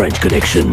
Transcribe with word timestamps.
French 0.00 0.18
Connection. 0.20 0.70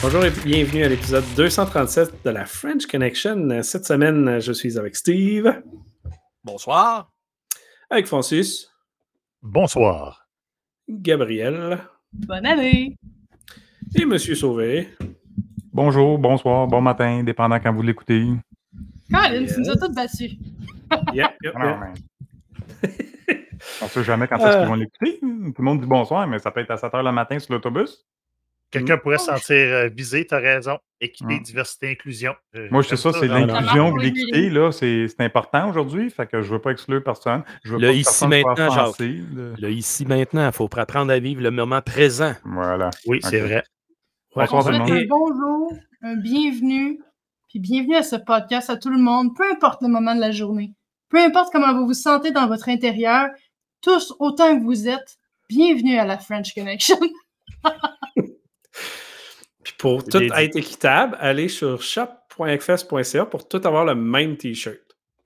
Bonjour 0.00 0.24
et 0.24 0.30
bienvenue 0.30 0.82
à 0.82 0.88
l'épisode 0.88 1.24
237 1.36 2.24
de 2.24 2.30
la 2.30 2.46
French 2.46 2.86
Connection. 2.86 3.62
Cette 3.62 3.84
semaine, 3.84 4.40
je 4.40 4.50
suis 4.52 4.78
avec 4.78 4.96
Steve. 4.96 5.60
Bonsoir. 6.42 7.12
Avec 7.90 8.06
Francis. 8.06 8.70
Bonsoir. 9.42 10.26
Gabriel. 10.88 11.80
Bonne 12.14 12.46
année. 12.46 12.96
Et 13.94 14.06
Monsieur 14.06 14.34
Sauvé. 14.34 14.88
Bonjour, 15.70 16.18
bonsoir, 16.18 16.66
bon 16.66 16.80
matin, 16.80 17.22
dépendant 17.24 17.60
quand 17.60 17.74
vous 17.74 17.82
l'écoutez. 17.82 18.24
Colin, 19.12 19.44
tu 19.44 19.60
nous 19.60 19.68
as 19.68 19.76
tous 19.76 19.92
battus. 19.92 20.32
Yep, 21.12 21.30
yep, 21.42 21.54
Non, 21.58 21.78
yep. 22.84 23.02
On 23.80 23.84
ne 23.84 23.90
sait 23.90 24.04
jamais 24.04 24.26
quand 24.28 24.38
est-ce 24.38 24.58
qu'ils 24.58 24.66
vont 24.68 24.74
l'écouter. 24.74 25.18
Tout 25.20 25.54
le 25.58 25.64
monde 25.64 25.80
dit 25.80 25.86
bonsoir, 25.86 26.26
mais 26.26 26.38
ça 26.38 26.50
peut 26.50 26.60
être 26.60 26.70
à 26.70 26.76
7 26.76 26.92
h 26.92 27.04
le 27.04 27.12
matin 27.12 27.38
sur 27.38 27.52
l'autobus. 27.54 28.04
Quelqu'un 28.70 28.96
pourrait 28.98 29.18
se 29.18 29.26
sentir 29.26 29.54
euh, 29.56 29.88
visé, 29.88 30.26
tu 30.26 30.34
as 30.34 30.38
raison. 30.38 30.78
Équité, 31.00 31.34
Mm. 31.38 31.42
diversité, 31.42 31.90
inclusion. 31.92 32.34
Euh, 32.56 32.66
Moi, 32.72 32.82
je 32.82 32.88
sais 32.88 32.96
j'aime 32.96 33.12
ça, 33.12 33.20
c'est 33.20 33.28
l'inclusion 33.28 33.94
l'équité, 33.96 34.50
là, 34.50 34.72
c'est 34.72 35.06
c'est 35.06 35.20
important 35.20 35.68
aujourd'hui. 35.70 36.10
Fait 36.10 36.26
que 36.26 36.42
je 36.42 36.50
veux 36.52 36.58
pas 36.60 36.70
exclure 36.72 37.02
personne. 37.04 37.44
Je 37.62 37.72
veux 37.74 37.78
Le 37.78 37.88
pas 37.88 37.92
ici 37.92 38.26
maintenant. 38.26 38.92
Là, 39.58 39.68
ici, 39.68 40.06
maintenant, 40.06 40.46
il 40.46 40.52
faut 40.52 40.68
apprendre 40.76 41.12
à 41.12 41.18
vivre 41.20 41.40
le 41.42 41.52
moment 41.52 41.82
présent. 41.82 42.32
Voilà. 42.44 42.90
Oui, 43.06 43.20
c'est 43.22 43.40
vrai. 43.40 43.62
Ouais, 44.34 44.46
Bonsoir 44.50 44.62
On 44.62 44.64
tout 44.64 44.70
le 44.70 44.76
souhaite 44.78 44.88
monde. 44.88 44.98
un 44.98 45.06
bonjour, 45.08 45.72
un 46.02 46.16
bienvenue, 46.16 46.98
puis 47.48 47.60
bienvenue 47.60 47.94
à 47.94 48.02
ce 48.02 48.16
podcast 48.16 48.70
à 48.70 48.76
tout 48.76 48.90
le 48.90 48.98
monde, 48.98 49.36
peu 49.36 49.44
importe 49.52 49.82
le 49.82 49.88
moment 49.88 50.16
de 50.16 50.20
la 50.20 50.32
journée, 50.32 50.72
peu 51.10 51.18
importe 51.20 51.50
comment 51.52 51.72
vous 51.72 51.86
vous 51.86 51.94
sentez 51.94 52.32
dans 52.32 52.48
votre 52.48 52.68
intérieur, 52.68 53.28
tous 53.84 54.14
autant 54.18 54.58
que 54.58 54.64
vous 54.64 54.88
êtes, 54.88 55.18
bienvenue 55.48 55.98
à 55.98 56.06
la 56.06 56.16
French 56.16 56.54
Connection. 56.54 56.98
Puis 59.62 59.74
pour 59.78 60.02
tout 60.04 60.22
être 60.22 60.56
équitable, 60.56 61.18
allez 61.20 61.48
sur 61.48 61.82
shop.fs.ca 61.82 63.26
pour 63.26 63.46
tout 63.46 63.60
avoir 63.64 63.84
le 63.84 63.94
même 63.94 64.38
T-shirt. 64.38 64.78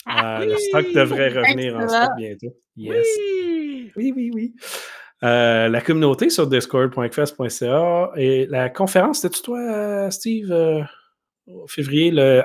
Euh, 0.08 0.44
Le 0.44 0.56
stock 0.56 0.92
devrait 0.92 1.28
revenir 1.28 1.76
en 1.76 1.88
stock 1.88 2.10
bientôt. 2.16 2.56
Yes. 2.76 3.06
Oui, 3.96 4.12
oui, 4.14 4.30
oui. 4.34 4.54
Euh, 5.22 5.68
la 5.68 5.80
communauté 5.80 6.28
sur 6.30 6.46
discord.fs.ca 6.48 8.10
et 8.16 8.46
la 8.46 8.70
conférence, 8.70 9.20
c'était-tu 9.20 9.42
toi, 9.42 9.58
euh, 9.58 10.10
Steve, 10.10 10.50
euh, 10.50 10.82
au 11.46 11.66
février, 11.68 12.10
le 12.12 12.42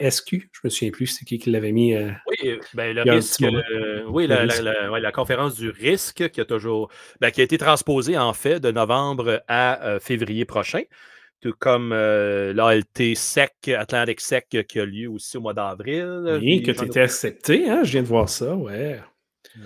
RISQ? 0.00 0.50
Je 0.52 0.60
me 0.64 0.70
souviens 0.70 0.90
plus, 0.90 1.06
c'est 1.06 1.24
qui 1.24 1.38
qui 1.38 1.50
l'avait 1.50 1.72
mis. 1.72 1.94
euh, 1.94 2.10
Oui, 2.26 2.50
euh, 2.50 2.58
ben, 2.74 2.94
le 2.94 3.02
risque, 3.02 3.42
euh, 3.42 4.04
oui, 4.08 4.26
Le 4.26 4.34
la, 4.34 4.44
la- 4.46 4.54
risque. 4.54 4.62
la- 4.62 4.90
ouais, 4.90 5.00
la 5.00 5.12
conférence 5.12 5.54
du 5.56 5.70
risque 5.70 6.28
qui 6.30 6.40
a 6.40 6.44
toujours, 6.44 6.90
ben, 7.20 7.30
qui 7.30 7.40
a 7.40 7.44
été 7.44 7.58
transposée 7.58 8.16
en 8.18 8.32
fait 8.32 8.60
de 8.60 8.70
novembre 8.70 9.42
à 9.48 9.84
euh, 9.86 10.00
février 10.00 10.44
prochain, 10.44 10.82
tout 11.40 11.54
comme 11.58 11.92
euh, 11.92 12.52
l'ALT 12.52 13.14
SEC, 13.14 13.68
Atlantic 13.76 14.20
SEC, 14.20 14.66
qui 14.66 14.80
a 14.80 14.84
lieu 14.84 15.08
aussi 15.10 15.36
au 15.36 15.40
mois 15.40 15.54
d'avril. 15.54 16.22
Oui, 16.26 16.62
que 16.62 16.70
tu 16.72 16.82
ai- 16.84 16.86
étais 16.86 17.00
accepté, 17.00 17.68
hein? 17.68 17.82
Je 17.84 17.92
viens 17.92 18.02
de 18.02 18.06
voir 18.08 18.28
ça, 18.28 18.54
ouais. 18.54 19.00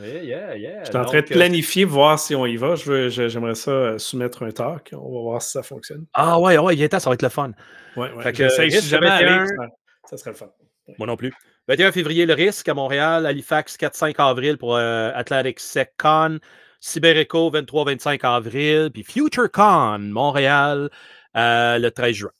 Oui, 0.00 0.08
yeah, 0.24 0.56
yeah. 0.56 0.82
Je 0.82 0.88
suis 0.88 0.96
en 0.96 1.04
train 1.04 1.18
de 1.18 1.20
Donc, 1.20 1.30
planifier, 1.30 1.84
voir 1.84 2.18
si 2.18 2.34
on 2.34 2.44
y 2.44 2.56
va. 2.56 2.74
Je 2.74 2.84
veux- 2.90 3.08
je- 3.08 3.28
J'aimerais 3.28 3.54
ça 3.54 3.98
soumettre 3.98 4.42
un 4.42 4.50
talk. 4.50 4.90
On 4.92 5.14
va 5.14 5.20
voir 5.20 5.42
si 5.42 5.52
ça 5.52 5.62
fonctionne. 5.62 6.06
Ah 6.12 6.40
ouais, 6.40 6.58
ouais, 6.58 6.74
il 6.74 6.82
est 6.82 6.88
temps, 6.88 6.98
ça 6.98 7.08
va 7.08 7.14
être 7.14 7.22
le 7.22 7.28
fun. 7.28 7.52
Ouais, 7.96 8.10
ouais. 8.12 8.22
Fait 8.22 8.32
que, 8.32 8.48
si 8.48 8.88
jamais 8.88 9.06
21. 9.06 9.38
aller, 9.38 9.46
ça, 9.46 9.68
ça 10.06 10.16
serait 10.16 10.30
le 10.30 10.36
fun. 10.36 10.50
Moi 10.98 11.06
non 11.06 11.16
plus. 11.16 11.32
21 11.68 11.92
février, 11.92 12.26
le 12.26 12.34
risque 12.34 12.68
à 12.68 12.74
Montréal, 12.74 13.26
Halifax, 13.26 13.76
4-5 13.76 14.14
avril 14.18 14.56
pour 14.56 14.76
euh, 14.76 15.10
Atlantic 15.14 15.58
SecCon, 15.58 16.38
CyberEco, 16.80 17.50
23-25 17.50 18.20
avril, 18.22 18.90
puis 18.92 19.02
FutureCon, 19.02 19.98
Montréal, 19.98 20.90
euh, 21.36 21.78
le 21.78 21.90
13 21.90 22.14
juin. 22.14 22.30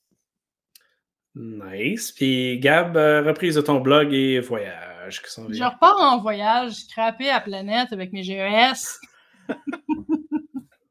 Nice. 1.35 2.13
Puis 2.13 2.59
Gab, 2.61 2.97
euh, 2.97 3.23
reprise 3.23 3.57
de 3.57 3.61
ton 3.61 3.81
blog 3.81 4.13
et 4.15 4.41
voyage 4.41 5.23
qui 5.23 5.29
Je 5.53 5.65
repars 5.65 6.01
en 6.01 6.19
voyage, 6.21 6.73
scrappé 6.73 7.29
à 7.29 7.41
planète 7.41 7.93
avec 7.93 8.13
mes 8.13 8.23
GES. 8.23 9.01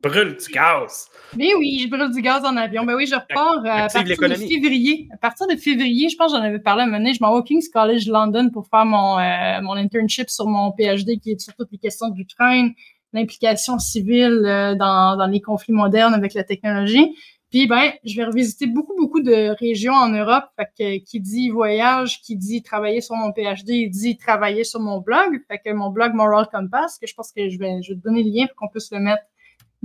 Brûle 0.05 0.37
du 0.37 0.53
gaz! 0.53 1.09
Mais 1.35 1.55
oui, 1.55 1.79
je 1.83 1.89
brûle 1.89 2.11
du 2.11 2.21
gaz 2.21 2.45
en 2.45 2.55
avion. 2.57 2.83
Ben 2.83 2.93
oui, 2.93 3.07
je 3.07 3.15
repars 3.15 3.57
euh, 3.65 3.67
à 3.67 3.83
Active 3.85 4.15
partir 4.15 4.29
de 4.29 4.35
février. 4.35 5.09
À 5.11 5.17
partir 5.17 5.47
de 5.47 5.55
février, 5.55 6.09
je 6.09 6.15
pense 6.15 6.31
que 6.31 6.37
j'en 6.37 6.43
avais 6.43 6.59
parlé 6.59 6.81
à 6.81 6.83
un 6.83 6.87
moment 6.87 6.99
donné, 6.99 7.15
je 7.15 7.23
m'en 7.23 7.31
vais 7.33 7.39
au 7.39 7.41
King's 7.41 7.69
College 7.69 8.07
London 8.07 8.51
pour 8.51 8.67
faire 8.67 8.85
mon, 8.85 9.17
euh, 9.17 9.61
mon 9.63 9.73
internship 9.73 10.29
sur 10.29 10.45
mon 10.45 10.71
PhD 10.73 11.19
qui 11.19 11.31
est 11.31 11.41
sur 11.41 11.55
toutes 11.55 11.71
les 11.71 11.79
questions 11.79 12.09
de 12.09 12.17
l'Ukraine, 12.17 12.73
l'implication 13.13 13.79
civile 13.79 14.43
euh, 14.45 14.75
dans, 14.75 15.17
dans 15.17 15.25
les 15.25 15.41
conflits 15.41 15.73
modernes 15.73 16.13
avec 16.13 16.35
la 16.35 16.43
technologie. 16.43 17.15
Puis 17.49 17.65
ben, 17.65 17.91
je 18.03 18.15
vais 18.15 18.25
revisiter 18.25 18.67
beaucoup, 18.67 18.93
beaucoup 18.95 19.21
de 19.21 19.55
régions 19.59 19.93
en 19.93 20.09
Europe. 20.09 20.43
Fait 20.55 20.67
que 20.77 21.03
qui 21.03 21.19
dit 21.19 21.49
voyage, 21.49 22.21
qui 22.21 22.35
dit 22.35 22.61
travailler 22.61 23.01
sur 23.01 23.15
mon 23.15 23.33
PhD, 23.33 23.89
dit 23.89 24.17
travailler 24.17 24.65
sur 24.65 24.81
mon 24.81 24.99
blog. 24.99 25.41
Fait 25.47 25.57
que 25.57 25.73
mon 25.73 25.89
blog 25.89 26.13
Moral 26.13 26.47
Compass, 26.53 26.99
que 26.99 27.07
je 27.07 27.15
pense 27.15 27.31
que 27.31 27.49
je 27.49 27.57
vais, 27.57 27.81
je 27.81 27.93
vais 27.93 27.99
te 27.99 28.03
donner 28.03 28.21
le 28.21 28.29
lien 28.29 28.45
pour 28.45 28.57
qu'on 28.57 28.67
puisse 28.67 28.91
le 28.91 28.99
mettre 28.99 29.23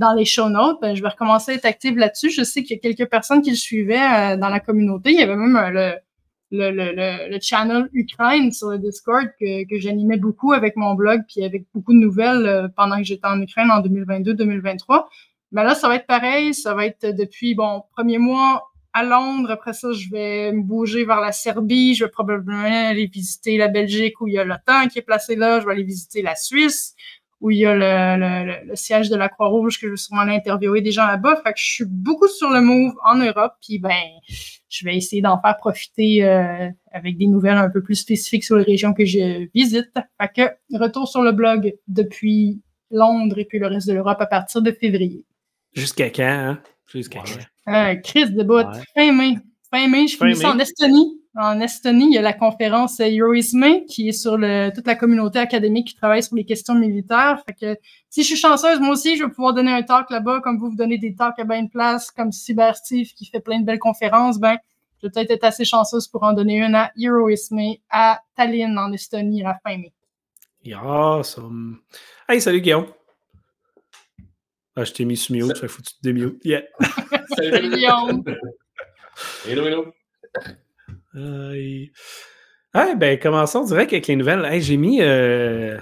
dans 0.00 0.14
les 0.14 0.24
show 0.24 0.48
notes. 0.48 0.78
Ben, 0.80 0.96
je 0.96 1.02
vais 1.02 1.08
recommencer 1.08 1.52
à 1.52 1.54
être 1.54 1.66
active 1.66 1.96
là-dessus. 1.96 2.30
Je 2.30 2.42
sais 2.42 2.62
qu'il 2.62 2.76
y 2.76 2.78
a 2.78 2.82
quelques 2.82 3.08
personnes 3.08 3.42
qui 3.42 3.50
le 3.50 3.56
suivaient 3.56 4.00
euh, 4.00 4.36
dans 4.36 4.48
la 4.48 4.58
communauté. 4.58 5.10
Il 5.12 5.20
y 5.20 5.22
avait 5.22 5.36
même 5.36 5.56
euh, 5.56 5.92
le, 6.50 6.70
le, 6.70 6.92
le, 6.92 7.30
le, 7.30 7.38
channel 7.40 7.88
Ukraine 7.92 8.50
sur 8.50 8.70
le 8.70 8.78
Discord 8.78 9.28
que, 9.38 9.68
que 9.68 9.78
j'animais 9.78 10.16
beaucoup 10.16 10.52
avec 10.52 10.74
mon 10.76 10.94
blog 10.94 11.20
puis 11.28 11.44
avec 11.44 11.66
beaucoup 11.74 11.92
de 11.92 11.98
nouvelles 11.98 12.46
euh, 12.46 12.68
pendant 12.76 12.96
que 12.96 13.04
j'étais 13.04 13.26
en 13.26 13.40
Ukraine 13.40 13.70
en 13.70 13.80
2022-2023. 13.82 15.04
Ben 15.52 15.64
là, 15.64 15.74
ça 15.74 15.86
va 15.86 15.96
être 15.96 16.06
pareil. 16.06 16.54
Ça 16.54 16.74
va 16.74 16.86
être 16.86 17.06
depuis, 17.06 17.54
bon, 17.54 17.82
premier 17.92 18.18
mois 18.18 18.70
à 18.94 19.04
Londres. 19.04 19.50
Après 19.50 19.74
ça, 19.74 19.92
je 19.92 20.08
vais 20.10 20.50
me 20.52 20.62
bouger 20.62 21.04
vers 21.04 21.20
la 21.20 21.32
Serbie. 21.32 21.94
Je 21.94 22.04
vais 22.04 22.10
probablement 22.10 22.88
aller 22.88 23.06
visiter 23.06 23.58
la 23.58 23.68
Belgique 23.68 24.20
où 24.22 24.28
il 24.28 24.34
y 24.34 24.38
a 24.38 24.44
l'OTAN 24.44 24.88
qui 24.88 24.98
est 24.98 25.02
placé 25.02 25.36
là. 25.36 25.60
Je 25.60 25.66
vais 25.66 25.72
aller 25.72 25.84
visiter 25.84 26.22
la 26.22 26.36
Suisse 26.36 26.94
où 27.40 27.50
il 27.50 27.58
y 27.58 27.64
a 27.66 27.74
le, 27.74 27.80
le, 28.20 28.46
le- 28.52 28.66
le 28.68 28.76
siège 28.76 29.08
de 29.08 29.16
la 29.16 29.28
Croix-Rouge 29.28 29.80
que 29.80 29.86
je 29.86 29.92
vais 29.92 29.96
sûrement 29.96 30.22
aller 30.22 30.34
interviewer 30.34 30.80
des 30.82 30.92
gens 30.92 31.06
là-bas. 31.06 31.36
Fait 31.44 31.52
que 31.52 31.58
je 31.58 31.64
suis 31.72 31.84
beaucoup 31.86 32.28
sur 32.28 32.50
le 32.50 32.60
move 32.60 32.92
en 33.04 33.16
Europe. 33.16 33.54
Puis 33.66 33.78
ben, 33.78 33.90
je 34.68 34.84
vais 34.84 34.96
essayer 34.96 35.22
d'en 35.22 35.40
faire 35.40 35.56
profiter 35.56 36.22
euh, 36.24 36.68
avec 36.92 37.16
des 37.16 37.26
nouvelles 37.26 37.56
un 37.56 37.70
peu 37.70 37.82
plus 37.82 37.94
spécifiques 37.96 38.44
sur 38.44 38.56
les 38.56 38.64
régions 38.64 38.92
que 38.92 39.04
je 39.04 39.48
visite. 39.54 39.90
Fait 40.20 40.30
que 40.34 40.76
retour 40.78 41.08
sur 41.08 41.22
le 41.22 41.32
blog 41.32 41.72
depuis 41.88 42.60
Londres 42.90 43.38
et 43.38 43.44
puis 43.46 43.58
le 43.58 43.68
reste 43.68 43.88
de 43.88 43.94
l'Europe 43.94 44.20
à 44.20 44.26
partir 44.26 44.60
de 44.62 44.70
février. 44.72 45.24
Jusqu'à 45.72 46.10
quand, 46.10 46.22
hein? 46.24 46.60
Jusqu'à 46.92 47.20
Ouais. 47.20 47.24
quand? 47.64 47.72
Euh, 47.72 47.94
Chris 48.02 48.30
de 48.32 48.42
bout, 48.42 48.54
Ouais. 48.66 48.82
fin 48.94 49.12
mai. 49.12 49.38
Fin 49.72 49.88
mai, 49.88 50.08
je 50.08 50.16
Fin 50.16 50.28
finis 50.32 50.44
en 50.44 50.58
Estonie. 50.58 51.19
En 51.36 51.60
Estonie, 51.60 52.06
il 52.06 52.14
y 52.14 52.18
a 52.18 52.22
la 52.22 52.32
conférence 52.32 53.00
Euroisme 53.00 53.84
qui 53.86 54.08
est 54.08 54.12
sur 54.12 54.36
le, 54.36 54.70
toute 54.74 54.86
la 54.86 54.96
communauté 54.96 55.38
académique 55.38 55.88
qui 55.88 55.94
travaille 55.94 56.24
sur 56.24 56.34
les 56.34 56.44
questions 56.44 56.74
militaires. 56.74 57.40
Fait 57.46 57.54
que 57.54 57.80
si 58.08 58.22
je 58.22 58.28
suis 58.28 58.36
chanceuse, 58.36 58.80
moi 58.80 58.90
aussi, 58.90 59.16
je 59.16 59.24
vais 59.24 59.30
pouvoir 59.30 59.54
donner 59.54 59.70
un 59.70 59.82
talk 59.82 60.10
là-bas, 60.10 60.40
comme 60.42 60.58
vous, 60.58 60.70
vous 60.70 60.76
donnez 60.76 60.98
des 60.98 61.14
talks 61.14 61.38
à 61.38 61.44
bien 61.44 61.62
de 61.62 61.70
place, 61.70 62.10
comme 62.10 62.32
Cyber 62.32 62.74
Steve 62.74 63.12
qui 63.14 63.26
fait 63.26 63.38
plein 63.38 63.60
de 63.60 63.64
belles 63.64 63.78
conférences. 63.78 64.40
Ben, 64.40 64.58
je 65.00 65.06
vais 65.06 65.12
peut-être 65.12 65.30
être 65.30 65.44
assez 65.44 65.64
chanceuse 65.64 66.08
pour 66.08 66.24
en 66.24 66.32
donner 66.32 66.58
une 66.58 66.74
à 66.74 66.90
Euroisme 66.98 67.60
à 67.90 68.20
Tallinn, 68.34 68.76
en 68.76 68.92
Estonie, 68.92 69.44
à 69.44 69.48
la 69.50 69.58
fin 69.62 69.78
mai. 69.78 69.92
Awesome. 70.74 71.78
Hey, 72.28 72.40
salut 72.40 72.60
Guillaume. 72.60 72.86
Ah, 74.74 74.84
je 74.84 74.92
t'ai 74.92 75.04
mis 75.04 75.16
sur 75.16 75.34
mute, 75.34 75.58
fait 75.58 75.68
faut 75.68 75.80
que 75.82 75.88
tu 75.88 75.94
te 75.94 76.02
démutes. 76.02 76.44
Yeah. 76.44 76.62
Salut, 77.36 77.70
Guillaume. 77.70 78.24
Hello, 79.46 79.66
hello. 79.66 79.94
Ah, 81.14 82.94
ben, 82.94 83.18
commençons 83.18 83.64
direct 83.64 83.92
avec 83.92 84.06
les 84.06 84.16
nouvelles. 84.16 84.44
Hey, 84.44 84.62
j'ai 84.62 84.76
mis. 84.76 85.02
euh, 85.02 85.78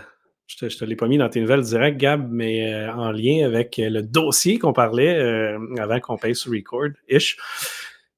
je 0.46 0.56
te, 0.56 0.68
je 0.68 0.78
te 0.78 0.84
l'ai 0.84 0.96
pas 0.96 1.06
mis 1.06 1.18
dans 1.18 1.28
tes 1.28 1.40
nouvelles 1.40 1.62
direct, 1.62 1.98
Gab, 1.98 2.30
mais 2.30 2.72
euh, 2.72 2.92
en 2.92 3.10
lien 3.10 3.44
avec 3.44 3.76
le 3.78 4.00
dossier 4.00 4.58
qu'on 4.58 4.72
parlait 4.72 5.18
euh, 5.18 5.58
avant 5.78 6.00
qu'on 6.00 6.16
paye 6.16 6.34
sur 6.34 6.52
record, 6.52 6.88
ish. 7.08 7.36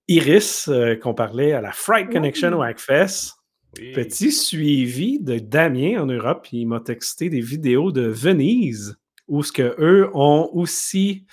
Iris, 0.06 0.68
qu'on 1.02 1.14
parlait 1.14 1.52
à 1.52 1.60
la 1.60 1.70
Fright 1.70 2.10
Connection 2.10 2.52
au 2.58 2.62
Hackfest. 2.62 3.34
Oui. 3.78 3.92
Petit 3.92 4.32
suivi 4.32 5.20
de 5.20 5.38
Damien 5.38 6.02
en 6.02 6.06
Europe, 6.06 6.48
il 6.50 6.66
m'a 6.66 6.80
texté 6.80 7.28
des 7.30 7.40
vidéos 7.40 7.92
de 7.92 8.02
Venise 8.02 8.99
où 9.30 9.42
ce 9.42 9.52
que 9.52 9.74
eux 9.78 10.10
ont 10.14 10.50
aussi 10.52 11.24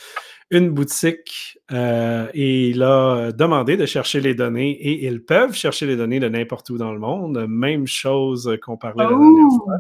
une 0.50 0.70
boutique 0.70 1.60
euh, 1.74 2.28
et 2.34 2.70
il 2.70 2.82
a 2.82 3.32
demandé 3.34 3.76
de 3.76 3.86
chercher 3.86 4.22
les 4.22 4.34
données 4.34 4.72
et 4.72 5.06
ils 5.06 5.22
peuvent 5.22 5.54
chercher 5.54 5.86
les 5.86 5.98
données 5.98 6.22
de 6.22 6.30
n'importe 6.30 6.70
où 6.70 6.78
dans 6.78 6.94
le 6.94 7.00
monde. 7.00 7.46
Même 7.50 7.86
chose 7.86 8.58
qu'on 8.64 8.78
parlait 8.78 9.04
la 9.04 9.10
dernière 9.10 9.28
Oh! 9.50 9.64
fois. 9.66 9.78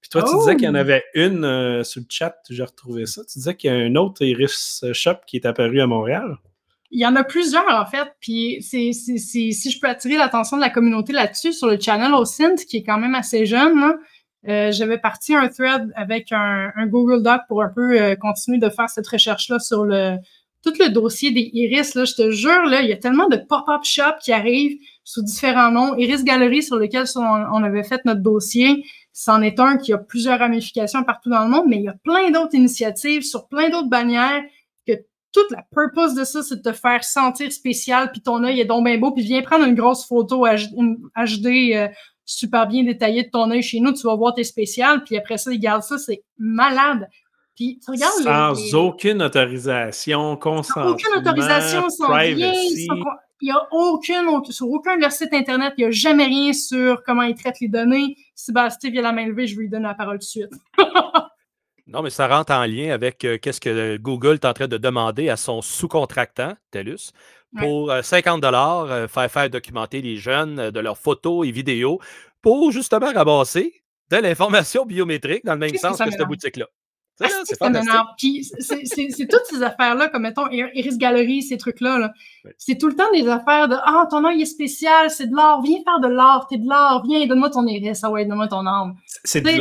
Puis 0.00 0.10
toi, 0.10 0.22
tu 0.24 0.36
disais 0.38 0.56
qu'il 0.56 0.64
y 0.64 0.68
en 0.68 0.74
Oh! 0.74 0.78
avait 0.78 1.04
une 1.14 1.44
euh, 1.44 1.84
sur 1.84 2.00
le 2.00 2.06
chat, 2.08 2.34
j'ai 2.50 2.64
retrouvé 2.64 3.06
ça. 3.06 3.22
Tu 3.30 3.38
disais 3.38 3.54
qu'il 3.54 3.70
y 3.70 3.72
a 3.72 3.76
un 3.76 3.94
autre 3.94 4.22
Iris 4.24 4.84
Shop 4.92 5.18
qui 5.26 5.36
est 5.36 5.46
apparu 5.46 5.80
à 5.80 5.86
Montréal. 5.86 6.36
Il 6.94 7.00
y 7.00 7.06
en 7.06 7.14
a 7.16 7.24
plusieurs, 7.24 7.64
en 7.70 7.86
fait. 7.86 8.08
Puis, 8.20 8.58
c'est, 8.60 8.92
c'est, 8.92 9.16
c'est- 9.16 9.52
si 9.52 9.70
je 9.70 9.80
peux 9.80 9.86
attirer 9.88 10.16
l'attention 10.18 10.56
de 10.58 10.62
la 10.62 10.68
communauté 10.68 11.12
là-dessus, 11.14 11.52
sur 11.54 11.66
le 11.68 11.80
channel 11.80 12.12
OSINT, 12.12 12.56
qui 12.68 12.78
est 12.78 12.82
quand 12.82 12.98
même 12.98 13.14
assez 13.14 13.46
jeune, 13.46 13.78
là, 13.80 13.94
euh, 14.48 14.72
j'avais 14.72 14.98
parti 14.98 15.34
un 15.34 15.48
thread 15.48 15.92
avec 15.94 16.32
un, 16.32 16.72
un 16.76 16.86
Google 16.86 17.22
Doc 17.22 17.42
pour 17.48 17.62
un 17.62 17.68
peu 17.68 18.00
euh, 18.00 18.16
continuer 18.16 18.58
de 18.58 18.68
faire 18.68 18.88
cette 18.88 19.06
recherche-là 19.06 19.58
sur 19.58 19.84
le 19.84 20.16
tout 20.62 20.72
le 20.78 20.90
dossier 20.90 21.32
des 21.32 21.50
Iris, 21.52 21.94
là, 21.94 22.04
je 22.04 22.14
te 22.14 22.30
jure, 22.30 22.64
là, 22.66 22.82
il 22.82 22.88
y 22.88 22.92
a 22.92 22.96
tellement 22.96 23.28
de 23.28 23.36
pop-up 23.36 23.82
shops 23.82 24.22
qui 24.22 24.32
arrivent 24.32 24.78
sous 25.02 25.22
différents 25.22 25.72
noms. 25.72 25.96
Iris 25.96 26.22
Gallery, 26.22 26.62
sur 26.62 26.76
lequel 26.76 27.04
on 27.16 27.64
avait 27.64 27.82
fait 27.82 28.00
notre 28.04 28.20
dossier, 28.20 28.84
c'en 29.12 29.42
est 29.42 29.58
un 29.60 29.76
qui 29.76 29.92
a 29.92 29.98
plusieurs 29.98 30.38
ramifications 30.38 31.02
partout 31.02 31.30
dans 31.30 31.44
le 31.44 31.50
monde, 31.50 31.64
mais 31.68 31.78
il 31.78 31.82
y 31.82 31.88
a 31.88 31.96
plein 32.04 32.30
d'autres 32.30 32.54
initiatives 32.54 33.22
sur 33.22 33.48
plein 33.48 33.70
d'autres 33.70 33.88
bannières 33.88 34.42
que 34.86 34.92
toute 35.32 35.50
la 35.50 35.64
purpose 35.74 36.14
de 36.14 36.24
ça, 36.24 36.42
c'est 36.42 36.56
de 36.56 36.62
te 36.62 36.72
faire 36.72 37.02
sentir 37.02 37.52
spécial, 37.52 38.12
puis 38.12 38.22
ton 38.22 38.44
œil 38.44 38.60
est 38.60 38.64
donc 38.64 38.84
bien 38.84 38.98
beau, 38.98 39.10
puis 39.10 39.24
viens 39.24 39.42
prendre 39.42 39.66
une 39.66 39.74
grosse 39.74 40.06
photo 40.06 40.46
HD 40.46 41.46
euh, 41.74 41.88
super 42.24 42.66
bien 42.66 42.84
détaillée 42.84 43.24
de 43.24 43.30
ton 43.30 43.50
œil 43.50 43.62
chez 43.62 43.80
nous, 43.80 43.92
tu 43.92 44.06
vas 44.06 44.14
voir 44.14 44.34
tes 44.34 44.44
spéciales, 44.44 45.02
puis 45.04 45.16
après 45.16 45.38
ça, 45.38 45.52
ils 45.52 45.58
gardent 45.58 45.82
ça, 45.82 45.98
c'est 45.98 46.22
malade. 46.38 47.08
Puis 47.54 47.78
tu 47.84 47.90
regardes 47.90 48.56
Sans 48.56 48.74
aucune 48.78 49.22
autorisation, 49.22 50.36
consentement, 50.36 50.92
aucune 50.92 51.14
autorisation, 51.18 51.88
sans 51.90 52.06
privacy. 52.06 52.88
rien, 52.90 53.04
il 53.42 53.46
n'y 53.46 53.50
a 53.50 53.66
aucune, 53.72 54.44
sur 54.50 54.70
aucun 54.70 54.96
de 54.96 55.00
leurs 55.00 55.12
sites 55.12 55.34
internet, 55.34 55.74
il 55.76 55.80
n'y 55.82 55.88
a 55.88 55.90
jamais 55.90 56.26
rien 56.26 56.52
sur 56.52 57.02
comment 57.02 57.22
ils 57.22 57.34
traitent 57.34 57.60
les 57.60 57.68
données. 57.68 58.16
Sébastien 58.36 58.90
vient 58.90 59.02
la 59.02 59.12
main 59.12 59.26
levée, 59.26 59.48
je 59.48 59.56
vais 59.56 59.62
lui 59.62 59.68
donner 59.68 59.88
la 59.88 59.94
parole 59.94 60.20
tout 60.20 60.26
de 60.26 60.46
suite. 60.46 60.52
non, 61.88 62.02
mais 62.02 62.10
ça 62.10 62.28
rentre 62.28 62.52
en 62.52 62.64
lien 62.64 62.94
avec 62.94 63.24
euh, 63.24 63.38
qu'est-ce 63.38 63.60
que 63.60 63.96
Google 63.96 64.34
est 64.34 64.44
en 64.44 64.52
train 64.52 64.68
de 64.68 64.78
demander 64.78 65.28
à 65.28 65.36
son 65.36 65.60
sous-contractant, 65.60 66.54
TELUS, 66.70 67.10
pour 67.58 67.92
50 68.02 68.38
euh, 68.38 68.40
dollars 68.40 68.90
euh, 68.90 69.08
faire 69.08 69.30
faire 69.30 69.50
documenter 69.50 70.02
les 70.02 70.16
jeunes 70.16 70.70
de 70.70 70.80
leurs 70.80 70.98
photos 70.98 71.46
et 71.46 71.50
vidéos 71.50 72.00
pour 72.40 72.72
justement 72.72 73.12
ramasser 73.12 73.82
de 74.10 74.16
l'information 74.16 74.84
biométrique 74.84 75.44
dans 75.44 75.54
le 75.54 75.60
même 75.60 75.76
sens 75.76 75.98
que 75.98 76.10
cette 76.10 76.26
boutique-là. 76.26 76.66
C'est 78.58 79.10
c'est 79.10 79.26
toutes 79.26 79.44
ces 79.50 79.62
affaires-là, 79.62 80.08
comme 80.08 80.22
mettons 80.22 80.48
Iris 80.50 80.98
Gallery, 80.98 81.42
ces 81.42 81.56
trucs-là. 81.56 82.12
C'est 82.58 82.78
tout 82.78 82.88
le 82.88 82.94
temps 82.94 83.10
des 83.12 83.28
affaires 83.28 83.68
de 83.68 83.76
Ah, 83.84 84.06
ton 84.10 84.24
œil 84.24 84.42
est 84.42 84.46
spécial, 84.46 85.10
c'est 85.10 85.28
de 85.28 85.36
l'art, 85.36 85.62
viens 85.62 85.78
faire 85.84 86.00
de 86.00 86.08
l'art, 86.08 86.46
t'es 86.48 86.58
de 86.58 86.68
l'art, 86.68 87.02
viens, 87.06 87.26
donne-moi 87.26 87.50
ton 87.50 87.66
iris, 87.66 88.00
ah 88.02 88.10
ouais, 88.10 88.24
donne-moi 88.24 88.48
ton 88.48 88.66
âme. 88.66 88.94
C'est 89.24 89.40
de 89.40 89.56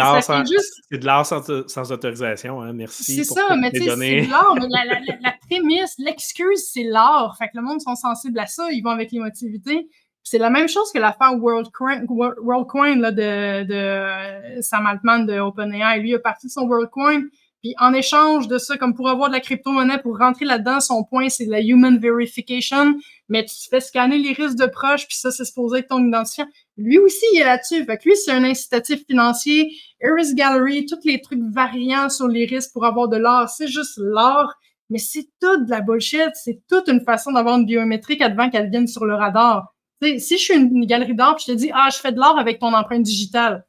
l'art 1.06 1.26
sans, 1.26 1.44
sans, 1.44 1.68
sans, 1.68 1.92
autorisation, 1.92 2.62
hein. 2.62 2.74
merci. 2.74 3.18
C'est 3.18 3.24
ça, 3.24 3.56
mais 3.56 3.72
tu 3.72 3.84
sais, 3.84 3.90
c'est 3.90 4.22
de 4.22 4.32
l'art, 4.32 4.56
mais 4.56 4.68
la, 4.70 4.86
la, 4.86 5.00
la, 5.22 5.34
prémisse, 5.50 5.96
l'excuse, 6.00 6.70
c'est 6.72 6.84
l'art. 6.84 7.36
Fait 7.38 7.46
que 7.46 7.56
le 7.56 7.62
monde 7.62 7.82
sont 7.82 7.96
sensibles 7.96 8.40
à 8.40 8.48
ça, 8.48 8.72
ils 8.72 8.82
vont 8.82 8.92
avec 8.92 9.12
l'émotivité. 9.12 9.88
C'est 10.24 10.38
la 10.38 10.50
même 10.50 10.68
chose 10.68 10.92
que 10.94 11.00
l'affaire 11.00 11.36
WorldCoin 11.38 12.04
World 12.08 13.02
là, 13.02 13.12
de, 13.12 13.64
de 13.64 14.62
Sam 14.62 14.86
Altman 14.86 15.26
de 15.26 15.40
OpenAI. 15.40 16.00
Lui 16.00 16.14
a 16.14 16.20
parti 16.20 16.48
de 16.48 16.52
son 16.52 16.68
WorldCoin 16.68 17.24
puis 17.62 17.76
en 17.78 17.94
échange 17.94 18.48
de 18.48 18.58
ça, 18.58 18.76
comme 18.76 18.96
pour 18.96 19.08
avoir 19.08 19.30
de 19.30 19.36
la 19.36 19.40
crypto-monnaie, 19.40 20.00
pour 20.00 20.18
rentrer 20.18 20.46
là-dedans, 20.46 20.80
son 20.80 21.04
point, 21.04 21.30
c'est 21.30 21.46
la 21.46 21.62
human 21.62 22.00
verification. 22.00 22.96
Mais 23.30 23.46
tu 23.46 23.56
fais 23.70 23.80
scanner 23.80 24.18
les 24.18 24.34
risques 24.34 24.58
de 24.58 24.66
proches, 24.66 25.08
puis 25.08 25.16
ça, 25.16 25.30
c'est 25.30 25.46
supposé 25.46 25.80
être 25.80 25.90
ton 25.90 26.04
identifiant. 26.04 26.48
Lui 26.78 26.98
aussi, 26.98 27.24
il 27.34 27.40
est 27.40 27.44
là-dessus. 27.44 27.86
Fait 27.86 27.98
que 27.98 28.10
lui, 28.10 28.16
c'est 28.16 28.32
un 28.32 28.44
incitatif 28.44 29.06
financier. 29.06 29.72
Iris 30.02 30.34
Gallery, 30.34 30.88
tous 30.88 31.00
les 31.06 31.22
trucs 31.22 31.42
variants 31.54 32.10
sur 32.10 32.28
les 32.28 32.46
risques 32.46 32.74
pour 32.74 32.84
avoir 32.84 33.08
de 33.10 33.18
l'or, 33.18 33.48
c'est 33.48 33.68
juste 33.68 33.94
l'or. 33.98 34.52
Mais 34.90 34.98
c'est 34.98 35.30
tout 35.40 35.64
de 35.64 35.70
la 35.70 35.82
bullshit. 35.82 36.32
C'est 36.34 36.62
toute 36.68 36.88
une 36.88 37.02
façon 37.02 37.32
d'avoir 37.32 37.60
une 37.60 37.66
biométrique 37.68 38.24
avant 38.24 38.50
qu'elle 38.50 38.72
vienne 38.72 38.88
sur 38.88 39.06
le 39.06 39.14
radar. 39.14 39.76
sais, 40.02 40.18
si 40.18 40.40
je 40.40 40.44
suis 40.44 40.56
une, 40.56 40.86
galerie 40.88 41.16
puis 41.16 41.46
je 41.46 41.52
te 41.52 41.58
dis, 41.58 41.70
ah, 41.74 41.90
je 41.94 41.98
fais 41.98 42.12
de 42.12 42.18
l'or 42.18 42.40
avec 42.40 42.60
ton 42.60 42.74
empreinte 42.74 43.04
digitale, 43.04 43.66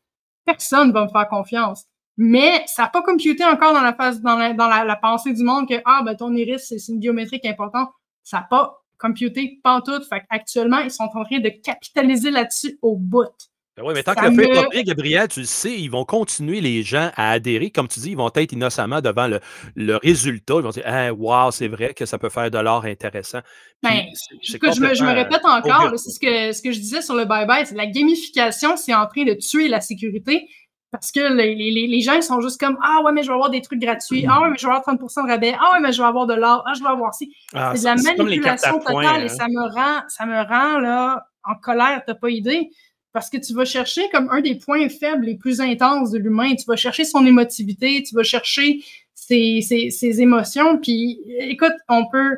personne 0.47 0.93
va 0.93 1.05
me 1.05 1.11
faire 1.11 1.29
confiance 1.29 1.85
mais 2.17 2.63
ça 2.67 2.83
n'a 2.83 2.89
pas 2.89 3.03
computé 3.03 3.45
encore 3.45 3.73
dans 3.73 3.81
la 3.81 3.95
phase, 3.95 4.21
dans 4.21 4.37
la, 4.37 4.53
dans 4.53 4.69
la, 4.69 4.97
pensée 4.97 5.33
du 5.33 5.43
monde 5.43 5.69
que 5.69 5.81
ah 5.85 6.03
ben 6.05 6.15
ton 6.15 6.35
iris 6.35 6.67
c'est 6.69 6.93
une 6.93 6.99
biométrique 6.99 7.47
importante. 7.47 7.91
Ça 8.23 8.39
n'a 8.39 8.47
pas 8.49 8.83
computé 8.99 9.61
pas 9.63 9.81
tout. 9.81 10.03
Fait 10.09 10.23
actuellement 10.31 10.79
ils 10.79 10.91
sont 10.91 11.05
en 11.05 11.25
train 11.25 11.41
de 11.41 11.49
capitaliser 11.63 12.31
là-dessus 12.31 12.79
au 12.83 12.97
bout. 12.97 13.33
Ben 13.75 13.85
oui, 13.87 13.95
mais 13.95 14.03
tant 14.03 14.15
que 14.15 14.27
le 14.27 14.35
fait 14.35 14.51
est 14.51 14.55
pas 14.55 14.65
pris, 14.65 14.85
Gabriel, 14.85 15.29
tu 15.29 15.41
le 15.41 15.47
sais, 15.47 15.73
ils 15.73 15.91
vont 15.91 16.05
continuer 16.05 16.61
les 16.61 16.83
gens 16.83 17.11
à 17.17 17.31
adhérer. 17.31 17.71
Comme 17.71 17.89
tu 17.89 18.01
dis, 18.01 18.11
ils 18.11 18.17
vont 18.19 18.31
être 18.35 18.53
innocemment 18.53 19.01
devant 19.01 19.29
le, 19.29 19.41
le 19.77 19.97
résultat. 19.97 20.57
Ils 20.57 20.63
vont 20.63 20.71
dire 20.71 20.87
hey, 20.87 21.11
Wow, 21.11 21.53
c'est 21.53 21.69
vrai 21.69 21.95
que 21.95 22.05
ça 22.05 22.19
peut 22.19 22.29
faire 22.29 22.51
de 22.51 22.59
l'or 22.59 22.85
intéressant. 22.85 23.41
Ben, 23.83 24.03
je, 24.43 24.59
me, 24.59 24.95
je, 24.95 25.03
me, 25.03 25.15
répète 25.15 25.45
encore, 25.45 25.91
c'est 25.99 26.11
ce 26.11 26.21
que, 26.21 26.53
ce 26.53 26.61
que 26.61 26.71
je 26.71 26.81
disais 26.81 27.01
sur 27.01 27.15
le 27.15 27.25
bye-bye, 27.25 27.65
c'est 27.65 27.75
la 27.75 27.87
gamification, 27.87 28.77
c'est 28.77 28.95
en 28.95 29.07
train 29.07 29.25
de 29.25 29.33
tuer 29.33 29.69
la 29.69 29.81
sécurité. 29.81 30.47
Parce 30.93 31.11
que 31.11 31.33
les, 31.33 31.55
les, 31.55 31.87
les, 31.87 32.01
gens, 32.03 32.13
ils 32.13 32.23
sont 32.23 32.43
juste 32.43 32.61
comme 32.61 32.77
Ah 32.83 33.01
ouais, 33.03 33.13
mais 33.13 33.23
je 33.23 33.29
vais 33.29 33.33
avoir 33.33 33.49
des 33.49 33.63
trucs 33.63 33.81
gratuits. 33.81 34.27
Ah 34.29 34.43
ouais, 34.43 34.51
mais 34.51 34.59
je 34.59 34.67
vais 34.67 34.75
avoir 34.75 34.87
30% 34.87 35.25
de 35.25 35.31
rabais. 35.31 35.55
Ah 35.59 35.73
ouais, 35.73 35.81
mais 35.81 35.91
je 35.91 36.03
vais 36.03 36.07
avoir 36.07 36.27
de 36.27 36.35
l'or. 36.35 36.63
Ah, 36.67 36.75
je 36.77 36.83
vais 36.83 36.91
avoir 36.91 37.15
ci. 37.15 37.35
Ah, 37.55 37.73
c'est 37.75 37.81
de 37.81 37.85
la 37.87 38.25
manipulation 38.25 38.79
totale 38.79 39.23
et 39.23 39.25
hein. 39.25 39.29
ça 39.29 39.49
me 39.49 39.75
rend, 39.75 40.03
ça 40.09 40.27
me 40.27 40.37
rend 40.47 40.79
là, 40.81 41.27
en 41.45 41.55
colère, 41.55 42.03
t'as 42.07 42.15
pas 42.15 42.29
idée. 42.29 42.71
Parce 43.15 43.31
que 43.31 43.39
tu 43.39 43.55
vas 43.55 43.65
chercher 43.65 44.11
comme 44.11 44.29
un 44.31 44.43
des 44.43 44.55
points 44.55 44.87
faibles 44.91 45.25
les 45.25 45.37
plus 45.37 45.63
intenses 45.63 46.11
de 46.11 46.19
l'humain. 46.19 46.55
Tu 46.57 46.67
vas 46.67 46.77
chercher 46.77 47.05
son 47.05 47.25
émotivité, 47.25 48.03
tu 48.03 48.15
vas 48.15 48.23
chercher 48.23 48.85
ses, 49.15 49.63
ses, 49.63 49.89
ses 49.89 50.21
émotions. 50.21 50.77
Puis 50.77 51.21
écoute, 51.39 51.75
on 51.89 52.07
peut. 52.07 52.37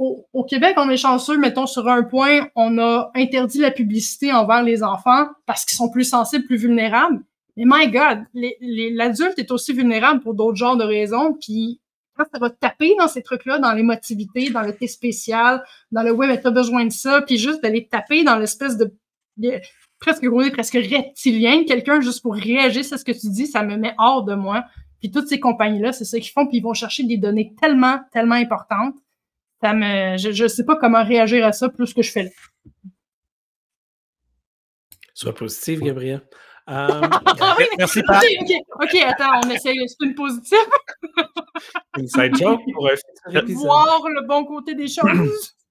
Au, 0.00 0.26
au 0.32 0.42
Québec, 0.42 0.74
on 0.78 0.90
est 0.90 0.96
chanceux, 0.96 1.38
mettons, 1.38 1.66
sur 1.66 1.86
un 1.86 2.02
point, 2.02 2.48
on 2.56 2.78
a 2.78 3.12
interdit 3.14 3.58
la 3.60 3.70
publicité 3.70 4.32
envers 4.32 4.64
les 4.64 4.82
enfants 4.82 5.28
parce 5.46 5.64
qu'ils 5.64 5.76
sont 5.76 5.88
plus 5.88 6.02
sensibles, 6.02 6.44
plus 6.44 6.56
vulnérables. 6.56 7.22
Mais 7.56 7.64
my 7.66 7.90
God, 7.90 8.24
l'adulte 8.34 9.38
est 9.38 9.50
aussi 9.50 9.72
vulnérable 9.72 10.20
pour 10.20 10.34
d'autres 10.34 10.56
genres 10.56 10.76
de 10.76 10.84
raisons. 10.84 11.34
Puis 11.34 11.80
quand 12.16 12.24
ça 12.32 12.38
va 12.38 12.50
taper 12.50 12.94
dans 12.98 13.08
ces 13.08 13.22
trucs-là, 13.22 13.58
dans 13.58 13.72
l'émotivité, 13.72 14.50
dans 14.50 14.62
le 14.62 14.74
thé 14.74 14.86
spécial, 14.86 15.62
dans 15.90 16.02
le 16.02 16.12
ouais, 16.12 16.26
mais 16.26 16.40
t'as 16.40 16.50
besoin 16.50 16.84
de 16.84 16.92
ça, 16.92 17.22
puis 17.22 17.38
juste 17.38 17.62
d'aller 17.62 17.86
taper 17.86 18.24
dans 18.24 18.36
l'espèce 18.36 18.76
de, 18.76 18.92
presque 19.98 20.24
gros, 20.24 20.48
presque 20.50 20.74
reptilien, 20.74 21.64
quelqu'un 21.64 22.00
juste 22.00 22.22
pour 22.22 22.34
réagir 22.34 22.84
à 22.90 22.98
ce 22.98 23.04
que 23.04 23.12
tu 23.12 23.30
dis, 23.30 23.46
ça 23.46 23.62
me 23.62 23.76
met 23.76 23.94
hors 23.98 24.24
de 24.24 24.34
moi. 24.34 24.64
Puis 25.00 25.10
toutes 25.10 25.28
ces 25.28 25.40
compagnies-là, 25.40 25.92
c'est 25.92 26.04
ça 26.04 26.18
qu'ils 26.18 26.30
font, 26.30 26.46
puis 26.46 26.58
ils 26.58 26.62
vont 26.62 26.74
chercher 26.74 27.04
des 27.04 27.16
données 27.16 27.54
tellement, 27.60 28.00
tellement 28.12 28.36
importantes. 28.36 28.94
Ça 29.60 29.74
me, 29.74 30.16
je, 30.16 30.42
ne 30.42 30.48
sais 30.48 30.64
pas 30.64 30.76
comment 30.76 31.04
réagir 31.04 31.44
à 31.46 31.52
ça 31.52 31.68
plus 31.68 31.92
que 31.94 32.02
je 32.02 32.10
fais 32.10 32.24
là. 32.24 32.30
Sois 35.14 35.34
positif, 35.34 35.80
Gabriel. 35.80 36.22
Euh, 36.70 37.00
ah 37.40 37.56
merci, 37.78 38.00
OK, 38.00 38.94
attends, 39.04 39.40
on 39.44 39.50
essaye 39.50 39.78
le 39.78 40.06
une 40.06 40.14
positive? 40.14 40.58
Inside 41.98 42.36
joke 42.36 42.60
pour 42.72 42.88
Voir 43.64 44.02
le 44.08 44.26
bon 44.26 44.44
côté 44.44 44.74
des 44.74 44.88
choses. 44.88 45.54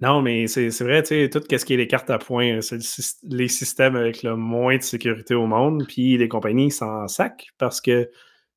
Non, 0.00 0.22
mais 0.22 0.46
c'est 0.46 0.68
vrai, 0.84 1.02
tu 1.02 1.08
sais, 1.08 1.28
tout 1.28 1.42
ce 1.50 1.64
qui 1.64 1.74
est 1.74 1.76
les 1.76 1.88
cartes 1.88 2.08
à 2.08 2.18
points, 2.18 2.60
c'est 2.60 2.78
les 3.24 3.48
systèmes 3.48 3.96
avec 3.96 4.22
le 4.22 4.36
moins 4.36 4.76
de 4.76 4.82
sécurité 4.82 5.34
au 5.34 5.48
monde, 5.48 5.88
puis 5.88 6.16
les 6.16 6.28
compagnies 6.28 6.70
s'en 6.70 7.08
sac 7.08 7.48
parce 7.58 7.80
que 7.80 8.08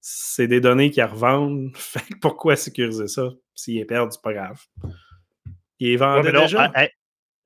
c'est 0.01 0.45
des 0.45 0.61
données 0.61 0.91
qu'ils 0.91 1.03
revendent. 1.03 1.71
Fait 1.75 2.03
pourquoi 2.21 2.55
sécuriser 2.55 3.07
ça? 3.07 3.27
S'ils 3.55 3.79
est 3.79 3.85
perdu, 3.85 4.11
c'est 4.11 4.21
pas 4.21 4.33
grave. 4.33 4.61
Ils 5.79 5.93
est 5.93 5.95
vendent 5.95 6.27
déjà. 6.27 6.71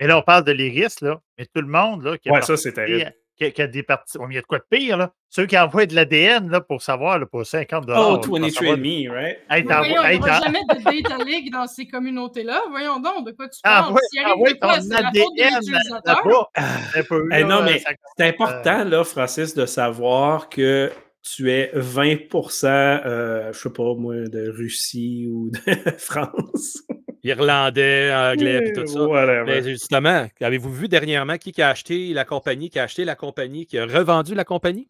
Mais 0.02 0.08
là, 0.08 0.18
on 0.18 0.24
parle 0.24 0.44
de 0.44 0.52
l'iris, 0.52 1.00
là. 1.00 1.22
Mais 1.38 1.46
tout 1.46 1.62
le 1.62 1.70
monde, 1.70 2.04
là, 2.04 2.18
qui 2.18 2.30
ouais, 2.30 2.42
ça, 2.42 2.58
c'est 2.58 2.74
terrible 2.74 3.14
qui 3.38 3.62
a, 3.62 3.68
des 3.68 3.84
parties. 3.84 4.18
il 4.30 4.36
y 4.36 4.38
a 4.38 4.42
de 4.42 4.46
quoi 4.46 4.60
de 4.60 4.66
pire, 4.70 4.98
là. 4.98 5.12
Ceux 5.30 5.46
qui 5.46 5.58
envoient 5.58 5.86
de 5.86 5.94
l'ADN 5.94 6.50
là, 6.50 6.62
pour 6.62 6.82
savoir 6.82 7.20
là, 7.20 7.26
pour 7.26 7.46
50 7.46 7.86
Oh, 7.90 8.18
23andMe, 8.24 9.12
right? 9.12 9.40
Hey, 9.50 9.64
oui, 9.64 9.68
voyons, 9.68 10.04
il 10.12 10.22
n'y 10.22 10.30
a 10.30 10.42
jamais 10.42 10.62
de 10.64 10.84
data 10.84 11.24
leak 11.24 11.52
dans 11.52 11.68
ces 11.68 11.88
communautés-là. 11.88 12.64
Voyons 12.70 13.00
donc, 13.00 13.28
de 13.28 13.32
quoi 13.32 13.50
tu 13.50 13.60
ah, 13.64 13.88
parles? 13.90 14.00
Ah, 14.26 14.38
ouais, 14.38 14.50
si 14.52 14.60
ton 14.60 14.70
ADN 14.96 15.62
là-bas. 16.06 17.46
non, 17.46 17.64
mais 17.64 17.84
c'est 18.18 18.28
important, 18.28 18.86
là, 18.86 19.04
Francis, 19.04 19.54
de 19.54 19.66
savoir 19.66 20.48
que 20.48 20.92
tu 21.22 21.52
es 21.52 21.72
20 21.74 22.18
euh, 22.64 23.52
je 23.52 23.60
sais 23.60 23.70
pas 23.70 23.96
moi, 23.96 24.16
de 24.16 24.50
Russie 24.56 25.28
ou 25.30 25.50
de 25.50 25.60
France. 25.98 26.84
Irlandais, 27.26 28.14
anglais, 28.14 28.70
et 28.70 28.74
tout 28.74 28.86
ça. 28.86 29.44
Mais 29.46 29.64
justement, 29.64 30.28
avez-vous 30.40 30.72
vu 30.72 30.88
dernièrement 30.88 31.38
qui 31.38 31.60
a 31.60 31.70
acheté 31.70 32.14
la 32.14 32.24
compagnie, 32.24 32.70
qui 32.70 32.78
a 32.78 32.84
acheté 32.84 33.04
la 33.04 33.16
compagnie, 33.16 33.66
qui 33.66 33.80
a 33.80 33.86
revendu 33.86 34.36
la 34.36 34.44
compagnie? 34.44 34.88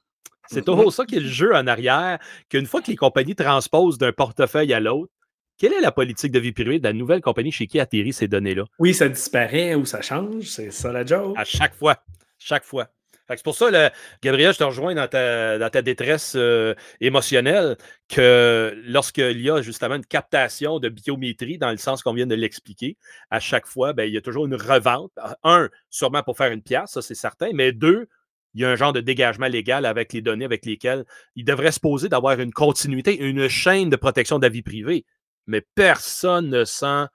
C'est 0.47 0.59
mm-hmm. 0.59 0.63
toujours 0.65 0.93
ça 0.93 1.05
qui 1.05 1.15
est 1.15 1.21
le 1.21 1.27
jeu 1.27 1.55
en 1.55 1.65
arrière, 1.65 2.19
qu'une 2.49 2.65
fois 2.65 2.81
que 2.81 2.91
les 2.91 2.97
compagnies 2.97 3.35
transposent 3.35 3.97
d'un 3.97 4.11
portefeuille 4.11 4.73
à 4.73 4.81
l'autre, 4.81 5.11
quelle 5.57 5.71
est 5.71 5.81
la 5.81 5.93
politique 5.93 6.33
de 6.33 6.39
vie 6.39 6.51
privée 6.51 6.79
de 6.79 6.83
la 6.83 6.91
nouvelle 6.91 7.21
compagnie 7.21 7.51
chez 7.51 7.67
qui 7.67 7.79
atterrit 7.79 8.11
ces 8.11 8.27
données-là? 8.27 8.65
Oui, 8.79 8.93
ça 8.93 9.07
disparaît 9.07 9.73
ou 9.75 9.85
ça 9.85 10.01
change, 10.01 10.43
c'est 10.43 10.71
ça 10.71 10.91
la 10.91 11.05
joke. 11.05 11.37
À 11.37 11.45
chaque 11.45 11.73
fois. 11.73 11.95
Chaque 12.37 12.65
fois. 12.65 12.89
C'est 13.27 13.43
pour 13.43 13.55
ça, 13.55 13.91
Gabriel, 14.21 14.53
je 14.53 14.59
te 14.59 14.63
rejoins 14.63 14.93
dans 14.93 15.07
ta, 15.07 15.81
détresse 15.81 16.33
euh, 16.35 16.75
émotionnelle 17.01 17.75
que 18.07 18.79
lorsqu'il 18.85 19.41
y 19.41 19.49
a 19.49 19.61
justement 19.63 19.95
une 19.95 20.05
captation 20.05 20.79
de 20.79 20.89
biométrie, 20.89 21.57
dans 21.57 21.71
le 21.71 21.77
sens 21.77 22.03
qu'on 22.03 22.13
vient 22.13 22.27
de 22.27 22.35
l'expliquer, 22.35 22.97
à 23.31 23.39
chaque 23.39 23.65
fois, 23.65 23.93
ben, 23.93 24.03
il 24.03 24.13
y 24.13 24.17
a 24.17 24.21
toujours 24.21 24.45
une 24.45 24.55
revente. 24.55 25.11
Un, 25.43 25.69
sûrement 25.89 26.21
pour 26.21 26.37
faire 26.37 26.51
une 26.51 26.61
pièce, 26.61 26.91
ça 26.91 27.01
c'est 27.01 27.15
certain, 27.15 27.49
mais 27.53 27.71
deux, 27.71 28.07
il 28.53 28.61
y 28.61 28.65
a 28.65 28.69
un 28.69 28.75
genre 28.75 28.93
de 28.93 29.01
dégagement 29.01 29.47
légal 29.47 29.85
avec 29.85 30.13
les 30.13 30.21
données 30.21 30.45
avec 30.45 30.65
lesquelles 30.65 31.03
il 31.35 31.45
devrait 31.45 31.71
se 31.71 31.79
poser 31.79 32.09
d'avoir 32.09 32.39
une 32.39 32.53
continuité, 32.53 33.17
une 33.19 33.47
chaîne 33.47 33.89
de 33.89 33.95
protection 33.95 34.37
de 34.37 34.43
la 34.43 34.49
vie 34.49 34.61
privée. 34.61 35.05
mais 35.47 35.61
personne 35.75 36.49
ne 36.49 36.65
s'en 36.65 37.07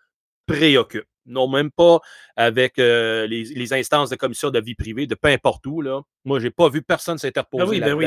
préoccupe. 0.46 1.09
Non, 1.26 1.48
même 1.48 1.70
pas 1.70 2.00
avec 2.36 2.78
euh, 2.78 3.26
les, 3.26 3.44
les 3.44 3.72
instances 3.72 4.10
de 4.10 4.16
commission 4.16 4.50
de 4.50 4.60
vie 4.60 4.74
privée, 4.74 5.06
de 5.06 5.14
peu 5.14 5.28
importe 5.28 5.66
où. 5.66 5.80
Là. 5.82 6.00
Moi, 6.24 6.40
j'ai 6.40 6.50
pas 6.50 6.68
vu 6.68 6.82
personne 6.82 7.18
s'interposer. 7.18 7.64
Ah 7.64 7.68
oui, 7.68 7.80
ben 7.80 7.94
oui. 7.94 8.06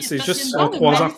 C'est- 0.00 0.22
juste 0.24 0.52
une 0.54 0.60
un 0.60 0.68
trois 0.68 1.02
ans. 1.02 1.08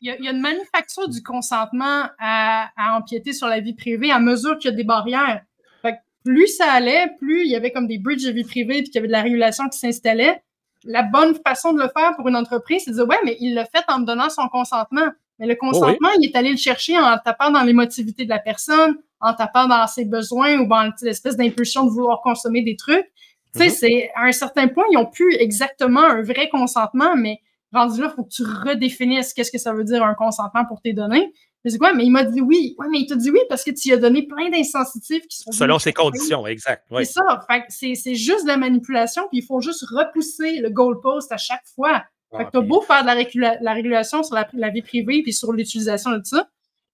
Il 0.00 0.08
y, 0.08 0.10
a, 0.10 0.16
il 0.18 0.24
y 0.24 0.28
a 0.28 0.32
une 0.32 0.40
manufacture 0.40 1.08
du 1.08 1.22
consentement 1.22 2.06
à, 2.18 2.70
à 2.76 2.96
empiéter 2.98 3.32
sur 3.32 3.46
la 3.46 3.60
vie 3.60 3.74
privée 3.74 4.10
à 4.10 4.18
mesure 4.18 4.58
qu'il 4.58 4.70
y 4.70 4.74
a 4.74 4.76
des 4.76 4.82
barrières. 4.84 5.42
Fait 5.80 5.92
que 5.92 5.96
plus 6.24 6.48
ça 6.48 6.72
allait, 6.72 7.06
plus 7.20 7.44
il 7.44 7.50
y 7.50 7.54
avait 7.56 7.70
comme 7.70 7.86
des 7.86 7.98
bridges 7.98 8.24
de 8.26 8.32
vie 8.32 8.42
privée 8.44 8.82
puis 8.82 8.84
qu'il 8.86 8.96
y 8.96 8.98
avait 8.98 9.06
de 9.06 9.12
la 9.12 9.22
régulation 9.22 9.68
qui 9.68 9.78
s'installait. 9.78 10.42
La 10.84 11.04
bonne 11.04 11.36
façon 11.46 11.72
de 11.72 11.80
le 11.80 11.88
faire 11.96 12.16
pour 12.16 12.26
une 12.28 12.34
entreprise, 12.34 12.82
c'est 12.84 12.90
de 12.90 12.96
dire 12.96 13.06
ouais, 13.06 13.18
mais 13.24 13.36
il 13.38 13.54
l'a 13.54 13.64
fait 13.64 13.84
en 13.86 14.00
me 14.00 14.04
donnant 14.04 14.28
son 14.28 14.48
consentement. 14.48 15.08
Mais 15.38 15.46
le 15.46 15.54
consentement, 15.54 16.08
il 16.20 16.28
est 16.28 16.36
allé 16.36 16.50
le 16.50 16.56
chercher 16.56 16.98
en 16.98 17.16
tapant 17.24 17.50
dans 17.52 17.62
l'émotivité 17.62 18.24
de 18.24 18.28
la 18.30 18.38
personne, 18.40 18.96
en 19.22 19.34
tapant 19.34 19.66
dans 19.68 19.86
ses 19.86 20.04
besoins 20.04 20.58
ou 20.58 20.66
dans 20.66 20.90
l'espèce 21.02 21.36
d'impulsion 21.36 21.84
de 21.84 21.90
vouloir 21.90 22.20
consommer 22.22 22.62
des 22.62 22.76
trucs. 22.76 23.06
Tu 23.54 23.60
sais, 23.60 23.64
Mhm. 23.66 23.70
c'est 23.70 24.10
à 24.16 24.22
un 24.24 24.32
certain 24.32 24.68
point, 24.68 24.84
ils 24.90 24.96
ont 24.98 25.06
plus 25.06 25.34
exactement 25.36 26.02
un 26.02 26.22
vrai 26.22 26.48
consentement, 26.48 27.14
mais 27.16 27.38
rendu 27.72 28.00
là, 28.00 28.08
il 28.10 28.14
faut 28.16 28.24
que 28.24 28.30
tu 28.30 28.42
redéfinisses 28.44 29.32
qu'est-ce 29.34 29.50
que 29.52 29.58
ça 29.58 29.72
veut 29.72 29.84
dire 29.84 30.02
un 30.04 30.14
consentement 30.14 30.64
pour 30.66 30.80
tes 30.82 30.92
données. 30.92 31.32
Je 31.64 31.70
dis 31.70 31.78
quoi, 31.78 31.92
mais 31.94 32.04
il 32.04 32.10
m'a 32.10 32.24
dit 32.24 32.40
oui. 32.40 32.74
Ouais, 32.78 32.86
mais 32.90 32.98
il 32.98 33.06
t'a 33.06 33.14
dit 33.14 33.30
oui 33.30 33.38
parce 33.48 33.62
que 33.62 33.70
tu 33.70 33.88
lui 33.88 33.94
as 33.94 33.98
donné 33.98 34.26
plein 34.26 34.50
d'insensitifs 34.50 35.26
qui 35.28 35.36
sont 35.36 35.52
Selon 35.52 35.78
ses 35.78 35.92
conditions, 35.92 36.44
exact. 36.46 36.84
oui. 36.90 37.06
C'est 37.06 37.12
ça. 37.12 37.40
Fait 37.48 37.60
que 37.60 37.66
c'est, 37.68 38.14
juste 38.14 38.42
de 38.44 38.48
la 38.48 38.56
manipulation, 38.56 39.22
puis 39.28 39.38
il 39.38 39.44
faut 39.44 39.60
juste 39.60 39.84
repousser 39.88 40.58
le 40.58 40.70
goalpost 40.70 41.30
à 41.30 41.36
chaque 41.36 41.62
fois. 41.76 42.02
Fait 42.36 42.46
que 42.46 42.50
t'as 42.50 42.58
Ah, 42.58 42.62
beau 42.62 42.80
faire 42.80 43.02
de 43.02 43.06
la, 43.06 43.14
régula- 43.14 43.58
la 43.60 43.72
régulation 43.74 44.22
sur 44.22 44.34
la, 44.34 44.48
la 44.54 44.70
vie 44.70 44.80
privée 44.82 45.22
puis 45.22 45.32
sur 45.34 45.52
l'utilisation 45.52 46.10
de 46.12 46.22
ça, 46.24 46.48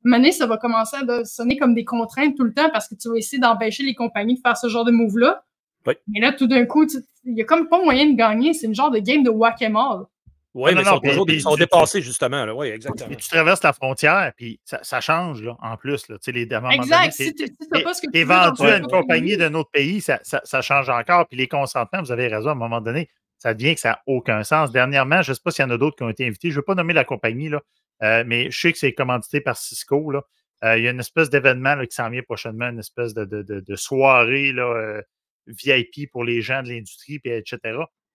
Mané, 0.04 0.32
ça 0.32 0.46
va 0.46 0.56
commencer 0.58 0.96
à 0.96 1.24
sonner 1.24 1.56
comme 1.56 1.74
des 1.74 1.84
contraintes 1.84 2.36
tout 2.36 2.44
le 2.44 2.52
temps 2.54 2.70
parce 2.70 2.88
que 2.88 2.94
tu 2.94 3.08
vas 3.08 3.16
essayer 3.16 3.38
d'empêcher 3.40 3.82
les 3.82 3.94
compagnies 3.94 4.34
de 4.36 4.40
faire 4.40 4.56
ce 4.56 4.68
genre 4.68 4.84
de 4.84 4.92
move-là. 4.92 5.42
Oui. 5.86 5.94
Mais 6.08 6.20
là, 6.20 6.32
tout 6.32 6.46
d'un 6.46 6.64
coup, 6.66 6.86
il 7.24 7.36
y 7.36 7.40
a 7.42 7.44
comme 7.44 7.68
pas 7.68 7.82
moyen 7.82 8.08
de 8.10 8.16
gagner. 8.16 8.52
C'est 8.54 8.66
une 8.66 8.74
genre 8.74 8.90
de 8.90 8.98
game 8.98 9.22
de 9.22 9.30
whack-a-mole. 9.30 10.06
Oui, 10.54 10.74
Non, 10.74 10.78
mais 10.78 10.82
non, 10.84 10.90
ils 10.90 10.94
sont, 10.94 11.00
toujours, 11.00 11.30
ils 11.30 11.40
sont 11.42 11.56
dépassés, 11.56 12.00
justement. 12.02 12.44
là. 12.44 12.54
Oui, 12.54 12.68
exactement. 12.68 13.10
Et 13.10 13.16
tu 13.16 13.28
traverses 13.28 13.62
la 13.62 13.72
frontière, 13.72 14.32
puis 14.36 14.58
ça, 14.64 14.80
ça 14.82 15.00
change, 15.00 15.42
là, 15.42 15.56
en 15.62 15.76
plus. 15.76 16.08
Là, 16.08 16.16
Tu 16.16 16.24
sais, 16.24 16.32
les, 16.32 16.46
donné, 16.46 16.74
Exact. 16.74 17.12
Si 17.12 17.34
tu 17.34 17.44
t'as 17.70 17.82
pas 17.82 17.94
ce 17.94 18.02
que 18.02 18.10
tu 18.10 18.18
à 18.18 18.22
une 18.78 18.86
compagnie, 18.86 18.88
compagnie 18.88 19.36
d'un 19.36 19.54
autre 19.54 19.70
pays, 19.70 20.00
ça, 20.00 20.18
ça- 20.22 20.40
ça 20.44 20.62
change 20.62 20.88
encore. 20.88 21.28
Puis 21.28 21.36
les 21.36 21.48
consentements, 21.48 22.02
vous 22.02 22.12
avez 22.12 22.28
raison, 22.28 22.48
à 22.48 22.52
un 22.52 22.56
moment 22.56 22.80
donné, 22.80 23.08
ça 23.38 23.54
devient 23.54 23.74
que 23.74 23.80
ça 23.80 23.90
n'a 23.90 24.00
aucun 24.06 24.42
sens. 24.42 24.72
Dernièrement, 24.72 25.22
je 25.22 25.30
ne 25.30 25.34
sais 25.34 25.40
pas 25.44 25.50
s'il 25.50 25.64
y 25.64 25.68
en 25.68 25.70
a 25.70 25.76
d'autres 25.78 25.96
qui 25.96 26.02
ont 26.02 26.08
été 26.08 26.26
invités. 26.26 26.48
Je 26.50 26.54
ne 26.54 26.60
veux 26.60 26.64
pas 26.64 26.74
nommer 26.74 26.94
la 26.94 27.04
compagnie, 27.04 27.48
là, 27.50 27.60
euh, 28.02 28.24
mais 28.26 28.50
je 28.50 28.58
sais 28.60 28.72
que 28.72 28.78
c'est 28.78 28.92
commandité 28.92 29.40
par 29.40 29.56
Cisco. 29.56 30.10
Là. 30.10 30.22
Euh, 30.64 30.76
il 30.78 30.84
y 30.84 30.88
a 30.88 30.90
une 30.90 31.00
espèce 31.00 31.30
d'événement 31.30 31.76
qui 31.84 31.94
s'en 31.94 32.10
vient 32.10 32.22
prochainement, 32.22 32.68
une 32.68 32.80
espèce 32.80 33.14
de, 33.14 33.24
de- 33.24 33.42
de- 33.42 33.60
de 33.60 33.76
soirée 33.76 34.52
là, 34.52 34.64
euh, 34.64 35.02
VIP 35.46 36.10
pour 36.10 36.24
les 36.24 36.42
gens 36.42 36.62
de 36.62 36.68
l'industrie, 36.68 37.18
puis 37.20 37.30
etc. 37.32 37.58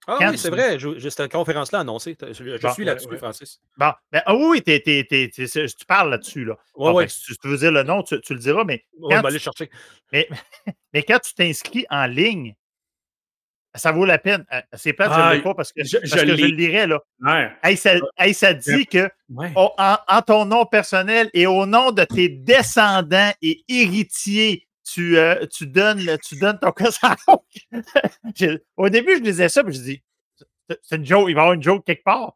Ah 0.05 0.17
Quand 0.19 0.31
oui, 0.31 0.37
c'est 0.37 0.49
tu- 0.49 0.55
vrai. 0.55 0.77
je- 0.77 1.09
Cette 1.09 1.31
conférence-là 1.31 1.79
annoncée. 1.79 2.17
Je, 2.19 2.25
Bon, 2.25 2.33
suis 2.73 2.83
ouais, 2.83 2.85
là-dessus, 2.85 3.07
ouais. 3.07 3.17
Francis. 3.17 3.61
Bon, 3.77 3.91
ben, 4.11 4.21
ah 4.25 4.35
oui, 4.35 4.61
tu 4.61 5.85
parles 5.87 6.09
là-dessus. 6.09 6.43
Là. 6.43 6.57
Bon, 6.75 6.99
fait 6.99 7.05
que 7.05 7.11
si 7.13 7.23
tu, 7.23 7.37
tu 7.37 7.47
veux 7.47 7.57
dire 7.57 7.71
le 7.71 7.83
nom, 7.83 8.03
tu, 8.03 8.19
tu 8.19 8.33
le 8.33 8.39
diras, 8.39 8.65
mais 8.65 8.83
On 8.99 9.07
quand 9.07 9.15
va 9.15 9.21
tu- 9.21 9.27
aller 9.27 9.39
chercher. 9.39 9.69
Mais, 10.11 10.27
mais 10.93 11.03
quand 11.03 11.19
tu 11.19 11.33
t'inscris 11.33 11.85
en 11.89 12.05
ligne, 12.07 12.53
ça 13.75 13.92
vaut 13.92 14.06
la 14.06 14.18
peine. 14.18 14.46
Euh, 14.53 14.62
C'est 14.74 14.94
plate, 14.94 15.12
je 15.12 15.20
Ah, 15.20 15.36
ne 15.36 15.42
pas 15.42 15.53
parce 15.56 15.72
que 15.74 15.84
je- 15.84 15.98
parce 15.98 16.10
je 16.10 16.15
que 16.15 16.22
je 16.22 16.25
l'ai. 16.34 16.48
le 16.50 16.56
lirais. 16.56 16.88
Là. 16.88 17.00
Ouais. 17.22 17.51
Hey, 17.63 17.75
ça, 17.77 17.94
hey, 18.18 18.34
ça 18.34 18.53
dit 18.53 18.86
que 18.86 19.10
Ouais. 19.30 19.51
oh, 19.56 19.72
en, 19.77 19.98
en 20.08 20.22
ton 20.22 20.46
nom 20.46 20.65
personnel 20.65 21.30
et 21.34 21.48
au 21.48 21.65
nom 21.65 21.92
de 21.92 22.03
tes 22.03 22.30
descendants 22.30 23.32
et 23.42 23.63
héritiers, 23.68 24.68
tu, 24.86 25.18
euh, 25.18 25.46
tu, 25.48 25.65
donnes, 25.65 26.01
tu 26.24 26.36
donnes 26.38 26.60
ton 26.60 26.72
consentement. 26.75 27.44
Au 28.77 28.89
début, 28.89 29.15
je 29.18 29.22
disais 29.22 29.50
ça, 29.50 29.63
puis 29.63 29.74
je 29.74 29.82
dis 29.82 30.03
c'est- 30.89 30.96
une 30.96 31.06
joke, 31.06 31.25
il 31.30 31.36
va 31.36 31.42
y 31.42 31.44
avoir 31.44 31.53
une 31.53 31.63
joke 31.63 31.86
quelque 31.86 32.03
part. 32.03 32.36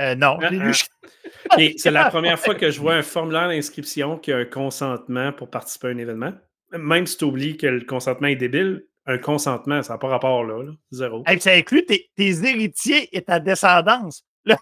Euh, 0.00 0.14
non, 0.14 0.38
c'est 1.76 1.90
la 1.90 2.10
première 2.10 2.38
fois 2.38 2.54
que 2.54 2.70
je 2.70 2.80
vois 2.80 2.94
un 2.94 3.02
formulaire 3.02 3.48
d'inscription 3.48 4.18
qui 4.18 4.32
a 4.32 4.36
un 4.38 4.44
consentement 4.44 5.32
pour 5.32 5.50
participer 5.50 5.88
à 5.88 5.90
un 5.90 5.98
événement. 5.98 6.32
Même 6.72 7.06
si 7.06 7.16
tu 7.16 7.24
oublies 7.24 7.56
que 7.56 7.66
le 7.66 7.84
consentement 7.84 8.28
est 8.28 8.36
débile, 8.36 8.84
un 9.06 9.18
consentement, 9.18 9.82
ça 9.82 9.94
n'a 9.94 9.98
pas 9.98 10.08
rapport 10.08 10.44
là. 10.44 10.62
là. 10.62 10.72
Zéro. 10.90 11.22
Hey, 11.26 11.36
puis 11.36 11.42
ça 11.42 11.52
inclut 11.52 11.84
tes, 11.84 12.10
tes 12.16 12.44
héritiers 12.44 13.08
et 13.16 13.22
ta 13.22 13.38
descendance. 13.38 14.24
Là, 14.44 14.56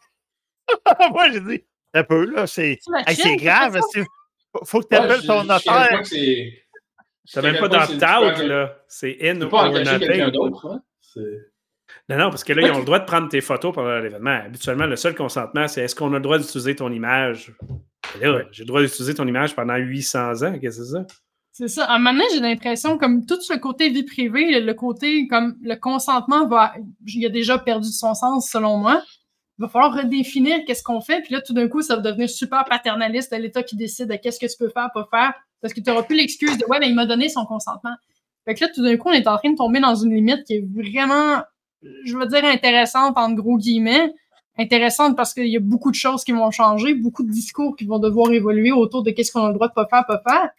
moi, 1.11 1.31
j'ai 1.33 1.41
dit, 1.41 1.65
un 1.95 2.05
peu, 2.05 2.27
là, 2.27 2.47
c'est 2.47 2.79
hey, 3.07 3.37
grave. 3.37 3.79
Faut, 4.53 4.65
faut 4.65 4.81
que 4.81 4.89
tu 4.89 4.97
appelles 4.97 5.27
ton 5.27 5.45
notaire. 5.45 6.03
T'as 7.33 7.43
même 7.43 7.57
pas 7.59 7.69
d'opt-out, 7.69 8.39
là. 8.47 8.77
C'est 8.87 9.17
in 9.23 9.41
engager 9.41 9.85
nothing. 9.99 10.31
d'autre. 10.31 10.67
hein? 10.67 10.83
Non, 12.09 12.19
non, 12.19 12.31
parce 12.31 12.45
que 12.45 12.53
là, 12.53 12.63
ils 12.67 12.71
ont 12.73 12.81
le 12.81 12.85
droit 12.85 12.99
de 12.99 13.05
prendre 13.07 13.29
tes 13.29 13.41
photos 13.41 13.75
pendant 13.75 13.99
l'événement. 13.99 14.43
Habituellement, 14.45 14.87
le 14.87 14.97
seul 14.97 15.15
consentement, 15.15 15.69
c'est 15.69 15.83
est-ce 15.83 15.95
qu'on 15.95 16.13
a 16.13 16.17
le 16.17 16.21
droit 16.23 16.39
d'utiliser 16.39 16.75
ton 16.77 16.91
image? 16.93 17.53
Et 18.21 18.27
là, 18.27 18.43
j'ai 18.53 18.65
le 18.65 18.67
droit 18.67 18.83
d'utiliser 18.83 19.15
ton 19.15 19.27
image 19.27 19.55
pendant 19.55 19.77
800 19.77 20.43
ans. 20.43 20.59
Qu'est-ce 20.59 20.79
que 20.79 20.85
c'est 20.85 20.93
ça? 20.93 21.07
C'est 21.57 21.69
ça. 21.69 21.85
À 21.85 21.95
un 21.95 21.99
moment 22.01 22.25
j'ai 22.33 22.41
l'impression, 22.41 22.99
comme 22.99 23.27
tout 23.27 23.41
ce 23.41 23.55
côté 23.55 23.89
vie 23.89 24.03
privée, 24.03 24.61
le 24.61 24.75
côté 24.75 25.29
comme 25.29 25.57
le 25.63 25.77
consentement 25.77 26.49
va, 26.49 26.75
il 27.07 27.25
a 27.25 27.29
déjà 27.29 27.59
perdu 27.59 27.91
son 27.91 28.13
sens 28.15 28.51
selon 28.51 28.79
moi. 28.79 29.01
Il 29.59 29.63
va 29.63 29.69
falloir 29.69 29.95
redéfinir 29.95 30.65
qu'est-ce 30.67 30.83
qu'on 30.83 31.01
fait. 31.01 31.23
Puis 31.23 31.33
là, 31.33 31.41
tout 31.41 31.53
d'un 31.55 31.69
coup, 31.69 31.81
ça 31.81 31.95
va 31.95 32.03
devenir 32.03 32.29
super 32.29 32.65
paternaliste 32.65 33.33
à 33.33 33.39
l'État 33.39 33.63
qui 33.63 33.77
décide 33.77 34.09
de 34.09 34.17
qu'est-ce 34.17 34.41
que 34.41 34.51
tu 34.51 34.59
peux 34.59 34.69
faire, 34.69 34.91
pas 34.93 35.07
faire. 35.09 35.33
Parce 35.61 35.73
que 35.73 35.81
tu 35.81 35.89
n'auras 35.89 36.03
plus 36.03 36.17
l'excuse 36.17 36.59
de 36.59 36.65
ouais, 36.67 36.81
mais 36.81 36.89
il 36.89 36.95
m'a 36.97 37.07
donné 37.07 37.29
son 37.29 37.47
consentement. 37.47 37.95
Fait 38.45 38.57
que 38.57 38.65
là, 38.65 38.71
tout 38.75 38.83
d'un 38.83 38.97
coup, 38.97 39.11
on 39.11 39.13
est 39.13 39.29
en 39.29 39.39
train 39.39 39.53
de 39.53 39.57
tomber 39.57 39.79
dans 39.79 39.95
une 39.95 40.13
limite 40.13 40.43
qui 40.43 40.55
est 40.55 40.65
vraiment, 40.75 41.41
je 42.05 42.19
veux 42.19 42.27
dire, 42.27 42.45
intéressante, 42.45 43.17
entre 43.17 43.37
gros 43.37 43.59
guillemets. 43.59 44.13
Intéressante 44.59 45.17
parce 45.17 45.33
qu'il 45.33 45.47
y 45.47 45.57
a 45.57 45.61
beaucoup 45.61 45.93
de 45.93 45.97
choses 45.97 46.25
qui 46.25 46.33
vont 46.33 46.51
changer, 46.51 46.95
beaucoup 46.95 47.23
de 47.23 47.31
discours 47.31 47.77
qui 47.77 47.85
vont 47.85 48.01
devoir 48.01 48.33
évoluer 48.33 48.73
autour 48.73 49.05
de 49.05 49.13
qu'est-ce 49.13 49.31
qu'on 49.31 49.45
a 49.45 49.49
le 49.49 49.55
droit 49.55 49.69
de 49.69 49.75
pas 49.75 49.87
faire, 49.87 50.05
pas 50.05 50.21
faire. 50.29 50.51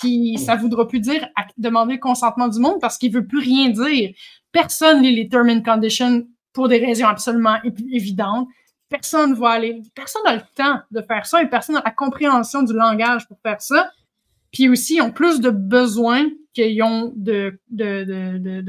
Puis 0.00 0.38
ça 0.38 0.56
voudra 0.56 0.88
plus 0.88 1.00
dire 1.00 1.28
à- 1.36 1.46
demander 1.58 1.94
le 1.94 2.00
consentement 2.00 2.48
du 2.48 2.58
monde 2.58 2.80
parce 2.80 2.98
qu'il 2.98 3.12
veut 3.12 3.26
plus 3.26 3.40
rien 3.40 3.68
dire. 3.68 4.10
Personne 4.52 5.02
lit 5.02 5.14
les 5.14 5.28
terms 5.28 5.50
and 5.50 5.62
conditions 5.62 6.26
pour 6.52 6.68
des 6.68 6.78
raisons 6.78 7.06
absolument 7.06 7.56
évidentes. 7.92 8.48
Personne 8.88 9.34
va 9.34 9.50
aller, 9.50 9.82
personne 9.94 10.22
n'a 10.24 10.34
le 10.34 10.42
temps 10.54 10.80
de 10.90 11.00
faire 11.02 11.26
ça 11.26 11.42
et 11.42 11.48
personne 11.48 11.76
n'a 11.76 11.82
la 11.84 11.92
compréhension 11.92 12.62
du 12.62 12.72
langage 12.72 13.28
pour 13.28 13.38
faire 13.40 13.60
ça. 13.60 13.90
Puis 14.52 14.68
aussi, 14.68 14.96
ils 14.96 15.02
ont 15.02 15.12
plus 15.12 15.40
de 15.40 15.50
besoins 15.50 16.26
qu'ils 16.52 16.82
ont 16.82 17.12
de, 17.14 17.60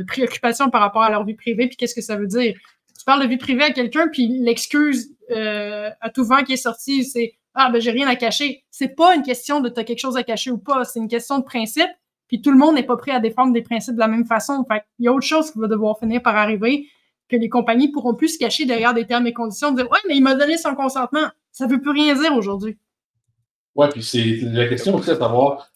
préoccupations 0.05 0.69
par 0.69 0.81
rapport 0.81 1.01
à 1.01 1.09
leur 1.09 1.25
vie 1.25 1.33
privée. 1.33 1.67
Puis 1.67 1.77
qu'est-ce 1.77 1.95
que 1.95 2.01
ça 2.01 2.17
veut 2.17 2.27
dire? 2.27 2.53
Tu 2.97 3.05
parles 3.05 3.23
de 3.23 3.27
vie 3.27 3.38
privée 3.38 3.63
à 3.63 3.71
quelqu'un, 3.71 4.07
puis 4.09 4.27
l'excuse 4.27 5.15
euh, 5.31 5.89
à 6.01 6.09
tout 6.11 6.23
vent 6.23 6.43
qui 6.43 6.53
est 6.53 6.57
sorti, 6.57 7.03
c'est 7.03 7.33
ah 7.53 7.70
ben 7.72 7.81
j'ai 7.81 7.91
rien 7.91 8.08
à 8.08 8.15
cacher. 8.15 8.63
C'est 8.70 8.96
pas 8.96 9.15
une 9.15 9.24
question 9.24 9.60
de 9.60 9.70
t'as 9.70 9.84
quelque 9.84 10.00
chose 10.00 10.17
à 10.17 10.24
cacher 10.24 10.51
ou 10.51 10.58
pas, 10.58 10.84
c'est 10.86 11.00
une 11.00 11.08
question 11.08 11.39
de 11.39 11.43
principe. 11.43 11.89
Puis 12.27 12.41
tout 12.41 12.51
le 12.51 12.58
monde 12.58 12.75
n'est 12.75 12.84
pas 12.84 12.96
prêt 12.96 13.12
à 13.12 13.20
défendre 13.20 13.51
des 13.53 13.62
principes 13.62 13.96
de 13.96 14.00
la 14.00 14.08
même 14.08 14.25
façon. 14.25 14.65
Fait 14.72 14.84
il 15.00 15.05
y 15.05 15.08
a 15.08 15.13
autre 15.13 15.25
chose 15.25 15.51
qui 15.51 15.60
va 15.60 15.67
devoir 15.67 16.00
finir 16.00 16.22
par 16.22 16.36
arriver 16.36 16.88
que 17.27 17.36
les 17.36 17.50
compagnies 17.50 17.91
pourront 17.91 18.15
plus 18.15 18.36
se 18.36 18.38
cacher 18.38 18.65
derrière 18.65 18.93
des 18.93 19.05
termes 19.05 19.27
et 19.27 19.34
conditions, 19.34 19.72
dire 19.72 19.89
ouais 19.89 20.00
mais 20.08 20.15
il 20.15 20.24
m'a 20.24 20.36
donné 20.36 20.58
son 20.58 20.75
consentement. 20.75 21.29
Ça 21.51 21.67
veut 21.67 21.81
plus 21.81 21.91
rien 21.91 22.13
dire 22.13 22.34
aujourd'hui. 22.36 22.77
Ouais, 23.75 23.89
puis 23.89 24.03
c'est 24.03 24.39
la 24.41 24.67
question 24.67 24.96
aussi 24.96 25.12
à 25.12 25.15
savoir 25.15 25.72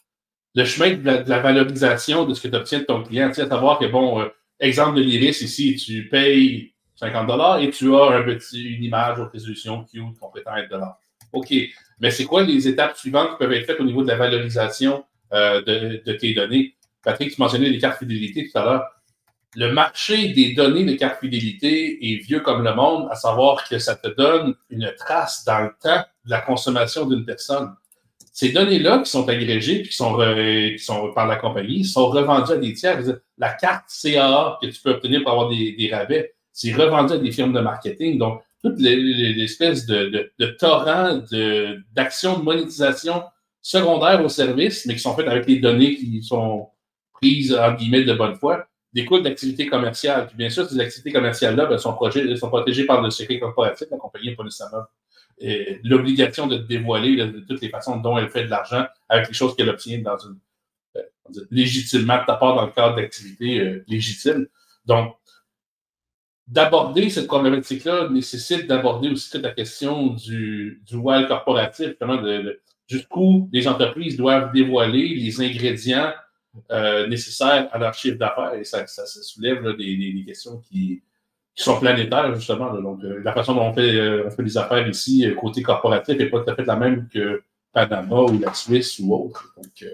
le 0.54 0.64
chemin 0.64 0.94
de 0.96 1.04
la, 1.04 1.22
de 1.22 1.28
valorisation 1.28 2.24
de 2.24 2.34
ce 2.34 2.42
que 2.42 2.48
tu 2.48 2.56
obtiens 2.56 2.80
de 2.80 2.84
ton 2.84 3.02
client. 3.02 3.28
Tu 3.28 3.34
sais, 3.34 3.42
à 3.42 3.48
savoir 3.48 3.78
que, 3.78 3.86
bon, 3.86 4.20
euh, 4.20 4.28
exemple 4.58 4.96
de 4.96 5.02
l'Iris 5.02 5.42
ici, 5.42 5.76
tu 5.76 6.08
payes 6.08 6.74
50 6.96 7.62
et 7.62 7.70
tu 7.70 7.94
as 7.94 8.16
un 8.16 8.22
petit, 8.22 8.64
une 8.64 8.84
image 8.84 9.18
haute 9.18 9.32
résolution 9.32 9.84
cute 9.84 10.18
compétent 10.18 10.52
à 10.52 10.62
dollars. 10.62 10.98
OK. 11.36 11.54
Mais 12.00 12.10
c'est 12.10 12.24
quoi 12.24 12.42
les 12.42 12.68
étapes 12.68 12.96
suivantes 12.96 13.32
qui 13.32 13.36
peuvent 13.38 13.52
être 13.52 13.66
faites 13.66 13.80
au 13.80 13.84
niveau 13.84 14.02
de 14.02 14.08
la 14.08 14.16
valorisation 14.16 15.04
euh, 15.32 15.62
de, 15.62 16.12
tes 16.12 16.34
données? 16.34 16.74
Patrick, 17.02 17.34
tu 17.34 17.40
mentionnais 17.40 17.68
les 17.68 17.78
cartes 17.78 17.98
fidélité 17.98 18.48
tout 18.50 18.58
à 18.58 18.64
l'heure. 18.64 18.84
Le 19.54 19.72
marché 19.72 20.30
des 20.30 20.54
données 20.54 20.84
de 20.84 20.94
carte 20.94 21.20
fidélité 21.20 22.12
est 22.12 22.16
vieux 22.16 22.40
comme 22.40 22.62
le 22.62 22.74
monde, 22.74 23.08
à 23.10 23.14
savoir 23.14 23.66
que 23.68 23.78
ça 23.78 23.96
te 23.96 24.08
donne 24.08 24.54
une 24.70 24.92
trace 24.98 25.44
dans 25.44 25.60
le 25.60 25.70
temps 25.80 26.04
de 26.24 26.30
la 26.30 26.40
consommation 26.40 27.06
d'une 27.06 27.24
personne. 27.24 27.74
Ces 28.32 28.50
données-là 28.50 28.98
qui 28.98 29.10
sont 29.10 29.26
agrégées 29.28 29.80
puis 29.80 29.88
qui 29.88 29.96
sont, 29.96 31.12
par 31.14 31.26
la 31.26 31.36
compagnie 31.36 31.84
sont 31.84 32.08
revendues 32.08 32.52
à 32.52 32.56
des 32.56 32.74
tiers. 32.74 33.00
La 33.38 33.54
carte 33.54 33.86
CAA 34.02 34.58
que 34.60 34.66
tu 34.66 34.80
peux 34.82 34.90
obtenir 34.90 35.22
pour 35.22 35.32
avoir 35.32 35.48
des, 35.48 35.72
des 35.72 35.94
rabais, 35.94 36.34
c'est 36.52 36.74
revendu 36.74 37.14
à 37.14 37.18
des 37.18 37.32
firmes 37.32 37.54
de 37.54 37.60
marketing. 37.60 38.18
Donc, 38.18 38.42
toute 38.62 38.78
les- 38.80 38.96
les- 38.96 39.34
l'espèce 39.34 39.86
de, 39.86 40.06
de, 40.06 40.32
de 40.38 40.46
torrent 40.46 41.22
d'actions 41.94 42.38
de, 42.38 42.44
monétisation 42.44 43.22
secondaires 43.62 44.24
au 44.24 44.28
service, 44.28 44.86
mais 44.86 44.94
qui 44.94 45.00
sont 45.00 45.14
faites 45.16 45.28
avec 45.28 45.46
les 45.46 45.58
données 45.58 45.96
qui 45.96 46.22
sont 46.22 46.68
prises, 47.12 47.54
en 47.54 47.74
guillemets, 47.74 48.04
de 48.04 48.14
bonne 48.14 48.36
foi, 48.36 48.66
découlent 48.92 49.22
d'activités 49.22 49.66
commerciales. 49.66 50.26
Puis 50.28 50.36
bien 50.36 50.48
sûr, 50.48 50.68
ces 50.68 50.78
activités 50.78 51.12
commerciales-là 51.12 51.66
ben, 51.66 51.78
sont, 51.78 51.92
protégées 51.94 52.86
par 52.86 53.02
le 53.02 53.10
secret 53.10 53.38
corporatif. 53.38 53.88
La 53.90 53.96
compagnie 53.98 54.28
n'est 54.28 54.36
pas 54.36 54.44
nécessairement 54.44 54.84
euh, 55.42 55.76
l'obligation 55.84 56.46
de 56.46 56.56
dévoiler 56.56 57.16
de 57.16 57.40
toutes 57.40 57.60
les 57.60 57.68
façons 57.68 57.96
dont 57.98 58.16
elle 58.16 58.30
fait 58.30 58.44
de 58.44 58.50
l'argent 58.50 58.86
avec 59.08 59.28
les 59.28 59.34
choses 59.34 59.54
qu'elle 59.54 59.68
obtient 59.68 59.98
dans 59.98 60.16
une, 60.16 60.38
euh, 60.96 61.02
légitimement 61.50 62.18
de 62.20 62.24
part 62.24 62.54
dans 62.54 62.64
le 62.64 62.72
cadre 62.72 62.96
d'activités 62.96 63.60
euh, 63.60 63.84
légitimes. 63.88 64.46
Donc, 64.86 65.14
d'aborder 66.46 67.10
cette 67.10 67.26
problématique-là 67.26 68.08
nécessite 68.08 68.66
d'aborder 68.66 69.08
aussi 69.08 69.30
toute 69.30 69.42
la 69.42 69.50
question 69.52 70.08
du, 70.08 70.82
du 70.86 70.96
voile 70.96 71.26
corporatif, 71.26 71.88
justement, 71.88 72.16
de, 72.16 72.60
jusqu'où 72.86 73.48
les 73.52 73.66
entreprises 73.66 74.16
doivent 74.16 74.52
dévoiler 74.52 75.08
les 75.08 75.40
ingrédients 75.40 76.12
nécessaires 77.08 77.68
à 77.72 77.78
leur 77.78 77.94
chiffre 77.94 78.16
d'affaires. 78.16 78.54
Et 78.54 78.64
ça, 78.64 78.86
ça, 78.86 79.06
soulève 79.06 79.76
des, 79.76 79.96
des, 79.96 80.24
questions 80.24 80.58
qui, 80.58 81.02
qui 81.56 81.64
sont 81.64 81.80
planétaires, 81.80 82.34
justement. 82.34 82.72
Donc, 82.80 83.02
euh, 83.02 83.20
la 83.24 83.32
façon 83.32 83.54
dont 83.54 83.62
on 83.62 83.72
fait, 83.72 83.96
euh, 83.96 84.24
on 84.26 84.30
fait 84.30 84.42
les 84.42 84.58
affaires 84.58 84.86
ici, 84.86 85.26
euh, 85.26 85.34
côté 85.34 85.62
corporatif, 85.62 86.16
n'est 86.16 86.26
pas 86.26 86.44
tout 86.44 86.50
à 86.50 86.54
fait 86.54 86.64
la 86.64 86.76
même 86.76 87.08
que 87.08 87.42
Panama 87.72 88.22
ou 88.22 88.38
la 88.38 88.52
Suisse 88.54 88.98
ou 89.00 89.14
autre. 89.14 89.54
Donc, 89.56 89.86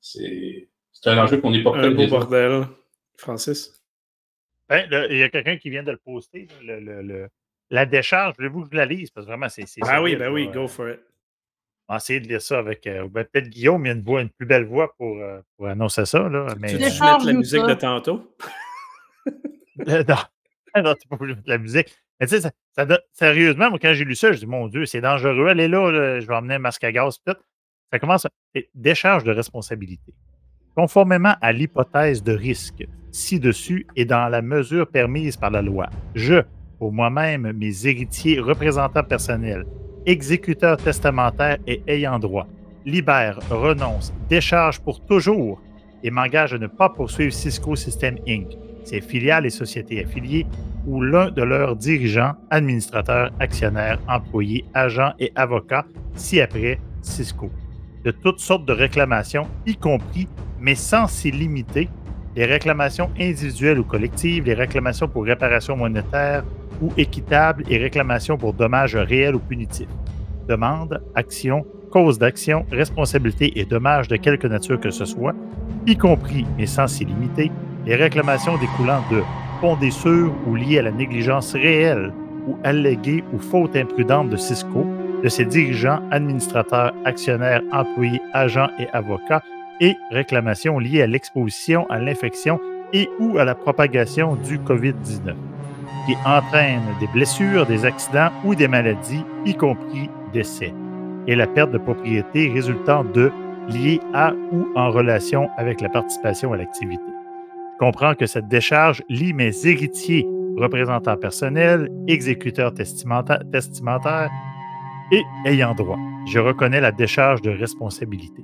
c'est 0.00 0.68
un 1.06 1.18
enjeu 1.18 1.38
qu'on 1.38 1.50
n'est 1.50 1.62
pas 1.62 1.70
prêt 1.72 1.86
Un 1.86 1.90
beau 1.92 2.06
bordel, 2.06 2.66
Francis. 3.16 3.83
Ben, 4.90 5.06
il 5.10 5.16
y 5.16 5.22
a 5.22 5.28
quelqu'un 5.28 5.56
qui 5.56 5.70
vient 5.70 5.82
de 5.82 5.92
le 5.92 5.96
poster, 5.96 6.48
le, 6.62 6.80
le, 6.80 7.28
la 7.70 7.86
décharge. 7.86 8.34
Voulez-vous 8.36 8.62
que 8.62 8.68
je 8.72 8.76
la 8.76 8.86
lise? 8.86 9.10
Parce 9.10 9.26
que 9.26 9.30
vraiment, 9.30 9.48
c'est. 9.48 9.64
Ah 9.82 10.02
oui, 10.02 10.16
ben 10.16 10.32
oui, 10.32 10.48
go 10.48 10.68
for 10.68 10.90
it. 10.90 11.00
On 11.88 11.94
va 11.94 11.98
essayer 11.98 12.20
de 12.20 12.28
lire 12.28 12.40
ça 12.40 12.58
avec 12.58 12.84
ben, 12.84 13.24
peut-être 13.24 13.48
Guillaume, 13.48 13.84
il 13.84 13.88
y 13.88 13.92
a 13.92 13.94
une, 13.94 14.02
voix, 14.02 14.22
une 14.22 14.30
plus 14.30 14.46
belle 14.46 14.64
voix 14.64 14.94
pour, 14.96 15.22
pour 15.56 15.68
annoncer 15.68 16.06
ça. 16.06 16.28
Là, 16.28 16.54
mais, 16.58 16.72
tu 16.72 16.78
mettre 16.78 17.26
la 17.26 17.32
musique 17.32 17.62
de 17.62 17.74
tantôt? 17.74 18.34
non. 19.76 20.16
non, 20.82 20.94
t'es 20.94 21.08
pas 21.08 21.16
obligé 21.16 21.40
de 21.40 21.48
la 21.48 21.58
musique. 21.58 21.94
Mais 22.20 22.26
tu 22.26 22.40
sais, 22.40 22.50
ça, 22.76 22.86
sérieusement, 23.12 23.70
moi, 23.70 23.78
quand 23.80 23.92
j'ai 23.94 24.04
lu 24.04 24.14
ça, 24.14 24.32
je 24.32 24.38
dis, 24.38 24.46
mon 24.46 24.68
Dieu, 24.68 24.86
c'est 24.86 25.00
dangereux. 25.00 25.48
Elle 25.48 25.60
est 25.60 25.68
là, 25.68 26.20
je 26.20 26.26
vais 26.26 26.34
emmener 26.34 26.54
un 26.54 26.58
masque 26.60 26.84
à 26.84 26.92
gaz, 26.92 27.18
peut-être. 27.18 27.42
Ça 27.92 27.98
commence 27.98 28.26
à. 28.26 28.30
Décharge 28.74 29.24
de 29.24 29.32
responsabilité. 29.32 30.14
Conformément 30.74 31.34
à 31.40 31.52
l'hypothèse 31.52 32.22
de 32.22 32.32
risque 32.32 32.86
ci-dessus 33.10 33.86
et 33.94 34.04
dans 34.04 34.28
la 34.28 34.42
mesure 34.42 34.88
permise 34.88 35.36
par 35.36 35.50
la 35.50 35.62
loi, 35.62 35.88
je, 36.14 36.42
pour 36.78 36.92
moi-même, 36.92 37.52
mes 37.52 37.86
héritiers, 37.86 38.40
représentants 38.40 39.04
personnels, 39.04 39.64
exécuteurs 40.04 40.78
testamentaires 40.78 41.58
et 41.66 41.82
ayant 41.86 42.18
droit, 42.18 42.48
libère, 42.84 43.38
renonce, 43.50 44.12
décharge 44.28 44.80
pour 44.80 45.04
toujours 45.06 45.62
et 46.02 46.10
m'engage 46.10 46.54
à 46.54 46.58
ne 46.58 46.66
pas 46.66 46.88
poursuivre 46.88 47.32
Cisco 47.32 47.76
System 47.76 48.16
Inc 48.26 48.58
ses 48.84 49.00
filiales 49.00 49.46
et 49.46 49.50
sociétés 49.50 50.04
affiliées, 50.04 50.46
ou 50.86 51.00
l'un 51.00 51.30
de 51.30 51.42
leurs 51.42 51.76
dirigeants, 51.76 52.34
administrateurs, 52.50 53.30
actionnaires, 53.40 53.98
employés, 54.06 54.64
agents 54.74 55.12
et 55.18 55.32
avocats, 55.34 55.86
si 56.14 56.40
après 56.40 56.78
Cisco. 57.00 57.50
De 58.04 58.10
toutes 58.10 58.40
sortes 58.40 58.66
de 58.66 58.72
réclamations, 58.74 59.46
y 59.64 59.76
compris, 59.76 60.28
mais 60.60 60.74
sans 60.74 61.06
s'y 61.06 61.30
limiter, 61.30 61.88
les 62.36 62.44
réclamations 62.44 63.08
individuelles 63.18 63.78
ou 63.78 63.84
collectives, 63.84 64.44
les 64.44 64.52
réclamations 64.52 65.08
pour 65.08 65.24
réparation 65.24 65.74
monétaire 65.74 66.44
ou 66.82 66.92
équitable 66.98 67.64
et 67.70 67.78
réclamations 67.78 68.36
pour 68.36 68.52
dommages 68.52 68.94
réels 68.94 69.34
ou 69.34 69.38
punitifs. 69.38 69.88
Demande, 70.46 71.00
action, 71.14 71.64
cause 71.90 72.18
d'action, 72.18 72.66
responsabilité 72.70 73.58
et 73.58 73.64
dommages 73.64 74.08
de 74.08 74.16
quelque 74.16 74.48
nature 74.48 74.78
que 74.78 74.90
ce 74.90 75.06
soit, 75.06 75.34
y 75.86 75.96
compris, 75.96 76.44
mais 76.58 76.66
sans 76.66 76.86
s'y 76.86 77.06
limiter, 77.06 77.50
les 77.86 77.94
réclamations 77.96 78.58
découlant 78.58 79.02
de 79.10 79.22
fondées 79.62 79.90
sur 79.90 80.30
ou 80.46 80.56
liées 80.56 80.80
à 80.80 80.82
la 80.82 80.90
négligence 80.90 81.54
réelle 81.54 82.12
ou 82.46 82.58
alléguée 82.64 83.24
ou 83.32 83.38
faute 83.38 83.74
imprudente 83.76 84.28
de 84.28 84.36
Cisco, 84.36 84.86
de 85.24 85.28
ses 85.30 85.46
dirigeants, 85.46 86.00
administrateurs, 86.10 86.92
actionnaires, 87.06 87.62
employés, 87.72 88.20
agents 88.34 88.68
et 88.78 88.86
avocats, 88.92 89.42
et 89.80 89.96
réclamations 90.10 90.78
liées 90.78 91.02
à 91.02 91.06
l'exposition 91.06 91.86
à 91.90 91.98
l'infection 91.98 92.60
et 92.92 93.08
ou 93.18 93.38
à 93.38 93.44
la 93.44 93.54
propagation 93.54 94.36
du 94.36 94.58
COVID-19, 94.58 95.34
qui 96.06 96.14
entraînent 96.26 96.94
des 97.00 97.08
blessures, 97.08 97.66
des 97.66 97.86
accidents 97.86 98.30
ou 98.44 98.54
des 98.54 98.68
maladies, 98.68 99.24
y 99.46 99.54
compris 99.54 100.10
décès, 100.32 100.74
et 101.26 101.34
la 101.34 101.46
perte 101.46 101.72
de 101.72 101.78
propriété 101.78 102.50
résultant 102.50 103.02
de 103.02 103.32
liés 103.68 104.00
à 104.12 104.32
ou 104.52 104.68
en 104.76 104.90
relation 104.90 105.48
avec 105.56 105.80
la 105.80 105.88
participation 105.88 106.52
à 106.52 106.58
l'activité. 106.58 107.02
Je 107.72 107.78
comprends 107.78 108.14
que 108.14 108.26
cette 108.26 108.46
décharge 108.46 109.02
lie 109.08 109.32
mes 109.32 109.66
héritiers, 109.66 110.26
représentants 110.58 111.16
personnels, 111.16 111.90
exécuteurs 112.06 112.74
testamentaires 112.74 114.30
et 115.12 115.22
ayant 115.46 115.74
droit. 115.74 115.98
Je 116.26 116.38
reconnais 116.38 116.80
la 116.80 116.92
décharge 116.92 117.42
de 117.42 117.50
responsabilité. 117.50 118.42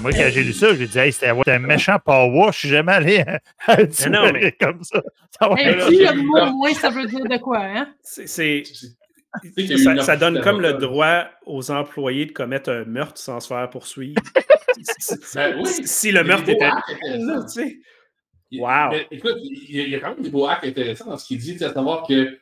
Moi, 0.00 0.12
quand 0.12 0.28
j'ai 0.30 0.42
lu 0.42 0.52
ça, 0.52 0.74
j'ai 0.74 0.86
dit, 0.86 0.98
hey, 0.98 1.12
c'était 1.12 1.28
un 1.28 1.58
méchant 1.58 1.98
power, 2.04 2.50
je 2.52 2.58
suis 2.58 2.68
jamais 2.68 2.92
allé 2.92 3.24
à 3.66 3.76
non, 4.08 4.32
mais... 4.32 4.52
comme 4.60 4.82
ça. 4.82 5.02
ça 5.38 5.50
hey, 5.56 5.76
il 5.90 5.94
y 5.96 6.06
a 6.06 6.12
de 6.12 6.20
mots, 6.20 6.52
moins 6.56 6.74
ça 6.74 6.90
veut 6.90 7.06
dire 7.06 7.24
de 7.24 7.38
quoi, 7.38 7.60
hein? 7.60 7.88
C'est. 8.02 8.26
Ça, 8.26 10.02
ça, 10.02 10.16
donne 10.16 10.40
comme 10.40 10.60
le 10.60 10.74
droit 10.74 11.26
aux 11.44 11.70
employés 11.70 12.26
de 12.26 12.32
commettre 12.32 12.70
un 12.70 12.84
meurtre 12.84 13.18
sans 13.18 13.40
se 13.40 13.48
faire 13.48 13.68
poursuivre. 13.70 14.20
Ben 15.34 15.64
si 15.64 16.12
le 16.12 16.22
meurtre 16.22 16.48
était 16.50 16.68
là, 16.68 17.42
tu 17.42 17.48
sais. 17.48 17.78
Wow. 18.52 18.92
écoute, 19.10 19.36
il 19.42 19.88
y, 19.88 19.94
a 19.94 19.98
quand 19.98 20.14
même 20.14 20.22
des 20.22 20.30
beaux 20.30 20.46
hacks 20.46 20.64
intéressants 20.64 21.06
dans 21.06 21.18
ce 21.18 21.26
qu'il 21.26 21.38
dit, 21.38 21.62
à 21.62 21.72
savoir 21.72 22.06
que 22.06 22.38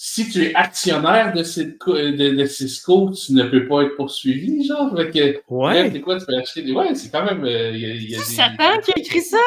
si 0.00 0.30
tu 0.30 0.44
es 0.44 0.54
actionnaire 0.54 1.32
de 1.32 1.42
Cisco, 1.42 1.92
de, 1.92 2.44
Cisco, 2.44 3.10
tu 3.10 3.32
ne 3.32 3.42
peux 3.42 3.66
pas 3.66 3.82
être 3.82 3.96
poursuivi, 3.96 4.64
genre. 4.64 4.94
que, 4.94 5.42
ouais. 5.48 5.90
C'est 5.90 6.00
quoi, 6.00 6.20
tu 6.20 6.24
peux 6.24 6.36
acheter 6.36 6.62
des. 6.62 6.70
Ouais, 6.70 6.94
c'est 6.94 7.10
quand 7.10 7.24
même. 7.24 7.44
Euh, 7.44 7.76
y 7.76 8.14
a, 8.14 8.20
Satan 8.20 8.78
qui 8.80 8.92
a 8.92 8.98
écrit 9.00 9.22
ça? 9.22 9.38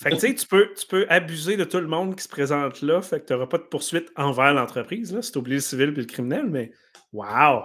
Fait 0.00 0.10
que 0.10 0.14
tu 0.14 0.20
sais, 0.20 0.34
tu 0.36 0.46
peux, 0.46 0.68
tu 0.78 0.86
peux 0.86 1.04
abuser 1.08 1.56
de 1.56 1.64
tout 1.64 1.80
le 1.80 1.88
monde 1.88 2.14
qui 2.14 2.22
se 2.22 2.28
présente 2.28 2.80
là, 2.80 3.02
fait 3.02 3.20
que 3.20 3.26
tu 3.26 3.32
n'auras 3.32 3.46
pas 3.46 3.58
de 3.58 3.64
poursuite 3.64 4.08
envers 4.14 4.54
l'entreprise, 4.54 5.12
là, 5.12 5.20
si 5.20 5.32
tu 5.32 5.38
oublies 5.38 5.54
le 5.54 5.60
civil 5.60 5.88
et 5.88 6.00
le 6.00 6.04
criminel, 6.04 6.46
mais 6.46 6.70
wow! 7.12 7.62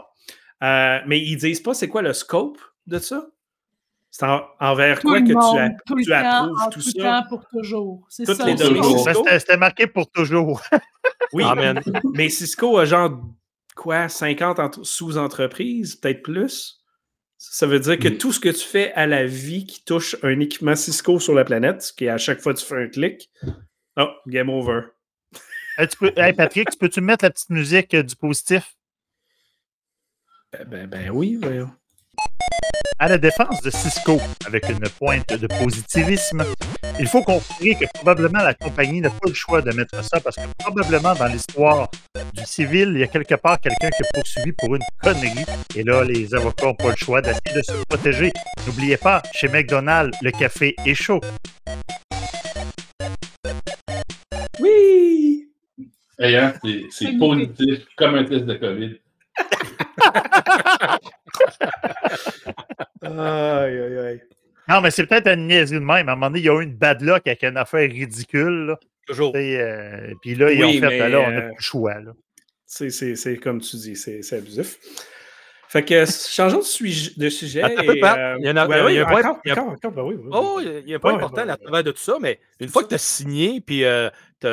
Euh, 0.63 0.97
mais 1.06 1.19
ils 1.19 1.38
disent 1.38 1.62
pas 1.62 1.75
c'est 1.75 1.88
quoi 1.88 2.01
le 2.01 2.13
scope 2.13 2.58
de 2.88 2.97
ça? 2.97 3.27
C'est 4.10 4.25
envers 4.60 5.01
quoi 5.01 5.21
que 5.21 5.27
tu, 5.27 6.03
tu 6.03 6.13
approuves 6.13 6.69
tout, 6.71 6.82
tout 6.82 6.99
ça? 6.99 7.25
pour 7.30 7.45
toujours. 7.47 8.08
C'est 8.10 8.25
ça. 8.25 8.43
Les 8.43 9.39
C'était 9.39 9.58
marqué 9.58 9.86
pour 9.86 10.10
toujours. 10.10 10.63
Oui, 11.34 11.44
mais 12.13 12.30
Cisco 12.30 12.78
a 12.78 12.86
genre 12.86 13.22
quoi, 13.76 14.10
50 14.10 14.84
sous-entreprises, 14.84 15.96
peut-être 15.96 16.24
plus? 16.24 16.84
Ça 17.38 17.68
veut 17.68 17.80
dire 17.80 18.00
que 18.00 18.08
tout 18.08 18.34
ce 18.34 18.40
que 18.40 18.50
tu 18.50 18.66
fais 18.66 18.92
à 18.94 19.06
la 19.06 19.26
vie 19.26 19.68
qui 19.68 19.84
touche 19.86 20.16
un 20.24 20.40
équipement 20.40 20.76
Cisco 20.76 21.20
sur 21.20 21.36
la 21.36 21.46
planète, 21.46 21.84
ce 21.84 21.94
qui 21.94 22.06
est 22.06 22.10
à 22.10 22.18
chaque 22.18 22.42
fois 22.42 22.54
que 22.54 22.60
tu 22.60 22.66
fais 22.66 22.84
un 22.84 22.88
clic, 22.88 23.30
oh, 23.98 24.10
game 24.26 24.50
over. 24.50 24.82
Hey, 25.78 26.34
Patrick, 26.34 26.72
tu 26.72 26.78
peux-tu 26.78 27.02
mettre 27.02 27.24
la 27.24 27.30
petite 27.30 27.52
musique 27.52 27.96
du 27.96 28.16
positif? 28.16 28.76
Ben, 30.52 30.66
ben, 30.66 30.88
ben 30.88 31.10
oui, 31.12 31.38
voyons. 31.40 31.70
À 33.00 33.08
la 33.08 33.20
défense 33.20 33.62
de 33.62 33.70
Cisco, 33.70 34.20
avec 34.48 34.68
une 34.70 34.90
pointe 34.98 35.32
de 35.32 35.46
positivisme, 35.46 36.44
il 37.00 37.06
faut 37.06 37.22
comprendre 37.22 37.44
que 37.80 37.86
probablement 37.94 38.40
la 38.40 38.56
compagnie 38.56 39.02
n'a 39.02 39.12
pas 39.12 39.28
le 39.28 39.36
choix 39.36 39.62
de 39.62 39.72
mettre 39.72 40.04
ça 40.04 40.20
parce 40.20 40.36
que 40.36 40.42
probablement 40.58 41.14
dans 41.14 41.28
l'histoire 41.28 41.92
du 42.34 42.44
civil, 42.44 42.94
il 42.96 43.00
y 43.02 43.04
a 43.04 43.08
quelque 43.08 43.36
part 43.36 43.60
quelqu'un 43.60 43.92
qui 43.92 44.02
est 44.02 44.12
poursuivi 44.16 44.52
pour 44.54 44.76
une 44.76 44.82
connerie. 45.04 45.46
Et 45.76 45.84
là, 45.84 46.04
les 46.04 46.34
avocats 46.34 46.66
n'ont 46.66 46.74
pas 46.74 46.90
le 46.90 46.96
choix 46.96 47.22
d'essayer 47.22 47.56
de 47.56 47.62
se 47.62 47.74
protéger. 47.88 48.34
N'oubliez 48.66 48.98
pas, 48.98 49.22
chez 49.32 49.48
McDonald's, 49.48 50.18
le 50.24 50.32
café 50.32 50.76
est 50.84 50.96
chaud. 50.96 51.22
Oui! 54.60 55.50
Hein, 56.20 56.54
c'est 56.90 57.16
positif, 57.20 57.86
comme 57.96 58.16
un 58.16 58.24
test 58.24 58.46
de 58.46 58.56
COVID. 58.56 58.96
aïe, 63.04 63.80
aïe, 63.80 63.97
aïe. 63.97 64.21
Non, 64.67 64.82
mais 64.82 64.91
c'est 64.91 65.06
peut-être 65.06 65.28
un 65.28 65.38
niaiserie 65.38 65.80
de 65.80 65.86
même. 65.86 66.10
À 66.10 66.12
un 66.12 66.15
moment 66.15 66.28
donné, 66.28 66.39
il 66.39 66.45
y 66.45 66.50
a 66.50 66.60
eu 66.60 66.63
une 66.63 66.76
bad 66.76 67.02
luck 67.02 67.26
avec 67.26 67.43
une 67.43 67.58
affaire 67.58 67.89
ridicule. 67.89 68.76
Toujours. 69.08 69.32
Euh, 69.36 70.13
puis 70.21 70.36
là, 70.36 70.52
ils 70.52 70.63
ont 70.63 70.73
fait, 70.73 71.00
ben 71.00 71.12
là, 71.12 71.19
on 71.21 71.32
n'a 71.32 71.38
euh, 71.38 71.47
plus 71.47 71.56
le 71.56 71.62
choix. 71.62 71.95
C'est 72.65 73.38
comme 73.38 73.62
tu 73.62 73.78
dis, 73.78 73.95
c'est 73.95 74.34
abusif. 74.34 74.78
Fait 75.69 75.84
que 75.84 76.06
changeons 76.06 76.60
de, 76.60 76.63
sujet. 76.63 77.12
De 77.17 77.30
sujet 77.30 77.60
il 77.60 77.86
y 78.45 78.47
a, 78.47 78.52
un 78.54 78.65
point, 78.65 78.80
Oh, 80.32 80.62
il 80.62 80.89
y 80.89 80.93
a 80.93 80.95
un 80.95 81.00
point 81.00 81.15
important 81.15 81.47
à 81.50 81.58
travers 81.58 81.84
de 81.84 81.91
tout 81.91 82.02
ça, 82.02 82.17
mais 82.21 82.39
une 82.62 82.69
fois 82.69 82.84
que 82.84 82.88
tu 82.89 82.95
as 82.95 83.00
signé, 83.00 83.60
puis 83.60 83.84
euh, 83.84 84.10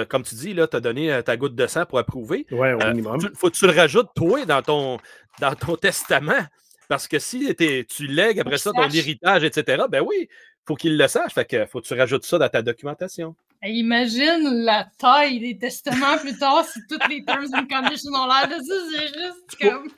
comme 0.09 0.25
tu 0.25 0.35
dis, 0.35 0.55
tu 0.55 0.61
as 0.61 0.81
donné 0.81 1.20
ta 1.25 1.37
goutte 1.37 1.55
de 1.55 1.66
sang 1.68 1.87
pour 1.87 2.01
approuver, 2.01 2.47
ouais, 2.51 2.73
au 2.73 2.79
minimum. 2.88 3.20
faut 3.37 3.49
que 3.49 3.55
tu 3.55 3.66
le 3.66 3.73
rajoutes, 3.73 4.09
toi, 4.16 4.44
dans 4.44 4.62
ton, 4.62 4.99
dans 5.40 5.55
ton 5.55 5.77
testament. 5.77 6.47
Parce 6.88 7.09
que 7.09 7.18
si 7.18 7.55
tu 7.88 8.07
lègues 8.07 8.40
après 8.40 8.59
ça 8.59 8.70
ton 8.73 8.88
héritage, 8.88 9.44
etc., 9.44 9.85
ben 9.88 10.03
oui, 10.07 10.29
faut 10.66 10.75
qu'il 10.75 10.97
le 10.97 11.09
sache. 11.09 11.33
Fait 11.35 11.44
que 11.44 11.66
faut 11.66 11.81
que 11.81 11.87
tu 11.87 11.94
rajoutes 11.94 12.25
ça 12.25 12.38
dans 12.38 12.49
ta 12.49 12.62
documentation. 12.62 13.35
Imagine 13.62 14.64
la 14.64 14.87
taille 14.99 15.40
des 15.40 15.57
testaments 15.59 16.18
plus 16.18 16.37
tard 16.38 16.64
si 16.66 16.81
toutes 16.88 17.07
les 17.09 17.25
terms 17.25 17.47
and 17.55 17.66
conditions 17.66 18.12
ont 18.12 18.27
l'air 18.27 18.49
de 18.49 18.62
ça. 18.62 18.75
C'est 18.90 19.07
juste 19.09 19.57
comme. 19.61 19.88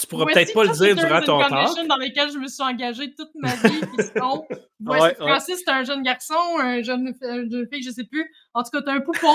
Tu 0.00 0.06
pourras 0.06 0.26
peut-être 0.26 0.54
pas 0.54 0.62
le 0.62 0.70
dire 0.70 0.94
durant 0.94 1.20
ton 1.22 1.40
temps. 1.48 1.84
dans 1.88 1.96
lesquels 1.96 2.30
je 2.30 2.38
me 2.38 2.46
suis 2.46 2.62
engagée 2.62 3.12
toute 3.16 3.30
ma 3.34 3.52
vie. 3.56 3.80
Voici, 4.80 5.02
Ouais. 5.02 5.14
Francis, 5.16 5.62
un 5.66 5.82
jeune 5.82 6.04
garçon, 6.04 6.36
un 6.60 6.82
jeune, 6.82 7.12
une 7.20 7.50
jeune 7.50 7.66
fille, 7.72 7.82
je 7.82 7.90
sais 7.90 8.04
plus. 8.04 8.24
En 8.54 8.62
tout 8.62 8.70
cas, 8.70 8.82
t'as 8.82 8.92
un 8.92 9.00
poupon. 9.00 9.34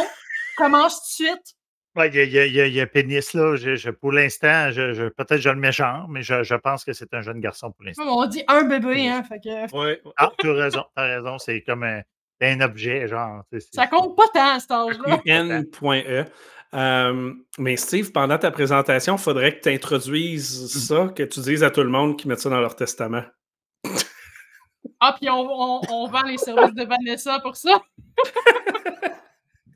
Commence 0.55 1.01
tout 1.17 1.23
de 1.23 1.29
suite. 1.29 1.53
Ouais, 1.95 2.07
il 2.09 2.15
y 2.15 2.19
a, 2.19 2.23
il 2.23 2.31
y 2.33 2.39
a- 2.39 2.45
il 2.47 2.53
y 2.53 2.61
a- 2.61 2.65
il 2.67 2.73
y 2.73 2.81
a 2.81 2.87
pénis, 2.87 3.33
là. 3.33 3.55
Je- 3.55 3.75
je- 3.75 3.89
pour 3.91 4.11
l'instant, 4.11 4.71
je, 4.71 4.93
je- 4.93 5.09
peut-être 5.09 5.37
je 5.41 5.49
le 5.49 5.55
mets 5.57 5.71
genre, 5.71 6.07
mais 6.09 6.23
je, 6.23 6.41
je 6.43 6.55
pense 6.55 6.83
que 6.83 6.91
c'est 6.93 7.13
un 7.13 7.21
jeune 7.21 7.39
garçon 7.39 7.71
pour 7.71 7.85
l'instant. 7.85 8.03
On 8.07 8.25
dit 8.25 8.43
un 8.47 8.63
bébé, 8.63 9.07
hein. 9.09 9.23
Fait 9.23 9.39
que 9.39 9.75
Ouais. 9.77 10.01
Ah, 10.17 10.31
tu 10.39 10.49
as 10.49 10.53
raison, 10.53 10.83
tu 10.97 11.03
as 11.03 11.05
raison. 11.17 11.37
C'est 11.37 11.61
comme 11.61 11.83
un, 11.83 12.01
un 12.41 12.61
objet, 12.61 13.07
genre. 13.07 13.43
tu 13.51 13.59
sais, 13.59 13.67
c'est- 13.71 13.75
ça 13.79 13.87
compte 13.87 14.15
pas 14.17 14.27
tant 14.33 14.55
à 14.55 14.59
cet 14.59 14.71
âge-là. 14.71 15.19
UN.e. 15.25 16.25
Euh, 16.75 17.33
mais 17.59 17.77
Steve, 17.77 18.11
pendant 18.11 18.39
ta 18.39 18.49
présentation, 18.49 19.15
il 19.15 19.21
faudrait 19.21 19.55
que 19.59 19.61
tu 19.61 19.69
introduises 19.69 20.87
ça, 20.87 21.09
que 21.15 21.21
tu 21.21 21.39
dises 21.41 21.63
à 21.63 21.69
tout 21.69 21.83
le 21.83 21.89
monde 21.89 22.17
qu'ils 22.17 22.27
mettent 22.29 22.39
ça 22.39 22.49
dans 22.49 22.59
leur 22.59 22.75
testament. 22.75 23.21
Ah, 24.99 25.15
puis 25.19 25.29
on, 25.29 25.35
on, 25.47 25.81
on 25.91 26.07
vend 26.07 26.23
les 26.23 26.39
services 26.39 26.73
de 26.73 26.83
Vanessa 26.85 27.39
pour 27.41 27.55
ça. 27.55 27.79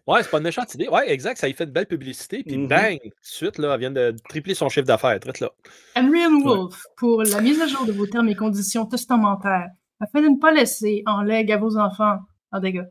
Ouais, 0.07 0.23
c'est 0.23 0.29
pas 0.31 0.37
une 0.37 0.43
méchante 0.45 0.73
idée. 0.73 0.87
Ouais, 0.87 1.11
exact. 1.11 1.37
Ça 1.37 1.47
y 1.49 1.53
fait 1.53 1.65
une 1.65 1.71
belle 1.71 1.85
publicité. 1.85 2.41
Puis 2.43 2.57
Mhm. 2.57 2.67
bang, 2.67 2.97
tout 3.01 3.07
de 3.09 3.13
suite, 3.21 3.57
là, 3.57 3.73
elle 3.73 3.79
vient 3.81 3.91
de 3.91 4.15
tripler 4.29 4.53
son 4.55 4.69
chiffre 4.69 4.85
d'affaires. 4.87 5.19
Traite 5.19 5.41
là. 5.41 5.51
Henry 5.95 6.25
and 6.25 6.41
Wolf, 6.43 6.81
pour 6.95 7.23
la 7.23 7.41
mise 7.41 7.61
à 7.61 7.67
jour 7.67 7.85
de 7.85 7.91
vos 7.91 8.07
termes 8.07 8.29
et 8.29 8.35
conditions 8.35 8.85
testamentaires, 8.85 9.67
afin 9.99 10.21
de 10.21 10.29
ne 10.29 10.39
pas 10.39 10.51
laisser 10.51 11.03
en 11.05 11.21
legs 11.23 11.51
à 11.51 11.57
vos 11.57 11.77
enfants 11.77 12.19
en 12.51 12.59
dégâts. 12.59 12.85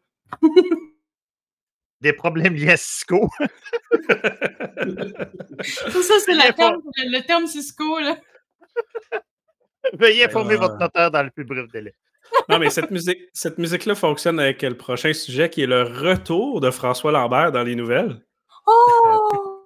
Des 2.02 2.12
problèmes 2.12 2.54
liés 2.54 2.72
à 2.72 2.76
Cisco. 2.76 3.30
Tout 5.92 6.02
ça, 6.02 6.14
c'est 6.24 6.54
terme, 6.54 6.82
le, 6.96 7.18
le 7.18 7.26
terme 7.26 7.46
Cisco, 7.46 7.98
là. 8.00 8.16
Veuillez 9.94 10.24
informer 10.24 10.54
Ah. 10.54 10.60
votre 10.62 10.76
notaire 10.78 11.10
dans 11.10 11.22
le 11.22 11.30
plus 11.30 11.44
bref 11.44 11.66
délai. 11.72 11.94
Non, 12.48 12.58
mais 12.58 12.70
cette 12.70 12.90
musique, 12.90 13.18
cette 13.32 13.58
musique-là 13.58 13.94
fonctionne 13.94 14.38
avec 14.38 14.62
le 14.62 14.76
prochain 14.76 15.12
sujet 15.12 15.50
qui 15.50 15.62
est 15.62 15.66
le 15.66 15.82
retour 15.82 16.60
de 16.60 16.70
François 16.70 17.10
Lambert 17.12 17.50
dans 17.52 17.62
les 17.64 17.74
nouvelles. 17.74 18.20
Oh! 18.66 19.62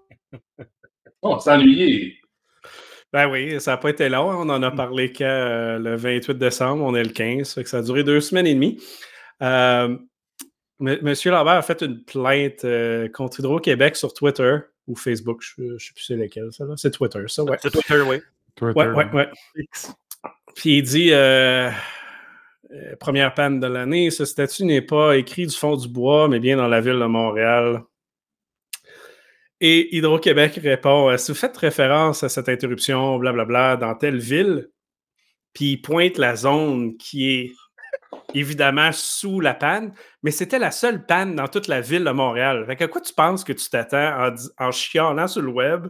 On 1.23 1.37
ennuyé. 1.37 2.16
Ben 3.12 3.29
oui, 3.29 3.61
ça 3.61 3.73
n'a 3.73 3.77
pas 3.77 3.90
été 3.90 4.09
long. 4.09 4.31
hein. 4.31 4.37
On 4.38 4.49
en 4.49 4.62
a 4.62 4.70
parlé 4.70 5.12
quand 5.12 5.25
euh, 5.25 5.79
le 5.79 5.96
28 5.96 6.38
décembre, 6.38 6.85
on 6.85 6.94
est 6.94 7.03
le 7.03 7.11
15, 7.11 7.55
fait 7.55 7.64
que 7.64 7.68
ça 7.68 7.79
a 7.79 7.83
duré 7.83 8.05
deux 8.05 8.20
semaines 8.20 8.46
et 8.46 8.55
demie. 8.55 8.81
Euh, 9.42 9.96
M- 10.81 10.99
Monsieur 11.03 11.31
Lambert 11.33 11.55
a 11.55 11.62
fait 11.62 11.83
une 11.83 12.03
plainte 12.05 12.64
euh, 12.64 13.09
contre 13.09 13.40
Hydro-Québec 13.40 13.96
sur 13.96 14.14
Twitter 14.14 14.59
ou 14.87 14.96
Facebook, 14.96 15.42
je 15.42 15.62
ne 15.62 15.79
sais 15.79 15.92
plus 15.94 16.05
c'est 16.05 16.16
lesquels, 16.16 16.49
ça. 16.53 16.64
là. 16.64 16.75
C'est 16.77 16.90
Twitter, 16.92 17.20
ça, 17.27 17.42
ouais. 17.44 17.59
C'est 17.61 17.70
Twitter, 17.70 18.01
oui. 18.01 18.20
Twitter. 18.55 18.79
Ouais, 18.79 18.87
ouais, 18.88 19.07
ouais. 19.12 19.29
Puis 20.55 20.79
il 20.79 20.83
dit 20.83 21.11
euh, 22.72 22.94
première 22.96 23.35
panne 23.35 23.59
de 23.59 23.66
l'année, 23.66 24.11
ce 24.11 24.24
statut 24.24 24.64
n'est 24.64 24.83
pas 24.83 25.16
écrit 25.16 25.46
du 25.46 25.56
fond 25.56 25.76
du 25.76 25.88
bois, 25.88 26.28
mais 26.28 26.38
bien 26.38 26.56
dans 26.56 26.68
la 26.68 26.80
ville 26.80 26.98
de 26.98 27.06
Montréal. 27.06 27.83
Et 29.61 29.94
Hydro-Québec 29.96 30.61
répond 30.62 31.11
euh, 31.11 31.16
si 31.16 31.33
vous 31.33 31.38
faites 31.38 31.56
référence 31.56 32.22
à 32.22 32.28
cette 32.28 32.48
interruption, 32.48 33.18
blablabla, 33.18 33.76
dans 33.76 33.94
telle 33.94 34.18
ville, 34.18 34.70
puis 35.52 35.72
il 35.72 35.83
pointe 35.83 36.16
la 36.16 36.37
zone 36.37 36.96
qui 36.96 37.30
est 37.30 37.52
évidemment 38.35 38.92
sous 38.92 39.40
la 39.40 39.54
panne, 39.54 39.92
mais 40.22 40.30
c'était 40.30 40.61
la 40.61 40.70
seule 40.70 41.04
panne 41.04 41.35
dans 41.35 41.48
toute 41.48 41.66
la 41.66 41.80
ville 41.80 42.04
de 42.04 42.11
Montréal. 42.11 42.64
Fait 42.66 42.80
à 42.83 42.88
quoi 42.88 43.00
tu 43.00 43.12
penses 43.12 43.42
que 43.42 43.52
tu 43.52 43.68
t'attends 43.68 44.28
en, 44.28 44.35
en 44.59 44.70
chialant 44.70 45.26
sur 45.26 45.42
le 45.42 45.50
web 45.50 45.88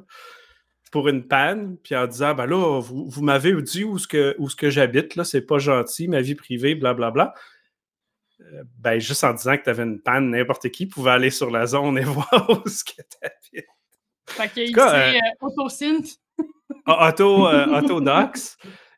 pour 0.91 1.09
une 1.09 1.27
panne, 1.27 1.77
puis 1.83 1.95
en 1.95 2.07
disant 2.07 2.35
ben 2.35 2.47
là, 2.47 2.81
vous, 2.81 3.09
vous 3.09 3.23
m'avez 3.23 3.61
dit 3.63 3.85
où 3.85 3.99
ce 3.99 4.09
que, 4.09 4.35
où 4.39 4.49
ce 4.49 4.57
que 4.57 4.71
j'habite, 4.71 5.17
là, 5.17 5.25
c'est 5.25 5.43
pas 5.43 5.59
gentil, 5.59 6.09
ma 6.09 6.21
vie 6.21 6.35
privée, 6.35 6.75
blablabla. 6.75 7.35
Euh, 8.41 8.65
ben, 8.79 8.99
juste 8.99 9.23
en 9.25 9.35
disant 9.35 9.57
que 9.57 9.65
tu 9.65 9.71
avais 9.71 9.83
une 9.83 10.01
panne, 10.01 10.31
n'importe 10.31 10.71
qui 10.71 10.87
pouvait 10.87 11.11
aller 11.11 11.31
sur 11.31 11.51
la 11.51 11.67
zone 11.67 11.99
et 11.99 12.05
voir 12.05 12.49
où 12.49 12.69
ce 12.69 12.85
que 12.85 12.93
tu 12.97 13.19
habites. 13.23 13.67
Fait 14.27 14.49
qu'il 14.49 14.75
cas, 14.75 14.91
c'est 14.91 15.17
euh, 15.17 15.21
Autosynth. 15.41 16.19
Auto, 16.87 17.49
euh. 17.49 17.67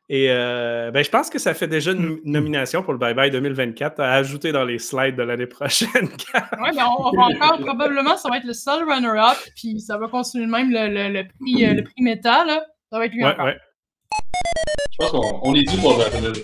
Et 0.09 0.27
euh, 0.29 0.91
ben, 0.91 1.03
je 1.03 1.09
pense 1.09 1.29
que 1.29 1.39
ça 1.39 1.53
fait 1.53 1.67
déjà 1.67 1.91
une 1.91 2.19
nomination 2.25 2.83
pour 2.83 2.91
le 2.93 2.99
Bye 2.99 3.13
Bye 3.13 3.31
2024 3.31 3.99
à 4.01 4.13
ajouter 4.15 4.51
dans 4.51 4.65
les 4.65 4.77
slides 4.77 5.15
de 5.15 5.23
l'année 5.23 5.47
prochaine. 5.47 5.89
Ouais, 6.33 6.71
mais 6.75 6.81
on, 6.83 7.07
on 7.07 7.11
va 7.11 7.23
encore, 7.27 7.57
probablement, 7.59 8.17
ça 8.17 8.29
va 8.29 8.37
être 8.37 8.45
le 8.45 8.53
seul 8.53 8.83
runner-up, 8.89 9.37
puis 9.55 9.79
ça 9.79 9.97
va 9.97 10.07
continuer 10.07 10.45
de 10.45 10.51
même 10.51 10.69
le, 10.71 10.87
le, 10.87 11.09
le 11.13 11.23
prix, 11.27 11.65
euh, 11.65 11.73
le 11.73 11.83
prix 11.83 12.01
métal, 12.03 12.47
là. 12.47 12.65
Ça 12.91 12.99
va 12.99 13.05
être 13.05 13.13
lui 13.13 13.23
ouais, 13.23 13.31
encore. 13.31 13.45
ouais. 13.45 13.57
Je 14.91 14.97
pense 14.99 15.11
qu'on 15.11 15.39
on 15.43 15.55
est 15.55 15.63
dû 15.63 15.77
pour 15.77 15.97
le- 15.97 16.43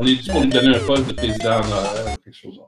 on 0.00 0.06
est 0.06 0.14
dû 0.22 0.30
pour 0.30 0.40
lui 0.42 0.48
donner 0.48 0.76
un 0.76 0.86
poste 0.86 1.06
de 1.08 1.12
président 1.14 1.56
en 1.60 1.70
horaire 1.72 2.12
ou 2.14 2.22
quelque 2.22 2.36
chose. 2.36 2.60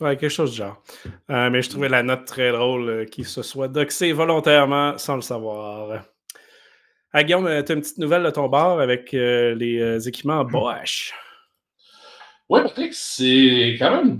Ouais, 0.00 0.16
quelque 0.16 0.30
chose 0.30 0.50
du 0.52 0.58
genre. 0.58 0.82
Euh, 1.30 1.50
mais 1.50 1.62
je 1.62 1.70
trouvais 1.70 1.88
la 1.88 2.02
note 2.02 2.24
très 2.26 2.52
drôle 2.52 2.88
euh, 2.88 3.04
qu'il 3.06 3.24
se 3.26 3.42
soit 3.42 3.68
doxé 3.68 4.12
volontairement 4.12 4.96
sans 4.98 5.16
le 5.16 5.22
savoir. 5.22 6.02
Ah, 7.18 7.24
Guillaume, 7.24 7.46
tu 7.64 7.72
as 7.72 7.74
une 7.74 7.80
petite 7.80 7.96
nouvelle 7.96 8.24
de 8.24 8.28
ton 8.28 8.46
bar 8.46 8.78
avec 8.78 9.14
euh, 9.14 9.54
les 9.54 9.80
euh, 9.80 9.98
équipements 10.00 10.44
Bosch. 10.44 11.14
Oui, 12.50 12.60
Patrick, 12.62 12.92
c'est 12.92 13.74
quand 13.78 13.90
même 13.90 14.18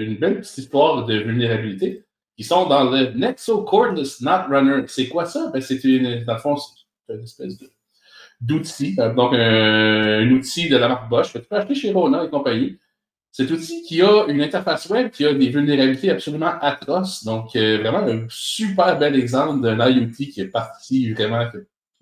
une 0.00 0.16
belle 0.16 0.38
petite 0.42 0.58
histoire 0.58 1.04
de 1.06 1.14
vulnérabilité 1.16 2.04
qui 2.36 2.44
sont 2.44 2.68
dans 2.68 2.88
le 2.88 3.10
Nexo 3.16 3.64
Cordless 3.64 4.20
Knot 4.20 4.46
Runner. 4.48 4.84
C'est 4.86 5.08
quoi 5.08 5.24
ça? 5.24 5.50
Ben, 5.52 5.60
c'est 5.60 5.82
une, 5.82 6.22
dans 6.24 6.34
le 6.34 6.38
fond, 6.38 6.56
c'est 6.56 7.14
une 7.14 7.24
espèce 7.24 7.58
de- 7.58 7.68
d'outil, 8.40 8.94
euh, 9.00 9.12
donc 9.12 9.32
un, 9.34 10.20
un 10.20 10.30
outil 10.30 10.68
de 10.68 10.76
la 10.76 10.86
marque 10.86 11.08
Bosch 11.08 11.32
que 11.32 11.38
tu 11.38 11.46
peux 11.46 11.56
acheter 11.56 11.74
chez 11.74 11.90
Rona 11.90 12.22
et 12.22 12.30
compagnie. 12.30 12.78
Cet 13.32 13.50
outil 13.50 13.82
qui 13.82 14.00
a 14.02 14.24
une 14.28 14.40
interface 14.40 14.88
web 14.88 15.10
qui 15.10 15.26
a 15.26 15.34
des 15.34 15.48
vulnérabilités 15.48 16.10
absolument 16.10 16.52
atroces. 16.60 17.24
Donc, 17.24 17.56
euh, 17.56 17.78
vraiment 17.78 18.06
un 18.06 18.24
super 18.28 18.96
bel 19.00 19.16
exemple 19.16 19.62
d'un 19.62 19.84
IoT 19.84 20.12
qui 20.32 20.40
est 20.42 20.46
parti 20.52 21.12
vraiment 21.12 21.44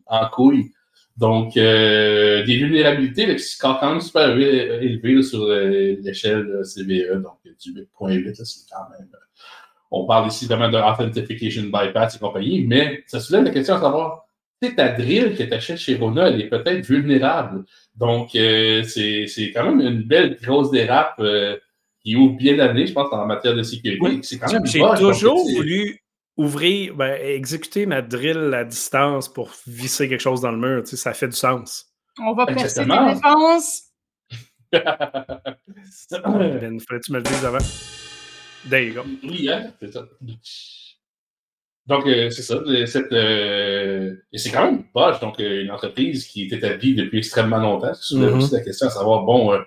en 0.07 0.29
couille. 0.29 0.71
Donc, 1.17 1.57
euh, 1.57 2.45
des 2.45 2.57
vulnérabilités 2.57 3.27
là, 3.27 3.35
qui 3.35 3.43
sont 3.45 3.77
quand 3.79 3.90
même 3.90 4.01
super 4.01 4.37
éle- 4.37 4.83
élevées 4.83 5.14
là, 5.14 5.23
sur 5.23 5.43
euh, 5.43 5.97
l'échelle 6.03 6.47
euh, 6.51 6.64
CVE, 6.64 7.23
donc 7.23 7.38
du 7.62 7.73
8.8, 7.73 8.25
là, 8.25 8.33
c'est 8.45 8.69
quand 8.69 8.90
même... 8.99 9.09
euh, 9.14 9.19
on 9.93 10.07
parle 10.07 10.27
ici 10.27 10.47
vraiment 10.47 10.69
de 10.69 10.77
Authentication 10.77 11.62
Bypass 11.64 12.17
et 12.17 12.19
compagnie, 12.19 12.64
mais 12.67 13.05
ça 13.07 13.21
soulève 13.21 13.45
la 13.45 13.51
question 13.51 13.77
à 13.77 13.81
savoir, 13.81 14.27
tu 14.61 14.75
ta 14.75 14.88
drill 14.88 15.37
que 15.37 15.45
tu 15.45 15.53
achètes 15.55 15.79
chez 15.79 15.95
Rona, 15.95 16.29
elle 16.31 16.40
est 16.40 16.49
peut-être 16.49 16.85
vulnérable. 16.85 17.64
Donc, 17.95 18.35
euh, 18.35 18.83
c'est 18.83 19.53
quand 19.55 19.64
même 19.73 19.81
une 19.87 20.03
belle 20.03 20.37
grosse 20.43 20.73
dérape 20.73 21.14
euh, 21.21 21.57
qui 22.03 22.17
ouvre 22.17 22.37
bien 22.37 22.57
l'année, 22.57 22.87
je 22.87 22.93
pense, 22.93 23.12
en 23.12 23.25
matière 23.27 23.55
de 23.55 23.62
sécurité. 23.62 24.01
Oui. 24.03 24.21
J'ai 24.64 24.81
toujours 24.99 25.38
voulu 25.59 26.01
ouvrir, 26.37 26.94
ben, 26.97 27.16
exécuter 27.20 27.87
ma 27.87 28.03
drill 28.03 28.53
à 28.55 28.64
distance 28.64 29.33
pour 29.33 29.53
visser 29.66 30.09
quelque 30.09 30.20
chose 30.20 30.40
dans 30.40 30.51
le 30.53 30.59
mur. 30.59 30.83
Tu 30.83 30.90
sais, 30.90 30.97
ça 30.97 31.14
fait 31.14 31.29
du 31.29 31.37
sens. 31.37 31.87
On 32.20 32.35
va 32.35 32.47
percer 32.47 32.83
tes 32.83 32.88
défenses. 33.14 33.83
Ben, 34.73 36.81
fallait-tu 36.81 37.12
me 37.12 37.18
le 37.18 37.23
dises 37.23 37.44
avant? 37.44 37.59
There 38.68 38.85
you 38.87 38.94
go. 38.94 39.03
Oui, 39.25 39.49
hein, 39.51 39.73
c'est 39.81 39.92
ça. 39.92 40.07
Donc, 41.87 42.07
euh, 42.07 42.31
c'est 42.31 42.42
ça. 42.42 42.55
euh, 42.55 42.87
cette, 42.87 43.12
euh, 43.12 44.14
et 44.33 44.38
c'est 44.38 44.51
quand 44.51 44.64
même 44.64 44.85
Bosch, 44.94 45.20
donc 45.20 45.38
euh, 45.38 45.62
une 45.62 45.70
entreprise 45.70 46.27
qui 46.27 46.44
est 46.44 46.53
établie 46.57 46.94
depuis 46.94 47.18
extrêmement 47.18 47.59
longtemps. 47.59 47.92
C'est 47.94 48.14
soulève 48.14 48.31
Mhm. 48.33 48.38
aussi 48.38 48.55
la 48.55 48.61
question 48.62 48.87
à 48.87 48.90
savoir, 48.90 49.23
bon, 49.25 49.53
euh, 49.53 49.61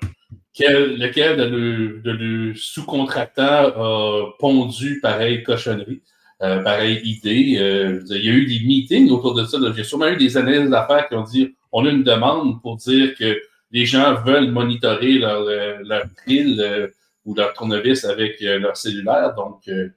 quel, 0.54 0.98
lequel 0.98 1.38
de 1.38 1.44
le, 1.44 2.02
de 2.02 2.12
le 2.12 2.56
sous-contractant 2.56 3.68
a 3.68 4.32
pondu 4.40 5.00
pareille 5.00 5.44
cochonnerie, 5.44 6.02
euh, 6.42 6.62
pareille 6.64 7.02
idée. 7.04 7.58
Euh, 7.60 8.02
il 8.10 8.26
y 8.26 8.30
a 8.30 8.34
eu 8.34 8.46
des 8.46 8.66
meetings 8.66 9.10
autour 9.10 9.34
de 9.34 9.46
ça. 9.46 9.58
J'ai 9.76 9.84
sûrement 9.84 10.08
eu 10.10 10.18
des 10.18 10.38
analyses 10.38 10.70
d'affaires 10.70 11.08
qui 11.08 11.16
ont 11.16 11.24
dit, 11.24 11.56
on 11.72 11.86
a 11.86 11.90
une 11.90 12.04
demande 12.04 12.62
pour 12.62 12.78
dire 12.78 13.16
que 13.16 13.40
les 13.72 13.86
gens 13.86 14.16
veulent 14.22 14.52
monitorer 14.52 15.14
leur, 15.20 15.42
euh, 15.42 15.78
leur 15.84 16.04
pile 16.26 16.62
euh, 16.62 16.88
ou 17.26 17.36
leur 17.36 17.54
tournevis 17.54 18.06
avec 18.06 18.42
euh, 18.42 18.60
leur 18.60 18.78
cellulaire. 18.78 19.34
Donc, 19.36 19.68
euh, 19.68 19.90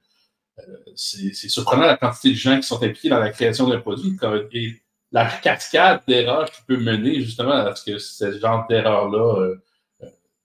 c'est 0.95 1.33
c'est 1.33 1.49
surprenant 1.49 1.85
la 1.85 1.97
quantité 1.97 2.29
de 2.29 2.35
gens 2.35 2.57
qui 2.57 2.67
sont 2.67 2.83
impliqués 2.83 3.09
dans 3.09 3.19
la 3.19 3.29
création 3.29 3.67
d'un 3.67 3.79
produit 3.79 4.17
et 4.53 4.73
la 5.11 5.25
cascade 5.25 6.01
d'erreurs 6.07 6.51
qui 6.51 6.61
peut 6.67 6.77
mener 6.77 7.21
justement 7.21 7.51
à 7.53 7.75
ce 7.75 7.83
que 7.89 7.97
ce 7.97 8.37
genre 8.37 8.65
d'erreurs-là 8.69 9.55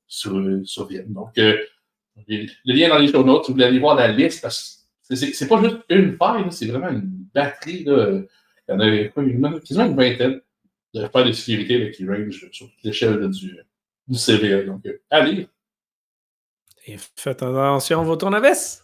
sur- 0.06 0.61
surviennent. 0.64 1.12
Donc, 1.12 1.32
le 1.37 2.46
lien 2.64 2.88
dans 2.88 2.98
les 2.98 3.12
notes, 3.12 3.44
si 3.44 3.50
vous 3.50 3.54
voulez 3.54 3.64
aller 3.64 3.78
voir 3.78 3.96
la 3.96 4.09
liste, 4.09 4.40
parce 4.42 4.59
que 4.61 4.75
c'est- 5.10 5.48
pas 5.48 5.62
juste 5.62 5.78
une 5.88 6.16
faille, 6.16 6.44
là, 6.44 6.50
c'est 6.50 6.66
vraiment 6.66 6.88
une 6.88 7.26
batterie. 7.34 7.84
Là. 7.84 8.20
Il 8.68 8.72
y 8.72 8.74
en 8.74 8.80
a 8.80 9.08
quoi, 9.08 9.22
a 9.22 9.60
quasiment 9.60 9.86
une 9.86 9.96
vingtaine 9.96 10.40
de 10.94 11.08
failles 11.08 11.26
de 11.26 11.32
sécurité 11.32 11.78
là, 11.78 11.90
qui 11.90 12.06
range 12.08 12.48
sur 12.50 12.66
toute 12.66 12.82
l'échelle 12.82 13.28
du, 13.30 13.56
du 14.08 14.18
CVE. 14.18 14.66
Donc, 14.66 14.84
euh, 14.86 14.98
allez, 15.10 15.48
Et 16.86 16.96
faites 17.16 17.42
attention 17.42 18.00
à 18.00 18.04
vos 18.04 18.16
tournevis. 18.16 18.82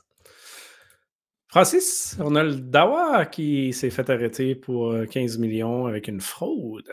Francis, 1.48 2.16
on 2.18 2.34
a 2.36 2.42
le 2.42 2.54
Dawa 2.56 3.26
qui 3.26 3.72
s'est 3.74 3.90
fait 3.90 4.08
arrêter 4.08 4.54
pour 4.54 4.94
15 5.10 5.36
millions 5.38 5.86
avec 5.86 6.08
une 6.08 6.20
fraude. 6.20 6.90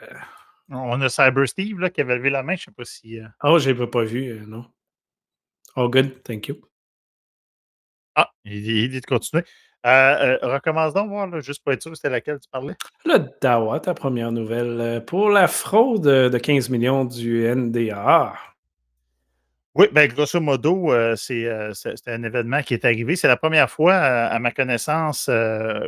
On 0.69 0.99
a 1.01 1.09
Cyber 1.09 1.47
Steve 1.47 1.79
là, 1.79 1.89
qui 1.89 2.01
avait 2.01 2.17
levé 2.17 2.29
la 2.29 2.43
main, 2.43 2.55
je 2.55 2.61
ne 2.61 2.65
sais 2.65 2.71
pas 2.71 2.83
si. 2.85 3.19
Oh, 3.43 3.57
je 3.57 3.71
l'ai 3.71 3.87
pas 3.87 4.03
vu, 4.03 4.41
non. 4.47 4.65
Oh, 5.75 5.87
good, 5.89 6.23
thank 6.23 6.47
you. 6.47 6.68
Ah, 8.19 8.31
il 8.43 8.89
dit, 8.89 8.99
de 8.99 9.05
continuer. 9.05 9.43
Euh, 9.85 9.89
euh, 9.89 10.37
recommence 10.41 10.93
donc 10.93 11.07
voir, 11.07 11.39
juste 11.39 11.63
pour 11.63 11.71
être 11.71 11.81
sûr, 11.81 11.95
c'était 11.95 12.09
laquelle 12.09 12.37
tu 12.37 12.49
parlais. 12.51 12.75
Le 13.05 13.19
DAWA, 13.41 13.79
ta 13.79 13.93
première 13.93 14.33
nouvelle. 14.33 15.05
Pour 15.05 15.29
la 15.29 15.47
fraude 15.47 16.03
de 16.03 16.37
15 16.37 16.69
millions 16.69 17.05
du 17.05 17.47
NDA. 17.47 18.33
Oui, 19.73 19.87
bien, 19.93 20.07
grosso 20.07 20.41
modo, 20.41 20.91
euh, 20.91 21.15
c'est 21.15 21.47
un 22.07 22.23
événement 22.23 22.61
qui 22.61 22.73
est 22.73 22.83
arrivé. 22.83 23.15
C'est 23.15 23.29
la 23.29 23.37
première 23.37 23.69
fois, 23.69 23.93
à 23.93 24.37
ma 24.39 24.51
connaissance, 24.51 25.29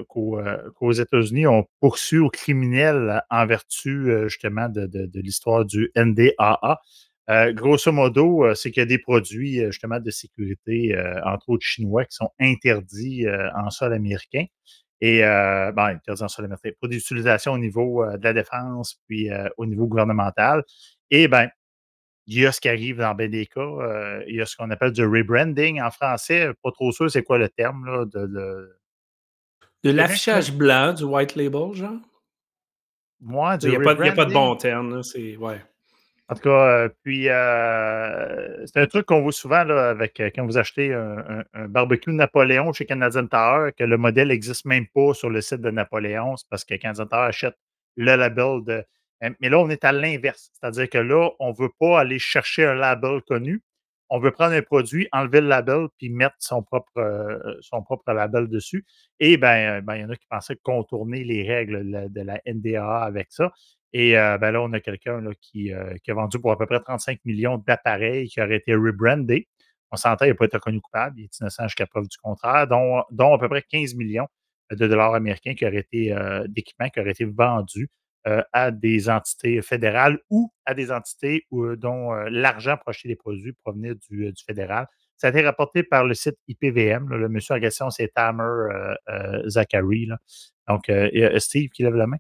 qu'aux 0.07 0.91
États-Unis, 0.93 1.47
on 1.47 1.67
poursuit 1.81 2.19
aux 2.19 2.29
criminels 2.29 3.21
en 3.29 3.45
vertu 3.45 4.09
justement 4.29 4.69
de, 4.69 4.85
de 4.85 5.19
l'histoire 5.19 5.65
du 5.65 5.91
NDAA. 5.97 6.79
Euh, 7.31 7.53
grosso 7.53 7.91
modo, 7.93 8.45
euh, 8.45 8.55
c'est 8.55 8.71
qu'il 8.71 8.81
y 8.81 8.83
a 8.83 8.87
des 8.87 8.97
produits 8.97 9.61
euh, 9.61 9.71
justement 9.71 9.99
de 9.99 10.11
sécurité, 10.11 10.93
entre 11.23 11.49
autres 11.49 11.65
chinois, 11.65 12.03
qui 12.05 12.15
sont 12.15 12.31
interdits 12.39 13.25
en 13.55 13.69
sol 13.69 13.93
américain. 13.93 14.45
Et 15.03 15.21
ben, 15.21 15.95
interdits 15.95 16.23
en 16.23 16.27
sol 16.27 16.45
américain, 16.45 16.71
pour 16.79 16.89
des 16.89 16.97
utilisations 16.97 17.53
au 17.53 17.57
niveau 17.57 18.05
de 18.05 18.23
la 18.23 18.33
défense, 18.33 18.99
puis 19.07 19.29
au 19.57 19.65
niveau 19.65 19.87
gouvernemental. 19.87 20.63
Et 21.09 21.27
ben, 21.27 21.49
il 22.27 22.39
y 22.39 22.45
a 22.45 22.51
ce 22.51 22.61
qui 22.61 22.69
arrive 22.69 22.97
dans 22.97 23.15
bien 23.15 23.27
des 23.27 23.47
cas. 23.47 24.21
il 24.27 24.35
y 24.35 24.41
a 24.41 24.45
ce 24.45 24.55
qu'on 24.55 24.69
appelle 24.69 24.91
du 24.91 25.03
rebranding 25.03 25.81
en 25.81 25.89
français. 25.89 26.51
Pas 26.61 26.71
trop 26.71 26.91
sûr 26.91 27.09
c'est 27.09 27.23
quoi 27.23 27.39
le 27.39 27.49
terme 27.49 27.85
là, 27.85 28.05
de, 28.05 28.27
de... 28.27 28.79
de 29.83 29.91
l'affichage 29.91 30.53
blanc, 30.53 30.93
du 30.93 31.03
white 31.03 31.35
label, 31.35 31.73
genre? 31.73 31.97
Moi, 33.19 33.57
il 33.61 33.69
n'y 33.69 33.75
a, 33.75 33.79
a, 33.79 34.11
pas 34.13 34.25
de 34.25 34.33
bon 34.33 34.55
terme. 34.55 35.01
C'est 35.03 35.37
ouais. 35.37 35.61
En 36.31 36.35
tout 36.35 36.43
cas, 36.43 36.83
euh, 36.85 36.89
puis 37.03 37.27
euh, 37.27 38.65
c'est 38.65 38.79
un 38.79 38.87
truc 38.87 39.05
qu'on 39.05 39.21
voit 39.21 39.33
souvent 39.33 39.65
là, 39.65 39.89
avec 39.89 40.17
euh, 40.21 40.29
quand 40.33 40.45
vous 40.45 40.57
achetez 40.57 40.93
un, 40.93 41.43
barbecue 41.67 42.13
Napoléon 42.13 42.71
chez 42.71 42.85
Canadian 42.85 43.27
Tower, 43.27 43.71
que 43.77 43.83
le 43.83 43.97
modèle 43.97 44.29
n'existe 44.29 44.63
même 44.63 44.87
pas 44.87 45.13
sur 45.13 45.29
le 45.29 45.41
site 45.41 45.59
de 45.59 45.69
Napoléon, 45.71 46.37
c'est 46.37 46.47
parce 46.49 46.63
que 46.63 46.75
Canadian 46.75 47.05
Tower 47.07 47.23
achète 47.23 47.57
le 47.97 48.15
label 48.15 48.63
de. 48.63 48.85
Mais 49.41 49.49
là, 49.49 49.59
on 49.59 49.69
est 49.69 49.83
à 49.83 49.91
l'inverse. 49.91 50.51
C'est-à-dire 50.53 50.89
que 50.89 50.97
là, 50.97 51.31
on 51.39 51.49
ne 51.49 51.55
veut 51.55 51.71
pas 51.77 51.99
aller 51.99 52.17
chercher 52.17 52.65
un 52.65 52.75
label 52.75 53.21
connu. 53.27 53.61
On 54.09 54.19
veut 54.19 54.31
prendre 54.31 54.53
un 54.55 54.61
produit, 54.61 55.09
enlever 55.11 55.41
le 55.41 55.47
label, 55.47 55.87
puis 55.97 56.09
mettre 56.09 56.35
son 56.39 56.63
propre, 56.63 57.59
son 57.59 57.83
propre 57.83 58.13
label 58.13 58.47
dessus. 58.47 58.85
Et 59.19 59.37
bien, 59.37 59.81
ben, 59.81 59.95
il 59.95 60.01
y 60.01 60.05
en 60.05 60.09
a 60.09 60.15
qui 60.15 60.25
pensaient 60.29 60.57
contourner 60.63 61.23
les 61.23 61.43
règles 61.47 62.09
de 62.09 62.21
la 62.21 62.41
NDA 62.45 63.03
avec 63.03 63.27
ça. 63.31 63.51
Et 63.93 64.13
ben 64.13 64.51
là, 64.51 64.61
on 64.61 64.71
a 64.73 64.79
quelqu'un 64.79 65.21
qui, 65.41 65.71
qui, 66.03 66.11
a 66.11 66.13
vendu 66.13 66.39
pour 66.39 66.51
à 66.51 66.57
peu 66.57 66.65
près 66.65 66.79
35 66.79 67.19
millions 67.25 67.57
d'appareils 67.57 68.27
qui 68.29 68.41
auraient 68.41 68.57
été 68.57 68.73
rebrandés. 68.73 69.47
On 69.91 69.97
s'entend, 69.97 70.25
il 70.25 70.29
n'a 70.29 70.35
pas 70.35 70.45
été 70.45 70.57
reconnu 70.57 70.79
coupable, 70.79 71.19
il 71.19 71.25
est 71.25 71.39
innocent 71.39 71.67
jusqu'à 71.67 71.85
preuve 71.85 72.07
du 72.07 72.17
contraire, 72.17 72.67
dont, 72.67 73.33
à 73.33 73.37
peu 73.37 73.49
près 73.49 73.61
15 73.61 73.95
millions 73.95 74.27
de 74.71 74.87
dollars 74.87 75.13
américains 75.13 75.53
qui 75.53 75.65
auraient 75.65 75.79
été 75.79 76.15
d'équipements 76.47 76.89
qui 76.89 77.01
auraient 77.01 77.11
été 77.11 77.25
vendus 77.25 77.89
à 78.53 78.71
des 78.71 79.09
entités 79.09 79.61
fédérales 79.61 80.19
ou 80.29 80.53
à 80.65 80.73
des 80.73 80.91
entités 80.91 81.45
dont 81.51 82.13
l'argent 82.29 82.77
pour 82.77 82.89
acheter 82.89 83.09
des 83.09 83.15
produits 83.15 83.53
provenait 83.53 83.95
du, 84.09 84.31
fédéral. 84.45 84.87
Ça 85.17 85.27
a 85.27 85.29
été 85.31 85.41
rapporté 85.41 85.83
par 85.83 86.05
le 86.05 86.13
site 86.13 86.37
IPVM. 86.47 87.09
le 87.09 87.27
monsieur 87.27 87.55
en 87.55 87.59
question, 87.59 87.89
c'est 87.89 88.07
Tamer 88.13 88.95
Zachary. 89.47 90.07
Donc, 90.69 90.89
Steve 91.39 91.69
qui 91.71 91.83
lève 91.83 91.95
la 91.95 92.07
main. 92.07 92.17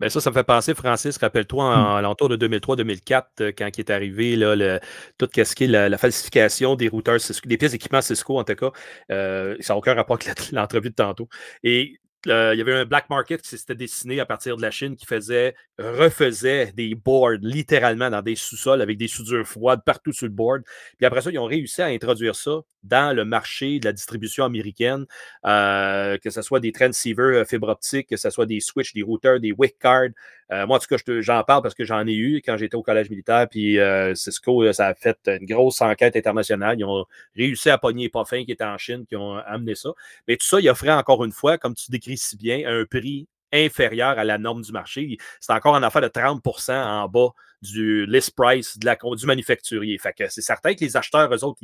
Ben 0.00 0.08
ça, 0.08 0.20
ça 0.20 0.30
me 0.30 0.34
fait 0.34 0.44
penser, 0.44 0.74
Francis, 0.74 1.16
rappelle-toi, 1.18 1.64
en, 1.64 2.00
l'entour 2.00 2.28
de 2.28 2.36
2003-2004, 2.36 3.24
euh, 3.40 3.52
quand 3.56 3.68
il 3.76 3.80
est 3.80 3.90
arrivé, 3.90 4.36
là, 4.36 4.54
le, 4.54 4.78
tout 5.18 5.28
ce 5.34 5.54
qui 5.56 5.64
est 5.64 5.66
la, 5.66 5.98
falsification 5.98 6.76
des 6.76 6.88
routeurs 6.88 7.20
Cisco, 7.20 7.48
des 7.48 7.58
pièces 7.58 7.72
d'équipement 7.72 8.00
Cisco, 8.00 8.38
en 8.38 8.44
tout 8.44 8.54
cas, 8.54 8.70
euh, 9.10 9.56
ça 9.60 9.74
n'a 9.74 9.78
aucun 9.78 9.94
rapport 9.94 10.18
avec 10.24 10.50
l'entrevue 10.52 10.90
de 10.90 10.94
tantôt. 10.94 11.28
Et 11.64 11.98
il 12.26 12.30
y 12.30 12.60
avait 12.60 12.74
un 12.74 12.84
black 12.84 13.10
market 13.10 13.42
qui 13.42 13.48
s'était 13.48 13.74
dessiné 13.74 14.20
à 14.20 14.26
partir 14.26 14.56
de 14.56 14.62
la 14.62 14.70
Chine 14.70 14.96
qui 14.96 15.06
faisait, 15.06 15.54
refaisait 15.78 16.72
des 16.72 16.94
boards 16.94 17.38
littéralement 17.40 18.10
dans 18.10 18.22
des 18.22 18.34
sous-sols 18.34 18.82
avec 18.82 18.98
des 18.98 19.08
soudures 19.08 19.46
froides 19.46 19.82
partout 19.84 20.12
sur 20.12 20.26
le 20.26 20.32
board. 20.32 20.62
Puis 20.96 21.06
après 21.06 21.22
ça, 21.22 21.30
ils 21.30 21.38
ont 21.38 21.44
réussi 21.44 21.82
à 21.82 21.86
introduire 21.86 22.34
ça 22.34 22.60
dans 22.82 23.14
le 23.14 23.24
marché 23.24 23.78
de 23.78 23.84
la 23.84 23.92
distribution 23.92 24.44
américaine, 24.44 25.06
euh, 25.46 26.18
que 26.18 26.30
ce 26.30 26.42
soit 26.42 26.60
des 26.60 26.72
transceivers 26.72 27.42
euh, 27.42 27.44
fibre 27.44 27.68
optique, 27.68 28.08
que 28.08 28.16
ce 28.16 28.30
soit 28.30 28.46
des 28.46 28.60
switches, 28.60 28.92
des 28.92 29.02
routeurs, 29.02 29.40
des 29.40 29.52
wick 29.52 29.78
cards. 29.78 30.10
Euh, 30.50 30.66
moi, 30.66 30.78
en 30.78 30.80
tout 30.80 30.86
cas, 30.88 31.20
j'en 31.20 31.44
parle 31.44 31.62
parce 31.62 31.74
que 31.74 31.84
j'en 31.84 32.06
ai 32.06 32.14
eu 32.14 32.42
quand 32.44 32.56
j'étais 32.56 32.74
au 32.74 32.82
collège 32.82 33.10
militaire. 33.10 33.46
Puis 33.48 33.78
Cisco, 34.14 34.72
ça 34.72 34.88
a 34.88 34.94
fait 34.94 35.18
une 35.26 35.46
grosse 35.46 35.80
enquête 35.82 36.16
internationale. 36.16 36.78
Ils 36.78 36.84
ont 36.84 37.04
réussi 37.36 37.70
à 37.70 37.78
pogner 37.78 38.04
les 38.04 38.08
puffins 38.08 38.44
qui 38.44 38.52
étaient 38.52 38.64
en 38.64 38.78
Chine, 38.78 39.04
qui 39.06 39.16
ont 39.16 39.36
amené 39.36 39.74
ça. 39.74 39.90
Mais 40.26 40.36
tout 40.36 40.46
ça, 40.46 40.58
il 40.60 40.68
offrait 40.70 40.92
encore 40.92 41.24
une 41.24 41.32
fois, 41.32 41.58
comme 41.58 41.74
tu 41.74 41.90
décris 41.90 42.16
si 42.16 42.36
bien, 42.36 42.62
un 42.66 42.84
prix 42.86 43.28
inférieur 43.52 44.18
à 44.18 44.24
la 44.24 44.38
norme 44.38 44.62
du 44.62 44.72
marché. 44.72 45.18
C'est 45.40 45.52
encore 45.52 45.74
en 45.74 45.82
affaire 45.82 46.02
de 46.02 46.08
30% 46.08 46.72
en 46.72 47.08
bas 47.08 47.30
du 47.62 48.06
list 48.06 48.34
price 48.36 48.78
du 48.78 49.26
manufacturier. 49.26 49.98
Que 50.16 50.28
c'est 50.28 50.42
certain 50.42 50.74
que 50.74 50.84
les 50.84 50.96
acheteurs, 50.96 51.32
eux 51.34 51.44
autres, 51.44 51.58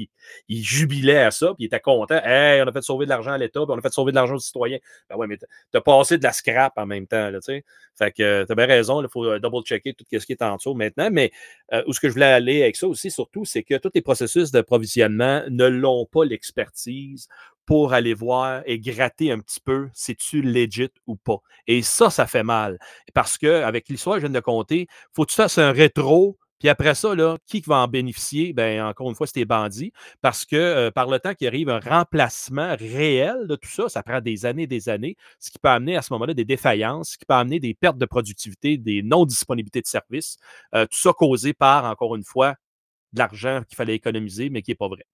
ils, 0.49 0.63
jubilaient 0.63 1.23
à 1.23 1.31
ça, 1.31 1.55
puis 1.55 1.65
ils 1.65 1.67
étaient 1.67 1.81
contents. 1.81 2.21
Hey, 2.25 2.63
on 2.63 2.67
a 2.67 2.73
fait 2.73 2.83
sauver 2.83 3.07
de 3.07 3.11
l'argent 3.11 3.33
à 3.33 3.39
l'État, 3.39 3.61
puis 3.61 3.71
on 3.71 3.79
a 3.79 3.81
fait 3.81 3.93
sauver 3.93 4.13
de 4.13 4.17
l'argent 4.17 4.35
aux 4.35 4.41
citoyens. 4.41 4.79
Ben 5.09 5.17
ouais, 5.17 5.27
mais 5.27 5.39
t'as 5.71 5.81
passé 5.81 6.19
de 6.19 6.23
la 6.23 6.33
scrap 6.33 6.73
en 6.77 6.87
même 6.87 7.07
temps, 7.07 7.31
tu 7.33 7.39
sais. 7.43 7.65
Fait 7.97 8.11
que 8.11 8.45
t'as 8.45 8.55
bien 8.55 8.67
raison, 8.67 9.03
il 9.03 9.09
faut 9.09 9.25
euh, 9.25 9.39
double-checker 9.39 9.95
tout 9.95 10.05
ce 10.11 10.27
qui 10.27 10.33
est 10.33 10.43
en 10.43 10.57
dessous 10.57 10.75
maintenant. 10.75 11.09
Mais 11.13 11.31
euh, 11.73 11.83
où 11.87 11.93
ce 11.93 12.01
que 12.01 12.09
je 12.09 12.15
voulais 12.15 12.27
aller 12.27 12.63
avec 12.63 12.77
ça 12.77 12.89
aussi, 12.89 13.11
surtout, 13.11 13.45
c'est 13.45 13.63
que 13.63 13.77
tous 13.77 13.91
les 13.95 14.03
processus 14.03 14.51
d'approvisionnement 14.51 15.43
ne 15.49 15.67
l'ont 15.67 16.07
pas 16.07 16.25
l'expertise 16.25 17.29
pour 17.67 17.95
aller 17.95 18.15
voir 18.15 18.63
et 18.67 18.79
gratter 18.79 19.33
un 19.33 19.39
petit 19.39 19.61
peu 19.61 19.89
si 19.95 20.15
tu 20.17 20.43
legit 20.43 20.91
ou 21.07 21.17
pas. 21.17 21.39
Et 21.67 21.83
ça, 21.83 22.11
ça 22.11 22.27
fait 22.27 22.43
mal. 22.43 22.79
Parce 23.15 23.39
qu'avec 23.39 23.89
l'histoire 23.89 24.17
que 24.17 24.23
je 24.23 24.27
viens 24.27 24.35
de 24.35 24.45
compter, 24.45 24.87
faut 25.15 25.25
que 25.25 25.31
tu 25.31 25.37
fasses 25.37 25.59
un 25.59 25.73
rétro. 25.85 26.39
Puis 26.61 26.69
après 26.69 26.95
ça, 26.95 27.15
là, 27.15 27.37
qui 27.47 27.61
va 27.61 27.79
en 27.79 27.89
bénéficier? 27.89 28.53
Bien, 28.55 28.89
encore 28.89 29.11
une 29.11 29.15
fois, 29.15 29.27
c'est 29.27 29.39
les 29.39 29.45
bandits. 29.45 29.93
Parce 30.23 30.47
que 30.47 30.57
euh, 30.57 30.91
par 30.91 31.09
le 31.11 31.19
temps 31.19 31.35
qu'il 31.35 31.47
arrive 31.47 31.69
un 31.69 31.81
remplacement 31.81 32.75
réel 32.79 33.47
de 33.49 33.57
tout 33.57 33.69
ça, 33.69 33.89
ça 33.89 34.03
prend 34.03 34.21
des 34.21 34.47
années 34.47 34.67
des 34.67 34.89
années, 34.89 35.17
ce 35.39 35.51
qui 35.51 35.59
peut 35.59 35.69
amener 35.69 35.97
à 35.97 36.03
ce 36.03 36.13
moment-là 36.15 36.33
des 36.33 36.45
défaillances, 36.45 37.11
ce 37.13 37.19
qui 37.19 37.27
peut 37.27 37.35
amener 37.35 37.61
des 37.61 37.75
pertes 37.75 37.99
de 37.99 38.07
productivité, 38.07 38.79
des 38.79 39.03
non-disponibilités 39.03 39.83
de 39.83 39.87
services. 39.87 40.39
Euh, 40.75 40.87
tout 40.87 40.99
ça 40.99 41.13
causé 41.13 41.53
par, 41.53 41.85
encore 41.85 42.17
une 42.17 42.25
fois, 42.25 42.55
de 43.13 43.19
l'argent 43.19 43.63
qu'il 43.69 43.77
fallait 43.77 43.95
économiser, 43.95 44.49
mais 44.49 44.63
qui 44.63 44.71
n'est 44.71 44.77
pas 44.77 44.89
vrai. 44.89 45.05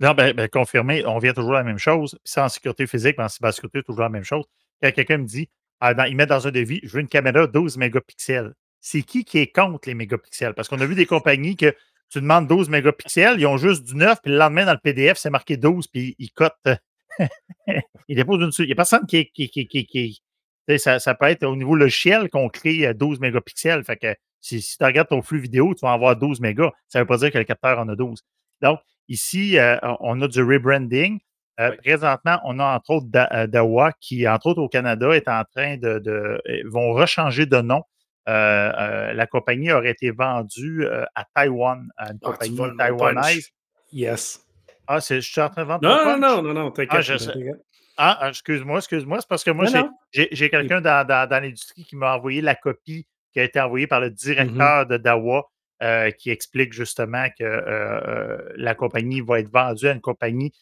Non, 0.00 0.12
ben, 0.12 0.34
ben, 0.34 0.48
confirmé, 0.48 1.06
on 1.06 1.18
vient 1.18 1.32
toujours 1.32 1.54
à 1.54 1.58
la 1.58 1.64
même 1.64 1.78
chose. 1.78 2.18
Ça, 2.24 2.44
en 2.44 2.48
sécurité 2.48 2.86
physique, 2.86 3.18
en 3.18 3.28
cybersécurité, 3.28 3.82
toujours 3.82 4.02
la 4.02 4.08
même 4.08 4.24
chose. 4.24 4.44
Quand 4.82 4.92
quelqu'un 4.92 5.18
me 5.18 5.26
dit, 5.26 5.48
ah, 5.80 6.08
il 6.08 6.16
met 6.16 6.26
dans 6.26 6.46
un 6.46 6.50
devis, 6.50 6.80
je 6.82 6.92
veux 6.92 7.00
une 7.00 7.08
caméra 7.08 7.46
12 7.46 7.76
mégapixels. 7.76 8.54
C'est 8.84 9.02
qui 9.02 9.24
qui 9.24 9.38
est 9.38 9.52
contre 9.52 9.88
les 9.88 9.94
mégapixels? 9.94 10.54
Parce 10.54 10.68
qu'on 10.68 10.80
a 10.80 10.86
vu 10.86 10.94
des 10.94 11.06
compagnies 11.06 11.56
que 11.56 11.74
tu 12.10 12.20
demandes 12.20 12.46
12 12.46 12.68
mégapixels, 12.68 13.40
ils 13.40 13.46
ont 13.46 13.56
juste 13.56 13.84
du 13.84 13.94
9, 13.94 14.20
puis 14.22 14.32
le 14.32 14.38
lendemain, 14.38 14.66
dans 14.66 14.72
le 14.72 14.78
PDF, 14.78 15.16
c'est 15.16 15.30
marqué 15.30 15.56
12, 15.56 15.88
puis 15.88 16.14
ils 16.18 16.30
cotent. 16.30 16.68
ils 18.08 18.16
déposent 18.16 18.42
une 18.42 18.50
Il 18.58 18.66
n'y 18.66 18.72
a 18.72 18.76
personne 18.76 19.06
qui. 19.06 19.30
qui, 19.30 19.48
qui, 19.48 19.66
qui 19.66 20.22
ça, 20.78 20.98
ça, 20.98 21.14
peut 21.14 21.26
être 21.26 21.44
au 21.44 21.56
niveau 21.56 21.74
logiciel 21.74 22.30
qu'on 22.30 22.48
crée 22.48 22.92
12 22.94 23.20
mégapixels. 23.20 23.84
Fait 23.84 23.96
que 23.96 24.14
si, 24.40 24.62
si 24.62 24.78
tu 24.78 24.84
regardes 24.84 25.08
ton 25.08 25.20
flux 25.20 25.40
vidéo, 25.40 25.74
tu 25.74 25.84
vas 25.84 25.92
avoir 25.92 26.16
12 26.16 26.40
mégas. 26.40 26.70
Ça 26.88 26.98
ne 26.98 27.02
veut 27.02 27.06
pas 27.06 27.18
dire 27.18 27.30
que 27.30 27.38
le 27.38 27.44
capteur 27.44 27.78
en 27.78 27.88
a 27.88 27.96
12. 27.96 28.22
Donc, 28.62 28.80
Ici, 29.08 29.58
euh, 29.58 29.76
on 30.00 30.20
a 30.22 30.28
du 30.28 30.42
rebranding. 30.42 31.20
Euh, 31.60 31.76
présentement, 31.76 32.40
on 32.44 32.58
a 32.58 32.76
entre 32.76 32.90
autres 32.90 33.06
euh, 33.32 33.46
Dawa 33.46 33.92
qui, 34.00 34.26
entre 34.26 34.46
autres 34.48 34.62
au 34.62 34.68
Canada, 34.68 35.10
est 35.14 35.28
en 35.28 35.44
train 35.44 35.76
de, 35.76 36.40
vont 36.66 36.92
rechanger 36.92 37.46
de 37.46 37.60
nom. 37.60 37.82
La 38.26 39.26
compagnie 39.26 39.72
aurait 39.72 39.90
été 39.90 40.10
vendue 40.10 40.86
à 41.14 41.24
Taïwan, 41.34 41.88
à 41.96 42.10
une 42.12 42.18
ah, 42.22 42.30
compagnie 42.30 42.76
taïwanaise. 42.76 43.50
Yes. 43.92 44.40
Ah, 44.86 44.98
je 44.98 45.20
suis 45.20 45.40
en 45.40 45.48
train 45.48 45.62
de 45.62 45.68
vendre. 45.68 45.82
Non, 45.82 46.04
non, 46.04 46.18
non, 46.18 46.42
non, 46.42 46.54
non, 46.54 46.70
t'inquiète. 46.70 47.30
Ah, 47.96 48.18
ah, 48.20 48.28
excuse-moi, 48.28 48.78
excuse-moi. 48.78 49.20
C'est 49.20 49.28
parce 49.28 49.44
que 49.44 49.50
moi, 49.50 49.66
j'ai 50.12 50.50
quelqu'un 50.50 50.80
dans, 50.80 51.06
dans, 51.06 51.28
l'industrie 51.30 51.84
qui 51.84 51.96
m'a 51.96 52.16
envoyé 52.16 52.40
la 52.40 52.54
copie 52.54 53.06
qui 53.32 53.40
a 53.40 53.44
été 53.44 53.60
envoyée 53.60 53.86
par 53.86 54.00
le 54.00 54.10
mm-hmm. 54.10 54.14
directeur 54.14 54.86
de 54.86 54.96
Dawa 54.96 55.50
euh, 55.82 56.10
qui 56.12 56.30
explique 56.30 56.72
justement 56.72 57.26
que 57.36 57.44
euh, 57.44 58.00
euh, 58.06 58.52
la 58.56 58.74
compagnie 58.74 59.20
va 59.20 59.40
être 59.40 59.50
vendue 59.50 59.88
à 59.88 59.92
une 59.92 60.00
compagnie 60.00 60.52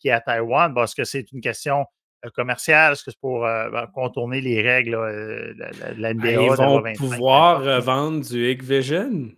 qui 0.00 0.08
est 0.08 0.12
à 0.12 0.20
Taïwan. 0.20 0.76
Est-ce 0.76 0.96
que 0.96 1.04
c'est 1.04 1.30
une 1.32 1.40
question 1.40 1.86
commerciale? 2.34 2.92
Est-ce 2.92 3.04
que 3.04 3.10
c'est 3.10 3.20
pour 3.20 3.40
ben, 3.42 3.86
contourner 3.94 4.40
les 4.40 4.62
règles 4.62 4.92
de 4.92 6.00
la 6.00 6.14
NBA? 6.14 6.22
Ben, 6.22 6.40
ils 6.40 6.50
vont 6.50 6.82
pouvoir 6.96 7.80
vendre 7.80 8.26
du 8.26 8.50
Hikvision. 8.50 9.32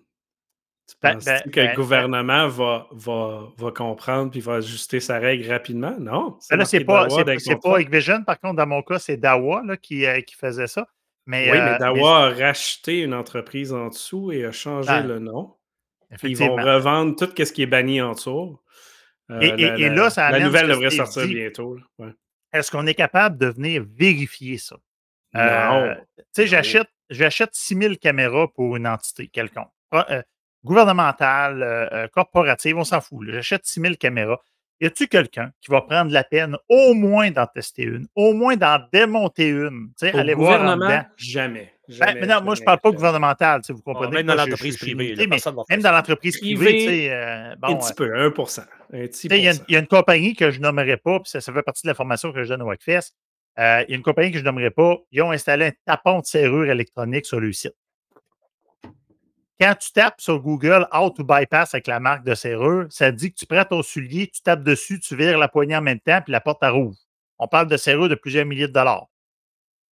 Ben, 1.00 1.14
Penses-tu 1.14 1.30
ben, 1.30 1.50
que 1.50 1.60
ben, 1.60 1.70
le 1.70 1.76
gouvernement 1.76 2.48
va, 2.48 2.86
va, 2.92 3.48
va 3.56 3.70
comprendre 3.70 4.30
puis 4.30 4.40
va 4.40 4.54
ajuster 4.56 5.00
sa 5.00 5.18
règle 5.18 5.50
rapidement? 5.50 5.94
Non. 5.98 6.38
Ben 6.50 6.56
là, 6.56 6.64
c'est 6.64 6.84
pas, 6.84 7.08
c'est, 7.08 7.60
pas 7.60 7.80
Hikvision, 7.80 8.22
par 8.24 8.38
contre, 8.38 8.56
dans 8.56 8.66
mon 8.66 8.82
cas, 8.82 8.98
c'est 8.98 9.16
Dawa 9.16 9.62
là, 9.64 9.76
qui, 9.76 10.06
euh, 10.06 10.20
qui 10.20 10.34
faisait 10.34 10.66
ça. 10.66 10.86
Mais, 11.26 11.50
Oui, 11.50 11.58
euh, 11.58 11.72
mais 11.72 11.78
Dawa 11.78 12.26
a 12.26 12.30
racheté 12.30 13.00
une 13.00 13.14
entreprise 13.14 13.72
en 13.72 13.88
dessous 13.88 14.32
et 14.32 14.44
a 14.44 14.52
changé 14.52 14.88
Ben, 14.88 15.06
le 15.06 15.18
nom. 15.18 15.54
Ils 16.22 16.36
vont 16.36 16.56
revendre 16.56 17.16
tout 17.16 17.32
ce 17.36 17.52
qui 17.52 17.62
est 17.62 17.66
banni 17.66 18.00
en 18.02 18.12
dessous. 18.12 18.58
Euh, 19.30 19.40
Et- 19.40 19.46
et- 19.46 19.68
la, 19.68 19.78
et 19.78 19.88
là, 19.88 20.10
ça 20.10 20.30
la 20.30 20.40
nouvelle 20.40 20.68
devrait 20.68 20.90
sortir 20.90 21.26
bientôt. 21.26 21.76
là. 21.76 21.82
Ouais. 21.98 22.12
Est-ce 22.52 22.70
qu'on 22.70 22.86
est 22.86 22.94
capable 22.94 23.38
de 23.38 23.46
venir 23.46 23.84
vérifier 23.96 24.58
ça? 24.58 24.76
Euh, 25.36 25.66
Non. 25.88 25.94
tu 26.16 26.22
sais, 26.32 26.46
j'achète, 26.46 26.88
j'achète 27.10 27.50
6000 27.54 27.98
caméras 27.98 28.48
pour 28.54 28.76
une 28.76 28.86
entité 28.86 29.28
quelconque. 29.28 29.70
Euh, 29.94 30.22
gouvernementale, 30.64 31.62
euh, 31.62 31.88
euh, 31.92 32.08
corporative, 32.08 32.76
on 32.76 32.84
s'en 32.84 33.00
fout. 33.00 33.26
J'achète 33.28 33.64
6000 33.64 33.96
caméras. 33.98 34.40
Y 34.80 34.86
a-tu 34.86 35.06
quelqu'un 35.06 35.52
qui 35.60 35.70
va 35.70 35.80
prendre 35.82 36.10
la 36.12 36.24
peine 36.24 36.56
au 36.68 36.94
moins 36.94 37.30
d'en 37.30 37.46
tester 37.46 37.84
une, 37.84 38.08
au 38.16 38.32
moins 38.34 38.56
d'en 38.56 38.78
démonter 38.92 39.48
une, 39.48 39.90
tu 39.98 40.08
sais, 40.08 40.14
aller 40.18 40.34
voir 40.34 40.60
en 40.60 40.74
gouvernement, 40.76 40.86
dedans? 40.88 41.04
Jamais. 41.92 42.12
Ben, 42.12 42.20
jamais, 42.20 42.20
mais 42.26 42.34
non, 42.34 42.42
moi, 42.42 42.54
je 42.54 42.58
jamais. 42.58 42.64
parle 42.66 42.80
pas 42.80 42.90
gouvernemental, 42.90 43.60
tu 43.60 43.66
sais, 43.68 43.72
vous 43.72 43.80
Ah, 43.80 43.92
comprenez. 43.92 44.10
même 44.12 44.22
que 44.22 44.26
dans 44.26 44.32
je- 44.32 44.38
l'entreprise 44.50 44.74
je 44.74 44.78
privée, 44.78 45.26
mais 45.26 45.38
même 45.70 45.80
dans 45.82 45.92
l'entreprise 45.92 46.38
privée, 46.38 46.80
sais, 46.86 47.10
euh, 47.12 47.52
Un 47.52 47.56
bon, 47.56 47.76
petit 47.76 47.94
peu, 47.94 48.14
1%. 48.14 48.62
Un 48.92 48.98
petit 49.06 49.28
tu 49.28 49.34
sais, 49.34 49.38
il 49.38 49.44
y, 49.44 49.48
a 49.48 49.50
une- 49.52 49.56
pourcent. 49.56 49.64
il 49.68 49.72
y 49.72 49.76
a 49.76 49.80
une 49.80 49.86
compagnie 49.86 50.34
que 50.34 50.50
je 50.50 50.60
nommerai 50.60 50.96
pas, 50.96 51.20
puis 51.20 51.30
ça, 51.30 51.40
ça 51.40 51.52
fait 51.52 51.62
partie 51.62 51.82
de 51.84 51.88
l'information 51.88 52.32
que 52.32 52.42
je 52.42 52.48
donne 52.48 52.62
au 52.62 52.66
WACFest. 52.66 53.14
Euh, 53.58 53.84
il 53.86 53.90
y 53.90 53.94
a 53.94 53.96
une 53.96 54.02
compagnie 54.02 54.32
que 54.32 54.38
je 54.38 54.44
nommerai 54.44 54.70
pas. 54.70 54.96
Ils 55.10 55.20
ont 55.22 55.30
installé 55.30 55.66
un 55.66 55.72
tapon 55.86 56.20
de 56.20 56.24
serrure 56.24 56.70
électronique 56.70 57.26
sur 57.26 57.38
le 57.40 57.52
site. 57.52 57.74
Quand 59.60 59.74
tu 59.78 59.92
tapes 59.92 60.20
sur 60.20 60.40
Google 60.40 60.86
How 60.92 61.10
to 61.10 61.22
bypass 61.22 61.74
avec 61.74 61.86
la 61.86 62.00
marque 62.00 62.24
de 62.24 62.34
serrure, 62.34 62.86
ça 62.90 63.12
dit 63.12 63.30
que 63.32 63.38
tu 63.38 63.46
prends 63.46 63.64
ton 63.64 63.82
soulier, 63.82 64.26
tu 64.26 64.42
tapes 64.42 64.64
dessus, 64.64 64.98
tu 64.98 65.14
vires 65.14 65.38
la 65.38 65.46
poignée 65.48 65.76
en 65.76 65.82
même 65.82 66.00
temps, 66.00 66.20
puis 66.20 66.32
la 66.32 66.40
porte 66.40 66.58
elle 66.62 66.70
rouvre. 66.70 66.96
On 67.38 67.46
parle 67.46 67.68
de 67.68 67.76
serrure 67.76 68.08
de 68.08 68.14
plusieurs 68.16 68.44
milliers 68.46 68.66
de 68.66 68.72
dollars. 68.72 69.06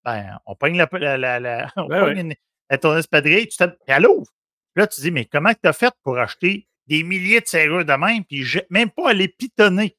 Ben, 0.04 0.38
on 0.46 0.54
pogne 0.54 0.76
la, 0.78 0.88
la, 0.92 1.16
la, 1.18 1.40
la- 1.40 1.72
on 1.76 1.86
Ben 1.86 2.00
pogne 2.00 2.14
ouais. 2.16 2.20
une- 2.22 2.34
la- 2.70 2.78
ton 2.78 2.96
espadrille, 2.96 3.48
tu 3.48 3.56
tapes, 3.56 3.76
puis 3.86 3.94
elle 3.94 4.06
ouvre. 4.06 4.30
Là, 4.76 4.86
tu 4.86 5.00
dis, 5.00 5.10
mais 5.10 5.24
comment 5.24 5.52
tu 5.52 5.68
as 5.68 5.72
fait 5.72 5.92
pour 6.02 6.18
acheter 6.18 6.66
des 6.86 7.02
milliers 7.02 7.40
de 7.40 7.46
serrures 7.46 7.84
de 7.84 7.92
même, 7.92 8.24
puis 8.24 8.44
même 8.70 8.90
pas 8.90 9.12
les 9.12 9.28
pitonner? 9.28 9.96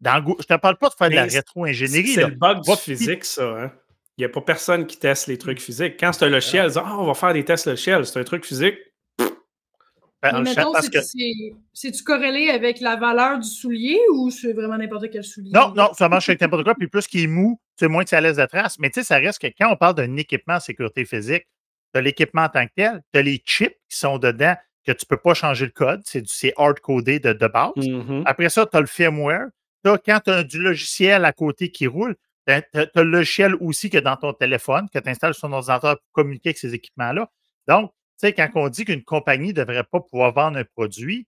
Dans 0.00 0.20
Go- 0.20 0.36
je 0.38 0.44
ne 0.52 0.56
te 0.56 0.60
parle 0.60 0.76
pas 0.78 0.88
de 0.88 0.94
faire 0.94 1.08
de 1.10 1.14
la 1.14 1.22
rétro-ingénierie. 1.36 2.08
C'est 2.14 2.20
le 2.22 2.34
bug 2.34 2.60
du 2.62 2.76
physique, 2.76 3.24
ça. 3.24 3.44
hein. 3.48 3.72
Il 4.16 4.20
n'y 4.20 4.24
a 4.26 4.28
pas 4.28 4.40
personne 4.42 4.86
qui 4.86 4.96
teste 4.98 5.26
les 5.26 5.38
trucs 5.38 5.60
physiques. 5.60 5.96
Quand 5.98 6.12
c'est 6.12 6.24
un 6.24 6.28
logiciel, 6.28 6.64
ils 6.64 6.68
disent 6.68 6.78
Ah, 6.84 6.96
on 6.98 7.06
va 7.06 7.14
faire 7.14 7.32
des 7.32 7.44
tests 7.44 7.66
logiciels. 7.66 8.06
C'est 8.06 8.18
un 8.20 8.24
truc 8.24 8.44
physique. 8.44 8.76
Ben, 10.24 10.32
Dans 10.32 10.42
Mais 10.42 10.50
le 10.50 10.56
mettons, 10.56 10.72
parce 10.72 10.86
c'est- 10.86 10.90
que- 10.92 11.02
c'est- 11.02 11.54
c'est-tu 11.74 12.02
corrélé 12.02 12.48
avec 12.48 12.80
la 12.80 12.96
valeur 12.96 13.38
du 13.38 13.48
soulier 13.48 13.98
ou 14.14 14.30
c'est 14.30 14.54
vraiment 14.54 14.78
n'importe 14.78 15.10
quel 15.10 15.22
soulier? 15.22 15.50
Non, 15.52 15.72
non, 15.74 15.92
ça 15.92 16.08
marche 16.08 16.28
avec 16.30 16.40
n'importe 16.40 16.64
quoi. 16.64 16.74
Puis 16.74 16.88
plus 16.88 17.06
qu'il 17.06 17.20
est 17.20 17.26
mou, 17.26 17.60
c'est 17.78 17.88
moins 17.88 18.04
que 18.04 18.10
ça 18.10 18.20
laisse 18.20 18.38
de 18.38 18.46
traces. 18.46 18.78
Mais 18.78 18.88
tu 18.90 19.00
sais, 19.00 19.04
ça 19.04 19.16
reste 19.18 19.38
que 19.38 19.48
quand 19.58 19.70
on 19.70 19.76
parle 19.76 19.94
d'un 19.96 20.16
équipement 20.16 20.54
en 20.54 20.60
sécurité 20.60 21.04
physique, 21.04 21.44
tu 21.92 21.98
as 21.98 22.00
l'équipement 22.00 22.42
en 22.44 22.48
tant 22.48 22.64
que 22.66 22.72
tel, 22.74 23.02
tu 23.12 23.18
as 23.18 23.22
les 23.22 23.36
chips 23.44 23.76
qui 23.90 23.98
sont 23.98 24.16
dedans 24.18 24.54
que 24.86 24.92
tu 24.92 25.04
ne 25.04 25.08
peux 25.08 25.16
pas 25.18 25.34
changer 25.34 25.66
le 25.66 25.72
code. 25.72 26.00
C'est 26.06 26.22
du- 26.22 26.32
c'est 26.32 26.54
hard-codé 26.56 27.18
de, 27.20 27.32
de 27.34 27.46
base. 27.46 27.70
Mhm. 27.76 28.22
Après 28.26 28.48
ça, 28.48 28.64
tu 28.66 28.76
as 28.76 28.80
le 28.80 28.86
firmware. 28.86 29.48
T'as- 29.82 29.98
quand 29.98 30.20
tu 30.24 30.30
as 30.30 30.42
du 30.42 30.58
logiciel 30.58 31.24
à 31.26 31.32
côté 31.32 31.70
qui 31.70 31.86
roule, 31.86 32.16
tu 32.46 32.52
as, 32.54 32.62
le 32.94 33.02
logiciel 33.02 33.54
aussi 33.60 33.90
que 33.90 33.98
dans 33.98 34.16
ton 34.16 34.32
téléphone, 34.32 34.86
que 34.92 34.98
tu 34.98 35.08
installes 35.10 35.34
sur 35.34 35.48
ton 35.48 35.52
ordinateur 35.54 35.96
pour 35.98 36.12
communiquer 36.12 36.48
avec 36.50 36.58
ces 36.58 36.72
équipements-là. 36.72 37.30
Donc, 37.68 37.92
sais, 38.18 38.32
quand 38.32 38.48
on 38.54 38.68
dit 38.68 38.84
qu'une 38.84 39.02
compagnie 39.04 39.48
ne 39.48 39.52
devrait 39.64 39.84
pas 39.84 40.00
pouvoir 40.00 40.32
vendre 40.32 40.58
un 40.58 40.64
produit, 40.64 41.26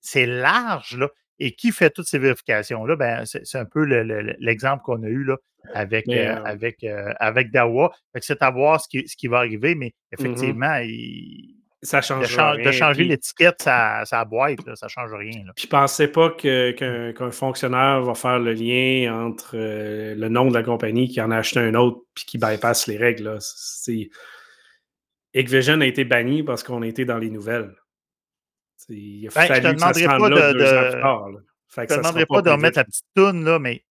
c'est 0.00 0.26
large, 0.26 0.96
là. 0.96 1.08
Et 1.38 1.52
qui 1.52 1.70
fait 1.70 1.90
toutes 1.90 2.06
ces 2.06 2.18
vérifications-là? 2.18 2.96
Ben, 2.96 3.24
c'est 3.26 3.58
un 3.58 3.66
peu 3.66 3.84
le- 3.84 4.02
le- 4.02 4.22
le- 4.22 4.36
l'exemple 4.38 4.82
qu'on 4.82 5.02
a 5.02 5.06
eu 5.08 5.22
là, 5.24 5.36
avec, 5.74 6.06
Mais, 6.06 6.26
euh, 6.26 6.36
euh, 6.36 6.44
avec, 6.44 6.82
euh, 6.82 7.12
avec 7.20 7.50
Dawa. 7.50 7.92
C'est 8.20 8.42
à 8.42 8.50
voir 8.50 8.80
ce 8.80 8.88
qui, 8.88 9.06
ce 9.06 9.16
qui 9.16 9.26
va 9.28 9.38
arriver, 9.38 9.74
mais 9.74 9.88
Mm-hmm. 9.88 10.18
effectivement, 10.18 10.76
il- 10.82 11.56
Ça 11.82 11.98
de, 11.98 12.72
changer 12.72 13.04
l'étiquette, 13.04 13.56
ça, 13.60 14.00
ça 14.06 14.24
boîte, 14.24 14.64
là, 14.66 14.74
ça 14.76 14.86
ne 14.86 14.90
change 14.90 15.12
rien. 15.12 15.44
là. 15.44 15.52
Puis 15.54 15.66
pensez 15.66 16.08
pas 16.08 16.30
qu'un 16.30 17.30
fonctionnaire 17.30 18.00
va 18.02 18.14
faire 18.14 18.38
le 18.38 18.54
lien 18.54 19.12
entre 19.26 19.56
le 19.56 20.28
nom 20.28 20.48
de 20.48 20.54
la 20.54 20.62
compagnie 20.62 21.06
qui 21.08 21.20
en 21.20 21.30
a 21.30 21.36
acheté 21.36 21.60
un 21.60 21.74
autre 21.74 22.00
puis 22.14 22.24
qui 22.24 22.38
bypasse 22.38 22.86
les 22.86 22.96
règles. 22.96 23.24
là. 23.24 23.36
Hikvision 25.36 25.80
a 25.82 25.86
été 25.86 26.04
banni 26.04 26.42
parce 26.42 26.62
qu'on 26.62 26.82
était 26.82 27.04
dans 27.04 27.18
les 27.18 27.28
nouvelles. 27.30 27.74
Il 28.88 29.28
a 29.28 29.30
Ben, 29.34 29.42
je 29.42 29.46
te 29.48 29.52
fallu 29.52 29.74
que 29.74 29.80
ça 29.80 29.92
demanderai 29.92 30.04
pas 30.18 30.28
là 30.30 30.52
de- 30.52 30.58
de- 30.58 31.00
tard. 31.00 31.26
Je 31.30 31.34
que 31.34 31.36
ne 31.36 31.40
ça 31.74 31.86
te 31.86 31.90
sera 31.92 31.98
demanderai 32.02 32.26
pas 32.26 32.42
de 32.42 32.50
remettre 32.50 32.78
la 32.78 32.84
petite 32.84 33.04
toune, 33.14 33.44
là, 33.44 33.58
mais 33.58 33.84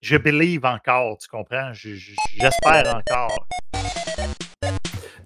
je 0.00 0.16
believe 0.16 0.64
encore, 0.64 1.18
tu 1.18 1.28
comprends? 1.28 1.72
Je- 1.72 1.94
je- 1.94 2.14
J'espère 2.40 2.96
encore. 2.96 3.46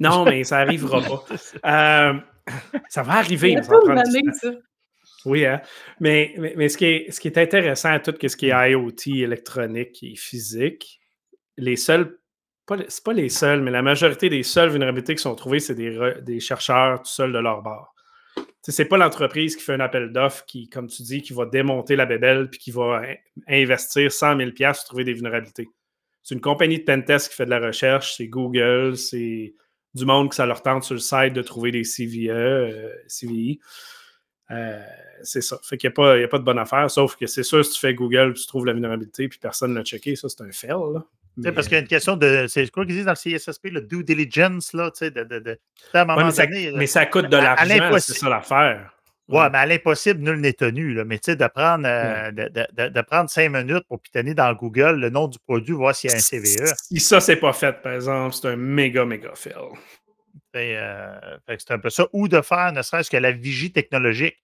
Non, 0.01 0.25
mais 0.25 0.45
ça 0.45 0.59
n'arrivera 0.59 1.01
pas. 1.01 1.25
Euh, 1.65 2.21
ça 2.89 3.03
va 3.03 3.15
arriver, 3.15 3.57
ça 3.63 3.71
va 3.73 3.79
prendre 3.81 4.03
ça. 4.41 4.51
Oui, 5.25 5.45
hein? 5.45 5.61
mais, 6.01 6.35
mais, 6.39 6.55
mais 6.57 6.69
ce, 6.69 6.77
qui 6.79 6.85
est, 6.85 7.11
ce 7.11 7.21
qui 7.21 7.29
est 7.29 7.39
intéressant 7.39 7.91
à 7.91 7.99
tout 8.01 8.15
ce 8.21 8.37
qui 8.37 8.51
est 8.51 8.71
IoT, 8.71 9.17
électronique 9.25 10.03
et 10.03 10.15
physique, 10.15 11.01
les 11.57 11.77
seuls, 11.77 12.19
pas, 12.69 12.77
c'est 12.89 13.03
pas 13.03 13.13
les 13.13 13.29
seuls, 13.29 13.63
mais 13.63 13.71
la 13.71 13.83
majorité 13.83 14.29
des 14.29 14.43
seules 14.45 14.69
vulnérabilités 14.71 15.15
qui 15.17 15.23
sont 15.23 15.35
trouvées, 15.35 15.59
c'est 15.61 15.75
des, 15.75 15.99
des 16.23 16.39
chercheurs 16.41 16.99
tout 17.03 17.11
seuls 17.11 17.33
de 17.33 17.39
leur 17.39 17.63
bord. 17.63 17.95
Sais, 18.63 18.73
C'est 18.73 18.85
pas 18.85 18.99
l'entreprise 18.99 19.57
qui 19.57 19.63
fait 19.63 19.73
un 19.75 19.81
appel 19.81 20.13
d'offres 20.13 20.45
qui, 20.47 20.69
comme 20.69 20.87
tu 20.89 21.03
dis, 21.03 21.23
qui 21.23 21.33
va 21.33 21.47
démonter 21.47 21.97
la 21.97 22.07
bébelle 22.07 22.51
puis 22.51 22.61
qui 22.61 22.71
va 22.71 23.03
in- 23.05 23.15
investir 23.49 24.13
100 24.13 24.37
000 24.37 24.51
pour 24.53 24.85
trouver 24.85 25.05
des 25.05 25.15
vulnérabilités. 25.15 25.69
C'est 26.23 26.35
une 26.35 26.41
compagnie 26.41 26.79
de 26.79 26.85
pentest 26.85 27.31
qui 27.31 27.37
fait 27.37 27.47
de 27.47 27.51
la 27.51 27.59
recherche, 27.61 28.17
c'est 28.17 28.29
Google, 28.29 28.97
c'est 28.97 29.55
du 29.95 30.05
monde 30.05 30.29
que 30.29 30.35
ça 30.35 30.45
leur 30.45 30.63
tente 30.63 30.85
sur 30.85 30.95
le 30.95 31.01
site 31.01 31.33
de 31.33 31.43
trouver 31.43 31.71
des 31.71 31.83
CVE, 31.85 32.29
euh, 32.29 32.93
CVI. 33.09 33.59
Euh, 34.51 34.83
c'est 35.23 35.41
ça. 35.41 35.59
Fait 35.63 35.77
qu'il 35.77 35.91
n'y 35.97 36.05
a, 36.07 36.25
a 36.25 36.29
pas 36.29 36.39
de 36.39 36.45
bonne 36.45 36.59
affaire, 36.59 36.91
sauf 36.91 37.17
que 37.17 37.27
c'est 37.27 37.43
sûr, 37.43 37.65
si 37.65 37.73
tu 37.73 37.81
fais 37.81 37.95
Google, 37.95 38.35
tu 38.35 38.47
trouves 38.47 38.67
la 38.67 38.73
vulnérabilité, 38.73 39.29
puis 39.29 39.39
personne 39.39 39.73
ne 39.73 39.79
l'a 39.79 39.85
checké, 39.85 40.17
ça, 40.17 40.29
c'est 40.29 40.43
un 40.43 40.53
fail. 40.53 40.71
Là. 40.93 41.05
Mais, 41.39 41.53
parce 41.53 41.67
qu'il 41.69 41.75
y 41.75 41.79
a 41.79 41.81
une 41.83 41.89
question 41.89 42.17
de. 42.17 42.47
C'est 42.49 42.69
quoi 42.71 42.85
qu'ils 42.85 42.95
disent 42.95 43.05
dans 43.07 43.13
le 43.13 43.37
CSSP, 43.39 43.71
le 43.71 43.81
due 43.83 44.05
diligence, 44.05 44.73
là, 44.73 44.91
tu 44.91 44.99
sais, 44.99 45.11
de. 45.11 45.25
de, 45.25 45.39
de- 45.39 45.59
à 45.95 46.01
un 46.01 46.05
moment 46.05 46.19
ouais, 46.19 46.25
mais, 46.25 46.31
ça, 46.33 46.47
donné. 46.47 46.73
mais 46.75 46.87
ça 46.87 47.07
coûte 47.07 47.29
de 47.29 47.37
à- 47.37 47.53
à 47.53 47.65
l'argent, 47.65 47.99
c'est 48.01 48.15
ça 48.15 48.29
l'affaire. 48.29 48.93
Ouais, 49.29 49.51
mais 49.51 49.59
à 49.59 49.67
l'impossible, 49.67 50.21
nul 50.21 50.41
n'est 50.41 50.55
tenu. 50.55 50.95
Là. 50.95 51.05
Mais 51.05 51.19
tu 51.19 51.31
sais, 51.33 51.37
de 51.37 51.47
prendre, 51.49 51.85
euh, 51.87 52.31
de, 52.31 52.49
de- 52.49 52.67
de- 52.73 52.89
de 52.89 53.01
prendre 53.03 53.29
cinq 53.29 53.51
minutes 53.53 53.85
pour 53.87 54.01
pitonner 54.01 54.33
dans 54.33 54.51
Google 54.55 54.99
le 55.01 55.11
nom 55.11 55.29
du 55.29 55.39
produit, 55.39 55.75
voir 55.75 55.95
s'il 55.95 56.11
y 56.11 56.15
a 56.15 56.17
un 56.17 56.21
CVE. 56.21 56.73
Si 56.75 56.99
ça, 56.99 57.21
c'est 57.21 57.37
pas 57.37 57.53
fait, 57.53 57.83
par 57.83 57.93
exemple, 57.93 58.35
c'est 58.35 58.49
un 58.49 58.57
méga, 58.57 59.05
méga 59.05 59.33
fail. 59.35 59.53
Euh, 60.57 61.19
c'est 61.47 61.71
un 61.73 61.79
peu 61.79 61.91
ça. 61.91 62.07
Ou 62.13 62.29
de 62.29 62.41
faire 62.41 62.73
ne 62.73 62.83
serait-ce 62.83 63.11
que 63.11 63.17
la 63.17 63.33
vigie 63.33 63.73
technologique. 63.73 64.37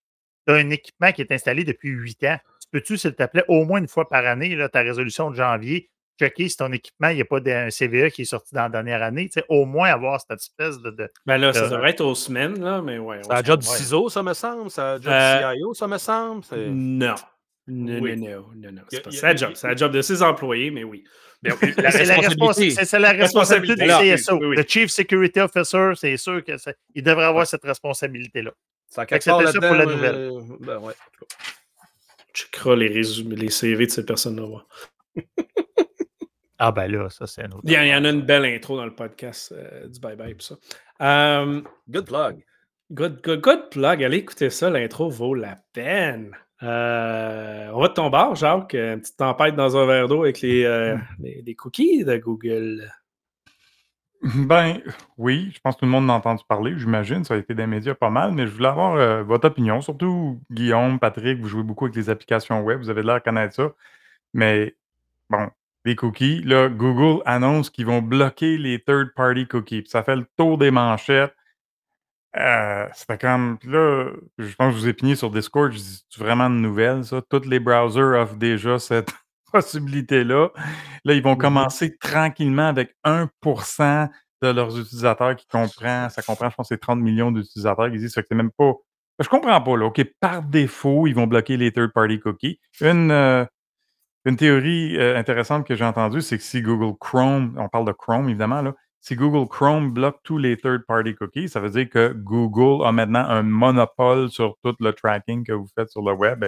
Tu 0.46 0.52
as 0.52 0.56
un 0.58 0.68
équipement 0.70 1.10
qui 1.12 1.22
est 1.22 1.32
installé 1.32 1.64
depuis 1.64 1.88
huit 1.88 2.22
ans. 2.24 2.38
Tu 2.60 2.68
peux-tu, 2.70 2.98
s'il 2.98 3.14
te 3.14 3.24
plaît, 3.24 3.44
au 3.48 3.64
moins 3.64 3.78
une 3.80 3.88
fois 3.88 4.08
par 4.08 4.26
année, 4.26 4.54
là, 4.54 4.68
ta 4.68 4.80
résolution 4.80 5.30
de 5.30 5.36
janvier, 5.36 5.88
checker 6.18 6.48
si 6.48 6.56
ton 6.56 6.72
équipement, 6.72 7.08
il 7.08 7.16
n'y 7.16 7.22
a 7.22 7.24
pas 7.24 7.40
d'un 7.40 7.70
CVE 7.70 8.10
qui 8.10 8.22
est 8.22 8.24
sorti 8.26 8.54
dans 8.54 8.62
la 8.62 8.68
dernière 8.68 9.02
année. 9.02 9.26
Tu 9.26 9.40
sais, 9.40 9.44
au 9.48 9.64
moins 9.64 9.90
avoir 9.90 10.20
cette 10.20 10.38
espèce 10.40 10.78
de. 10.80 10.90
de- 10.90 11.10
Ben 11.26 11.38
là, 11.38 11.52
ça 11.52 11.64
Euh, 11.64 11.68
devrait 11.70 11.90
être 11.90 12.00
aux 12.02 12.14
semaines, 12.14 12.62
là, 12.62 12.80
mais 12.82 12.98
ouais. 12.98 13.20
C'est 13.22 13.32
un 13.32 13.42
job 13.42 13.60
du 13.60 13.68
ouais. 13.68 13.76
ciseau, 13.76 14.08
ça 14.08 14.22
me 14.22 14.32
semble. 14.34 14.70
C'est 14.70 14.80
un 14.80 14.96
job 15.00 15.12
Euh, 15.12 15.52
du 15.52 15.56
CIO, 15.58 15.74
ça 15.74 15.86
me 15.86 15.98
semble. 15.98 16.44
Non. 16.68 17.14
Non, 17.66 17.98
Oui. 18.02 18.16
non, 18.18 18.46
non, 18.56 18.72
non, 18.72 18.82
C'est 18.90 19.00
pas 19.02 19.26
a- 19.28 19.34
job. 19.36 19.52
C'est 19.54 19.66
la 19.68 19.74
job 19.76 19.90
de 19.92 20.02
ses 20.02 20.22
employés, 20.22 20.70
mais 20.70 20.84
oui. 20.84 21.02
Ben, 21.42 21.54
C'est 21.60 22.04
la, 22.04 22.16
responsabilité. 22.20 22.98
la 22.98 23.12
responsabilité 23.12 23.74
du 23.84 23.90
Responsabilité. 23.90 24.16
CSO. 24.22 24.36
Oui, 24.38 24.46
oui. 24.48 24.56
Le 24.56 24.64
Chief 24.68 24.90
Security 24.90 25.40
Officer, 25.40 25.90
c'est 25.94 26.16
sûr 26.18 26.42
qu'il 26.44 27.02
devrait 27.02 27.24
avoir 27.24 27.46
cette 27.46 27.64
responsabilité-là. 27.64 28.50
C'était 28.88 29.20
ça 29.20 29.32
pour 29.32 29.74
la 29.74 29.86
nouvelle. 29.86 30.14
euh, 30.14 30.40
ben 30.60 30.78
ouais. 30.78 30.92
checkeras 32.34 32.76
les, 32.76 32.88
résumés, 32.88 33.36
les 33.36 33.50
CV 33.50 33.86
de 33.86 33.90
ces 33.90 34.04
personnes-là. 34.04 34.64
Ah, 36.58 36.70
ben 36.72 36.90
là, 36.90 37.08
ça, 37.10 37.26
c'est 37.26 37.42
un 37.42 37.50
autre. 37.50 37.62
Il 37.64 37.72
y, 37.72 37.78
en- 37.78 37.82
il 37.82 37.88
y 37.88 37.94
en 37.94 38.04
a 38.04 38.10
une 38.10 38.22
belle 38.22 38.44
intro 38.44 38.76
dans 38.76 38.84
le 38.84 38.94
podcast 38.94 39.52
euh, 39.56 39.88
du 39.88 39.98
Bye 40.00 40.16
Bye 40.16 40.32
et 40.32 40.36
ça. 40.38 40.54
Euh, 41.02 41.60
Good 41.90 42.06
plug. 42.06 42.44
good, 42.92 43.20
good, 43.24 43.40
good 43.40 43.70
plug. 43.70 44.02
Allez 44.04 44.18
écouter 44.18 44.50
ça. 44.50 44.70
L'intro 44.70 45.10
vaut 45.10 45.34
la 45.34 45.58
peine. 45.72 46.36
Euh, 46.62 47.68
on 47.74 47.80
va 47.80 47.88
de 47.88 47.92
ton 47.94 48.08
bar, 48.10 48.34
Jacques. 48.36 48.74
Une 48.74 49.00
petite 49.00 49.16
tempête 49.16 49.56
dans 49.56 49.76
un 49.76 49.84
verre 49.86 50.06
d'eau 50.08 50.22
avec 50.22 50.40
les, 50.40 50.64
euh, 50.64 50.96
les, 51.18 51.42
les 51.44 51.54
cookies 51.56 52.04
de 52.04 52.16
Google. 52.18 52.88
Ben 54.22 54.80
oui, 55.18 55.50
je 55.54 55.60
pense 55.60 55.74
que 55.74 55.80
tout 55.80 55.84
le 55.84 55.90
monde 55.90 56.08
en 56.08 56.14
a 56.14 56.16
entendu 56.16 56.42
parler, 56.48 56.72
j'imagine. 56.78 57.24
Ça 57.24 57.34
a 57.34 57.36
été 57.36 57.54
des 57.54 57.66
médias 57.66 57.94
pas 57.94 58.08
mal, 58.08 58.32
mais 58.32 58.46
je 58.46 58.52
voulais 58.52 58.68
avoir 58.68 58.94
euh, 58.94 59.22
votre 59.22 59.48
opinion. 59.48 59.82
Surtout 59.82 60.40
Guillaume, 60.50 60.98
Patrick, 60.98 61.40
vous 61.40 61.48
jouez 61.48 61.62
beaucoup 61.62 61.84
avec 61.84 61.96
les 61.96 62.08
applications 62.08 62.62
web, 62.62 62.78
vous 62.78 62.88
avez 62.88 63.02
l'air 63.02 63.16
de 63.16 63.22
connaître 63.22 63.54
ça. 63.54 63.72
Mais 64.32 64.76
bon, 65.28 65.50
les 65.84 65.96
cookies, 65.96 66.42
là, 66.42 66.68
Google 66.68 67.22
annonce 67.26 67.70
qu'ils 67.70 67.86
vont 67.86 68.00
bloquer 68.02 68.56
les 68.58 68.82
third-party 68.82 69.46
cookies. 69.48 69.82
Puis 69.82 69.90
ça 69.90 70.02
fait 70.02 70.16
le 70.16 70.26
tour 70.36 70.58
des 70.58 70.70
manchettes. 70.70 71.34
Euh, 72.36 72.86
c'était 72.94 73.18
comme. 73.18 73.58
Là, 73.64 74.10
je 74.38 74.54
pense 74.56 74.72
que 74.72 74.76
je 74.78 74.82
vous 74.82 74.88
ai 74.88 74.92
pigné 74.92 75.14
sur 75.14 75.30
Discord. 75.30 75.70
Je 75.72 75.78
dis, 75.78 76.04
c'est 76.08 76.20
vraiment 76.22 76.44
une 76.48 76.60
nouvelle, 76.62 77.04
ça? 77.04 77.22
Tous 77.30 77.46
les 77.48 77.60
browsers 77.60 78.20
offrent 78.20 78.34
déjà 78.36 78.78
cette 78.80 79.12
possibilité-là. 79.52 80.48
Là, 81.04 81.14
ils 81.14 81.22
vont 81.22 81.32
Mhm. 81.34 81.38
commencer 81.38 81.96
tranquillement 81.98 82.66
avec 82.66 82.94
1% 83.04 84.08
de 84.42 84.48
leurs 84.48 84.76
utilisateurs 84.78 85.36
qui 85.36 85.46
comprend. 85.46 86.08
Ça 86.08 86.22
comprend, 86.22 86.50
je 86.50 86.56
pense, 86.56 86.68
c'est 86.68 86.80
30 86.80 87.00
millions 87.00 87.30
d'utilisateurs 87.30 87.90
qui 87.90 87.98
disent 87.98 88.14
fait 88.14 88.22
que 88.22 88.28
c'est 88.30 88.34
même 88.34 88.50
pas. 88.58 88.72
Je 89.20 89.28
comprends 89.28 89.60
pas, 89.60 89.76
là. 89.76 89.84
OK, 89.86 90.04
par 90.18 90.42
défaut, 90.42 91.06
ils 91.06 91.14
vont 91.14 91.28
bloquer 91.28 91.56
les 91.56 91.70
third-party 91.72 92.18
cookies. 92.18 92.58
Une, 92.80 93.12
euh, 93.12 93.44
une 94.24 94.36
théorie 94.36 94.96
euh, 94.96 95.16
intéressante 95.16 95.66
que 95.66 95.74
j'ai 95.74 95.84
entendue, 95.84 96.22
c'est 96.22 96.38
que 96.38 96.44
si 96.44 96.62
Google 96.62 96.96
Chrome, 96.98 97.56
on 97.58 97.68
parle 97.68 97.86
de 97.86 97.92
Chrome 97.92 98.28
évidemment, 98.28 98.62
là, 98.62 98.74
si 99.00 99.16
Google 99.16 99.46
Chrome 99.48 99.92
bloque 99.92 100.20
tous 100.22 100.38
les 100.38 100.56
third-party 100.56 101.14
cookies, 101.14 101.50
ça 101.50 101.60
veut 101.60 101.68
dire 101.68 101.90
que 101.90 102.14
Google 102.14 102.86
a 102.86 102.90
maintenant 102.90 103.26
un 103.28 103.42
monopole 103.42 104.30
sur 104.30 104.56
tout 104.64 104.74
le 104.80 104.94
tracking 104.94 105.44
que 105.44 105.52
vous 105.52 105.68
faites 105.74 105.90
sur 105.90 106.00
le 106.00 106.14
web. 106.14 106.42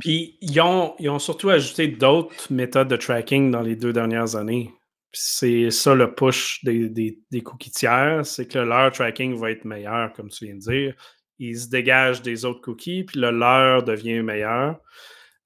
Puis 0.00 0.38
ils 0.40 0.60
ont, 0.60 0.96
ils 0.98 1.08
ont 1.08 1.20
surtout 1.20 1.50
ajouté 1.50 1.86
d'autres 1.86 2.52
méthodes 2.52 2.88
de 2.88 2.96
tracking 2.96 3.52
dans 3.52 3.60
les 3.60 3.76
deux 3.76 3.92
dernières 3.92 4.34
années. 4.34 4.74
C'est 5.12 5.70
ça 5.70 5.94
le 5.94 6.12
push 6.12 6.64
des, 6.64 6.88
des, 6.88 7.20
des 7.30 7.42
cookies 7.42 7.70
tiers, 7.70 8.26
c'est 8.26 8.48
que 8.48 8.58
leur 8.58 8.90
tracking 8.90 9.36
va 9.36 9.52
être 9.52 9.64
meilleur, 9.64 10.12
comme 10.14 10.30
tu 10.30 10.46
viens 10.46 10.54
de 10.54 10.60
dire. 10.60 10.94
Ils 11.38 11.60
se 11.60 11.68
dégagent 11.68 12.22
des 12.22 12.44
autres 12.44 12.60
cookies, 12.60 13.04
puis 13.04 13.20
le 13.20 13.30
leur 13.30 13.84
devient 13.84 14.22
meilleur. 14.22 14.80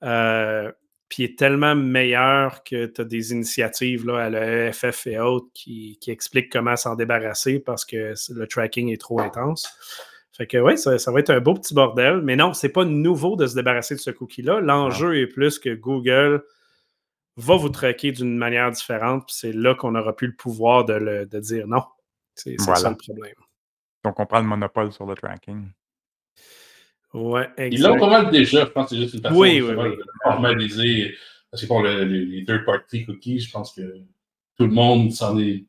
Euh, 0.03 0.72
puis 1.09 1.22
il 1.22 1.26
est 1.26 1.38
tellement 1.38 1.74
meilleur 1.76 2.64
que 2.64 2.86
tu 2.86 3.00
as 3.00 3.04
des 3.04 3.32
initiatives 3.32 4.07
là, 4.07 4.24
à 4.24 4.30
l'EFF 4.30 5.07
et 5.07 5.18
autres 5.18 5.48
qui, 5.54 5.98
qui 6.00 6.11
expliquent 6.11 6.50
comment 6.50 6.76
s'en 6.76 6.96
débarrasser 6.96 7.61
parce 7.61 7.84
que 7.84 8.14
le 8.34 8.46
tracking 8.46 8.92
est 8.92 9.00
trop 9.00 9.20
intense. 9.20 9.68
Fait 10.36 10.46
que 10.46 10.59
oui, 10.59 10.76
ça, 10.76 10.98
ça 10.98 11.12
va 11.12 11.20
être 11.20 11.30
un 11.30 11.40
beau 11.40 11.54
petit 11.54 11.72
bordel. 11.74 12.20
Mais 12.22 12.36
non, 12.36 12.52
c'est 12.52 12.68
pas 12.68 12.84
nouveau 12.84 13.36
de 13.36 13.46
se 13.46 13.54
débarrasser 13.54 13.94
de 13.94 14.00
ce 14.00 14.11
cookie-là. 14.11 14.61
L'enjeu 14.61 15.16
est 15.18 15.26
plus 15.28 15.59
que 15.59 15.74
Google 15.74 16.44
va 17.36 17.57
vous 17.57 17.68
traquer 17.70 18.12
d'une 18.12 18.36
manière 18.36 18.70
différente. 18.70 19.24
C'est 19.28 19.52
là 19.52 19.74
qu'on 19.74 19.94
aura 19.94 20.14
plus 20.14 20.26
le 20.28 20.34
pouvoir 20.36 20.84
de, 20.84 20.92
le- 20.94 21.26
de 21.26 21.38
dire 21.40 21.66
non. 21.66 21.82
C'est 22.34 22.50
c'est 22.59 22.64
Voilà. 22.66 22.80
ça 22.80 22.90
le 22.90 22.96
problème. 22.96 23.34
donc, 24.04 24.20
on 24.20 24.26
prend 24.26 24.40
le 24.40 24.46
monopole 24.46 24.92
sur 24.92 25.07
le 25.07 25.14
tracking. 25.14 25.68
Ouais, 27.14 27.48
Ils 27.70 27.80
l'ont 27.82 27.98
pas 27.98 28.11
mal 28.11 28.30
déjà, 28.30 28.61
je 28.66 28.70
pense 28.70 28.90
que 28.90 28.96
c'est 28.96 29.02
juste 29.02 29.14
une 29.14 29.22
façon 29.22 29.34
Oui, 29.36 29.61
oui, 29.62 29.74
oui. 29.76 29.96
de 29.96 30.02
formaliser. 30.22 31.14
Parce 31.50 31.62
que 31.62 31.66
pour 31.68 31.82
le- 31.82 32.04
les, 32.04 32.26
les 32.26 32.44
third-party 32.44 33.07
cookies, 33.07 33.40
je 33.40 33.50
pense 33.50 33.72
que 33.74 33.80
tout 34.59 34.66
le 34.66 34.72
monde 34.72 35.12
s'en 35.12 35.38
est 35.38 35.64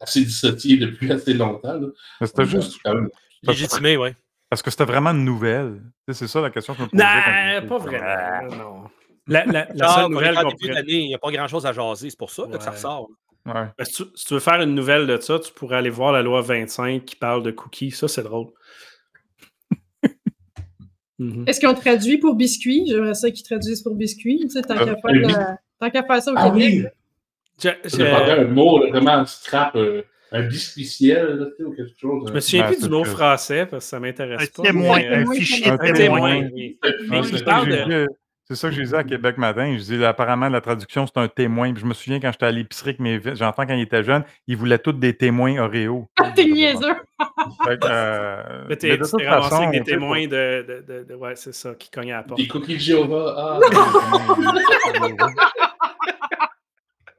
assez 0.00 0.24
dissocié 0.24 0.76
depuis 0.76 1.10
assez 1.12 1.34
longtemps. 1.34 1.80
c'était 2.20 2.44
juste 2.44 2.78
même- 2.84 3.08
Légitimé, 3.42 3.96
oui. 3.96 4.10
parce 4.48 4.62
que 4.62 4.70
c'était 4.70 4.84
vraiment 4.84 5.10
une 5.10 5.24
nouvelle. 5.24 5.82
C'est 6.12 6.28
ça 6.28 6.40
la 6.40 6.50
question 6.50 6.74
que 6.74 6.80
je 6.80 6.84
me 6.84 6.90
posais. 6.90 7.60
Non, 7.62 7.68
pas 7.68 7.78
vraiment. 7.78 8.04
là, 8.04 8.48
non. 8.56 8.82
La, 9.26 9.44
la- 9.46 9.66
la 9.74 9.86
Non, 9.86 9.92
seule 9.94 10.10
nouvelle 10.10 10.34
qu'on 10.36 10.48
début 10.50 10.56
pourrait- 10.68 10.74
d'année, 10.74 10.92
il 11.00 11.08
n'y 11.08 11.14
a 11.14 11.18
pas 11.18 11.30
grand-chose 11.32 11.66
à 11.66 11.72
jaser. 11.72 12.10
C'est 12.10 12.18
pour 12.18 12.30
ça 12.30 12.44
que 12.46 12.62
ça 12.62 12.70
ressort. 12.70 13.08
Ouais. 13.44 13.52
Ben, 13.78 13.84
si, 13.84 13.92
tu, 13.94 14.02
si 14.14 14.24
tu 14.26 14.34
veux 14.34 14.40
faire 14.40 14.60
une 14.60 14.74
nouvelle 14.74 15.06
de 15.06 15.16
ça, 15.20 15.38
tu 15.40 15.52
pourrais 15.52 15.76
aller 15.76 15.90
voir 15.90 16.12
la 16.12 16.22
loi 16.22 16.40
25 16.42 17.04
qui 17.04 17.16
parle 17.16 17.42
de 17.42 17.50
cookies. 17.50 17.90
Ça, 17.92 18.06
c'est 18.08 18.22
drôle. 18.22 18.48
Mhm. 21.18 21.44
Est-ce 21.46 21.60
qu'ils 21.60 21.68
ont 21.68 21.74
traduit 21.74 22.18
pour 22.18 22.34
biscuit? 22.34 22.84
J'aimerais 22.86 23.14
ça 23.14 23.30
qu'ils 23.30 23.44
traduisent 23.44 23.82
pour 23.82 23.94
biscuit. 23.94 24.38
Tu 24.42 24.50
sais, 24.50 24.62
tant 24.62 24.74
Euh, 24.74 24.78
qu'à 24.84 24.96
faire, 24.96 25.04
euh, 25.40 25.54
tant 25.80 25.90
qu'à 25.90 26.02
faire 26.02 26.22
ça 26.22 26.32
au 26.32 26.34
Ah 26.36 26.50
Québec. 26.50 26.72
oui! 26.72 26.84
Je, 27.62 28.02
un 28.40 28.44
mot, 28.48 28.78
là, 28.84 28.90
vraiment 28.90 29.24
scrap, 29.24 29.74
euh, 29.76 30.02
un 30.32 30.42
biscuitiel, 30.46 31.26
là, 31.38 31.46
tu 31.46 31.52
sais, 31.56 31.62
ou 31.64 31.72
quelque 31.72 31.98
chose. 31.98 32.24
je 32.28 32.32
me 32.34 32.40
souviens 32.40 32.66
Ouais, 32.66 32.74
plus 32.76 32.82
du 32.82 32.88
mot 32.90 33.02
que- 33.02 33.08
français 33.08 33.64
parce 33.64 33.84
que 33.86 33.88
ça 33.90 33.98
m'intéresse 34.00 34.42
Un 34.42 34.62
pas. 34.62 34.68
témoin, 34.68 34.98
mais, 34.98 35.06
un 35.08 35.18
témoin 35.20 35.34
fichier 35.34 35.68
un 35.70 35.92
témoin. 35.92 36.48
oui. 36.52 36.78
Parle 37.44 37.68
de- 37.70 38.06
c'est 38.48 38.54
ça 38.54 38.68
que 38.68 38.74
j'ai 38.76 38.84
dit 38.84 38.94
à 38.94 39.02
Québec 39.02 39.38
matin. 39.38 39.76
Je 39.76 39.82
dis 39.82 40.04
apparemment 40.04 40.48
la 40.48 40.60
traduction 40.60 41.06
c'est 41.06 41.18
un 41.18 41.28
témoin. 41.28 41.72
Puis 41.72 41.82
je 41.82 41.86
me 41.86 41.94
souviens 41.94 42.20
quand 42.20 42.30
j'étais 42.32 42.46
à 42.46 42.50
l'épicerie 42.52 42.90
avec 42.90 43.00
mes 43.00 43.20
j'entends 43.34 43.66
quand 43.66 43.74
il 43.74 43.80
était 43.82 44.04
jeune, 44.04 44.22
ils 44.46 44.56
voulaient 44.56 44.78
tous 44.78 44.92
des 44.92 45.16
témoins 45.16 45.58
Oreo. 45.58 46.08
Ah, 46.18 46.30
t'es 46.34 46.44
niaiseux! 46.44 46.94
Fait 47.64 47.78
que, 47.80 47.86
euh, 47.88 48.64
Mais 48.68 48.76
t'es 48.76 48.90
ramassé 48.94 49.24
façon, 49.24 49.62
avec 49.68 49.82
des 49.84 49.92
témoins 49.92 50.26
de, 50.26 50.28
de, 50.28 50.84
de, 50.86 51.04
de- 51.08 51.14
Ouais, 51.16 51.34
c'est 51.34 51.54
ça, 51.54 51.74
qui 51.74 51.90
cognent 51.90 52.12
à 52.12 52.18
la 52.18 52.22
porte. 52.22 52.40
Des 52.40 52.46
cookies 52.46 52.74
de 52.74 52.80
Jéhovah. 52.80 53.34
Ah, 53.36 53.60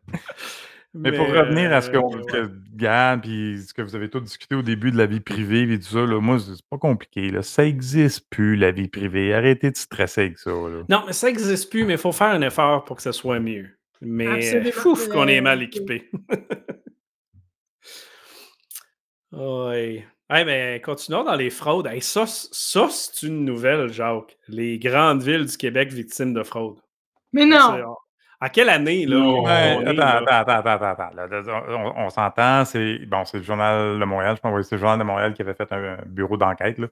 Mais 0.99 1.11
pour 1.11 1.27
revenir 1.27 1.73
à 1.73 1.81
ce 1.81 1.89
que, 1.89 1.97
euh, 1.97 2.47
que 2.47 3.19
puis 3.19 3.61
ce 3.67 3.73
que 3.73 3.81
vous 3.81 3.95
avez 3.95 4.09
tous 4.09 4.21
discuté 4.21 4.55
au 4.55 4.61
début 4.61 4.91
de 4.91 4.97
la 4.97 5.05
vie 5.05 5.19
privée 5.19 5.71
et 5.71 5.79
tout 5.79 5.85
ça, 5.85 6.05
là, 6.05 6.19
moi, 6.19 6.37
c'est 6.39 6.65
pas 6.69 6.77
compliqué. 6.77 7.29
Là. 7.29 7.43
Ça 7.43 7.65
existe 7.65 8.29
plus, 8.29 8.55
la 8.55 8.71
vie 8.71 8.87
privée. 8.87 9.33
Arrêtez 9.33 9.71
de 9.71 9.77
stresser 9.77 10.21
avec 10.21 10.39
ça. 10.39 10.51
Là. 10.51 10.83
Non, 10.89 11.03
mais 11.05 11.13
ça 11.13 11.27
n'existe 11.27 11.69
plus, 11.69 11.85
mais 11.85 11.93
il 11.93 11.99
faut 11.99 12.11
faire 12.11 12.27
un 12.27 12.41
effort 12.41 12.85
pour 12.85 12.97
que 12.97 13.01
ça 13.01 13.13
soit 13.13 13.39
mieux. 13.39 13.69
Mais 14.01 14.71
fouf 14.71 15.07
qu'on 15.09 15.27
est 15.27 15.41
mal 15.41 15.61
équipé. 15.61 16.09
oui. 19.31 20.03
Hey, 20.29 20.43
mais 20.43 20.81
continuons 20.83 21.23
dans 21.23 21.35
les 21.35 21.49
fraudes. 21.49 21.87
Hey, 21.87 22.01
ça, 22.01 22.25
ça 22.27 22.87
c'est 22.89 23.25
une 23.25 23.45
nouvelle, 23.45 23.91
Jacques. 23.91 24.37
Les 24.47 24.77
grandes 24.77 25.23
villes 25.23 25.45
du 25.45 25.57
Québec 25.57 25.93
victimes 25.93 26.33
de 26.33 26.43
fraude. 26.43 26.79
Mais 27.31 27.45
non! 27.45 27.95
En 28.39 28.49
quelle 28.49 28.69
année, 28.69 29.07
là? 29.07 29.17
Non. 29.17 29.47
est, 29.47 29.87
attends, 29.87 29.95
là? 29.95 30.39
attends, 30.39 30.51
attends, 30.53 30.69
attends, 30.69 31.03
attends. 31.03 31.15
Là, 31.15 31.27
on, 31.69 32.05
on 32.05 32.09
s'entend, 32.11 32.65
c'est 32.65 32.99
bon, 33.07 33.25
c'est 33.25 33.37
le 33.37 33.43
Journal 33.43 33.99
de 33.99 34.05
Montréal, 34.05 34.35
je 34.35 34.41
pense 34.41 34.55
que 34.55 34.61
c'est 34.61 34.75
le 34.75 34.79
Journal 34.79 34.99
de 34.99 35.03
Montréal 35.03 35.33
qui 35.33 35.41
avait 35.41 35.55
fait 35.55 35.71
un, 35.71 35.93
un 35.95 36.05
bureau 36.05 36.37
d'enquête. 36.37 36.77
là. 36.77 36.87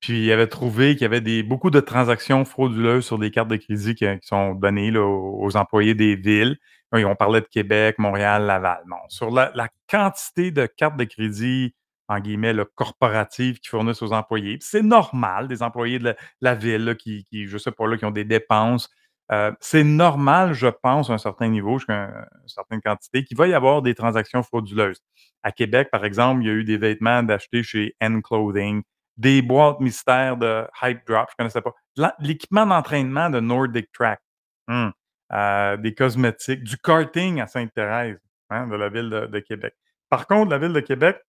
Puis 0.00 0.26
il 0.26 0.32
avait 0.32 0.46
trouvé 0.46 0.92
qu'il 0.92 1.02
y 1.02 1.04
avait 1.06 1.22
des, 1.22 1.42
beaucoup 1.42 1.70
de 1.70 1.80
transactions 1.80 2.44
frauduleuses 2.44 3.06
sur 3.06 3.18
des 3.18 3.30
cartes 3.30 3.48
de 3.48 3.56
crédit 3.56 3.94
qui, 3.94 4.04
qui 4.04 4.26
sont 4.26 4.54
données 4.54 4.90
là, 4.90 5.00
aux, 5.00 5.56
employés 5.56 5.94
des 5.94 6.16
villes. 6.16 6.58
Oui, 6.92 7.04
on 7.06 7.14
parlait 7.14 7.40
de 7.40 7.46
Québec, 7.46 7.96
Montréal, 7.98 8.44
Laval. 8.44 8.82
Bon, 8.86 8.96
sur 9.08 9.30
la, 9.30 9.52
la 9.54 9.68
quantité 9.88 10.50
de 10.50 10.66
cartes 10.66 10.98
de 10.98 11.04
crédit, 11.04 11.74
en 12.08 12.18
guillemets, 12.18 12.52
là, 12.52 12.66
corporatives 12.74 13.58
qui 13.60 13.68
fournissent 13.70 14.02
aux 14.02 14.12
employés. 14.12 14.58
C'est 14.60 14.82
normal, 14.82 15.48
des 15.48 15.62
employés 15.62 15.98
de 15.98 16.04
la, 16.04 16.16
la 16.42 16.54
ville 16.54 16.84
là, 16.84 16.94
qui, 16.94 17.24
qui, 17.30 17.46
je 17.46 17.56
sais 17.56 17.70
pas, 17.70 17.86
là, 17.86 17.96
qui 17.96 18.04
ont 18.04 18.10
des 18.10 18.24
dépenses. 18.24 18.90
Euh, 19.32 19.52
c'est 19.60 19.84
normal, 19.84 20.54
je 20.54 20.66
pense, 20.66 21.08
à 21.10 21.14
un 21.14 21.18
certain 21.18 21.48
niveau, 21.48 21.78
jusqu'à 21.78 21.94
un- 22.04 22.26
une 22.42 22.48
certaine 22.48 22.80
quantité, 22.82 23.24
qu'il 23.24 23.36
va 23.36 23.46
y 23.46 23.54
avoir 23.54 23.80
des 23.82 23.94
transactions 23.94 24.42
frauduleuses. 24.42 25.00
À 25.42 25.52
Québec, 25.52 25.88
par 25.92 26.04
exemple, 26.04 26.42
il 26.42 26.46
y 26.48 26.50
a 26.50 26.54
eu 26.54 26.64
des 26.64 26.76
vêtements 26.78 27.22
d'acheter 27.22 27.62
chez 27.62 27.94
N 28.00 28.22
Clothing, 28.22 28.82
des 29.16 29.42
boîtes 29.42 29.80
mystères 29.80 30.36
de 30.36 30.66
Hype 30.82 31.06
Drop, 31.06 31.26
je 31.28 31.34
ne 31.34 31.36
connaissais 31.38 31.60
pas, 31.62 31.74
l'équipement 32.18 32.66
d'entraînement 32.66 33.30
de 33.30 33.40
Nordic 33.40 33.90
Track, 33.92 34.20
Hum. 34.68 34.92
Euh, 35.32 35.76
des 35.76 35.94
cosmétiques, 35.94 36.64
du 36.64 36.76
karting 36.76 37.40
à 37.40 37.46
Sainte-Thérèse, 37.46 38.18
hein, 38.50 38.66
de 38.66 38.74
la 38.74 38.88
ville 38.88 39.10
de, 39.10 39.38
Québec. 39.40 39.74
Par 40.08 40.26
contre, 40.26 40.50
la 40.50 40.58
ville 40.58 40.72
de 40.72 40.80
Québec 40.80 41.20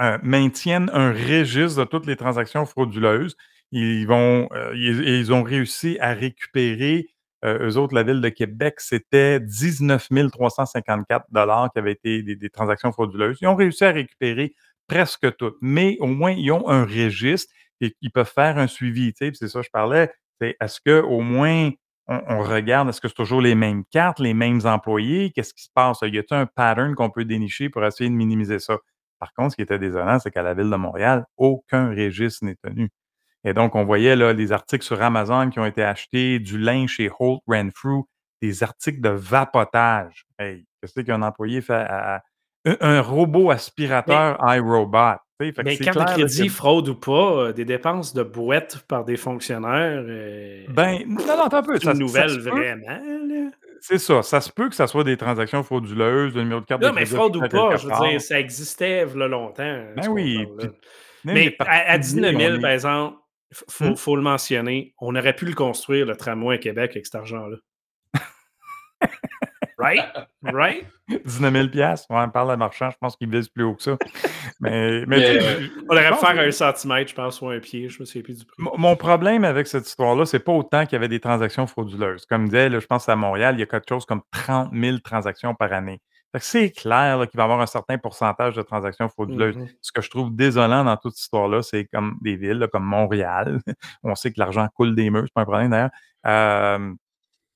euh, 0.00 0.18
maintiennent 0.22 0.90
un 0.94 1.12
registre 1.12 1.80
de 1.80 1.84
toutes 1.84 2.06
les 2.06 2.16
transactions 2.16 2.64
frauduleuses. 2.66 3.36
Ils, 3.70 4.06
euh, 4.10 5.30
ont 5.30 5.42
réussi 5.42 5.98
à 6.00 6.14
récupérer, 6.14 7.08
euh, 7.44 7.68
eux 7.70 7.76
autres, 7.76 7.94
la 7.94 8.02
ville 8.02 8.20
de 8.20 8.28
Québec, 8.28 8.80
c'était 8.80 9.40
19 9.40 10.08
354 10.32 11.26
qui 11.72 11.78
avaient 11.78 11.92
été 11.92 12.22
des, 12.22 12.50
transactions 12.50 12.92
frauduleuses. 12.92 13.38
Ils 13.40 13.46
ont 13.46 13.54
réussi 13.54 13.84
à 13.84 13.92
récupérer 13.92 14.54
presque 14.88 15.36
toutes, 15.36 15.56
mais 15.60 15.96
au 16.00 16.06
moins, 16.06 16.32
ils 16.32 16.50
ont 16.50 16.68
un 16.68 16.84
registre 16.84 17.52
et 17.80 17.94
ils 18.00 18.10
peuvent 18.10 18.30
faire 18.32 18.58
un 18.58 18.66
suivi. 18.66 19.12
C'est 19.16 19.34
ça 19.48 19.60
que 19.60 19.66
je 19.66 19.70
parlais. 19.70 20.10
Est-ce 20.40 20.80
qu'au 20.84 21.20
moins, 21.20 21.70
on, 22.08 22.20
on 22.28 22.42
regarde, 22.42 22.88
est-ce 22.88 23.00
que 23.00 23.08
c'est 23.08 23.14
toujours 23.14 23.40
les 23.40 23.54
mêmes 23.54 23.84
cartes, 23.90 24.18
les 24.18 24.34
mêmes 24.34 24.60
employés? 24.64 25.30
Qu'est-ce 25.30 25.54
qui 25.54 25.64
se 25.64 25.70
passe? 25.72 25.98
Y 26.02 26.18
a-t-il 26.18 26.34
un 26.36 26.46
pattern 26.46 26.94
qu'on 26.94 27.10
peut 27.10 27.24
dénicher 27.24 27.68
pour 27.68 27.84
essayer 27.84 28.10
de 28.10 28.14
minimiser 28.14 28.58
ça? 28.58 28.78
Par 29.18 29.32
contre, 29.34 29.52
ce 29.52 29.56
qui 29.56 29.62
était 29.62 29.78
désolant, 29.78 30.18
c'est 30.18 30.30
qu'à 30.30 30.42
la 30.42 30.54
ville 30.54 30.70
de 30.70 30.76
Montréal, 30.76 31.24
aucun 31.36 31.90
registre 31.90 32.44
n'est 32.44 32.56
tenu. 32.56 32.90
Et 33.44 33.54
donc, 33.54 33.74
on 33.74 33.84
voyait 33.84 34.16
là 34.16 34.32
les 34.32 34.52
articles 34.52 34.84
sur 34.84 35.00
Amazon 35.00 35.48
qui 35.50 35.58
ont 35.60 35.66
été 35.66 35.82
achetés, 35.82 36.38
du 36.38 36.58
linge 36.58 36.90
chez 36.90 37.10
Holt 37.18 37.40
Renfrew, 37.46 38.04
des 38.42 38.62
articles 38.62 39.00
de 39.00 39.10
vapotage. 39.10 40.24
Hey, 40.38 40.64
qu'est-ce 40.80 41.00
qu'un 41.00 41.22
employé 41.22 41.60
fait 41.60 41.72
à, 41.74 42.16
à- 42.16 42.20
un, 42.64 42.76
un 42.80 43.00
robot 43.00 43.50
aspirateur 43.50 44.38
iRobot? 44.42 45.16
Mais 45.40 45.52
de 45.52 45.62
clair, 45.76 45.96
là, 45.96 46.04
crédit, 46.06 46.46
que- 46.48 46.52
fraude 46.52 46.88
ou 46.88 46.96
pas, 46.96 47.12
euh, 47.12 47.52
des 47.52 47.64
dépenses 47.64 48.12
de 48.12 48.24
boîtes 48.24 48.78
par 48.88 49.04
des 49.04 49.16
fonctionnaires, 49.16 50.02
euh, 50.04 50.64
Ben, 50.70 50.98
non, 51.06 51.24
non, 51.24 51.44
attends 51.44 51.58
un 51.58 51.62
peu. 51.62 51.78
c'est 51.78 51.84
ça- 51.84 51.90
une 51.92 51.96
ça 51.98 52.02
nouvelle 52.02 52.30
se 52.30 52.38
peut- 52.40 52.50
vraiment. 52.50 52.86
là. 52.88 53.50
C'est 53.80 53.98
ça. 53.98 54.22
Ça 54.22 54.40
se 54.40 54.50
peut 54.50 54.68
que 54.68 54.74
ça 54.74 54.88
soit 54.88 55.04
des 55.04 55.16
transactions 55.16 55.62
frauduleuses, 55.62 56.34
le 56.34 56.42
numéro 56.42 56.60
de 56.60 56.66
carte 56.66 56.82
Non, 56.82 56.90
de 56.90 56.94
mais 56.96 57.06
fraude 57.06 57.36
ou 57.36 57.40
pas, 57.42 57.76
je 57.76 57.84
veux 57.84 57.88
part. 57.90 58.08
dire, 58.08 58.20
ça 58.20 58.40
existait 58.40 59.06
il 59.08 59.16
y 59.16 59.22
a 59.22 59.28
longtemps. 59.28 59.62
Ben 59.94 60.02
tu 60.02 60.08
oui, 60.08 60.44
comprends, 60.44 60.64
là. 60.64 60.68
puis- 60.70 60.78
Mais 61.34 61.56
à, 61.60 61.62
à 61.62 61.66
particuliers, 61.66 61.98
19 62.00 62.36
000, 62.36 62.52
on 62.52 62.56
est- 62.56 62.60
par 62.60 62.70
exemple, 62.72 63.16
faut, 63.52 63.84
Hmm? 63.86 63.96
faut 63.96 64.16
le 64.16 64.22
mentionner, 64.22 64.94
on 65.00 65.14
aurait 65.16 65.34
pu 65.34 65.46
le 65.46 65.54
construire, 65.54 66.06
le 66.06 66.16
tramway 66.16 66.56
à 66.56 66.58
Québec, 66.58 66.90
avec 66.92 67.06
cet 67.06 67.14
argent-là. 67.16 67.56
Right? 69.80 70.02
Right? 70.42 70.86
19 71.24 71.52
000 71.52 71.68
piastres. 71.68 72.10
Ouais, 72.10 72.18
on 72.20 72.30
parle 72.30 72.50
de 72.50 72.56
marchand, 72.56 72.90
je 72.90 72.96
pense 73.00 73.14
qu'il 73.16 73.30
vise 73.30 73.48
plus 73.48 73.62
haut 73.62 73.76
que 73.76 73.82
ça. 73.84 73.96
Mais, 74.60 75.04
euh, 75.08 75.68
On 75.88 75.92
aurait 75.94 76.10
pu 76.10 76.16
faire 76.16 76.34
que- 76.34 76.48
un 76.48 76.50
centimètre, 76.50 77.10
je 77.10 77.14
pense, 77.14 77.40
ou 77.40 77.48
un 77.48 77.60
pied. 77.60 77.88
Je 77.88 78.00
me 78.00 78.04
souviens 78.04 78.22
plus 78.22 78.38
du 78.40 78.44
prix. 78.44 78.56
Mon 78.60 78.76
mon 78.76 78.96
problème 78.96 79.44
avec 79.44 79.68
cette 79.68 79.86
histoire-là, 79.86 80.26
c'est 80.26 80.40
pas 80.40 80.50
autant 80.52 80.82
qu'il 80.84 80.94
y 80.94 80.96
avait 80.96 81.06
des 81.08 81.20
transactions 81.20 81.68
frauduleuses. 81.68 82.26
Comme 82.26 82.46
je 82.46 82.50
disais, 82.50 82.68
là, 82.68 82.80
je 82.80 82.86
pense 82.86 83.08
à 83.08 83.14
Montréal, 83.14 83.54
il 83.54 83.60
y 83.60 83.62
a 83.62 83.66
quelque 83.66 83.88
chose 83.88 84.04
comme 84.04 84.22
30 84.32 84.72
000 84.74 84.98
transactions 84.98 85.54
par 85.54 85.72
année. 85.72 86.00
C'est 86.38 86.70
clair 86.70 87.18
qu'il 87.30 87.36
va 87.38 87.42
y 87.42 87.44
avoir 87.44 87.60
un 87.60 87.66
certain 87.66 87.96
pourcentage 87.96 88.54
de 88.54 88.62
transactions 88.62 89.08
frauduleuses. 89.08 89.56
Mhm. 89.56 89.68
Ce 89.80 89.92
que 89.92 90.02
je 90.02 90.10
trouve 90.10 90.34
désolant 90.34 90.84
dans 90.84 90.96
toute 90.96 91.12
cette 91.14 91.22
histoire-là, 91.22 91.62
c'est 91.62 91.86
comme 91.86 92.18
des 92.20 92.36
villes 92.36 92.58
là, 92.58 92.68
comme 92.68 92.84
Montréal, 92.84 93.60
où 93.66 93.72
on 94.10 94.14
sait 94.14 94.30
que 94.32 94.38
l'argent 94.38 94.68
coule 94.74 94.94
des 94.94 95.08
murs, 95.10 95.24
c'est 95.24 95.32
pas 95.32 95.40
un 95.42 95.46
problème 95.46 95.70
d'ailleurs, 95.70 95.90
euh, 96.26 96.92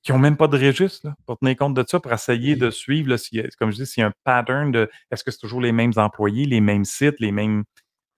qui 0.01 0.11
n'ont 0.11 0.19
même 0.19 0.35
pas 0.37 0.47
de 0.47 0.57
registre 0.57 1.07
là, 1.07 1.15
pour 1.25 1.37
tenir 1.37 1.55
compte 1.55 1.75
de 1.75 1.85
ça, 1.87 1.99
pour 1.99 2.11
essayer 2.11 2.55
de 2.55 2.71
suivre, 2.71 3.09
là, 3.09 3.15
comme 3.59 3.71
je 3.71 3.77
dis, 3.77 3.85
s'il 3.85 4.01
y 4.01 4.03
a 4.03 4.07
un 4.07 4.13
pattern 4.23 4.71
de 4.71 4.89
est-ce 5.11 5.23
que 5.23 5.31
c'est 5.31 5.39
toujours 5.39 5.61
les 5.61 5.71
mêmes 5.71 5.93
employés, 5.95 6.45
les 6.45 6.59
mêmes 6.61 6.83
sites, 6.83 7.19
les 7.19 7.31
mêmes. 7.31 7.63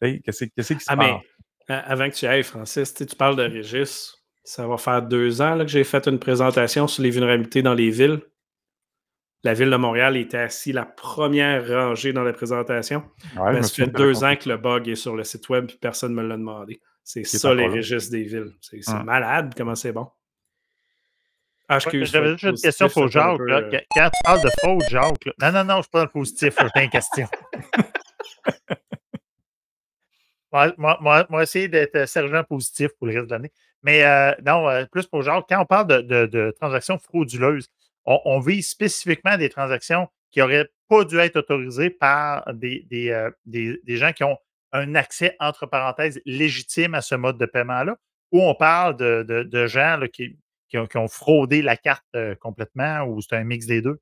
Qu'est-ce 0.01 0.45
qui 0.45 0.80
se 0.80 0.86
Ah, 0.88 0.95
passe? 0.97 1.22
mais 1.68 1.76
avant 1.76 2.10
que 2.10 2.16
tu 2.16 2.26
ailles, 2.26 2.43
Francis, 2.43 2.93
tu 2.93 3.06
parles 3.16 3.36
de 3.36 3.43
Régis. 3.43 4.16
Ça 4.43 4.68
va 4.68 4.78
faire 4.78 5.01
deux 5.01 5.41
ans 5.41 5.56
là, 5.56 5.66
que 5.66 5.72
j'ai 5.72 5.84
fait 5.84 6.08
une 6.08 6.20
présentation 6.20 6.88
sur 6.88 7.01
les 7.03 7.10
vulnérabilités 7.10 7.62
dans 7.62 7.74
les 7.74 7.89
villes. 7.89 8.22
La 9.45 9.53
ville 9.53 9.69
de 9.69 9.75
Montréal 9.75 10.17
était 10.17 10.39
assise 10.39 10.73
la 10.73 10.85
première 10.85 11.67
rangée 11.67 12.13
dans 12.13 12.23
la 12.23 12.33
présentation. 12.33 13.03
Ouais, 13.37 13.53
Ben, 13.53 13.61
ça 13.61 13.75
fait 13.75 13.87
deux 13.91 14.23
ans 14.23 14.35
que 14.35 14.49
le 14.49 14.57
bug 14.57 14.89
est 14.89 14.95
sur 14.95 15.15
le 15.15 15.23
site 15.23 15.47
web 15.49 15.69
et 15.71 15.77
personne 15.79 16.15
ne 16.15 16.21
me 16.23 16.27
l'a 16.27 16.35
demandé. 16.35 16.81
C'est 17.03 17.21
est 17.21 17.25
ça 17.25 17.53
les 17.53 17.67
registres 17.67 18.11
des 18.11 18.23
villes. 18.23 18.53
C'est 18.59 18.81
malade 19.03 19.53
comment 19.55 19.75
c'est 19.75 19.91
bon. 19.91 20.07
Ah, 21.69 21.77
Ouais, 21.77 22.05
J'avais 22.05 22.31
juste 22.37 22.43
une 22.43 22.55
question 22.69 22.89
pour 22.89 23.07
Jacques. 23.07 23.37
peu, 23.37 23.45
là. 23.45 23.57
euh, 23.57 23.79
Quand- 23.95 24.09
tu 24.09 24.19
parles 24.23 24.41
de 24.43 24.49
fraude, 24.59 24.83
Jacques, 24.89 25.25
là- 25.25 25.33
non, 25.39 25.51
non, 25.59 25.63
non, 25.65 25.75
je 25.77 25.81
suis 25.83 25.91
pas 25.91 25.99
dans 25.99 26.05
le 26.05 26.11
positif, 26.11 26.55
j'ai 26.75 26.83
une 26.83 26.89
question. 26.89 27.27
moi, 30.77 31.25
moi, 31.29 31.43
essayer 31.43 31.67
d'être 31.67 31.95
euh, 31.95 32.05
sergent 32.05 32.43
positif 32.43 32.89
pour 32.97 33.07
le 33.07 33.13
reste 33.13 33.27
de 33.27 33.31
l'année. 33.31 33.51
Mais 33.83 34.03
euh, 34.03 34.31
non, 34.45 34.67
euh, 34.69 34.85
plus 34.91 35.05
pour 35.05 35.21
Jacques, 35.21 35.45
quand 35.49 35.61
on 35.61 35.65
parle 35.65 35.87
de, 35.87 36.01
de- 36.01 36.25
de 36.25 36.55
transactions 36.59 36.97
frauduleuses, 36.97 37.69
on, 38.06 38.20
on 38.26 38.39
vise 38.39 38.68
spécifiquement 38.68 39.38
des 39.38 39.49
transactions 39.49 40.08
qui 40.32 40.39
n'auraient 40.39 40.70
pas 40.89 41.06
dû 41.06 41.18
être 41.18 41.38
autorisées 41.38 41.89
par 41.89 42.47
euh, 42.47 43.32
des- 43.45 43.97
gens 43.97 44.12
qui 44.12 44.24
ont 44.24 44.38
un 44.72 44.95
accès, 44.95 45.36
entre 45.39 45.66
parenthèses, 45.66 46.22
légitime 46.26 46.93
à 46.93 47.01
ce 47.01 47.16
mode 47.16 47.38
de 47.38 47.45
paiement-là, 47.45 47.95
ou 48.32 48.41
on 48.41 48.53
parle 48.53 48.97
de, 48.97 49.68
gens 49.68 49.99
qui, 50.12 50.38
ont, 50.78 51.08
fraudé 51.08 51.62
la 51.62 51.78
carte 51.78 52.03
euh, 52.16 52.36
complètement, 52.36 53.03
ou 53.03 53.22
c'est 53.22 53.36
un 53.36 53.45
mix 53.45 53.66
des 53.66 53.82
deux? 53.82 53.97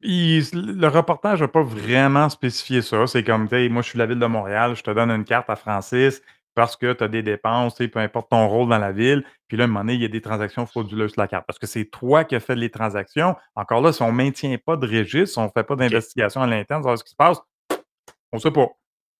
Le 0.00 0.86
reportage 0.86 1.42
n'a 1.42 1.48
pas 1.48 1.62
vraiment 1.62 2.30
spécifié 2.30 2.80
ça. 2.80 3.06
C'est 3.06 3.22
comme, 3.22 3.48
moi, 3.70 3.82
je 3.82 3.88
suis 3.90 3.98
la 3.98 4.06
ville 4.06 4.18
de 4.18 4.26
Montréal, 4.26 4.74
je 4.74 4.82
te 4.82 4.90
donne 4.90 5.10
une 5.10 5.24
carte 5.24 5.50
à 5.50 5.56
Francis 5.56 6.22
parce 6.56 6.74
que 6.74 6.94
tu 6.94 7.04
as 7.04 7.08
des 7.08 7.22
dépenses, 7.22 7.76
peu 7.76 8.00
importe 8.00 8.30
ton 8.30 8.48
rôle 8.48 8.70
dans 8.70 8.78
la 8.78 8.90
ville. 8.90 9.24
Puis 9.46 9.58
là, 9.58 9.64
à 9.64 9.66
un 9.66 9.68
moment 9.68 9.80
donné, 9.80 9.94
il 9.94 10.02
y 10.02 10.06
a 10.06 10.08
des 10.08 10.22
transactions 10.22 10.64
frauduleuses 10.64 11.12
sur 11.12 11.20
la 11.20 11.28
carte 11.28 11.46
parce 11.46 11.58
que 11.58 11.66
c'est 11.66 11.84
toi 11.84 12.24
qui 12.24 12.34
as 12.34 12.40
fait 12.40 12.56
les 12.56 12.70
transactions. 12.70 13.36
Encore 13.54 13.82
là, 13.82 13.92
si 13.92 14.02
on 14.02 14.10
ne 14.10 14.16
maintient 14.16 14.56
pas 14.56 14.76
de 14.76 14.86
registre, 14.86 15.34
si 15.34 15.38
on 15.38 15.44
ne 15.44 15.50
fait 15.50 15.64
pas 15.64 15.76
d'investigation 15.76 16.40
à 16.40 16.46
l'interne, 16.46 16.82
savoir 16.82 16.98
ce 16.98 17.04
qui 17.04 17.10
se 17.10 17.16
passe, 17.16 17.42
on 18.32 18.38
ne 18.38 18.40
sait 18.40 18.50
pas. 18.50 18.68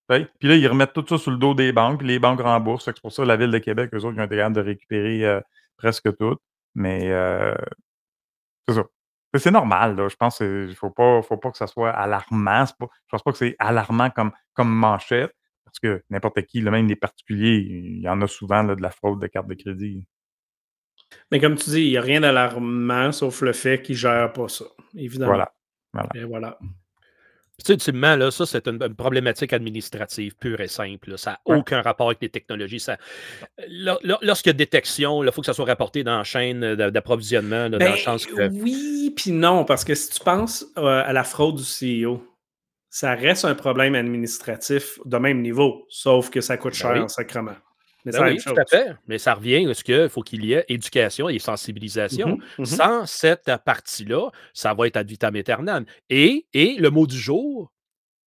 Puis 0.09 0.47
là, 0.47 0.55
ils 0.55 0.67
remettent 0.67 0.93
tout 0.93 1.05
ça 1.07 1.19
sur 1.19 1.29
le 1.31 1.37
dos 1.37 1.53
des 1.53 1.71
banques, 1.71 1.99
puis 1.99 2.07
les 2.07 2.17
banques 2.17 2.41
remboursent. 2.41 2.85
C'est 2.85 2.99
pour 2.99 3.11
ça 3.11 3.21
que 3.21 3.27
la 3.27 3.37
ville 3.37 3.51
de 3.51 3.57
Québec, 3.59 3.91
eux 3.93 4.03
autres, 4.03 4.15
ils 4.15 4.21
ont 4.21 4.25
été 4.25 4.37
capables 4.37 4.55
de 4.55 4.61
récupérer 4.61 5.25
euh, 5.25 5.41
presque 5.77 6.17
tout. 6.17 6.37
Mais 6.73 7.11
euh, 7.11 7.53
c'est 8.67 8.75
ça. 8.75 8.83
C'est 9.35 9.51
normal, 9.51 9.95
là. 9.95 10.07
Je 10.07 10.15
pense 10.15 10.37
qu'il 10.37 10.67
ne 10.69 10.73
faut 10.73 10.89
pas, 10.89 11.21
faut 11.21 11.37
pas 11.37 11.51
que 11.51 11.57
ça 11.57 11.67
soit 11.67 11.91
alarmant. 11.91 12.65
Pas, 12.79 12.87
je 13.05 13.11
pense 13.11 13.21
pas 13.21 13.31
que 13.31 13.37
c'est 13.37 13.55
alarmant 13.59 14.09
comme, 14.09 14.31
comme 14.53 14.69
manchette, 14.69 15.35
parce 15.81 15.95
que 15.97 16.03
n'importe 16.09 16.41
qui, 16.43 16.61
là, 16.61 16.71
même 16.71 16.87
les 16.87 16.95
particuliers, 16.95 17.65
il 17.69 18.01
y 18.01 18.09
en 18.09 18.21
a 18.21 18.27
souvent 18.27 18.63
là, 18.63 18.75
de 18.75 18.81
la 18.81 18.89
fraude 18.91 19.21
de 19.21 19.27
carte 19.27 19.47
de 19.47 19.53
crédit. 19.55 20.03
Mais 21.31 21.39
comme 21.39 21.55
tu 21.55 21.69
dis, 21.69 21.83
il 21.83 21.89
n'y 21.91 21.97
a 21.97 22.01
rien 22.01 22.21
d'alarmant 22.21 23.11
sauf 23.11 23.41
le 23.41 23.53
fait 23.53 23.81
qu'ils 23.81 23.95
ne 23.95 23.99
gèrent 23.99 24.33
pas 24.33 24.47
ça. 24.49 24.65
Évidemment. 24.95 25.31
Voilà. 25.31 25.51
voilà. 25.93 26.09
Et 26.15 26.23
voilà. 26.23 26.57
Puis, 26.59 27.63
tu 27.63 27.67
sais, 27.67 27.73
ultimement, 27.73 28.15
là, 28.15 28.29
ça, 28.29 28.45
c'est 28.45 28.67
une, 28.67 28.81
une 28.83 28.93
problématique 28.95 29.51
administrative 29.53 30.35
pure 30.35 30.61
et 30.61 30.67
simple. 30.67 31.11
là. 31.11 31.17
Ça 31.17 31.31
n'a 31.31 31.39
Ouais. 31.45 31.57
aucun 31.59 31.81
rapport 31.81 32.07
avec 32.07 32.21
les 32.21 32.29
technologies. 32.29 32.79
Ça... 32.79 32.97
Lor- 33.69 33.99
lor- 34.03 34.19
Lorsqu'il 34.21 34.49
y 34.49 34.51
a 34.51 34.53
détection, 34.53 35.23
il 35.23 35.31
faut 35.31 35.41
que 35.41 35.45
ça 35.47 35.53
soit 35.53 35.65
rapporté 35.65 36.03
dans 36.03 36.17
la 36.19 36.23
chaîne 36.23 36.75
d'approvisionnement, 36.75 37.69
dans 37.69 37.77
Ben, 37.79 37.91
le 37.93 37.97
sens 37.97 38.25
que. 38.25 38.49
Oui, 38.49 39.11
puis 39.15 39.31
non, 39.31 39.63
parce 39.65 39.83
que 39.85 39.95
si 39.95 40.09
tu 40.11 40.19
penses 40.23 40.65
euh, 40.77 41.03
à 41.05 41.13
la 41.13 41.23
fraude 41.23 41.55
du 41.55 41.63
CEO, 42.03 42.21
ça 42.99 43.13
reste 43.13 43.45
un 43.45 43.53
problème 43.53 43.93
administratif 43.93 44.97
de 45.05 45.17
même 45.17 45.43
niveau, 45.43 45.85
sauf 45.87 46.31
que 46.31 46.41
ça 46.41 46.57
coûte 46.57 46.73
Ben 46.73 46.79
cher 46.79 46.93
oui. 46.93 46.99
en 47.01 47.07
sacrement. 47.07 47.55
Mais 48.03 48.11
Ben 48.11 48.23
la 48.23 48.31
oui, 48.31 48.37
tout 48.43 48.55
à 48.57 48.65
fait. 48.65 48.95
Mais 49.07 49.19
ça 49.19 49.35
revient 49.35 49.69
à 49.69 49.75
ce 49.75 49.83
qu'il 49.83 50.09
faut 50.09 50.23
qu'il 50.23 50.43
y 50.43 50.53
ait 50.53 50.65
éducation 50.67 51.29
et 51.29 51.37
sensibilisation. 51.37 52.37
Mhm, 52.37 52.43
mhm. 52.57 52.65
Sans 52.65 53.05
cette 53.05 53.51
partie-là, 53.63 54.31
ça 54.51 54.73
va 54.73 54.87
être 54.87 54.97
ad 54.97 55.07
vitam 55.07 55.35
aeternam. 55.35 55.85
Et, 56.09 56.47
et 56.53 56.77
le 56.79 56.89
mot 56.89 57.05
du 57.05 57.19
jour, 57.19 57.71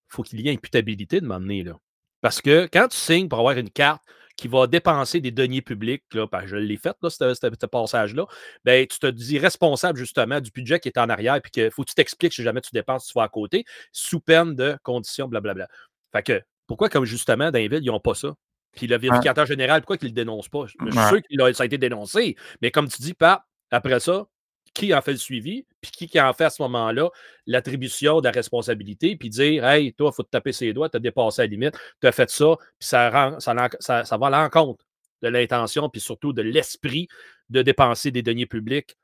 il 0.09 0.15
faut 0.15 0.23
qu'il 0.23 0.41
y 0.41 0.49
ait 0.49 0.53
imputabilité 0.53 1.21
de 1.21 1.27
m'emmener 1.27 1.65
là. 1.65 1.77
Parce 2.21 2.41
que 2.41 2.69
quand 2.73 2.87
tu 2.87 2.97
signes 2.97 3.29
pour 3.29 3.41
avoir 3.41 3.59
une 3.59 3.71
carte 3.71 4.05
qui 4.41 4.49
va 4.49 4.67
dépenser 4.67 5.21
des 5.21 5.31
deniers 5.31 5.61
publics, 5.61 6.03
là, 6.15 6.27
que 6.27 6.47
je 6.47 6.57
l'ai 6.57 6.79
fait, 6.79 6.97
là, 7.03 7.11
ce, 7.11 7.67
passage-là, 7.67 8.25
ben, 8.65 8.87
tu 8.87 8.99
te 8.99 9.07
dis 9.07 9.39
responsable 9.39 9.99
justement 9.99 10.41
du 10.41 10.51
budget 10.51 10.81
qui 10.81 10.89
est 10.89 10.97
en 10.97 11.11
arrière, 11.11 11.43
puis 11.43 11.51
qu'il 11.51 11.71
faut 11.71 11.83
que 11.83 11.91
tu 11.91 11.95
t'expliques 11.95 12.33
si 12.33 12.43
jamais 12.43 12.63
tu 12.63 12.71
dépenses, 12.73 13.07
tu 13.07 13.13
vas 13.15 13.25
à 13.25 13.29
côté, 13.29 13.67
sous 13.93 14.19
peine 14.19 14.55
de 14.55 14.79
conditions, 14.83 15.29
blablabla. 15.29 15.69
Fait 16.13 16.23
que, 16.23 16.43
pourquoi, 16.67 16.89
comme 16.89 17.05
justement, 17.05 17.51
dans 17.51 17.59
les 17.59 17.69
villes, 17.69 17.83
ils 17.83 17.91
n'ont 17.91 18.01
pas 18.01 18.15
ça? 18.15 18.35
Puis 18.73 18.87
le 18.87 18.97
vérificateur 18.97 19.45
général, 19.45 19.83
pourquoi 19.83 19.99
qu'il 19.99 20.07
ne 20.07 20.13
le 20.13 20.15
dénonce 20.15 20.49
pas? 20.49 20.65
Je 20.65 20.71
suis 20.71 20.99
Ouais. 20.99 21.09
sûr 21.09 21.21
que 21.21 21.53
ça 21.53 21.65
a 21.65 21.67
été 21.67 21.77
dénoncé, 21.77 22.35
mais 22.63 22.71
comme 22.71 22.89
tu 22.89 23.03
dis, 23.03 23.13
Pat, 23.13 23.43
après 23.71 24.01
ça, 24.01 24.27
qui 24.75 24.95
en 24.95 25.01
fait 25.03 25.13
le 25.13 25.19
suivi, 25.19 25.67
puis 25.81 25.91
qui, 25.91 26.07
qui 26.09 26.21
en 26.21 26.33
fait 26.33 26.45
à 26.45 26.51
ce 26.51 26.63
moment-là 26.63 27.09
l'attribution 27.47 28.21
de 28.21 28.27
la 28.27 28.31
responsabilité, 28.31 29.17
puis 29.17 29.29
dire 29.29 29.67
Hey, 29.67 29.93
toi, 29.95 30.11
il 30.13 30.15
faut 30.17 30.23
te 30.23 30.31
taper 30.31 30.53
ses 30.53 30.73
doigts, 30.73 30.89
tu 30.89 30.97
as 30.97 31.01
dépassé 31.01 31.43
la 31.43 31.47
limite, 31.47 31.77
tu 32.01 32.07
as 32.07 32.13
fait 32.13 32.31
ça, 32.31 32.57
puis 32.79 32.89
ça, 32.89 33.11
rend- 33.11 33.41
ça, 33.41 33.55
l'en- 33.55 33.69
ça- 33.81 34.05
ça 34.05 34.17
va 34.17 34.29
à 34.29 34.31
l'encontre 34.31 34.85
de 35.23 35.29
l'intention, 35.29 35.89
puis 35.89 36.01
surtout 36.01 36.33
de 36.33 36.43
l'esprit 36.43 37.09
de 37.49 37.63
dépenser 37.63 38.11
des 38.11 38.23
deniers 38.23 38.47
publics 38.47 38.97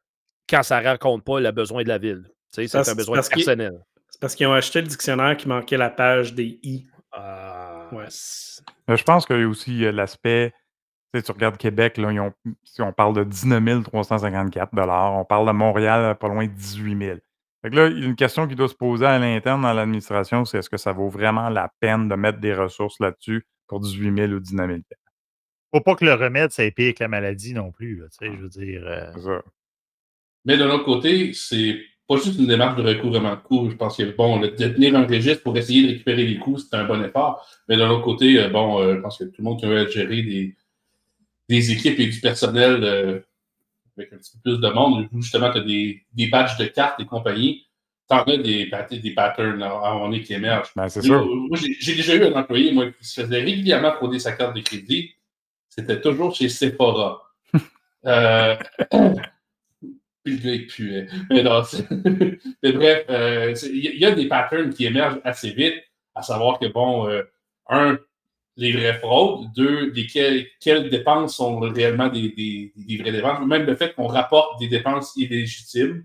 quand 0.48 0.62
ça 0.62 0.80
ne 0.80 0.86
rencontre 0.88 1.24
pas 1.24 1.40
le 1.40 1.50
besoin 1.50 1.82
de 1.82 1.88
la 1.88 1.98
ville. 1.98 2.22
Tu 2.52 2.62
sais, 2.62 2.68
c'est 2.68 2.78
Parce- 2.78 2.88
un 2.88 2.94
besoin 2.94 3.20
personnel. 3.20 3.72
C'est 4.08 4.20
parce 4.20 4.34
qu'ils 4.34 4.46
ont 4.46 4.52
acheté 4.54 4.80
le 4.80 4.86
dictionnaire 4.86 5.36
qui 5.36 5.48
manquait 5.48 5.76
la 5.76 5.90
page 5.90 6.32
des 6.32 6.58
i. 6.62 6.86
Ah, 7.12 7.88
Ouais. 7.92 8.06
Mais 8.88 8.96
je 8.96 9.04
pense 9.04 9.26
qu'il 9.26 9.38
y 9.38 9.42
a 9.42 9.48
aussi 9.48 9.84
euh, 9.84 9.92
l'aspect, 9.92 10.52
sais, 11.18 11.22
tu 11.22 11.32
regardes 11.32 11.56
Québec, 11.56 11.96
là, 11.98 12.12
ils 12.12 12.20
ont, 12.20 12.32
si 12.64 12.82
on 12.82 12.92
parle 12.92 13.14
de 13.14 13.24
19 13.24 13.84
354 13.84 14.70
on 14.74 15.24
parle 15.24 15.46
de 15.46 15.52
Montréal, 15.52 16.16
pas 16.18 16.28
loin 16.28 16.46
de 16.46 16.52
18 16.52 16.98
000 16.98 17.18
Fait 17.62 17.70
que 17.70 17.76
là, 17.76 17.86
il 17.88 17.98
y 18.00 18.02
a 18.02 18.06
une 18.06 18.16
question 18.16 18.46
qui 18.46 18.54
doit 18.54 18.68
se 18.68 18.74
poser 18.74 19.06
à 19.06 19.18
l'interne 19.18 19.62
dans 19.62 19.72
l'administration, 19.72 20.44
c'est 20.44 20.58
est-ce 20.58 20.70
que 20.70 20.76
ça 20.76 20.92
vaut 20.92 21.08
vraiment 21.08 21.48
la 21.48 21.70
peine 21.80 22.08
de 22.08 22.14
mettre 22.14 22.38
des 22.40 22.54
ressources 22.54 23.00
là-dessus 23.00 23.46
pour 23.66 23.80
18 23.80 24.14
000 24.16 24.32
ou 24.32 24.40
19 24.40 24.68
000 24.68 24.80
Faut 25.74 25.80
pas 25.80 25.94
que 25.96 26.04
le 26.04 26.14
remède, 26.14 26.50
ça 26.52 26.62
pire 26.70 26.94
que 26.94 27.02
la 27.04 27.08
maladie 27.08 27.54
non 27.54 27.72
plus. 27.72 27.96
là, 27.96 28.06
tu 28.08 28.26
sais, 28.26 28.32
je 28.36 28.40
veux 28.42 28.48
dire. 28.48 28.82
euh, 28.86 29.10
C'est 29.14 29.22
ça. 29.22 29.42
Mais 30.44 30.56
d'un 30.56 30.70
autre 30.70 30.84
côté, 30.84 31.32
c'est 31.32 31.80
pas 32.08 32.16
juste 32.16 32.38
une 32.38 32.46
démarche 32.46 32.76
de 32.80 32.88
recouvrement 32.88 33.32
de 33.34 33.40
coûts. 33.40 33.68
Je 33.68 33.74
pense 33.74 33.96
que 33.96 34.04
bon, 34.16 34.38
le, 34.40 34.50
de 34.50 34.68
tenir 34.68 34.94
un 34.94 35.04
registre 35.06 35.42
pour 35.42 35.56
essayer 35.58 35.82
de 35.82 35.88
récupérer 35.88 36.24
les 36.24 36.38
coûts, 36.38 36.56
c'est 36.58 36.76
un 36.76 36.84
bon 36.84 37.02
effort. 37.02 37.44
Mais 37.68 37.76
d'un 37.76 37.90
autre 37.90 38.04
côté, 38.04 38.40
euh, 38.40 38.48
bon, 38.48 38.80
euh, 38.80 38.94
je 38.94 39.00
pense 39.00 39.18
que 39.18 39.24
tout 39.24 39.34
le 39.38 39.44
monde 39.44 39.58
qui 39.58 39.66
veut 39.66 39.88
gérer 39.88 40.22
des, 40.22 40.56
des 41.48 41.72
équipes 41.72 41.98
et 42.00 42.06
du 42.06 42.20
personnel 42.20 42.82
euh, 42.84 43.20
avec 43.96 44.12
un 44.12 44.16
petit 44.18 44.32
peu 44.32 44.50
plus 44.50 44.60
de 44.60 44.68
monde, 44.68 45.08
où 45.12 45.22
justement, 45.22 45.50
tu 45.50 45.58
as 45.58 45.62
des, 45.62 46.02
des 46.12 46.26
badges 46.28 46.56
de 46.58 46.66
cartes 46.66 47.00
et 47.00 47.06
compagnie, 47.06 47.66
t'en 48.08 48.22
as 48.22 48.36
des, 48.36 48.70
des 49.02 49.10
patterns 49.14 49.62
à 49.62 49.66
un 49.72 49.94
moment 49.94 50.06
donné 50.08 50.22
qui 50.22 50.34
émergent. 50.34 50.70
Ben, 50.76 50.88
c'est 50.88 51.02
sûr. 51.02 51.24
moi, 51.26 51.58
j'ai 51.58 51.94
déjà 51.94 52.14
eu 52.14 52.24
un 52.24 52.32
employé 52.38 52.72
moi, 52.72 52.90
qui 52.92 53.04
se 53.06 53.20
faisait 53.22 53.42
régulièrement 53.42 53.92
frauder 53.94 54.18
sa 54.18 54.32
carte 54.32 54.54
de 54.54 54.60
crédit. 54.60 55.12
C'était 55.68 56.00
toujours 56.00 56.34
chez 56.34 56.48
Sephora. 56.48 57.22
euh, 58.06 58.56
puis 60.24 60.36
le 60.36 60.36
gars, 60.36 60.54
il 60.54 60.66
puait. 60.66 61.06
Mais, 61.30 61.42
non, 61.42 61.62
mais 62.62 62.72
bref, 62.72 63.04
euh, 63.10 63.54
il 63.64 63.84
y, 63.84 63.88
a- 63.88 63.92
il 63.92 63.98
y 64.00 64.04
a 64.04 64.10
des 64.12 64.28
patterns 64.28 64.72
qui 64.72 64.84
émergent 64.86 65.20
assez 65.24 65.50
vite, 65.50 65.82
à 66.14 66.22
savoir 66.22 66.58
que, 66.58 66.66
bon, 66.66 67.08
euh, 67.08 67.22
un, 67.68 67.98
les 68.56 68.72
vraies 68.72 68.98
fraudes, 68.98 69.46
deux, 69.54 69.90
lesquelles, 69.92 70.46
quelles 70.60 70.88
dépenses 70.90 71.36
sont 71.36 71.58
réellement 71.60 72.08
des, 72.08 72.30
des, 72.30 72.72
des 72.76 72.96
vraies 72.98 73.12
dépenses, 73.12 73.46
même 73.46 73.64
le 73.66 73.74
fait 73.76 73.94
qu'on 73.94 74.06
rapporte 74.06 74.58
des 74.60 74.68
dépenses 74.68 75.14
illégitimes 75.16 76.04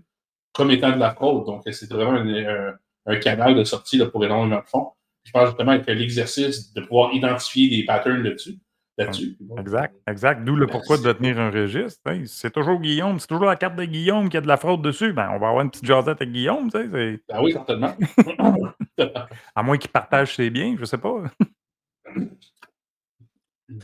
comme 0.52 0.70
étant 0.70 0.92
de 0.92 0.98
la 0.98 1.14
fraude. 1.14 1.46
Donc, 1.46 1.62
c'est 1.70 1.90
vraiment 1.90 2.12
un, 2.12 2.28
un- 2.28 2.74
un 3.06 3.16
canal 3.16 3.54
de 3.56 3.64
sortie 3.64 3.96
là, 3.96 4.06
pour 4.06 4.24
énormément 4.24 4.60
de 4.60 4.68
fonds. 4.68 4.90
Je 5.24 5.32
pense 5.32 5.46
justement 5.48 5.78
que 5.80 5.90
l'exercice 5.90 6.72
de 6.74 6.82
pouvoir 6.82 7.12
identifier 7.14 7.68
des 7.68 7.84
patterns 7.84 8.22
là-dessus, 8.22 8.58
là-dessus. 8.98 9.36
Exact, 9.58 9.94
exact. 10.06 10.44
D'où 10.44 10.54
le 10.54 10.66
pourquoi 10.68 10.98
de 10.98 11.12
tenir 11.12 11.38
un 11.40 11.50
registre. 11.50 12.00
C'est 12.26 12.52
toujours 12.52 12.80
Guillaume, 12.80 13.18
c'est 13.18 13.26
toujours 13.28 13.46
la 13.46 13.56
carte 13.56 13.74
de 13.76 13.84
Guillaume 13.84 14.28
qui 14.28 14.36
a 14.36 14.40
de 14.40 14.46
la 14.46 14.56
fraude 14.56 14.82
dessus. 14.82 15.12
Ben, 15.12 15.30
on 15.34 15.38
va 15.40 15.48
avoir 15.48 15.62
une 15.62 15.70
petite 15.70 15.86
jasette 15.86 16.20
avec 16.20 16.30
Guillaume, 16.32 16.70
tu 16.70 16.78
sais. 16.78 16.86
Ben 17.28 17.40
oui, 17.42 17.52
certainement. 17.52 17.94
à 19.56 19.62
moins 19.62 19.78
qu'il 19.78 19.90
partage 19.90 20.36
ses 20.36 20.50
biens, 20.50 20.76
je 20.78 20.84
sais 20.84 20.98
pas. 20.98 21.24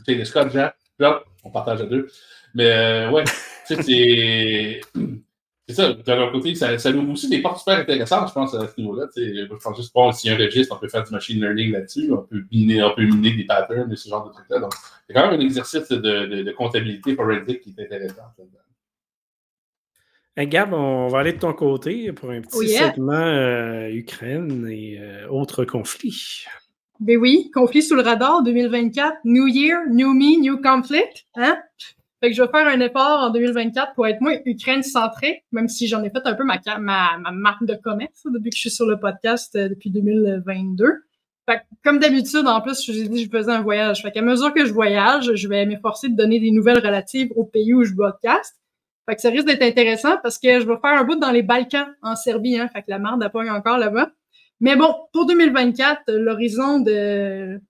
C'est 0.05 0.15
le 0.15 0.25
Scott, 0.25 0.51
Jean. 0.51 0.71
on 1.43 1.49
partage 1.51 1.81
à 1.81 1.85
deux. 1.85 2.07
Mais 2.53 2.65
euh, 2.65 3.11
ouais, 3.11 3.23
tu 3.67 3.75
sais, 3.75 3.81
c'est. 3.83 4.81
C'est 5.69 5.75
ça, 5.75 5.93
de 5.93 6.11
leur 6.11 6.31
côté, 6.31 6.55
ça, 6.55 6.79
ça 6.79 6.89
ouvre 6.89 7.11
aussi 7.11 7.29
des 7.29 7.43
portes 7.43 7.59
super 7.59 7.77
intéressantes, 7.77 8.29
je 8.29 8.33
pense, 8.33 8.55
à 8.55 8.67
ce 8.67 8.81
niveau-là. 8.81 9.05
Je 9.15 9.45
pense 9.45 9.77
juste, 9.77 9.93
bon, 9.93 10.11
s'il 10.11 10.31
y 10.31 10.33
a 10.33 10.35
un 10.35 10.39
registre, 10.39 10.75
on 10.75 10.79
peut 10.79 10.87
faire 10.87 11.03
du 11.03 11.11
machine 11.11 11.39
learning 11.39 11.73
là-dessus, 11.73 12.11
on 12.11 12.23
peut 12.23 12.43
miner, 12.51 12.81
on 12.81 12.95
peut 12.95 13.03
miner 13.03 13.35
des 13.35 13.43
patterns 13.43 13.93
et 13.93 13.95
ce 13.95 14.09
genre 14.09 14.27
de 14.27 14.33
trucs-là. 14.33 14.61
Donc, 14.61 14.73
c'est 15.05 15.13
quand 15.13 15.29
même 15.29 15.39
un 15.39 15.43
exercice 15.43 15.87
de, 15.89 15.97
de, 15.97 16.41
de 16.41 16.51
comptabilité 16.53 17.15
forensique 17.15 17.61
qui 17.61 17.75
est 17.77 17.83
intéressant. 17.83 18.23
Hey 20.35 20.47
Gab, 20.47 20.73
on 20.73 21.07
va 21.07 21.19
aller 21.19 21.33
de 21.33 21.37
ton 21.39 21.53
côté 21.53 22.13
pour 22.13 22.31
un 22.31 22.41
petit 22.41 22.57
Oh 22.57 22.61
yeah. 22.63 22.91
segment 22.91 23.13
euh, 23.13 23.89
Ukraine 23.89 24.67
et 24.71 24.97
euh, 24.99 25.27
autres 25.27 25.65
conflits. 25.65 26.45
Ben 26.99 27.17
oui, 27.17 27.49
conflit 27.53 27.81
sous 27.81 27.95
le 27.95 28.01
radar 28.01 28.43
2024, 28.43 29.19
New 29.23 29.47
Year, 29.47 29.79
New 29.89 30.13
Me, 30.13 30.39
New 30.41 30.61
Conflict, 30.61 31.25
hein? 31.35 31.57
Fait 32.21 32.29
que 32.29 32.35
je 32.35 32.41
vais 32.43 32.49
faire 32.49 32.67
un 32.67 32.81
effort 32.81 33.19
en 33.21 33.29
2024 33.29 33.93
pour 33.93 34.05
être 34.05 34.19
moins 34.19 34.35
Ukraine 34.45 34.83
centré, 34.83 35.45
même 35.53 35.69
si 35.69 35.87
j'en 35.87 36.03
ai 36.03 36.09
fait 36.09 36.19
un 36.25 36.33
peu 36.33 36.43
ma, 36.43 36.59
ma, 36.77 37.17
ma 37.17 37.31
marque 37.31 37.63
de 37.63 37.75
commerce 37.75 38.23
depuis 38.25 38.49
que 38.49 38.57
je 38.57 38.61
suis 38.61 38.69
sur 38.69 38.85
le 38.85 38.99
podcast 38.99 39.55
euh, 39.55 39.69
depuis 39.69 39.89
2022. 39.91 40.85
Fait 41.49 41.59
que, 41.59 41.63
comme 41.85 41.99
d'habitude, 41.99 42.45
en 42.45 42.59
plus, 42.59 42.85
je 42.85 42.91
vous 42.91 42.99
ai 42.99 43.07
dit 43.07 43.29
que 43.29 43.33
je 43.33 43.39
faisais 43.39 43.53
un 43.53 43.61
voyage. 43.61 44.01
Fait 44.01 44.11
qu'à 44.11 44.21
mesure 44.21 44.53
que 44.53 44.65
je 44.65 44.73
voyage, 44.73 45.33
je 45.33 45.47
vais 45.47 45.65
m'efforcer 45.65 46.09
de 46.09 46.17
donner 46.17 46.41
des 46.41 46.51
nouvelles 46.51 46.85
relatives 46.85 47.31
au 47.37 47.45
pays 47.45 47.73
où 47.73 47.85
je 47.85 47.93
podcast. 47.93 48.59
Fait 49.07 49.15
que 49.15 49.21
ça 49.21 49.29
risque 49.29 49.45
d'être 49.47 49.63
intéressant 49.63 50.17
parce 50.21 50.37
que 50.37 50.59
je 50.59 50.67
vais 50.67 50.77
faire 50.81 50.99
un 50.99 51.05
bout 51.05 51.15
dans 51.15 51.31
les 51.31 51.43
Balkans, 51.43 51.87
en 52.01 52.17
Serbie, 52.17 52.59
hein. 52.59 52.67
Fait 52.67 52.81
que 52.81 52.89
la 52.89 52.99
marde 52.99 53.23
a 53.23 53.29
pas 53.29 53.49
encore 53.49 53.77
là-bas. 53.77 54.11
Mais 54.61 54.75
bon, 54.75 54.93
pour 55.13 55.25
2024, 55.25 56.11
l'horizon 56.13 56.79
de, 56.79 57.61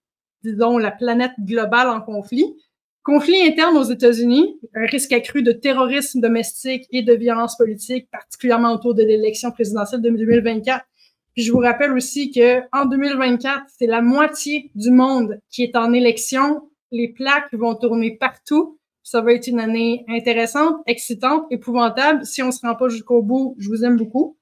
disons, 0.43 0.77
la 0.77 0.91
planète 0.91 1.33
globale 1.39 1.87
en 1.89 2.01
conflit, 2.01 2.55
conflit 3.03 3.41
interne 3.41 3.77
aux 3.77 3.83
États-Unis, 3.83 4.59
un 4.75 4.85
risque 4.85 5.11
accru 5.13 5.43
de 5.43 5.51
terrorisme 5.51 6.19
domestique 6.19 6.85
et 6.91 7.03
de 7.03 7.13
violence 7.13 7.57
politique, 7.57 8.09
particulièrement 8.11 8.73
autour 8.73 8.95
de 8.95 9.03
l'élection 9.03 9.51
présidentielle 9.51 10.01
de 10.01 10.09
2024. 10.09 10.85
Puis 11.33 11.43
je 11.43 11.51
vous 11.51 11.59
rappelle 11.59 11.93
aussi 11.93 12.31
que 12.31 12.61
en 12.71 12.85
2024, 12.85 13.63
c'est 13.77 13.87
la 13.87 14.01
moitié 14.01 14.71
du 14.75 14.91
monde 14.91 15.39
qui 15.49 15.63
est 15.63 15.75
en 15.75 15.93
élection. 15.93 16.69
Les 16.91 17.07
plaques 17.07 17.53
vont 17.53 17.75
tourner 17.75 18.17
partout. 18.17 18.79
Ça 19.03 19.21
va 19.21 19.33
être 19.33 19.47
une 19.47 19.59
année 19.59 20.05
intéressante, 20.07 20.77
excitante, 20.85 21.45
épouvantable. 21.51 22.25
Si 22.25 22.43
on 22.43 22.51
se 22.51 22.65
rend 22.65 22.75
pas 22.75 22.89
jusqu'au 22.89 23.21
bout, 23.21 23.55
je 23.57 23.69
vous 23.69 23.85
aime 23.85 23.95
beaucoup. 23.95 24.37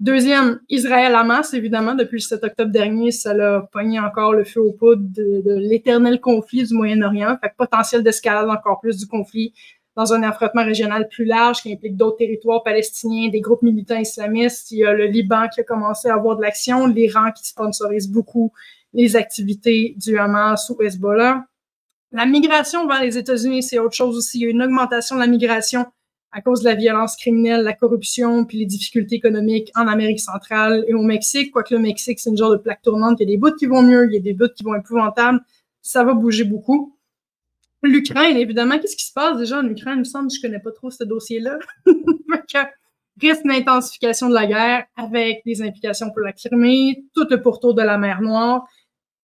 Deuxième, 0.00 0.60
Israël-Hamas, 0.68 1.52
évidemment, 1.54 1.94
depuis 1.94 2.16
le 2.16 2.20
7 2.20 2.44
octobre 2.44 2.70
dernier, 2.70 3.10
ça 3.10 3.34
l'a 3.34 3.68
pogné 3.72 4.00
encore 4.00 4.32
le 4.32 4.44
feu 4.44 4.60
aux 4.60 4.72
poudres 4.72 5.02
de, 5.02 5.42
de 5.44 5.54
l'éternel 5.54 6.20
conflit 6.20 6.64
du 6.64 6.74
Moyen-Orient. 6.74 7.36
Fait 7.42 7.50
que 7.50 7.56
potentiel 7.56 8.02
d'escalade 8.02 8.48
encore 8.48 8.80
plus 8.80 8.96
du 8.96 9.06
conflit 9.06 9.52
dans 9.96 10.12
un 10.12 10.22
affrontement 10.22 10.64
régional 10.64 11.08
plus 11.08 11.24
large 11.24 11.62
qui 11.62 11.72
implique 11.72 11.96
d'autres 11.96 12.18
territoires 12.18 12.62
palestiniens, 12.62 13.30
des 13.30 13.40
groupes 13.40 13.62
militants 13.62 13.96
islamistes. 13.96 14.70
Il 14.70 14.78
y 14.78 14.84
a 14.84 14.92
le 14.92 15.06
Liban 15.06 15.48
qui 15.52 15.60
a 15.60 15.64
commencé 15.64 16.08
à 16.08 16.14
avoir 16.14 16.36
de 16.36 16.42
l'action, 16.42 16.86
l'Iran 16.86 17.32
qui 17.32 17.46
sponsorise 17.46 18.10
beaucoup 18.10 18.52
les 18.92 19.16
activités 19.16 19.94
du 19.96 20.18
Hamas 20.18 20.70
ou 20.70 20.80
Hezbollah. 20.82 21.46
La 22.12 22.26
migration 22.26 22.86
vers 22.86 23.02
les 23.02 23.16
États-Unis, 23.18 23.62
c'est 23.62 23.78
autre 23.78 23.94
chose 23.94 24.16
aussi. 24.16 24.38
Il 24.38 24.42
y 24.42 24.46
a 24.46 24.50
une 24.50 24.62
augmentation 24.62 25.16
de 25.16 25.20
la 25.20 25.26
migration 25.26 25.86
à 26.36 26.42
cause 26.42 26.60
de 26.60 26.66
la 26.66 26.74
violence 26.74 27.16
criminelle, 27.16 27.62
la 27.62 27.72
corruption, 27.72 28.44
puis 28.44 28.58
les 28.58 28.66
difficultés 28.66 29.16
économiques 29.16 29.72
en 29.74 29.88
Amérique 29.88 30.20
centrale 30.20 30.84
et 30.86 30.92
au 30.92 31.00
Mexique. 31.00 31.50
Quoique 31.50 31.74
le 31.74 31.80
Mexique, 31.80 32.20
c'est 32.20 32.28
une 32.28 32.36
genre 32.36 32.50
de 32.50 32.58
plaque 32.58 32.82
tournante. 32.82 33.16
Il 33.20 33.22
y 33.22 33.32
a 33.32 33.34
des 33.34 33.38
bouts 33.38 33.56
qui 33.58 33.64
vont 33.64 33.80
mieux, 33.80 34.06
il 34.06 34.12
y 34.12 34.18
a 34.18 34.20
des 34.20 34.34
bouts 34.34 34.52
qui 34.54 34.62
vont 34.62 34.74
épouvantables. 34.74 35.40
Ça 35.80 36.04
va 36.04 36.12
bouger 36.12 36.44
beaucoup. 36.44 36.94
L'Ukraine, 37.82 38.36
évidemment, 38.36 38.78
qu'est-ce 38.78 38.96
qui 38.96 39.06
se 39.06 39.14
passe 39.14 39.38
déjà 39.38 39.60
en 39.60 39.66
Ukraine? 39.66 39.94
Il 39.94 40.00
me 40.00 40.04
semble 40.04 40.28
que 40.28 40.34
je 40.34 40.42
connais 40.42 40.58
pas 40.58 40.72
trop 40.72 40.90
ce 40.90 41.04
dossier-là. 41.04 41.58
Risque 43.18 43.46
d'intensification 43.46 44.28
de 44.28 44.34
la 44.34 44.46
guerre 44.46 44.84
avec 44.94 45.40
des 45.46 45.62
implications 45.62 46.10
pour 46.10 46.20
la 46.20 46.34
Crimée, 46.34 47.02
tout 47.14 47.26
le 47.30 47.40
pourtour 47.40 47.72
de 47.72 47.80
la 47.80 47.96
mer 47.96 48.20
Noire, 48.20 48.66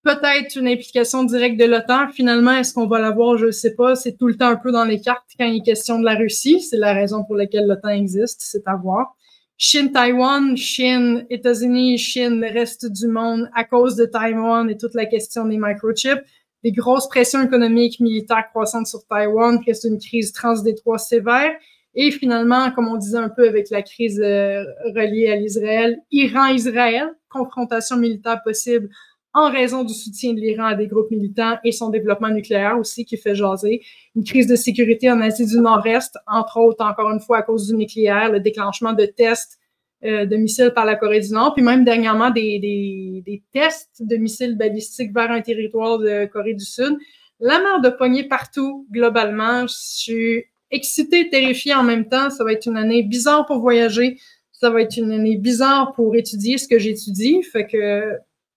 peut-être 0.03 0.57
une 0.57 0.69
implication 0.69 1.25
directe 1.25 1.59
de 1.59 1.65
l'OTAN. 1.65 2.09
Finalement, 2.09 2.53
est-ce 2.53 2.75
qu'on 2.75 2.87
va 2.87 2.99
l'avoir? 2.99 3.39
Je 3.39 3.47
ne 3.47 3.51
sais 3.51 3.75
pas. 3.75 3.95
C'est 3.95 4.17
tout 4.17 4.27
le 4.27 4.37
temps 4.37 4.49
un 4.49 4.57
peu 4.57 4.73
dans 4.73 4.85
les 4.85 5.01
cartes 5.01 5.25
quand 5.39 5.47
il 5.47 5.59
est 5.59 5.65
question 5.65 5.99
de 5.99 6.05
la 6.05 6.15
Russie. 6.15 6.61
C'est 6.61 6.77
la 6.77 6.93
raison 6.93 7.25
pour 7.25 7.37
laquelle 7.37 7.67
l'OTAN 7.67 7.91
existe, 7.91 8.41
c'est 8.43 8.67
à 8.67 8.77
voir. 8.77 9.15
Chine-Taïwan, 9.59 10.57
Chine, 10.57 11.25
États-Unis, 11.31 11.97
Chine, 11.97 12.41
le 12.41 12.53
reste 12.53 12.91
du 12.91 13.07
monde 13.07 13.49
à 13.55 13.63
cause 13.63 13.95
de 13.95 14.07
Taïwan 14.07 14.69
et 14.69 14.77
toute 14.77 14.95
la 14.95 15.07
question 15.07 15.45
des 15.45 15.57
microchips. 15.57 16.23
Des 16.65 16.73
grosses 16.73 17.09
pressions 17.09 17.43
économiques, 17.43 18.01
militaires 18.01 18.49
croissantes 18.51 18.87
sur 18.89 19.07
Taïwan, 19.09 19.61
reste 19.65 19.85
une 19.85 19.99
crise 19.99 20.33
transdétroit 20.33 20.99
sévère. 20.99 21.53
Et 21.95 22.11
finalement, 22.11 22.71
comme 22.73 22.89
on 22.89 22.97
disait 22.97 23.19
un 23.19 23.29
peu 23.29 23.47
avec 23.47 23.71
la 23.71 23.83
crise 23.83 24.21
euh, 24.21 24.65
reliée 24.97 25.31
à 25.31 25.37
l'Israël, 25.37 25.99
Iran-Israël, 26.11 27.11
confrontation 27.29 27.97
militaire 27.97 28.43
possible 28.43 28.89
en 29.35 29.51
raison 29.51 29.85
du 29.85 29.95
soutien 29.95 30.35
de 30.35 30.41
l'Iran 30.41 30.67
à 30.67 30.75
des 30.75 30.87
groupes 30.87 31.11
militants 31.11 31.57
et 31.65 31.73
son 31.73 31.89
développement 31.89 32.29
nucléaire 32.29 32.79
aussi 32.79 33.05
qui 33.05 33.17
fait 33.17 33.35
jaser. 33.35 33.83
Une 34.15 34.25
crise 34.25 34.47
de 34.47 34.57
sécurité 34.57 35.11
en 35.11 35.21
Asie 35.21 35.47
du 35.47 35.59
Nord-Est, 35.59 36.19
entre 36.27 36.59
autres, 36.59 36.85
encore 36.85 37.11
une 37.11 37.21
fois, 37.21 37.39
à 37.39 37.43
cause 37.43 37.69
du 37.69 37.77
nucléaire, 37.77 38.31
le 38.31 38.41
déclenchement 38.41 38.93
de 38.93 39.07
tests 39.07 39.59
euh, 40.05 40.27
de 40.27 40.37
missiles 40.37 40.73
par 40.75 40.85
la 40.85 40.97
Corée 40.97 41.21
du 41.21 41.31
Nord, 41.31 41.55
puis 41.55 41.63
même 41.63 41.85
dernièrement 41.85 42.31
des, 42.31 43.43
tests 43.53 44.03
de 44.03 44.17
missiles 44.17 44.57
balistiques 44.59 45.15
vers 45.15 45.31
un 45.31 45.41
territoire 45.41 45.99
de 45.99 46.27
Corée 46.27 46.55
du 46.55 46.65
Sud. 46.65 46.99
La 47.41 47.59
mer 47.59 47.81
de 47.81 47.89
poignée 47.89 48.25
partout, 48.25 48.87
globalement. 48.91 49.67
Je 49.67 49.75
suis 49.75 50.45
excitée, 50.71 51.29
terrifiée 51.31 51.75
en 51.75 51.85
même 51.85 52.09
temps. 52.09 52.31
Ça 52.31 52.45
va 52.45 52.53
être 52.53 52.67
une 52.67 52.77
année 52.77 53.03
bizarre 53.03 53.47
pour 53.47 53.61
voyager. 53.61 54.19
Ça 54.51 54.71
va 54.71 54.83
être 54.83 54.97
une 54.97 55.13
année 55.13 55.37
bizarre 55.37 55.93
pour 55.93 56.15
étudier 56.17 56.59
ce 56.59 56.69
que 56.69 56.79
j'étudie. 56.79 57.43
Fait 57.43 57.67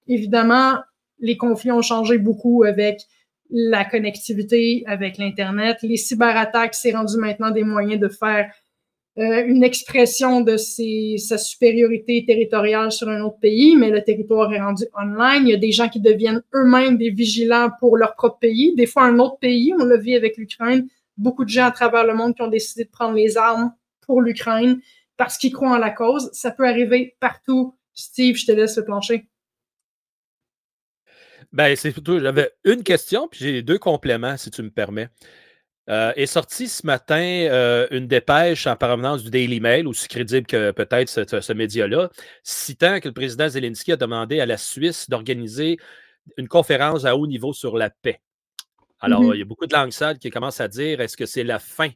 Évidemment, 0.07 0.79
les 1.19 1.37
conflits 1.37 1.71
ont 1.71 1.81
changé 1.81 2.17
beaucoup 2.17 2.63
avec 2.63 3.01
la 3.49 3.85
connectivité, 3.85 4.83
avec 4.87 5.17
l'Internet. 5.17 5.77
Les 5.81 5.97
cyberattaques, 5.97 6.75
c'est 6.75 6.93
rendu 6.93 7.17
maintenant 7.17 7.51
des 7.51 7.63
moyens 7.63 7.99
de 7.99 8.09
faire 8.09 8.51
euh, 9.17 9.45
une 9.45 9.63
expression 9.63 10.41
de 10.41 10.57
sa 10.57 11.37
supériorité 11.37 12.25
territoriale 12.25 12.91
sur 12.91 13.07
un 13.07 13.21
autre 13.21 13.39
pays, 13.39 13.77
mais 13.77 13.89
le 13.89 14.03
territoire 14.03 14.53
est 14.53 14.59
rendu 14.59 14.83
online. 14.93 15.47
Il 15.47 15.51
y 15.51 15.53
a 15.53 15.57
des 15.57 15.71
gens 15.71 15.87
qui 15.87 16.01
deviennent 16.01 16.43
eux-mêmes 16.53 16.97
des 16.97 17.11
vigilants 17.11 17.69
pour 17.79 17.95
leur 17.95 18.15
propre 18.15 18.39
pays, 18.39 18.75
des 18.75 18.85
fois 18.85 19.03
un 19.03 19.19
autre 19.19 19.37
pays. 19.39 19.73
On 19.79 19.85
l'a 19.85 19.97
vu 19.97 20.15
avec 20.15 20.37
l'Ukraine. 20.37 20.87
Beaucoup 21.17 21.45
de 21.45 21.49
gens 21.49 21.65
à 21.65 21.71
travers 21.71 22.05
le 22.05 22.13
monde 22.13 22.35
qui 22.35 22.41
ont 22.41 22.49
décidé 22.49 22.83
de 22.83 22.89
prendre 22.89 23.15
les 23.15 23.37
armes 23.37 23.73
pour 24.05 24.21
l'Ukraine 24.21 24.81
parce 25.15 25.37
qu'ils 25.37 25.53
croient 25.53 25.75
en 25.75 25.77
la 25.77 25.91
cause. 25.91 26.29
Ça 26.33 26.51
peut 26.51 26.67
arriver 26.67 27.15
partout. 27.21 27.73
Steve, 27.93 28.35
je 28.35 28.45
te 28.45 28.51
laisse 28.51 28.75
le 28.75 28.83
plancher. 28.83 29.29
Ben, 31.55 31.73
c'est 31.77 31.91
plutôt. 31.91 32.19
J'avais 32.19 32.51
une 32.65 32.83
question, 32.83 33.29
puis 33.29 33.39
j'ai 33.39 33.61
deux 33.61 33.79
compléments, 33.79 34.35
si 34.35 34.51
tu 34.51 34.61
me 34.61 34.69
permets. 34.69 35.07
Euh, 35.87 36.11
est 36.15 36.25
sorti 36.25 36.67
ce 36.67 36.85
matin 36.85 37.21
euh, 37.21 37.87
une 37.91 38.07
dépêche 38.07 38.67
en 38.67 38.75
permanence 38.75 39.23
du 39.23 39.29
Daily 39.29 39.59
Mail, 39.59 39.87
aussi 39.87 40.07
crédible 40.07 40.47
que 40.47 40.71
peut-être 40.71 41.07
ce, 41.07 41.53
média-là, 41.53 42.09
citant 42.43 42.99
que 42.99 43.07
le 43.07 43.13
président 43.13 43.47
Zelensky 43.47 43.91
a 43.93 43.95
demandé 43.95 44.39
à 44.39 44.45
la 44.47 44.57
Suisse 44.57 45.09
d'organiser 45.09 45.77
une 46.37 46.47
conférence 46.47 47.05
à 47.05 47.15
haut 47.15 47.27
niveau 47.27 47.53
sur 47.53 47.77
la 47.77 47.89
paix. 47.89 48.19
Alors, 48.99 49.21
Mhm. 49.21 49.33
il 49.35 49.39
y 49.39 49.41
a 49.43 49.45
beaucoup 49.45 49.67
de 49.67 49.73
langues 49.75 49.91
sales 49.91 50.17
qui 50.17 50.31
commencent 50.31 50.59
à 50.59 50.67
dire 50.67 50.99
est-ce 50.99 51.15
que 51.15 51.27
c'est 51.27 51.43
la 51.43 51.59
fin 51.59 51.91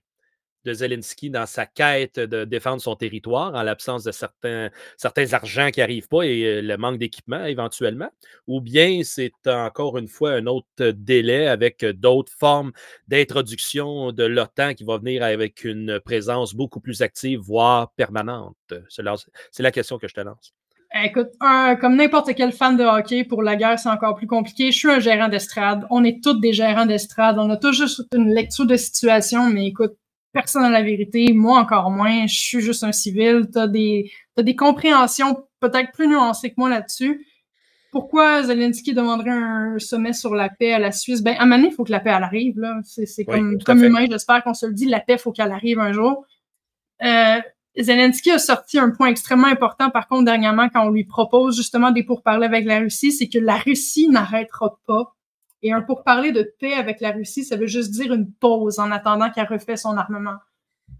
de 0.66 0.74
Zelensky 0.74 1.30
dans 1.30 1.45
sa 1.45 1.66
quête 1.66 2.20
de 2.20 2.45
défendre 2.45 2.82
son 2.82 2.95
territoire 2.95 3.53
en 3.53 3.64
l'absence 3.64 4.03
de 4.03 4.12
certains, 4.12 4.70
certains 4.97 5.34
argents 5.34 5.70
qui 5.72 5.80
n'arrivent 5.80 6.07
pas 6.07 6.24
et 6.24 6.43
euh, 6.43 6.62
le 6.62 6.78
manque 6.78 6.97
d'équipement 6.97 7.45
éventuellement, 7.45 8.10
ou 8.47 8.62
bien 8.62 9.01
c'est 9.03 9.32
encore 9.47 9.97
une 9.97 10.07
fois 10.07 10.32
un 10.32 10.45
autre 10.45 10.91
délai 10.91 11.47
avec 11.47 11.86
d'autres 11.86 12.34
formes 12.38 12.72
d'introduction 13.07 14.12
de 14.12 14.24
l'OTAN 14.24 14.74
qui 14.74 14.84
va 14.84 14.97
venir 14.97 15.24
avec 15.24 15.64
une 15.64 15.99
présence 15.99 16.53
beaucoup 16.53 16.80
plus 16.80 17.01
active, 17.01 17.39
voire 17.39 17.91
permanente? 17.91 18.55
C'est 18.89 19.03
la, 19.03 19.72
question 19.72 19.97
que 19.97 20.07
je 20.07 20.14
te 20.14 20.22
lance. 20.22 20.53
Écoute, 21.03 21.30
un- 21.39 21.76
comme 21.76 21.95
n'importe 21.95 22.34
quel 22.36 22.51
fan 22.51 22.76
de 22.76 22.84
hockey, 22.84 23.24
pour 23.24 23.43
la 23.43 23.55
guerre, 23.55 23.78
c'est 23.78 23.89
encore 23.89 24.16
plus 24.16 24.28
compliqué. 24.28 24.72
Je 24.72 24.78
suis 24.78 24.89
un 24.89 24.99
gérant 24.99 25.28
d'estrade. 25.28 25.86
On 25.91 26.03
est 26.03 26.24
tous 26.24 26.39
des 26.39 26.51
gérants 26.51 26.88
d'estrade. 26.88 27.38
On 27.38 27.49
a 27.49 27.57
tous 27.57 27.74
juste 27.74 28.03
une 28.14 28.34
lecture 28.34 28.66
de 28.66 28.76
situation, 28.76 29.49
mais 29.49 29.68
écoute, 29.68 29.93
personne 30.34 30.64
n'a 30.64 30.70
la 30.70 30.84
vérité. 30.84 31.34
Moi, 31.34 31.60
encore 31.60 31.92
moins. 31.92 32.28
Je 32.28 32.36
suis 32.36 32.62
juste 32.62 32.84
un 32.84 32.92
civil. 32.92 33.48
T'as 33.52 33.68
des, 33.68 34.12
t'as 34.36 34.44
des 34.44 34.56
compréhensions 34.56 35.46
peut-être 35.60 35.92
plus 35.92 36.08
nuancées 36.08 36.50
que 36.50 36.56
moi 36.58 36.70
là-dessus. 36.70 37.26
pourquoi 37.92 38.44
Zelensky 38.44 38.94
demanderait 38.94 39.32
un 39.32 39.80
sommet 39.80 40.14
sur 40.14 40.36
la 40.36 40.50
paix 40.50 40.74
à 40.74 40.80
la 40.80 40.92
Suisse? 40.92 41.22
Ben, 41.22 41.36
à 41.38 41.44
un 41.44 41.46
moment 41.46 41.68
il 41.68 41.74
faut 41.74 41.84
que 41.84 41.92
la 41.92 42.00
paix 42.00 42.12
elle 42.16 42.24
arrive. 42.24 42.60
Là. 42.60 42.80
C'est, 42.84 43.06
Oui, 43.20 43.26
comme, 43.26 43.58
à 43.60 43.64
comme 43.64 43.84
humain, 43.84 44.06
j'espère 44.10 44.44
qu'on 44.44 44.54
se 44.54 44.66
le 44.66 44.74
dit, 44.74 44.86
la 44.86 45.00
paix, 45.00 45.14
il 45.14 45.20
faut 45.20 45.32
qu'elle 45.32 45.52
arrive 45.52 45.80
un 45.80 45.92
jour. 45.92 46.26
Euh, 47.04 47.40
Zelensky 47.78 48.32
a 48.32 48.40
sorti 48.40 48.78
un 48.78 48.90
point 48.90 49.08
extrêmement 49.08 49.48
important, 49.48 49.90
par 49.90 50.08
contre, 50.08 50.26
dernièrement, 50.26 50.70
quand 50.70 50.86
on 50.86 50.90
lui 50.90 51.06
propose 51.06 51.56
justement 51.56 51.92
des 51.92 52.04
pourparlers 52.04 52.46
avec 52.46 52.66
la 52.66 52.80
Russie, 52.80 53.12
c'est 53.12 53.30
que 53.30 53.40
la 53.40 53.58
Russie 53.58 54.10
n'arrêtera 54.10 54.80
pas. 54.86 55.16
Et 55.62 55.72
un 55.74 55.82
pourparler 55.82 56.32
de 56.32 56.53
paix 56.60 56.74
avec 56.74 57.01
la 57.01 57.12
Russie, 57.12 57.43
ça 57.43 57.57
veut 57.57 57.68
juste 57.68 57.91
dire 57.91 58.14
une 58.14 58.32
pause 58.32 58.80
en 58.80 58.91
attendant 58.91 59.30
qu'elle 59.30 59.47
refait 59.47 59.76
son 59.76 59.97
armement. 59.97 60.38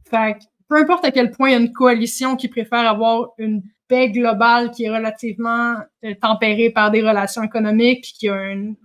Fait 0.10 0.38
que, 0.38 0.44
peu 0.68 0.76
importe 0.76 1.06
à 1.06 1.12
quel 1.12 1.32
point 1.32 1.50
il 1.50 1.52
y 1.54 1.56
a 1.56 1.60
une 1.60 1.72
coalition 1.72 2.36
qui 2.36 2.48
préfère 2.48 2.88
avoir 2.88 3.30
une 3.38 3.64
paix 3.88 4.10
globale 4.10 4.72
qui 4.72 4.84
est 4.84 4.90
relativement 4.90 5.76
euh, 6.06 6.14
tempérée 6.22 6.70
par 6.70 6.92
des 6.92 7.02
relations 7.02 7.44
économiques, 7.44 8.14
qui 8.18 8.30
a 8.30 8.36
un, 8.36 8.76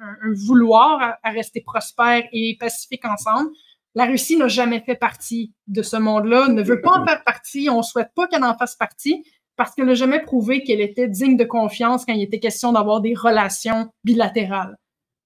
vouloir 0.46 1.00
à, 1.00 1.18
à 1.22 1.30
rester 1.30 1.60
prospère 1.60 2.24
et 2.32 2.56
pacifique 2.58 3.04
ensemble. 3.04 3.50
La 3.94 4.06
Russie 4.06 4.36
n'a 4.36 4.48
jamais 4.48 4.80
fait 4.80 4.96
partie 4.96 5.52
de 5.68 5.82
ce 5.82 5.96
monde-là, 5.96 6.48
ne 6.48 6.62
veut 6.62 6.80
pas 6.80 6.98
en 6.98 7.06
faire 7.06 7.22
partie, 7.22 7.68
on 7.70 7.82
souhaite 7.82 8.10
pas 8.16 8.26
qu'elle 8.26 8.42
en 8.42 8.56
fasse 8.56 8.74
partie, 8.74 9.22
parce 9.56 9.74
qu'elle 9.74 9.86
n'a 9.86 9.94
jamais 9.94 10.20
prouvé 10.20 10.64
qu'elle 10.64 10.80
était 10.80 11.06
digne 11.06 11.36
de 11.36 11.44
confiance 11.44 12.04
quand 12.04 12.14
il 12.14 12.22
était 12.22 12.40
question 12.40 12.72
d'avoir 12.72 13.00
des 13.00 13.14
relations 13.14 13.90
bilatérales. 14.02 14.76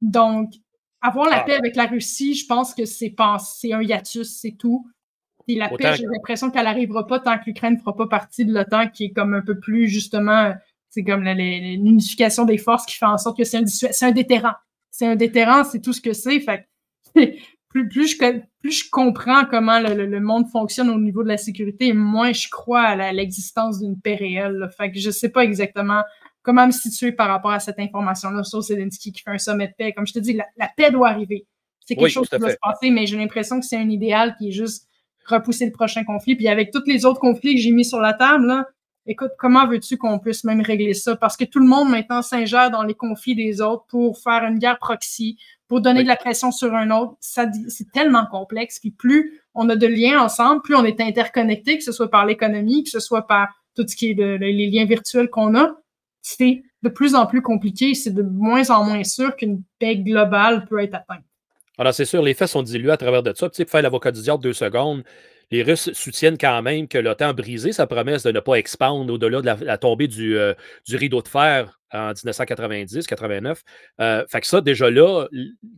Donc, 0.01 0.53
avoir 1.01 1.29
la 1.29 1.41
Ah. 1.41 1.45
paix 1.45 1.55
avec 1.55 1.77
la 1.77 1.87
Russie, 1.87 2.35
je 2.35 2.47
pense 2.47 2.75
que 2.75 2.85
c'est 2.85 3.11
pas- 3.11 3.39
c'est 3.39 3.73
un 3.73 3.83
hiatus, 3.83 4.29
c'est 4.41 4.53
tout. 4.59 4.89
Et 5.49 5.55
la 5.57 5.67
Autant 5.73 5.77
paix, 5.77 5.97
j'ai 5.97 6.05
l'impression 6.05 6.51
qu'elle 6.51 6.67
arrivera 6.67 7.07
pas 7.07 7.21
tant 7.21 7.39
que 7.39 7.45
l'Ukraine 7.47 7.75
ne 7.75 7.79
fera 7.79 7.97
pas 7.97 8.07
partie 8.07 8.45
de 8.45 8.53
l'OTAN, 8.53 8.89
qui 8.89 9.05
est 9.07 9.11
comme 9.13 9.35
un 9.35 9.41
peu 9.43 9.59
plus, 9.59 9.89
justement, 9.89 10.53
c'est 10.91 11.05
comme 11.05 11.25
l'unification 11.25 12.45
des 12.45 12.59
forces 12.59 12.87
qui 12.87 12.97
fait 12.97 13.07
en 13.07 13.19
sorte 13.19 13.37
que 13.39 13.45
c'est 13.45 13.59
un, 13.59 14.09
un 14.09 14.11
déterrant. 14.13 14.55
C'est 14.91 15.07
un 15.07 15.17
déterrant, 15.17 15.65
c'est 15.65 15.81
tout 15.81 15.93
ce 15.93 16.01
que 16.01 16.13
c'est. 16.13 16.41
Fait 16.41 16.67
plus, 17.69 17.89
plus, 17.89 18.09
je, 18.09 18.41
plus 18.61 18.73
je 18.85 18.91
comprends 18.91 19.45
comment 19.45 19.79
le, 19.81 19.95
le- 19.95 20.07
le 20.07 20.21
monde 20.21 20.49
fonctionne 20.51 20.91
au 20.91 20.99
niveau 20.99 21.23
de 21.23 21.29
la 21.29 21.37
sécurité, 21.37 21.93
moins 21.93 22.33
je 22.33 22.49
crois 22.51 22.83
à 22.83 23.13
l'existence 23.13 23.81
d'une 23.81 23.99
paix 24.01 24.17
réelle. 24.17 24.53
là. 24.55 24.69
Fait 24.69 24.91
que 24.91 24.99
je 24.99 25.11
sais 25.11 25.29
pas 25.31 25.45
exactement 25.45 26.03
comment 26.43 26.67
me 26.67 26.73
situer 26.73 27.13
par 27.13 27.29
rapport 27.29 27.51
à 27.53 27.61
cette 27.61 27.79
information-là 27.79 28.43
sur 28.45 28.61
Zelensky 28.63 29.13
qui 29.13 29.23
fait 29.23 29.31
un 29.31 29.39
sommet 29.39 29.69
de 29.69 29.73
paix? 29.77 29.93
Comme 29.93 30.07
je 30.07 30.13
te 30.13 30.19
dis, 30.19 30.33
la, 30.33 30.47
la 30.57 30.69
paix 30.77 30.91
doit 30.91 31.09
arriver. 31.09 31.47
C'est 31.85 31.95
quelque 31.95 32.05
Oui, 32.05 32.11
chose 32.11 32.29
qui 32.29 32.39
doit 32.39 32.51
se 32.51 32.57
passer, 32.61 32.91
mais 32.91 33.07
j'ai 33.07 33.17
l'impression 33.17 33.61
que 33.61 33.67
c'est 33.67 33.77
un 33.77 33.89
idéal 33.89 34.35
qui 34.39 34.49
est 34.49 34.53
juste 34.53 34.87
repousser 35.27 35.67
le 35.67 35.73
prochain 35.73 36.05
conflit. 36.05 36.37
Puis 36.37 36.49
avec 36.49 36.71
tous 36.71 36.83
les 36.87 37.05
autres 37.05 37.21
conflits 37.21 37.55
que 37.55 37.61
j'ai 37.61 37.71
mis 37.71 37.85
sur 37.85 37.99
la 38.01 38.13
table, 38.15 38.47
là, 38.47 38.67
écoute, 39.07 39.31
comment 39.39 39.67
veux-tu 39.67 39.97
qu'on 39.97 40.19
puisse 40.19 40.45
même 40.45 40.61
régler 40.61 40.93
ça? 40.95 41.17
Parce 41.17 41.37
que 41.37 41.45
tout 41.45 41.61
le 41.61 41.67
monde 41.67 41.89
maintenant 41.91 42.21
s'ingère 42.23 42.71
dans 42.71 42.83
les 42.83 42.95
conflits 42.95 43.35
des 43.35 43.61
autres 43.63 43.85
pour 43.89 44.19
faire 44.19 44.45
une 44.45 44.59
guerre 44.59 44.79
proxy, 44.79 45.39
pour 45.67 45.81
donner 45.81 46.01
Oui. 46.01 46.05
de 46.05 46.09
la 46.09 46.17
pression 46.17 46.53
sur 46.53 46.75
un 46.75 46.91
autre. 46.91 47.17
C'est 47.21 47.91
tellement 47.93 48.27
complexe. 48.27 48.79
Puis 48.81 48.91
plus 48.91 49.41
on 49.55 49.69
a 49.71 49.77
de 49.77 49.87
liens 49.87 50.21
ensemble, 50.23 50.61
plus 50.63 50.75
on 50.75 50.85
est 50.85 51.01
interconnectés, 51.01 51.79
que 51.79 51.85
ce 51.85 51.93
soit 51.93 52.11
par 52.11 52.27
l'économie, 52.27 52.85
que 52.85 52.91
ce 52.91 53.01
soit 53.01 53.27
par 53.27 53.49
tout 53.75 53.85
ce 53.89 53.97
qui 53.97 54.11
est 54.11 54.15
de- 54.15 54.37
de- 54.37 54.45
les 54.45 54.69
liens 54.71 54.85
virtuels 54.85 55.29
qu'on 55.31 55.55
a, 55.57 55.75
c'est 56.37 56.63
de 56.83 56.89
plus 56.89 57.15
en 57.15 57.27
plus 57.27 57.43
compliqué. 57.43 57.95
C'est 57.95 58.11
de 58.11 58.23
moins 58.23 58.69
en 58.71 58.85
moins 58.85 59.05
sûr 59.05 59.35
qu'une 59.37 59.63
paix 59.79 59.97
globale 59.97 60.67
peut 60.67 60.81
être 60.81 60.95
atteinte. 60.95 61.25
Alors, 61.79 61.95
c'est 61.95 62.05
sûr, 62.05 62.23
les 62.23 62.35
faits 62.35 62.49
sont 62.49 62.63
dilués 62.63 62.91
à 62.91 62.97
travers 62.97 63.23
de 63.23 63.33
ça. 63.35 63.49
Tu 63.49 63.57
sais, 63.57 63.65
pour 63.65 63.73
faire 63.73 63.83
l'avocat 63.83 64.11
du 64.11 64.21
diable 64.21 64.43
deux 64.43 64.53
secondes, 64.53 65.05
les 65.51 65.63
Russes 65.63 65.93
soutiennent 65.93 66.37
quand 66.37 66.61
même 66.61 66.89
que 66.89 66.99
l'OTAN 66.99 67.29
a 67.29 67.33
brisé 67.33 67.73
sa 67.73 67.87
promesse 67.87 68.25
de 68.25 68.33
ne 68.33 68.41
pas 68.41 68.57
expandre 68.57 69.13
au-delà 69.13 69.41
de 69.41 69.65
la, 69.65 69.79
tombée 69.79 70.09
du, 70.09 70.37
euh, 70.37 70.53
du 70.87 70.97
rideau 70.97 71.23
de 71.23 71.29
fer 71.29 71.81
en 71.93 72.13
1990-89. 72.13 73.63
Euh, 74.01 74.25
fait 74.29 74.41
que 74.41 74.47
ça, 74.47 74.61
déjà 74.61 74.91
là, 74.91 75.27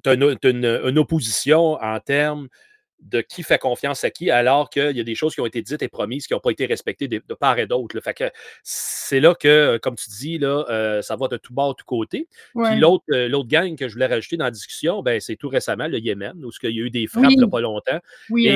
tu 0.03 0.11
as, 0.11 0.14
une 0.14 0.98
opposition 0.98 1.74
en 1.74 2.01
termes 2.01 2.48
de 3.03 3.20
qui 3.20 3.42
fait 3.42 3.59
confiance 3.59 4.05
à 4.05 4.11
qui, 4.11 4.30
alors 4.30 4.70
qu'il 4.70 4.96
y 4.96 5.01
a 5.01 5.05
des 5.05 5.14
choses 5.14 5.34
qui 5.34 5.40
ont 5.40 5.46
été 5.46 5.62
dites 5.62 5.82
et 5.82 5.88
promises 5.88 6.26
qui 6.26 6.34
n'ont 6.34 6.40
pas 6.40 6.51
été 6.51 6.66
respectées 6.66 7.09
de, 7.09 7.22
de 7.26 7.34
part 7.34 7.59
et 7.59 7.66
d'autre. 7.66 7.96
là. 7.96 8.03
Fait 8.03 8.14
que 8.14 8.24
c'est 8.62 9.20
là 9.20 9.34
que, 9.34 9.78
comme 9.78 9.96
tu 9.96 10.11
dis, 10.11 10.38
là, 10.38 10.64
euh, 10.68 11.03
ça 11.03 11.16
va 11.16 11.28
de 11.28 11.36
tout 11.36 11.53
bord, 11.55 11.70
de 11.70 11.76
tout 11.76 11.84
côté. 11.86 12.28
Ouais. 12.55 12.70
Puis 12.70 12.80
l'autre, 12.80 13.05
euh, 13.11 13.28
l'autre 13.28 13.48
gang 13.48 13.76
que 13.76 13.88
je 13.88 13.94
voulais 13.94 14.07
rajouter 14.07 14.36
dans 14.36 14.44
la 14.44 14.51
discussion, 14.51 15.03
ben, 15.03 15.20
c'est 15.20 15.36
tout 15.36 15.48
récemment 15.48 15.88
le 15.88 15.98
Yémen, 15.98 16.44
où 16.44 16.51
il 16.62 16.70
y 16.76 16.80
a 16.80 16.84
eu 16.84 16.90
des 16.90 17.07
frappes 17.07 17.24
Oui. 17.24 17.32
il 17.34 17.38
n'y 17.38 17.44
a 17.44 17.48
pas 17.48 17.61
longtemps. 17.61 18.01
oui, 18.28 18.46
Et 18.48 18.53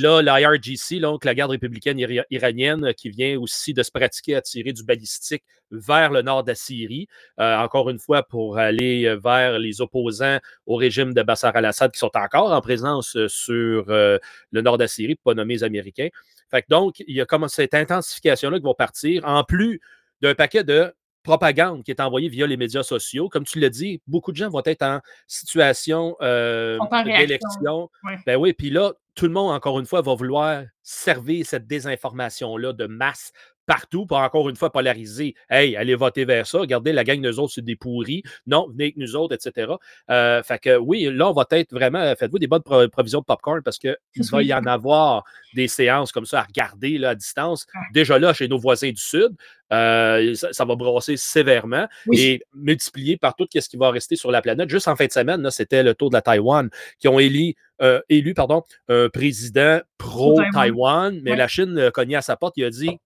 là, 0.00 0.22
l'IRGC, 0.22 1.00
donc 1.00 1.24
la 1.24 1.34
garde 1.34 1.50
républicaine 1.52 1.98
ira- 1.98 2.24
iranienne, 2.30 2.92
qui 2.94 3.10
vient 3.10 3.38
aussi 3.38 3.72
de 3.74 3.82
se 3.82 3.90
pratiquer 3.90 4.34
à 4.36 4.42
tirer 4.42 4.72
du 4.72 4.84
balistique 4.84 5.42
vers 5.72 6.12
le 6.12 6.22
nord 6.22 6.44
de 6.44 6.50
la 6.50 6.54
Syrie, 6.54 7.08
euh, 7.40 7.56
encore 7.58 7.90
une 7.90 7.98
fois 7.98 8.22
pour 8.22 8.56
aller 8.58 9.04
euh, 9.06 9.16
vers 9.16 9.58
les 9.58 9.80
opposants 9.80 10.38
au 10.66 10.76
régime 10.76 11.12
de 11.12 11.22
Bachar 11.22 11.56
al-Assad 11.56 11.90
qui 11.90 11.98
sont 11.98 12.12
encore 12.14 12.52
en 12.52 12.60
présence 12.60 13.16
sur 13.26 13.85
euh, 13.90 14.18
le 14.50 14.62
nord 14.62 14.78
de 14.78 14.84
la 14.84 14.88
Syrie, 14.88 15.14
pour 15.14 15.32
pas 15.32 15.34
nommer 15.34 15.54
les 15.54 15.64
Américains. 15.64 16.08
Fait 16.50 16.62
que 16.62 16.66
donc, 16.68 17.00
il 17.06 17.14
y 17.14 17.20
a 17.20 17.26
comme 17.26 17.48
cette 17.48 17.74
intensification-là 17.74 18.58
qui 18.58 18.64
va 18.64 18.74
partir, 18.74 19.24
en 19.26 19.44
plus 19.44 19.80
d'un 20.22 20.34
paquet 20.34 20.64
de 20.64 20.92
propagande 21.22 21.82
qui 21.82 21.90
est 21.90 22.00
envoyée 22.00 22.28
via 22.28 22.46
les 22.46 22.56
médias 22.56 22.84
sociaux. 22.84 23.28
Comme 23.28 23.44
tu 23.44 23.58
l'as 23.58 23.68
dit, 23.68 24.00
beaucoup 24.06 24.30
de 24.30 24.36
gens 24.36 24.48
vont 24.48 24.62
être 24.64 24.82
en 24.82 25.00
situation 25.26 26.16
euh, 26.22 26.78
d'élection. 27.04 27.90
Ouais. 28.04 28.18
Ben 28.24 28.36
oui, 28.36 28.52
puis 28.52 28.70
là, 28.70 28.92
tout 29.16 29.26
le 29.26 29.32
monde, 29.32 29.52
encore 29.52 29.80
une 29.80 29.86
fois, 29.86 30.02
va 30.02 30.14
vouloir 30.14 30.62
servir 30.82 31.44
cette 31.44 31.66
désinformation-là 31.66 32.72
de 32.72 32.86
masse 32.86 33.32
partout 33.66 34.06
pour 34.06 34.18
encore 34.18 34.48
une 34.48 34.56
fois 34.56 34.70
polariser. 34.70 35.34
Hey, 35.50 35.76
allez 35.76 35.94
voter 35.94 36.24
vers 36.24 36.46
ça. 36.46 36.58
Regardez, 36.60 36.92
la 36.92 37.04
gang, 37.04 37.20
nous 37.20 37.38
autres, 37.40 37.52
c'est 37.54 37.64
des 37.64 37.76
pourris. 37.76 38.22
Non, 38.46 38.68
venez 38.70 38.84
avec 38.84 38.96
nous 38.96 39.16
autres, 39.16 39.34
etc. 39.34 39.72
Euh, 40.10 40.42
fait 40.42 40.58
que 40.58 40.76
oui, 40.76 41.08
là, 41.12 41.28
on 41.30 41.32
va 41.32 41.46
être 41.50 41.72
vraiment. 41.72 42.14
Faites-vous 42.16 42.38
des 42.38 42.46
bonnes 42.46 42.62
pro- 42.62 42.88
provisions 42.88 43.20
de 43.20 43.24
popcorn 43.24 43.62
parce 43.62 43.78
qu'il 43.78 43.96
va 44.30 44.42
y 44.42 44.54
en 44.54 44.64
avoir 44.66 45.24
des 45.54 45.68
séances 45.68 46.12
comme 46.12 46.26
ça 46.26 46.40
à 46.40 46.42
regarder 46.44 46.98
là, 46.98 47.10
à 47.10 47.14
distance. 47.14 47.66
Déjà 47.92 48.18
là, 48.18 48.32
chez 48.32 48.48
nos 48.48 48.58
voisins 48.58 48.90
du 48.90 49.00
Sud, 49.02 49.30
euh, 49.72 50.34
ça, 50.34 50.52
ça 50.52 50.64
va 50.64 50.76
brasser 50.76 51.16
sévèrement 51.16 51.88
Oui. 52.06 52.20
et 52.20 52.42
multiplié 52.54 53.16
par 53.16 53.34
tout 53.34 53.48
ce 53.52 53.68
qui 53.68 53.76
va 53.76 53.90
rester 53.90 54.14
sur 54.14 54.30
la 54.30 54.40
planète. 54.42 54.70
Juste 54.70 54.86
en 54.86 54.94
fin 54.94 55.06
de 55.06 55.12
semaine, 55.12 55.50
c'était 55.50 55.82
le 55.82 55.94
tour 55.94 56.10
de 56.10 56.14
la 56.14 56.22
Taïwan 56.22 56.70
qui 57.00 57.08
ont 57.08 57.18
élu, 57.18 57.54
euh, 57.82 58.00
élu 58.08 58.32
pardon, 58.34 58.62
un 58.88 59.08
président 59.08 59.80
pro-Taïwan, 59.98 61.20
mais 61.22 61.36
la 61.36 61.48
Chine 61.48 61.76
a 61.78 61.90
cogné 61.90 62.16
à 62.16 62.22
sa 62.22 62.36
porte. 62.36 62.54
Il 62.56 62.64
a 62.64 62.70
dit 62.70 62.98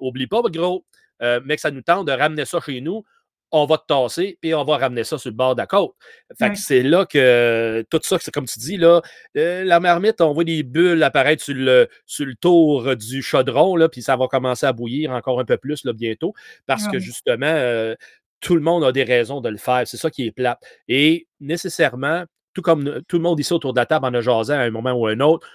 Oublie 0.00 0.26
pas, 0.26 0.42
gros, 0.42 0.84
euh, 1.22 1.40
mais 1.44 1.56
que 1.56 1.60
ça 1.60 1.70
nous 1.70 1.82
tente 1.82 2.06
de 2.06 2.12
ramener 2.12 2.44
ça 2.44 2.60
chez 2.60 2.80
nous. 2.80 3.04
On 3.52 3.64
va 3.64 3.78
te 3.78 3.86
tasser, 3.86 4.38
puis 4.40 4.54
on 4.54 4.64
va 4.64 4.76
ramener 4.76 5.04
ça 5.04 5.18
sur 5.18 5.30
le 5.30 5.36
bord 5.36 5.54
de 5.54 5.60
la 5.60 5.66
côte. 5.66 5.94
Fait 6.36 6.50
que 6.50 6.58
c'est 6.58 6.82
là 6.82 7.06
que 7.06 7.84
tout 7.90 8.00
ça, 8.02 8.18
c'est 8.20 8.32
comme 8.32 8.46
tu 8.46 8.58
dis, 8.58 8.76
là, 8.76 9.02
euh, 9.36 9.62
la 9.62 9.78
marmite, 9.78 10.20
on 10.20 10.32
voit 10.32 10.42
des 10.42 10.64
bulles 10.64 11.02
apparaître 11.04 11.44
sur 11.44 11.54
le, 11.54 11.88
sur 12.06 12.26
le 12.26 12.34
tour 12.34 12.96
du 12.96 13.22
chaudron, 13.22 13.76
là, 13.76 13.88
puis 13.88 14.02
ça 14.02 14.16
va 14.16 14.26
commencer 14.26 14.66
à 14.66 14.72
bouillir 14.72 15.12
encore 15.12 15.38
un 15.38 15.44
peu 15.44 15.56
plus 15.58 15.84
là, 15.84 15.92
bientôt, 15.92 16.34
parce 16.66 16.88
que 16.88 16.98
justement, 16.98 17.46
euh, 17.46 17.94
tout 18.40 18.54
le 18.54 18.60
monde 18.60 18.84
a 18.84 18.92
des 18.92 19.04
raisons 19.04 19.40
de 19.40 19.48
le 19.48 19.56
faire. 19.58 19.82
C'est 19.86 19.96
ça 19.96 20.10
qui 20.10 20.26
est 20.26 20.32
plate. 20.32 20.60
Et 20.88 21.26
nécessairement, 21.40 22.24
tout 22.52 22.62
comme 22.62 23.02
tout 23.08 23.16
le 23.16 23.22
monde 23.22 23.38
ici 23.38 23.52
autour 23.52 23.72
de 23.74 23.80
la 23.80 23.86
table 23.86 24.06
en 24.06 24.14
a 24.14 24.20
jasé 24.20 24.52
à 24.54 24.60
un 24.60 24.70
moment 24.70 24.92
ou 24.92 25.06
à 25.06 25.10
un 25.12 25.20
autre, 25.20 25.46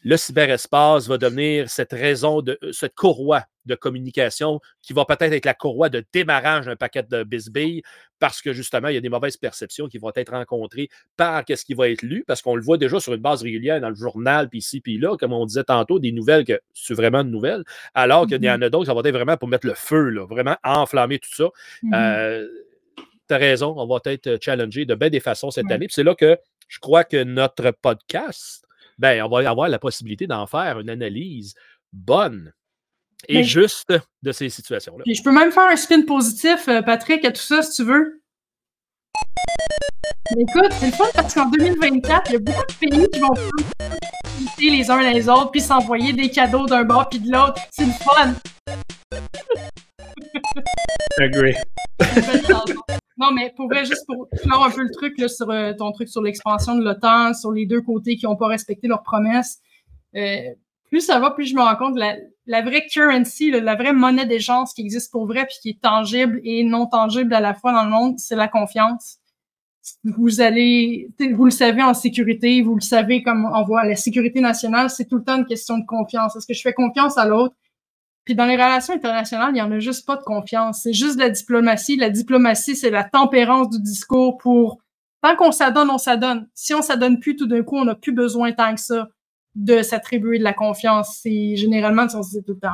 le 0.00 0.16
cyberespace 0.16 1.08
va 1.08 1.18
devenir 1.18 1.68
cette 1.68 1.92
raison, 1.92 2.40
de, 2.42 2.58
euh, 2.62 2.72
cette 2.72 2.94
courroie 2.94 3.44
de 3.66 3.74
communication 3.74 4.60
qui 4.80 4.92
va 4.92 5.04
peut-être 5.04 5.32
être 5.32 5.44
la 5.44 5.54
courroie 5.54 5.88
de 5.90 6.04
démarrage 6.12 6.66
d'un 6.66 6.76
paquet 6.76 7.02
de 7.02 7.22
bisbilles 7.24 7.82
parce 8.18 8.40
que 8.40 8.52
justement, 8.52 8.88
il 8.88 8.94
y 8.94 8.96
a 8.96 9.00
des 9.00 9.08
mauvaises 9.08 9.36
perceptions 9.36 9.88
qui 9.88 9.98
vont 9.98 10.10
être 10.16 10.32
rencontrées 10.32 10.88
par 11.16 11.44
ce 11.48 11.64
qui 11.64 11.74
va 11.74 11.88
être 11.88 12.02
lu, 12.02 12.24
parce 12.26 12.42
qu'on 12.42 12.56
le 12.56 12.62
voit 12.62 12.78
déjà 12.78 12.98
sur 12.98 13.12
une 13.14 13.20
base 13.20 13.42
régulière 13.42 13.80
dans 13.80 13.90
le 13.90 13.94
journal, 13.94 14.48
puis 14.48 14.58
ici, 14.58 14.80
puis 14.80 14.98
là, 14.98 15.16
comme 15.16 15.32
on 15.32 15.44
disait 15.46 15.64
tantôt, 15.64 15.98
des 15.98 16.12
nouvelles 16.12 16.44
que 16.44 16.60
c'est 16.74 16.94
vraiment 16.94 17.22
de 17.22 17.28
nouvelles, 17.28 17.62
alors 17.94 18.26
qu'il 18.26 18.42
y 18.42 18.50
en 18.50 18.60
a 18.62 18.70
d'autres, 18.70 18.86
ça 18.86 18.94
va 18.94 19.00
être 19.04 19.12
vraiment 19.14 19.36
pour 19.36 19.48
mettre 19.48 19.66
le 19.66 19.74
feu, 19.74 20.08
là, 20.10 20.26
vraiment 20.26 20.56
enflammer 20.64 21.18
tout 21.18 21.32
ça. 21.34 21.48
Mhm. 21.82 21.92
Euh, 21.94 22.48
tu 23.28 23.34
as 23.34 23.38
raison, 23.38 23.74
on 23.76 23.86
va 23.86 24.00
être 24.06 24.38
challengé 24.42 24.84
de 24.86 24.94
bien 24.94 25.10
des 25.10 25.20
façons 25.20 25.50
cette 25.50 25.66
Ouais. 25.66 25.74
année. 25.74 25.86
C'est 25.90 26.02
là 26.02 26.14
que 26.14 26.38
je 26.66 26.78
crois 26.80 27.04
que 27.04 27.22
notre 27.22 27.70
podcast, 27.70 28.64
ben, 28.98 29.22
on 29.22 29.28
va 29.28 29.48
avoir 29.48 29.68
la 29.68 29.78
possibilité 29.78 30.26
d'en 30.26 30.46
faire 30.46 30.80
une 30.80 30.90
analyse 30.90 31.54
bonne 31.92 32.52
et 33.28 33.38
Mais- 33.38 33.44
juste 33.44 33.92
de 34.22 34.32
ces 34.32 34.48
situations-là. 34.48 35.02
Puis 35.04 35.14
je 35.14 35.22
peux 35.22 35.32
même 35.32 35.50
faire 35.50 35.68
un 35.68 35.76
spin 35.76 36.02
positif, 36.02 36.68
euh, 36.68 36.82
Patrick, 36.82 37.24
à 37.24 37.32
tout 37.32 37.40
ça, 37.40 37.62
si 37.62 37.82
tu 37.82 37.84
veux. 37.84 38.22
Mais 40.36 40.42
Écoute, 40.42 40.72
c'est 40.72 40.86
le 40.86 40.92
fun 40.92 41.06
parce 41.14 41.34
qu'en 41.34 41.48
2024, 41.50 42.30
il 42.30 42.32
y 42.34 42.36
a 42.36 42.38
beaucoup 42.38 42.64
de 42.66 42.88
pays 42.88 43.08
qui 43.12 43.18
vont 43.18 43.34
inviter 44.38 44.70
les 44.70 44.90
uns 44.90 45.00
les 45.12 45.28
autres, 45.28 45.50
puis 45.50 45.60
s'envoyer 45.60 46.12
des 46.12 46.30
cadeaux 46.30 46.66
d'un 46.66 46.84
bord 46.84 47.08
puis 47.08 47.18
de 47.18 47.30
l'autre. 47.32 47.60
C'est 47.70 47.86
le 47.86 47.92
fun. 47.92 48.34
Agree. 51.18 51.56
Non, 53.18 53.32
mais 53.32 53.52
pour 53.56 53.66
vrai, 53.68 53.84
juste 53.84 54.06
pour 54.06 54.28
clore 54.42 54.64
un 54.64 54.70
peu 54.70 54.82
le 54.82 54.90
truc 54.92 55.18
là, 55.18 55.28
sur 55.28 55.50
euh, 55.50 55.72
ton 55.76 55.90
truc 55.92 56.08
sur 56.08 56.22
l'expansion 56.22 56.76
de 56.76 56.84
l'OTAN, 56.84 57.34
sur 57.34 57.50
les 57.50 57.66
deux 57.66 57.80
côtés 57.82 58.16
qui 58.16 58.26
n'ont 58.26 58.36
pas 58.36 58.46
respecté 58.46 58.86
leurs 58.86 59.02
promesses. 59.02 59.58
euh, 60.16 60.38
plus 60.90 61.00
ça 61.02 61.18
va, 61.18 61.30
plus 61.32 61.44
je 61.46 61.54
me 61.54 61.60
rends 61.60 61.76
compte 61.76 61.98
la, 61.98 62.16
la 62.46 62.62
vraie 62.62 62.86
currency, 62.86 63.50
la 63.50 63.74
vraie 63.74 63.92
monnaie 63.92 64.24
d'échange 64.24 64.68
qui 64.74 64.80
existe 64.80 65.12
pour 65.12 65.26
vrai, 65.26 65.44
puis 65.46 65.56
qui 65.60 65.68
est 65.70 65.80
tangible 65.82 66.40
et 66.44 66.64
non 66.64 66.86
tangible 66.86 67.34
à 67.34 67.40
la 67.40 67.52
fois 67.52 67.72
dans 67.72 67.84
le 67.84 67.90
monde, 67.90 68.18
c'est 68.18 68.36
la 68.36 68.48
confiance. 68.48 69.18
Vous 70.04 70.40
allez, 70.40 71.08
vous 71.34 71.44
le 71.44 71.50
savez 71.50 71.82
en 71.82 71.92
sécurité, 71.94 72.62
vous 72.62 72.74
le 72.74 72.80
savez 72.80 73.22
comme 73.22 73.50
on 73.54 73.64
voit 73.64 73.84
la 73.84 73.96
sécurité 73.96 74.40
nationale, 74.40 74.88
c'est 74.90 75.06
tout 75.06 75.16
le 75.16 75.24
temps 75.24 75.36
une 75.36 75.46
question 75.46 75.76
de 75.78 75.84
confiance. 75.84 76.36
Est-ce 76.36 76.46
que 76.46 76.54
je 76.54 76.62
fais 76.62 76.72
confiance 76.72 77.18
à 77.18 77.26
l'autre? 77.26 77.54
Puis 78.28 78.34
dans 78.34 78.44
les 78.44 78.56
relations 78.56 78.92
internationales, 78.92 79.52
il 79.54 79.56
y 79.56 79.62
en 79.62 79.72
a 79.72 79.78
juste 79.78 80.04
pas 80.04 80.16
de 80.16 80.22
confiance. 80.22 80.80
C'est 80.82 80.92
juste 80.92 81.14
de 81.14 81.20
la 81.20 81.30
diplomatie. 81.30 81.96
La 81.96 82.10
diplomatie, 82.10 82.76
c'est 82.76 82.90
la 82.90 83.02
tempérance 83.02 83.70
du 83.70 83.80
discours 83.80 84.36
pour 84.36 84.82
tant 85.22 85.34
qu'on 85.34 85.50
s'adonne, 85.50 85.88
on 85.88 85.96
s'adonne. 85.96 86.46
Si 86.52 86.74
on 86.74 86.82
s'adonne 86.82 87.20
plus, 87.20 87.36
tout 87.36 87.46
d'un 87.46 87.62
coup, 87.62 87.78
on 87.78 87.86
n'a 87.86 87.94
plus 87.94 88.12
besoin 88.12 88.52
tant 88.52 88.74
que 88.74 88.82
ça 88.82 89.08
de 89.54 89.80
s'attribuer 89.80 90.38
de 90.38 90.44
la 90.44 90.52
confiance. 90.52 91.20
C'est 91.22 91.56
généralement, 91.56 92.04
on 92.14 92.22
se 92.22 92.36
dit 92.36 92.44
tout 92.44 92.52
le 92.52 92.60
temps, 92.60 92.68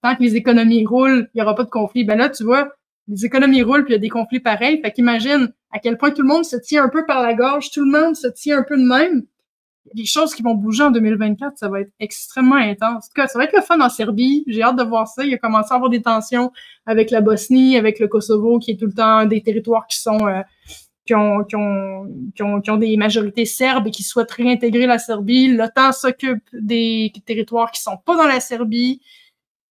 tant 0.00 0.14
que 0.14 0.22
les 0.22 0.36
économies 0.36 0.86
roulent, 0.86 1.28
il 1.34 1.38
n'y 1.38 1.42
aura 1.42 1.56
pas 1.56 1.64
de 1.64 1.70
conflit. 1.70 2.04
Ben 2.04 2.16
là, 2.16 2.30
tu 2.30 2.44
vois, 2.44 2.72
les 3.08 3.24
économies 3.24 3.62
roulent, 3.62 3.84
puis 3.84 3.94
il 3.94 3.96
y 3.96 3.98
a 3.98 4.00
des 4.00 4.10
conflits 4.10 4.38
pareils. 4.38 4.80
Fait 4.80 4.92
qu'imagine 4.92 5.52
à 5.72 5.80
quel 5.80 5.98
point 5.98 6.12
tout 6.12 6.22
le 6.22 6.28
monde 6.28 6.44
se 6.44 6.54
tient 6.54 6.84
un 6.84 6.88
peu 6.88 7.04
par 7.04 7.20
la 7.20 7.34
gorge, 7.34 7.72
tout 7.72 7.84
le 7.84 7.90
monde 7.90 8.14
se 8.14 8.28
tient 8.28 8.58
un 8.58 8.62
peu 8.62 8.76
de 8.76 8.86
même 8.86 9.24
des 9.94 10.04
choses 10.04 10.34
qui 10.34 10.42
vont 10.42 10.54
bouger 10.54 10.84
en 10.84 10.90
2024, 10.90 11.58
ça 11.58 11.68
va 11.68 11.80
être 11.80 11.92
extrêmement 11.98 12.56
intense. 12.56 13.06
En 13.06 13.08
tout 13.08 13.14
cas, 13.14 13.26
ça 13.26 13.38
va 13.38 13.44
être 13.44 13.56
le 13.56 13.62
fun 13.62 13.80
en 13.80 13.88
Serbie. 13.88 14.44
J'ai 14.46 14.62
hâte 14.62 14.76
de 14.76 14.82
voir 14.82 15.08
ça. 15.08 15.24
Il 15.24 15.34
a 15.34 15.38
commencé 15.38 15.72
à 15.72 15.76
avoir 15.76 15.90
des 15.90 16.02
tensions 16.02 16.52
avec 16.86 17.10
la 17.10 17.20
Bosnie, 17.20 17.76
avec 17.76 17.98
le 17.98 18.08
Kosovo, 18.08 18.58
qui 18.58 18.72
est 18.72 18.76
tout 18.76 18.86
le 18.86 18.92
temps 18.92 19.24
des 19.26 19.42
territoires 19.42 19.86
qui 19.86 19.98
sont 19.98 20.26
euh, 20.26 20.42
qui, 21.06 21.14
ont, 21.14 21.44
qui, 21.44 21.56
ont, 21.56 22.06
qui, 22.34 22.42
ont, 22.42 22.60
qui 22.60 22.70
ont 22.70 22.76
des 22.76 22.96
majorités 22.96 23.44
serbes 23.44 23.88
et 23.88 23.90
qui 23.90 24.02
souhaitent 24.02 24.30
réintégrer 24.30 24.86
la 24.86 24.98
Serbie. 24.98 25.48
L'OTAN 25.48 25.92
s'occupe 25.92 26.44
des 26.52 27.12
territoires 27.26 27.72
qui 27.72 27.80
sont 27.80 27.96
pas 27.96 28.16
dans 28.16 28.28
la 28.28 28.40
Serbie. 28.40 29.00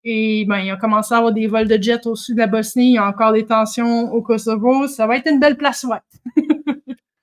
Et 0.04 0.44
ben, 0.46 0.58
il 0.58 0.70
a 0.70 0.76
commencé 0.76 1.14
à 1.14 1.18
avoir 1.18 1.32
des 1.32 1.46
vols 1.46 1.68
de 1.68 1.80
jets 1.80 2.06
au 2.06 2.14
sud 2.14 2.36
de 2.36 2.40
la 2.40 2.46
Bosnie. 2.46 2.90
Il 2.90 2.94
y 2.94 2.98
a 2.98 3.06
encore 3.06 3.32
des 3.32 3.46
tensions 3.46 4.12
au 4.12 4.22
Kosovo. 4.22 4.86
Ça 4.86 5.06
va 5.06 5.16
être 5.16 5.30
une 5.30 5.40
belle 5.40 5.56
place, 5.56 5.84
ouais. 5.84 5.98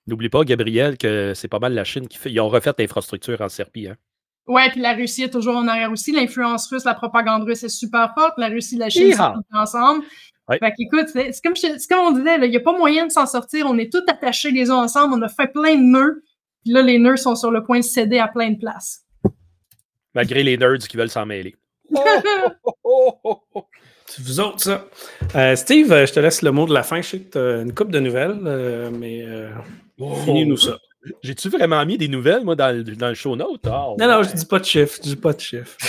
N'oublie 0.08 0.30
pas, 0.30 0.44
Gabriel, 0.44 0.98
que 0.98 1.34
c'est 1.36 1.50
pas 1.50 1.60
mal 1.60 1.74
la 1.74 1.84
Chine 1.84 2.08
qui 2.08 2.18
fait. 2.18 2.32
Ils 2.32 2.40
ont 2.40 2.48
refait 2.48 2.74
l'infrastructure 2.78 3.42
en 3.42 3.50
Serbie. 3.50 3.90
Hein? 3.90 3.96
Ouais, 4.48 4.70
puis 4.72 4.80
la 4.80 4.94
Russie 4.94 5.24
est 5.24 5.30
toujours 5.30 5.58
en 5.58 5.68
arrière 5.68 5.92
aussi. 5.92 6.14
L'influence 6.14 6.70
russe, 6.70 6.86
la 6.86 6.94
propagande 6.94 7.44
russe 7.44 7.64
est 7.64 7.70
super 7.70 8.14
forte. 8.18 8.36
La 8.38 8.48
Russie 8.48 8.76
et 8.76 8.80
la 8.80 8.90
Chine 8.90 9.14
sont 9.14 9.44
ensemble. 9.54 10.06
Ouais. 10.48 10.58
Fait 10.60 10.72
qu'écoute, 10.78 11.08
c'est 11.14 11.34
comme, 11.44 11.56
comme, 11.90 12.00
on 12.00 12.12
disait, 12.12 12.38
il 12.42 12.50
n'y 12.50 12.56
a 12.56 12.62
pas 12.62 12.78
moyen 12.78 13.06
de 13.06 13.12
s'en 13.12 13.26
sortir. 13.26 13.66
On 13.68 13.78
est 13.78 13.92
tous 13.92 14.04
attachés 14.08 14.52
les 14.52 14.72
uns 14.72 14.76
ensemble. 14.76 15.16
On 15.16 15.22
a 15.22 15.28
fait 15.28 15.52
plein 15.52 15.76
de 15.76 15.84
nœuds. 15.84 16.24
Puis 16.64 16.72
là, 16.74 16.82
les 16.82 17.00
nœuds 17.00 17.18
sont 17.18 17.36
sur 17.36 17.52
le 17.52 17.64
point 17.64 17.80
de 17.80 17.84
céder 17.84 18.20
à 18.20 18.30
plein 18.30 18.52
de 18.52 18.58
places. 18.58 19.04
Malgré 20.16 20.42
les 20.44 20.58
nerds 20.58 20.88
qui 20.88 20.96
veulent 20.96 21.10
s'en 21.10 21.26
mêler. 21.26 21.56
C'est 24.06 24.24
vous 24.24 24.40
autres, 24.40 24.62
ça. 24.62 24.86
Euh, 25.36 25.56
Steve, 25.58 25.90
je 25.90 26.14
te 26.14 26.20
laisse 26.22 26.42
le 26.42 26.52
mot 26.52 26.66
de 26.66 26.74
la 26.74 26.84
fin. 26.84 27.02
Je 27.02 27.10
sais 27.10 27.20
que 27.20 27.32
tu 27.32 27.38
as 27.38 27.62
une 27.62 27.74
coupe 27.74 27.92
de 27.92 28.00
nouvelles, 28.00 28.40
euh, 28.46 28.90
mais 28.90 29.24
euh, 29.24 29.50
Oh. 30.00 30.16
finis-nous 30.24 30.58
ça. 30.58 30.78
J'ai-tu 31.24 31.50
vraiment 31.50 31.86
mis 31.86 31.98
des 31.98 32.08
nouvelles, 32.08 32.44
moi, 32.44 32.56
dans, 32.56 32.76
le- 32.76 32.84
dans 32.84 33.10
le 33.10 33.14
show 33.16 33.36
note? 33.36 33.62
Ah, 33.66 33.88
Non, 33.98 34.08
non, 34.08 34.18
ouais. 34.20 34.24
je 34.26 34.36
dis 34.36 34.46
pas 34.46 34.60
de 34.60 34.66
chiffres. 34.66 34.96
Je 34.98 35.02
dis 35.02 35.16
pas 35.16 35.34
de 35.34 35.40
chiffres. 35.40 35.78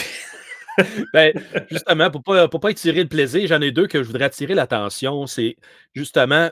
Ben, 1.12 1.32
justement, 1.72 2.08
pour 2.08 2.22
pas, 2.22 2.46
pour 2.46 2.60
pas 2.60 2.70
étirer 2.70 3.02
le 3.02 3.08
plaisir, 3.08 3.48
j'en 3.48 3.60
ai 3.60 3.72
deux 3.72 3.88
que 3.88 4.00
je 4.00 4.06
voudrais 4.06 4.26
attirer 4.26 4.54
l'attention. 4.54 5.26
C'est 5.26 5.56
justement, 5.92 6.50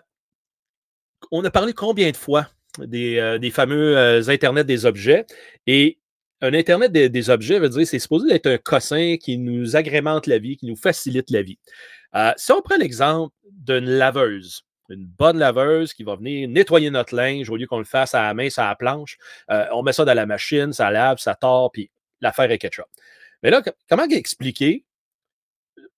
on 1.31 1.45
a 1.45 1.51
parlé 1.51 1.73
combien 1.73 2.11
de 2.11 2.17
fois 2.17 2.49
des, 2.79 3.19
euh, 3.19 3.39
des 3.39 3.51
fameux 3.53 3.97
euh, 3.97 4.29
Internet 4.29 4.67
des 4.67 4.85
objets? 4.85 5.27
Et 5.69 6.01
un 6.41 6.55
Internet 6.55 6.91
des, 6.91 7.09
des 7.09 7.31
objets 7.31 7.61
veut 7.61 7.69
dire 7.69 7.87
c'est 7.87 8.01
supposé 8.01 8.35
être 8.35 8.49
un 8.49 8.59
cossin 8.59 9.17
qui 9.17 9.39
nous 9.39 9.77
agrémente 9.77 10.27
la 10.27 10.39
vie, 10.39 10.57
qui 10.57 10.67
nous 10.67 10.75
facilite 10.77 11.31
la 11.31 11.43
vie. 11.43 11.61
Euh, 12.17 12.33
si 12.37 12.51
on 12.51 12.63
prend 12.63 12.77
l'exemple 12.79 13.33
d'une 13.53 13.89
laveuse, 13.89 14.63
une 14.91 15.07
bonne 15.07 15.39
laveuse 15.39 15.95
qui 15.95 16.05
va 16.05 16.17
venir 16.17 16.49
nettoyer 16.49 16.91
notre 16.91 17.15
linge 17.15 17.51
au 17.51 17.57
lieu 17.57 17.67
qu'on 17.67 17.79
le 17.79 17.85
fasse 17.85 18.15
à 18.15 18.23
la 18.23 18.35
main, 18.35 18.51
sur 18.51 18.63
la 18.63 18.75
planche, 18.75 19.19
euh, 19.51 19.67
on 19.73 19.83
met 19.83 19.93
ça 19.93 20.05
dans 20.05 20.15
la 20.15 20.27
machine, 20.27 20.73
ça 20.73 20.91
lave, 20.91 21.19
ça 21.19 21.35
tord, 21.35 21.71
puis 21.73 21.91
l'affaire 22.21 22.51
est 22.51 22.59
ketchup. 22.59 22.87
Mais 23.43 23.51
là, 23.51 23.63
comment 23.89 24.05
expliquer? 24.05 24.85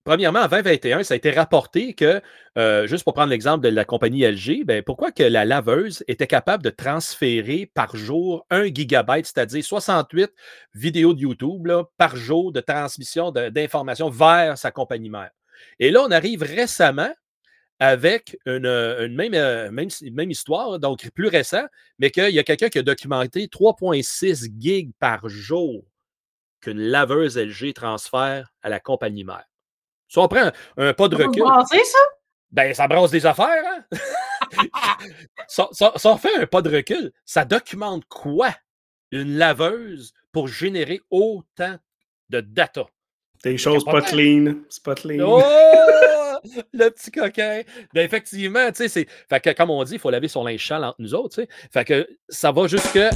Premièrement, 0.05 0.39
en 0.39 0.47
2021, 0.47 1.03
ça 1.03 1.13
a 1.13 1.17
été 1.17 1.29
rapporté 1.29 1.93
que, 1.93 2.21
euh, 2.57 2.87
juste 2.87 3.03
pour 3.03 3.13
prendre 3.13 3.29
l'exemple 3.29 3.63
de 3.63 3.69
la 3.69 3.85
compagnie 3.85 4.23
LG, 4.23 4.63
ben, 4.65 4.81
pourquoi 4.81 5.11
que 5.11 5.23
la 5.23 5.45
laveuse 5.45 6.03
était 6.07 6.25
capable 6.25 6.63
de 6.63 6.69
transférer 6.69 7.69
par 7.73 7.95
jour 7.95 8.45
1 8.49 8.73
gigabyte, 8.73 9.27
c'est-à-dire 9.27 9.63
68 9.63 10.31
vidéos 10.73 11.13
de 11.13 11.19
YouTube 11.19 11.67
par 11.97 12.15
jour 12.15 12.51
de 12.51 12.59
transmission 12.61 13.31
d'informations 13.31 14.09
vers 14.09 14.57
sa 14.57 14.71
compagnie 14.71 15.09
mère? 15.09 15.31
Et 15.79 15.91
là, 15.91 16.01
on 16.07 16.11
arrive 16.11 16.43
récemment 16.43 17.13
avec 17.79 18.37
une, 18.45 18.65
euh, 18.65 19.05
une 19.05 19.15
même, 19.15 19.33
euh, 19.33 19.71
même, 19.71 19.87
même 20.11 20.31
histoire, 20.31 20.79
donc 20.79 21.09
plus 21.11 21.27
récent, 21.27 21.65
mais 21.97 22.11
qu'il 22.11 22.29
y 22.31 22.39
a 22.39 22.43
quelqu'un 22.43 22.69
qui 22.69 22.79
a 22.79 22.83
documenté 22.83 23.47
3,6 23.47 24.49
gigs 24.59 24.91
par 24.99 25.27
jour 25.29 25.83
qu'une 26.61 26.79
laveuse 26.79 27.37
LG 27.37 27.73
transfère 27.73 28.51
à 28.61 28.69
la 28.69 28.79
compagnie 28.81 29.23
mère. 29.23 29.45
Si 30.09 30.17
on 30.17 30.27
prend 30.27 30.51
un, 30.77 30.93
pas 30.93 31.07
de 31.07 31.15
recul, 31.15 31.43
ça? 31.85 31.97
ben 32.51 32.73
ça 32.73 32.87
brasse 32.87 33.11
des 33.11 33.25
affaires, 33.25 33.63
hein? 33.65 33.85
on- 35.57 35.97
si 35.97 36.07
on 36.07 36.17
fait 36.17 36.35
un 36.35 36.45
pas 36.47 36.61
de 36.61 36.75
recul, 36.75 37.13
ça 37.25 37.45
documente 37.45 38.05
quoi 38.05 38.53
une 39.11 39.37
laveuse 39.37 40.13
pour 40.31 40.47
générer 40.47 40.99
autant 41.09 41.77
de 42.29 42.41
data? 42.41 42.85
Des 43.43 43.57
choses 43.57 43.85
pas 43.85 44.01
clean. 44.01 44.55
C'est 44.69 44.83
pas 44.83 44.95
clean. 44.95 45.25
Oh! 45.25 45.41
Le 46.73 46.89
petit 46.89 47.11
coquin. 47.11 47.61
Ben 47.93 48.05
effectivement, 48.05 48.67
tu 48.69 48.75
sais, 48.77 48.87
c'est. 48.87 49.07
Fait 49.29 49.39
que, 49.41 49.49
comme 49.51 49.69
on 49.69 49.83
dit, 49.83 49.93
il 49.93 49.99
faut 49.99 50.09
laver 50.09 50.27
son 50.27 50.43
linge 50.43 50.65
sale 50.65 50.83
entre 50.83 50.95
nous 50.99 51.13
autres, 51.13 51.35
tu 51.35 51.41
sais. 51.41 51.49
Fait 51.71 51.85
que 51.85 52.07
ça 52.29 52.51
va 52.51 52.67
jusqu'à 52.67 53.09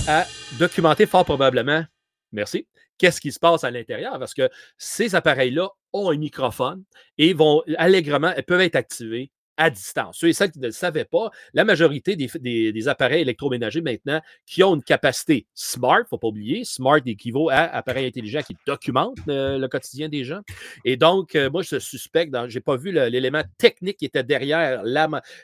documenter 0.59 1.05
fort 1.05 1.25
probablement. 1.25 1.85
Merci. 2.31 2.67
Qu'est-ce 2.97 3.21
qui 3.21 3.31
se 3.31 3.39
passe 3.39 3.63
à 3.63 3.71
l'intérieur? 3.71 4.19
Parce 4.19 4.33
que 4.33 4.49
ces 4.77 5.15
appareils-là 5.15 5.69
ont 5.93 6.09
un 6.09 6.17
microphone 6.17 6.83
et 7.17 7.33
vont 7.33 7.63
allègrement, 7.77 8.33
elles 8.35 8.43
peuvent 8.43 8.61
être 8.61 8.75
activés 8.75 9.31
à 9.57 9.69
distance. 9.69 10.17
Ceux 10.19 10.29
et 10.29 10.33
celles 10.33 10.51
qui 10.51 10.59
ne 10.59 10.67
le 10.67 10.71
savaient 10.71 11.05
pas, 11.05 11.31
la 11.53 11.63
majorité 11.63 12.15
des, 12.15 12.87
appareils 12.87 13.21
électroménagers 13.21 13.81
maintenant 13.81 14.21
qui 14.45 14.63
ont 14.63 14.75
une 14.75 14.83
capacité 14.83 15.45
smart, 15.53 15.99
il 15.99 16.03
ne 16.03 16.07
faut 16.07 16.17
pas 16.17 16.27
oublier, 16.27 16.65
smart 16.65 16.99
équivaut 17.05 17.49
à 17.49 17.59
appareil 17.59 18.07
intelligent 18.07 18.41
qui 18.41 18.55
documente 18.65 19.17
euh, 19.29 19.57
le 19.57 19.67
quotidien 19.67 20.09
des 20.09 20.23
gens. 20.23 20.41
Et 20.85 20.97
donc, 20.97 21.35
euh, 21.35 21.49
moi, 21.49 21.61
je 21.61 21.79
suspecte, 21.79 22.35
je 22.49 22.55
n'ai 22.55 22.61
pas 22.61 22.75
vu 22.75 22.91
l'élément 22.91 23.43
technique 23.57 23.97
qui 23.97 24.05
était 24.05 24.23
derrière 24.23 24.83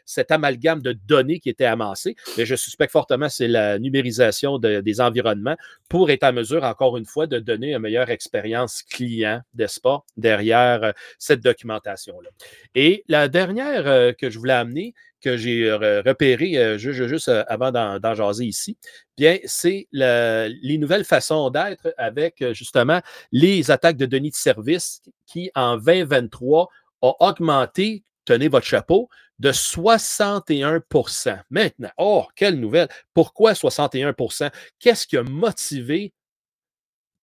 cet 0.05 0.31
amalgame 0.31 0.81
de 0.81 0.93
données 0.93 1.39
qui 1.39 1.49
était 1.49 1.65
amassé, 1.65 2.15
mais 2.37 2.45
je 2.45 2.55
suspecte 2.55 2.91
fortement 2.91 3.29
c'est 3.29 3.47
la 3.47 3.79
numérisation 3.79 4.57
de- 4.59 4.81
des 4.81 5.01
environnements 5.01 5.55
pour 5.89 6.09
être 6.11 6.23
en 6.23 6.31
mesure, 6.33 6.63
encore 6.63 6.95
une 6.97 7.05
fois, 7.05 7.27
de 7.27 7.39
donner 7.39 7.73
une 7.73 7.79
meilleure 7.79 8.09
expérience 8.09 8.83
client, 8.83 9.41
n'est-ce 9.55 9.81
pas, 9.81 10.03
derrière 10.17 10.83
euh, 10.83 10.91
cette 11.17 11.41
documentation-là. 11.41 12.29
Et 12.75 13.03
la 13.07 13.27
dernière 13.27 13.87
euh, 13.87 14.13
que 14.13 14.29
je 14.29 14.37
voulais 14.39 14.53
amener, 14.53 14.93
que 15.21 15.35
j'ai 15.35 15.69
euh, 15.69 16.01
repéré 16.05 16.77
ju- 16.79 16.93
ju- 16.93 17.09
juste, 17.09 17.27
avant 17.47 17.71
d'en 17.71 18.15
jaser 18.15 18.45
ici, 18.45 18.77
bien, 19.17 19.37
c'est 19.43 19.87
le- 19.91 20.47
les 20.61 20.77
nouvelles 20.77 21.03
façons 21.03 21.49
d'être 21.49 21.93
avec 21.97 22.41
justement 22.53 23.01
les 23.33 23.69
attaques 23.71 23.97
de 23.97 24.05
données 24.05 24.29
de 24.29 24.35
service 24.35 25.01
qui, 25.25 25.51
en 25.55 25.75
2023, 25.77 26.69
ont 27.01 27.15
augmenté, 27.19 28.03
tenez 28.25 28.47
votre 28.47 28.65
chapeau, 28.65 29.09
de 29.39 29.51
61% 29.51 31.41
Maintenant, 31.49 31.91
oh, 31.97 32.25
quelle 32.35 32.59
nouvelle! 32.59 32.89
Pourquoi 33.13 33.53
61% 33.53 34.51
Qu'est-ce 34.79 35.07
qui 35.07 35.17
a 35.17 35.23
motivé 35.23 36.13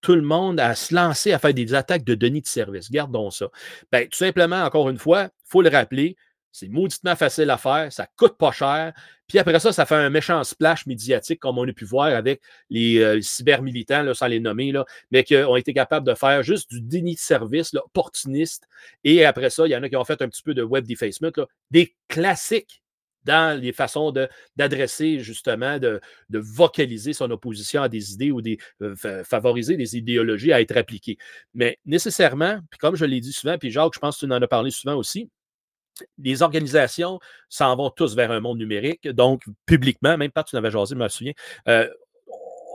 tout 0.01 0.15
le 0.15 0.23
monde 0.23 0.61
à 0.61 0.75
se 0.75 0.95
lancer 0.95 1.33
à 1.33 1.39
faire 1.39 1.55
des 1.55 1.75
attaques 1.75 2.05
de 2.05 2.15
données 2.15 2.41
de 2.41 2.47
service? 2.47 2.91
Gardons 2.91 3.31
ça. 3.31 3.49
Ben, 3.93 4.09
tout 4.09 4.19
simplement, 4.19 4.63
encore 4.63 4.89
une 4.89 4.99
fois, 4.99 5.25
il 5.25 5.51
faut 5.51 5.63
le 5.63 5.71
rappeler, 5.71 6.17
c'est 6.59 6.69
mauditement 6.69 7.15
facile 7.17 7.51
à 7.51 7.59
faire, 7.59 7.93
ça 7.93 8.07
coûte 8.17 8.39
pas 8.39 8.51
cher. 8.51 8.95
Puis 9.29 9.39
après 9.39 9.61
ça, 9.61 9.73
ça 9.73 9.85
fait 9.85 9.95
un 9.95 10.09
méchant 10.09 10.43
splash 10.43 10.87
médiatique, 10.87 11.39
comme 11.39 11.59
on 11.59 11.69
a 11.69 11.73
pu 11.73 11.85
voir 11.85 12.07
avec 12.07 12.41
les 12.71 12.99
euh, 13.01 13.21
cybermilitants, 13.21 14.15
sans 14.15 14.27
les 14.27 14.41
nommer, 14.41 14.73
là, 14.73 14.87
mais 15.11 15.23
qui 15.23 15.37
ont 15.37 15.57
été 15.57 15.75
capables 15.75 16.07
de 16.07 16.15
faire 16.15 16.43
juste 16.43 16.71
du 16.71 16.81
déni 16.81 17.15
de 17.15 17.21
service 17.21 17.75
opportuniste. 17.75 18.69
Et 19.05 19.27
après 19.27 19.51
ça, 19.51 19.67
il 19.67 19.71
y 19.71 19.77
en 19.77 19.83
a 19.83 19.89
qui 19.91 19.97
ont 19.97 20.05
fait 20.05 20.23
un 20.23 20.29
petit 20.29 20.43
peu 20.43 20.55
de 20.55 20.63
web 20.63 20.87
defacement, 20.87 21.31
des 21.71 21.95
classiques 22.09 22.83
dans 23.25 23.61
les 23.61 23.73
façons 23.73 24.13
de- 24.13 24.29
d'adresser, 24.55 25.19
justement, 25.19 25.79
de, 25.79 26.01
de 26.31 26.39
vocaliser 26.39 27.13
son 27.13 27.31
opposition 27.33 27.83
à 27.83 27.89
des 27.89 28.13
idées 28.15 28.31
ou 28.31 28.41
des, 28.41 28.57
euh, 28.81 28.95
fa- 28.97 29.25
favoriser 29.25 29.77
des 29.77 29.97
idéologies 29.97 30.53
à 30.53 30.61
être 30.61 30.77
appliquées. 30.77 31.19
Mais 31.53 31.79
nécessairement, 31.85 32.61
puis 32.71 32.79
comme 32.79 32.95
je 32.95 33.05
l'ai 33.05 33.21
dit 33.21 33.33
souvent, 33.33 33.59
puis 33.59 33.71
Jacques, 33.71 33.95
je 33.95 33.99
pense 33.99 34.19
que 34.19 34.25
tu 34.25 34.33
en 34.33 34.41
as 34.41 34.47
parlé 34.47 34.71
souvent 34.71 34.95
aussi, 34.95 35.29
les 36.19 36.43
organisations 36.43 37.19
s'en 37.49 37.77
vont 37.77 37.91
tous 37.91 38.15
vers 38.15 38.31
un 38.31 38.41
monde 38.41 38.59
numérique, 38.59 39.09
donc 39.09 39.43
publiquement, 39.67 40.17
même 40.17 40.31
pas 40.31 40.45
tu 40.45 40.57
n'avais 40.57 40.71
jasé, 40.71 40.95
je 40.95 41.01
me 41.01 41.09
souviens, 41.09 41.33
euh, 41.69 41.89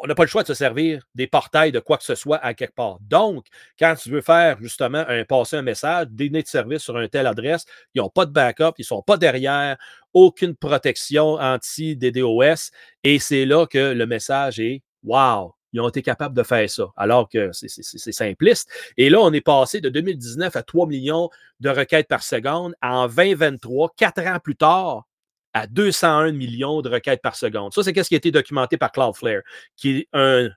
on 0.03 0.07
n'a 0.07 0.15
pas 0.15 0.23
le 0.23 0.29
choix 0.29 0.41
de 0.41 0.47
se 0.47 0.53
servir 0.53 1.03
des 1.13 1.27
portails 1.27 1.71
de 1.71 1.79
quoi 1.79 1.97
que 1.97 2.03
ce 2.03 2.15
soit 2.15 2.37
à 2.37 2.53
quelque 2.53 2.73
part. 2.73 2.97
Donc, 3.01 3.45
quand 3.77 3.93
tu 3.95 4.09
veux 4.09 4.21
faire 4.21 4.57
justement 4.59 5.05
passer 5.29 5.57
un 5.57 5.61
message, 5.61 6.07
donner 6.09 6.41
de 6.41 6.47
service 6.47 6.81
sur 6.81 6.97
une 6.97 7.07
telle 7.07 7.27
adresse, 7.27 7.65
ils 7.93 7.99
n'ont 7.99 8.09
pas 8.09 8.25
de 8.25 8.31
backup, 8.31 8.73
ils 8.77 8.81
ne 8.81 8.85
sont 8.85 9.03
pas 9.03 9.17
derrière, 9.17 9.77
aucune 10.13 10.55
protection 10.55 11.33
anti-DDoS. 11.33 12.71
Et 13.03 13.19
c'est 13.19 13.45
là 13.45 13.67
que 13.67 13.93
le 13.93 14.05
message 14.05 14.59
est 14.59 14.81
Wow, 15.03 15.55
ils 15.73 15.79
ont 15.79 15.89
été 15.89 16.01
capables 16.01 16.35
de 16.35 16.43
faire 16.43 16.69
ça, 16.69 16.91
alors 16.97 17.29
que 17.29 17.51
c'est 17.53 18.11
simpliste. 18.11 18.69
Et 18.97 19.09
là, 19.09 19.19
on 19.21 19.31
est 19.31 19.41
passé 19.41 19.81
de 19.81 19.89
2019 19.89 20.55
à 20.55 20.63
3 20.63 20.87
millions 20.87 21.29
de 21.59 21.69
requêtes 21.69 22.07
par 22.07 22.23
seconde. 22.23 22.73
En 22.81 23.07
2023, 23.07 23.93
quatre 23.95 24.21
ans 24.21 24.39
plus 24.39 24.55
tard, 24.55 25.07
à 25.53 25.67
201 25.67 26.31
millions 26.31 26.81
de 26.81 26.89
requêtes 26.89 27.21
par 27.21 27.35
seconde. 27.35 27.73
Ça, 27.73 27.83
c'est 27.83 28.03
ce 28.03 28.07
qui 28.07 28.15
a 28.15 28.17
été 28.17 28.31
documenté 28.31 28.77
par 28.77 28.91
Cloudflare, 28.91 29.41
qui 29.75 30.07
est 30.13 30.49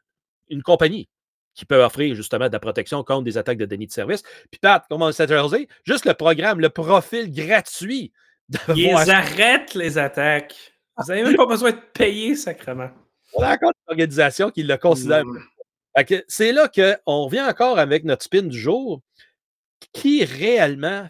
une 0.48 0.62
compagnie 0.62 1.08
qui 1.54 1.64
peut 1.64 1.82
offrir 1.82 2.14
justement 2.14 2.48
de 2.48 2.52
la 2.52 2.58
protection 2.58 3.04
contre 3.04 3.22
des 3.22 3.38
attaques 3.38 3.58
de 3.58 3.64
déni 3.64 3.86
de 3.86 3.92
service. 3.92 4.22
Puis 4.50 4.58
Pat, 4.60 4.84
comment 4.88 5.12
ça 5.12 5.26
Juste 5.84 6.04
le 6.04 6.14
programme, 6.14 6.60
le 6.60 6.68
profil 6.68 7.32
gratuit. 7.32 8.12
Ils 8.74 8.92
arrêtent 8.92 9.74
les 9.74 9.96
attaques. 9.96 10.74
Vous 10.98 11.06
n'avez 11.08 11.22
même 11.22 11.36
pas 11.36 11.46
besoin 11.46 11.70
de 11.70 11.80
payer 11.92 12.34
sacrement. 12.34 12.90
On 13.34 13.42
a 13.42 13.54
encore 13.54 13.72
une 13.72 13.92
organisation 13.92 14.50
qui 14.50 14.62
le 14.62 14.76
considère. 14.76 15.24
C'est 16.28 16.52
là 16.52 16.68
qu'on 16.68 17.24
revient 17.24 17.42
encore 17.42 17.78
avec 17.78 18.04
notre 18.04 18.24
spin 18.24 18.42
du 18.42 18.58
jour. 18.58 19.00
Qui 19.92 20.24
réellement 20.24 21.06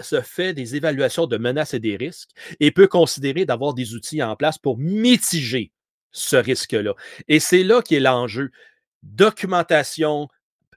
se 0.00 0.22
fait 0.22 0.54
des 0.54 0.76
évaluations 0.76 1.26
de 1.26 1.36
menaces 1.36 1.74
et 1.74 1.78
des 1.78 1.96
risques 1.96 2.30
et 2.58 2.70
peut 2.70 2.88
considérer 2.88 3.44
d'avoir 3.44 3.74
des 3.74 3.94
outils 3.94 4.22
en 4.22 4.34
place 4.34 4.56
pour 4.56 4.78
mitiger 4.78 5.72
ce 6.10 6.36
risque-là? 6.36 6.94
Et 7.28 7.38
c'est 7.38 7.62
là 7.62 7.82
qui 7.82 7.96
est 7.96 8.00
l'enjeu. 8.00 8.50
Documentation, 9.02 10.28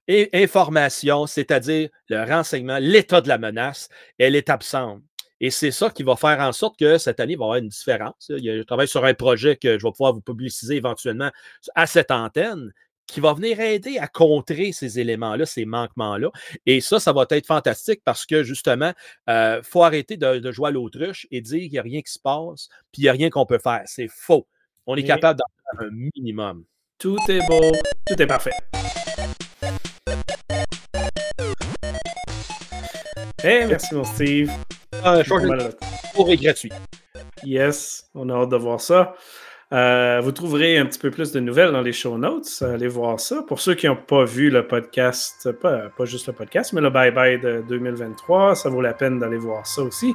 et 0.07 0.29
information, 0.34 1.25
c'est-à-dire 1.25 1.89
le 2.09 2.23
renseignement, 2.23 2.79
l'état 2.79 3.21
de 3.21 3.29
la 3.29 3.38
menace, 3.38 3.88
elle 4.17 4.36
est 4.36 4.49
absente. 4.49 5.01
Et 5.41 5.49
c'est 5.49 5.71
ça 5.71 5.89
qui 5.89 6.03
va 6.03 6.15
faire 6.15 6.39
en 6.39 6.53
sorte 6.53 6.77
que 6.77 6.99
cette 6.99 7.19
année, 7.19 7.33
il 7.33 7.37
va 7.37 7.45
y 7.45 7.47
avoir 7.47 7.57
une 7.57 7.67
différence. 7.67 8.27
Je 8.29 8.61
travaille 8.61 8.87
sur 8.87 9.03
un 9.03 9.15
projet 9.15 9.57
que 9.57 9.79
je 9.79 9.83
vais 9.83 9.91
pouvoir 9.91 10.13
vous 10.13 10.21
publiciser 10.21 10.75
éventuellement 10.75 11.31
à 11.73 11.87
cette 11.87 12.11
antenne 12.11 12.71
qui 13.07 13.19
va 13.19 13.33
venir 13.33 13.59
aider 13.59 13.97
à 13.97 14.07
contrer 14.07 14.71
ces 14.71 14.99
éléments-là, 14.99 15.47
ces 15.47 15.65
manquements-là. 15.65 16.29
Et 16.67 16.79
ça, 16.79 16.99
ça 16.99 17.11
va 17.11 17.25
être 17.31 17.47
fantastique 17.47 18.01
parce 18.05 18.27
que 18.27 18.43
justement, 18.43 18.93
il 19.27 19.31
euh, 19.31 19.63
faut 19.63 19.83
arrêter 19.83 20.15
de, 20.15 20.51
jouer 20.51 20.67
à 20.67 20.71
l'autruche 20.71 21.27
et 21.31 21.41
dire 21.41 21.59
qu'il 21.61 21.71
n'y 21.71 21.79
a 21.79 21.81
rien 21.81 22.01
qui 22.03 22.11
se 22.11 22.19
passe, 22.19 22.69
puis 22.91 23.01
il 23.01 23.03
n'y 23.05 23.09
a 23.09 23.13
rien 23.13 23.31
qu'on 23.31 23.47
peut 23.47 23.59
faire. 23.59 23.81
C'est 23.85 24.07
faux. 24.07 24.47
On 24.85 24.95
est 24.95 25.03
capable 25.03 25.39
d'en 25.39 25.79
faire 25.79 25.87
un 25.87 26.09
minimum. 26.15 26.65
Tout 26.99 27.17
est 27.27 27.45
beau, 27.47 27.71
tout 28.07 28.21
est 28.21 28.27
parfait. 28.27 28.51
Hey, 33.43 33.65
merci 33.65 33.95
mon 33.95 34.03
Steve. 34.03 34.51
Un 35.03 35.21
pour 36.13 36.29
et 36.29 36.37
gratuit. 36.37 36.71
Yes, 37.43 38.09
on 38.13 38.29
a 38.29 38.33
hâte 38.33 38.49
de 38.49 38.57
voir 38.57 38.81
ça. 38.81 39.15
Euh, 39.73 40.19
vous 40.21 40.33
trouverez 40.33 40.77
un 40.77 40.85
petit 40.85 40.99
peu 40.99 41.11
plus 41.11 41.31
de 41.31 41.39
nouvelles 41.39 41.71
dans 41.71 41.81
les 41.81 41.93
show 41.93 42.17
notes. 42.17 42.61
Allez 42.61 42.89
voir 42.89 43.19
ça. 43.19 43.41
Pour 43.47 43.61
ceux 43.61 43.73
qui 43.73 43.87
n'ont 43.87 43.95
pas 43.95 44.25
vu 44.25 44.49
le 44.49 44.67
podcast, 44.67 45.49
pas, 45.53 45.89
pas, 45.95 46.05
juste 46.05 46.27
le 46.27 46.33
podcast, 46.33 46.73
mais 46.73 46.81
le 46.81 46.89
Bye 46.89 47.11
Bye 47.11 47.39
de 47.39 47.63
2023, 47.67 48.55
ça 48.55 48.69
vaut 48.69 48.81
la 48.81 48.93
peine 48.93 49.17
d'aller 49.17 49.37
voir 49.37 49.65
ça 49.65 49.81
aussi 49.81 50.13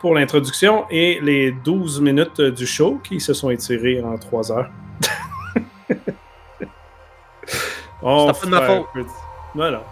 pour 0.00 0.14
l'introduction 0.14 0.84
et 0.90 1.18
les 1.22 1.50
12 1.50 2.02
minutes 2.02 2.42
du 2.42 2.66
show 2.66 3.00
qui 3.02 3.20
se 3.20 3.32
sont 3.32 3.48
étirées 3.48 4.02
en 4.02 4.18
3 4.18 4.52
heures. 4.52 4.70
c'est 5.88 6.00
pas 8.02 8.32
de 8.44 8.50
ma 8.50 8.62
faute. 8.66 8.86
Voilà. 9.54 9.82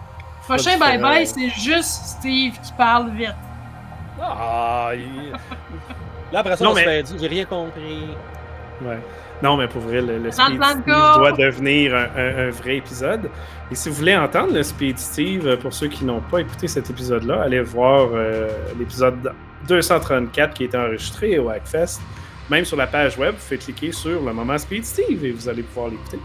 Prochain 0.43 0.77
Bye 0.77 0.99
Bye, 1.01 1.25
c'est 1.25 1.49
juste 1.49 2.19
Steve 2.19 2.53
qui 2.61 2.73
parle 2.77 3.09
vite. 3.15 3.33
Ah, 4.23 4.91
Là, 6.31 6.39
après 6.39 6.57
ça, 6.57 6.67
on 6.67 6.75
se 6.75 6.81
fait 6.81 7.03
dire, 7.03 7.17
j'ai 7.19 7.27
rien 7.27 7.45
compris. 7.45 8.07
Ouais. 8.81 8.97
Non, 9.43 9.57
mais 9.57 9.67
pour 9.67 9.81
vrai, 9.81 10.01
le, 10.01 10.31
Speed 10.31 10.63
Steve 10.63 10.85
doit 10.85 11.31
devenir 11.33 11.93
un, 11.95 12.49
vrai 12.49 12.77
épisode. 12.77 13.29
Et 13.69 13.75
si 13.75 13.89
vous 13.89 13.95
voulez 13.95 14.15
entendre 14.15 14.53
le 14.53 14.63
Speed 14.63 14.97
Steve, 14.97 15.57
pour 15.57 15.73
ceux 15.73 15.87
qui 15.87 16.05
n'ont 16.05 16.21
pas 16.21 16.39
écouté 16.39 16.67
cet 16.67 16.89
épisode-là, 16.89 17.41
allez 17.43 17.61
voir 17.61 18.09
euh, 18.13 18.47
l'épisode 18.79 19.33
234 19.67 20.53
qui 20.53 20.63
est 20.63 20.75
enregistré 20.75 21.37
au 21.39 21.49
Hackfest. 21.49 21.99
Même 22.49 22.65
sur 22.65 22.77
la 22.77 22.87
page 22.87 23.17
web, 23.17 23.35
vous 23.35 23.41
faites 23.41 23.63
cliquer 23.63 23.91
sur 23.91 24.21
le 24.21 24.33
moment 24.33 24.57
Speed 24.57 24.85
Steve 24.85 25.23
et 25.25 25.31
vous 25.31 25.49
allez 25.49 25.63
pouvoir 25.63 25.89
l'écouter. 25.89 26.19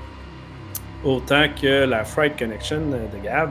Autant 1.04 1.46
que 1.60 1.84
la 1.84 2.04
Fright 2.04 2.38
Connection 2.38 2.80
de 2.80 3.24
Gab. 3.24 3.50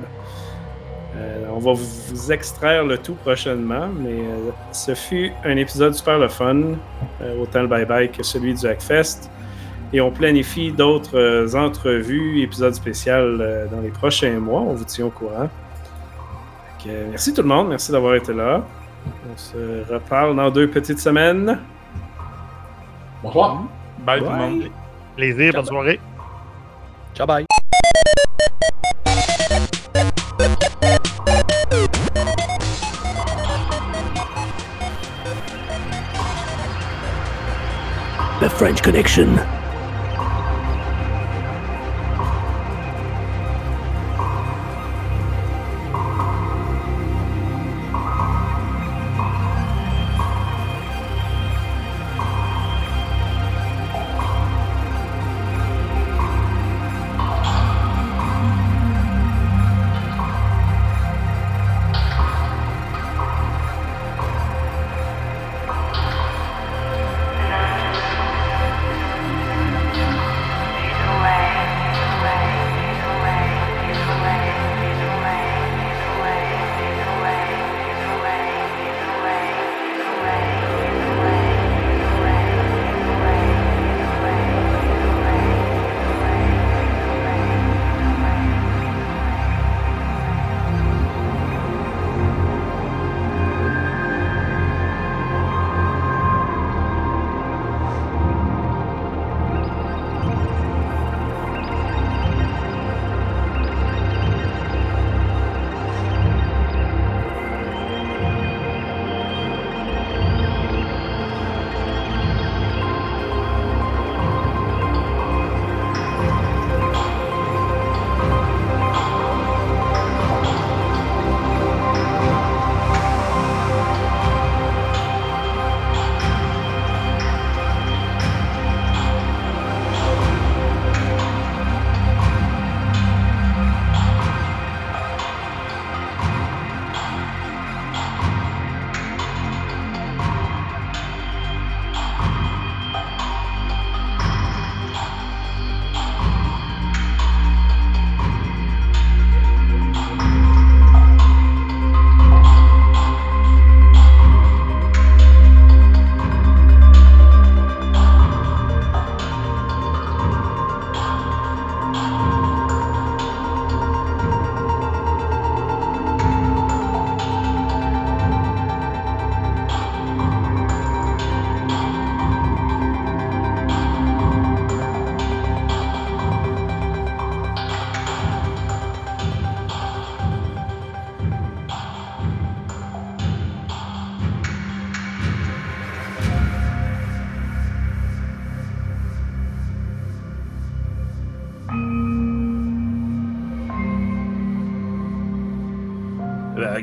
Euh, 1.18 1.46
on 1.52 1.60
va 1.60 1.74
vous 1.74 2.32
extraire 2.32 2.86
le 2.86 2.98
tout 2.98 3.16
prochainement, 3.16 3.88
mais 3.88 4.20
euh, 4.20 4.52
ce 4.72 4.94
fut 4.94 5.32
un 5.44 5.58
épisode 5.58 5.94
super 5.94 6.20
le 6.20 6.28
fun, 6.28 6.62
euh, 7.22 7.42
autant 7.42 7.62
le 7.62 7.68
bye-bye 7.68 8.12
que 8.12 8.24
celui 8.24 8.54
du 8.54 8.68
Hackfest. 8.68 9.30
Et 9.94 10.02
on 10.02 10.12
planifie 10.12 10.72
d'autres 10.72 11.56
entrevues, 11.56 12.42
épisodes 12.42 12.74
spéciaux 12.74 13.38
dans 13.38 13.82
les 13.82 13.90
prochains 13.90 14.38
mois. 14.38 14.60
On 14.60 14.74
vous 14.74 14.84
tient 14.84 15.06
au 15.06 15.10
courant. 15.10 15.50
merci 17.10 17.34
tout 17.34 17.42
le 17.42 17.48
monde, 17.48 17.70
merci 17.70 17.94
d'avoir 17.94 18.16
été 18.16 18.34
là. 18.34 18.66
On 19.06 19.38
se 19.38 19.94
reparle 19.94 20.36
dans 20.36 20.52
deux 20.52 20.68
petites 20.68 21.00
semaines. 21.00 21.58
Bonsoir. 23.24 23.64
Bye, 24.00 24.20
tout 24.20 24.30
le 24.30 24.36
monde. 24.36 24.64
Plaisir, 25.16 25.54
bonne 25.54 25.66
soirée. 25.66 26.00
Ciao, 27.16 27.26
bye. 27.26 27.47
French 38.58 38.82
Connection. 38.82 39.67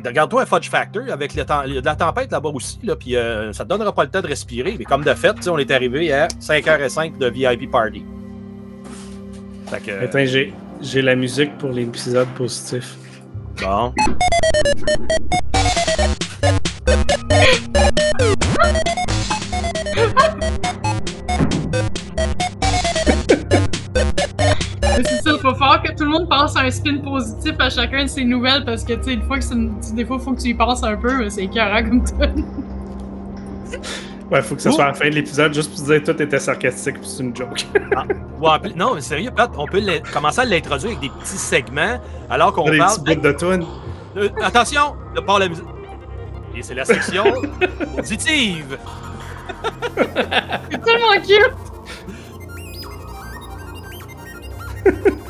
Regarde-toi 0.09 0.43
un 0.43 0.47
Fudge 0.47 0.69
Factor 0.69 1.03
avec 1.11 1.35
le 1.35 1.45
temps- 1.45 1.63
il 1.67 1.75
y 1.75 1.79
a 1.79 1.81
de 1.81 1.87
la 1.87 1.97
tempête 1.97 2.31
là-bas 2.33 2.51
aussi, 2.51 2.79
là, 2.83 2.97
puis 2.97 3.17
euh, 3.17 3.53
ça 3.53 3.65
te 3.65 3.69
donnera 3.69 3.93
pas 3.95 4.05
le 4.05 4.11
temps 4.11 4.21
de 4.21 4.27
respirer. 4.27 4.77
Mais 4.79 4.85
comme 4.85 5.05
de 5.05 5.15
fait, 5.15 5.49
on 5.49 5.59
est 5.59 5.71
arrivé 5.71 6.13
à 6.13 6.29
5h05 6.41 7.19
de 7.19 7.27
VIP 7.29 7.71
Party. 7.71 8.05
Fait 9.67 9.81
que, 9.81 10.05
Attends, 10.05 10.25
j'ai, 10.27 10.53
j'ai 10.83 11.03
la 11.03 11.15
musique 11.17 11.57
pour 11.59 11.71
l'épisode 11.71 12.29
positif. 12.37 12.97
bon. 13.63 13.93
Un 26.65 26.71
spin 26.71 26.99
positif 26.99 27.55
à 27.59 27.71
chacun 27.71 28.03
de 28.05 28.09
ses 28.09 28.25
nouvelles 28.25 28.65
parce 28.65 28.85
que, 28.85 28.95
tu 28.95 29.03
sais, 29.05 29.15
une 29.15 29.23
fois 29.23 29.39
que 29.39 29.45
c'est 29.45 29.55
une- 29.55 29.79
des 29.95 30.05
fois, 30.05 30.17
il 30.19 30.23
faut 30.25 30.33
que 30.33 30.41
tu 30.41 30.49
y 30.49 30.55
penses 30.55 30.83
un 30.83 30.97
peu, 30.97 31.17
mais 31.19 31.31
c'est 31.31 31.45
écœurant 31.45 31.83
comme 31.83 32.07
ça. 32.07 32.15
Ouais, 34.31 34.41
faut 34.43 34.55
que 34.55 34.63
ça 34.63 34.71
Oh! 34.71 34.75
soit 34.75 34.85
à 34.85 34.89
la 34.89 34.95
fin 34.95 35.09
de 35.11 35.15
l'épisode 35.15 35.53
juste 35.53 35.75
pour 35.75 35.85
dire 35.85 36.03
que 36.03 36.11
tout 36.13 36.23
était 36.23 36.39
sarcastique 36.39 36.99
puis 36.99 37.07
c'est 37.09 37.23
une 37.23 37.37
joke. 37.37 37.67
Plus- 38.63 38.75
non, 38.75 38.95
mais 38.95 39.01
sérieux, 39.01 39.31
Pat, 39.35 39.51
on 39.57 39.67
peut 39.67 39.81
commencer 40.13 40.41
à 40.41 40.45
l'introduire 40.45 40.91
avec 40.97 41.01
des 41.01 41.09
petits 41.11 41.37
segments 41.39 41.99
alors 42.31 42.53
qu'on 42.53 42.71
des 42.71 42.79
parle. 42.79 43.03
petits 43.03 43.17
bouts 43.17 43.23
de 43.23 43.33
tune. 43.33 43.65
Euh, 44.17 44.29
attention, 44.43 44.95
ne 45.15 45.21
pas 45.21 45.39
la 45.39 45.49
musique. 45.49 45.65
Et 46.57 46.63
c'est 46.63 46.75
la 46.75 46.85
section 46.85 47.25
positive. 47.97 48.79
C'est 49.97 50.83
tellement 50.83 51.21
cute! 51.23 51.55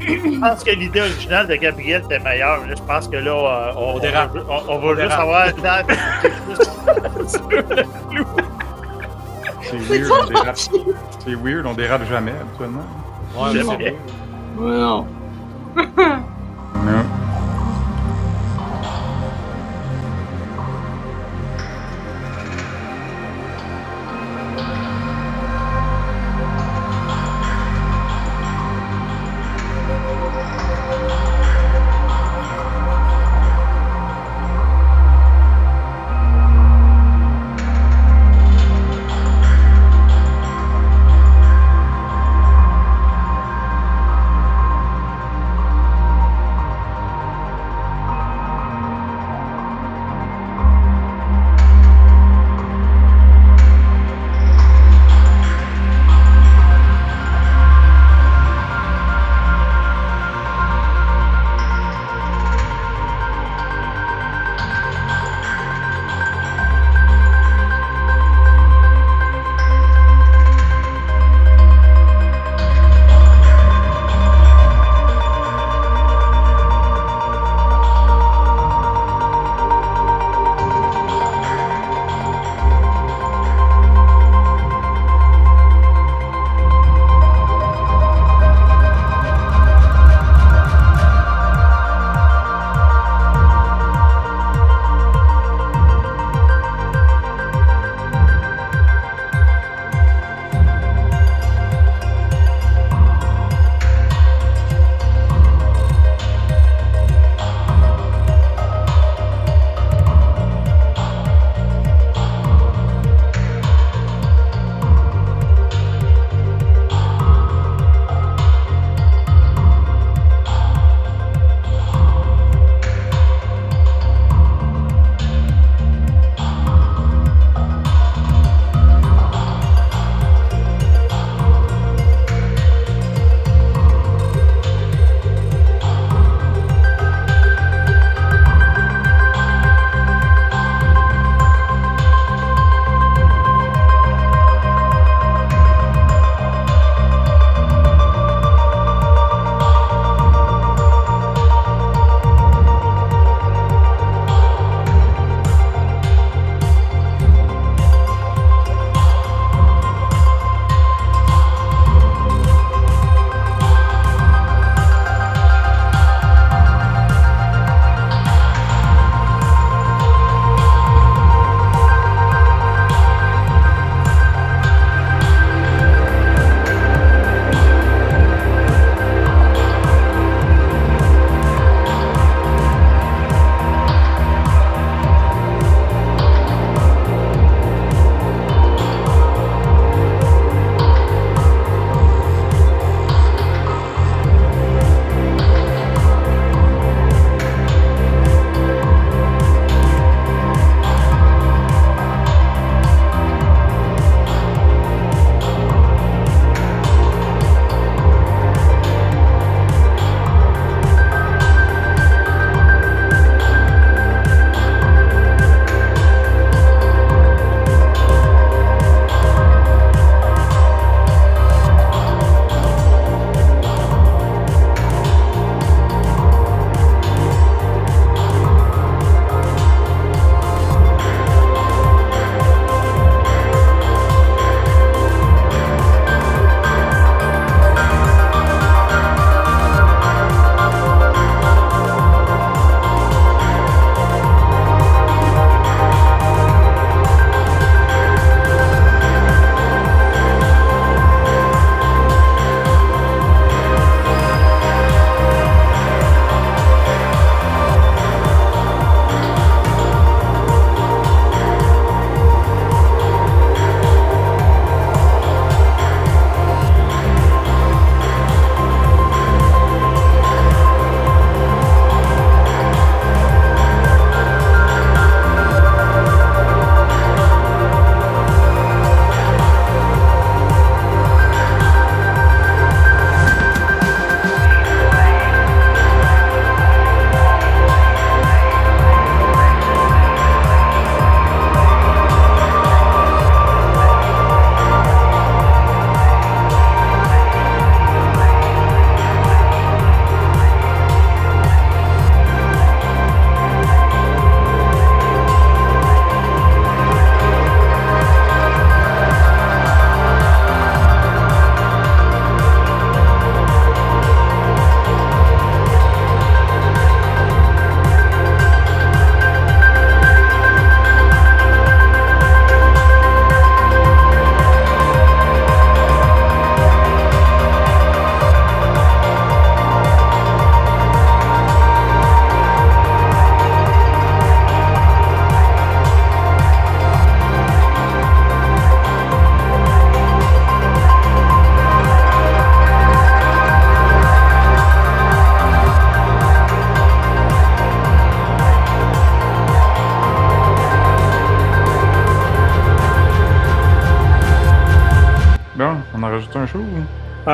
Je 0.00 0.38
pense 0.40 0.62
que 0.64 0.70
l'idée 0.70 1.00
originale 1.00 1.48
de 1.48 1.56
Gabriel 1.56 2.02
était 2.04 2.18
meilleure. 2.20 2.60
Je 2.68 2.74
pense 2.82 3.08
que 3.08 3.16
là, 3.16 3.30
euh, 3.32 3.72
on, 3.76 3.94
On 3.96 3.98
dérape. 3.98 4.36
on, 4.48 4.52
on- 4.52 4.76
on 4.76 4.78
va 4.94 5.00
juste 5.02 5.12
avoir 5.18 5.46
le 5.46 5.52
temps 5.52 5.82
de- 5.88 5.94
C'est 9.62 9.78
weird, 9.78 10.10
on 10.22 10.26
dérape. 10.26 10.56
C'est 10.56 11.34
weird, 11.34 11.66
on 11.66 11.74
dérape 11.74 12.04
jamais 12.08 12.32
habituellement. 12.40 12.84
Ouais, 13.36 13.50
Je 13.52 13.58
mais 13.58 13.64
sais. 13.64 13.76
c'est 13.80 13.90
bon. 14.56 14.64
Ouais, 14.64 14.78
non. 14.78 15.06
Non. 15.76 17.04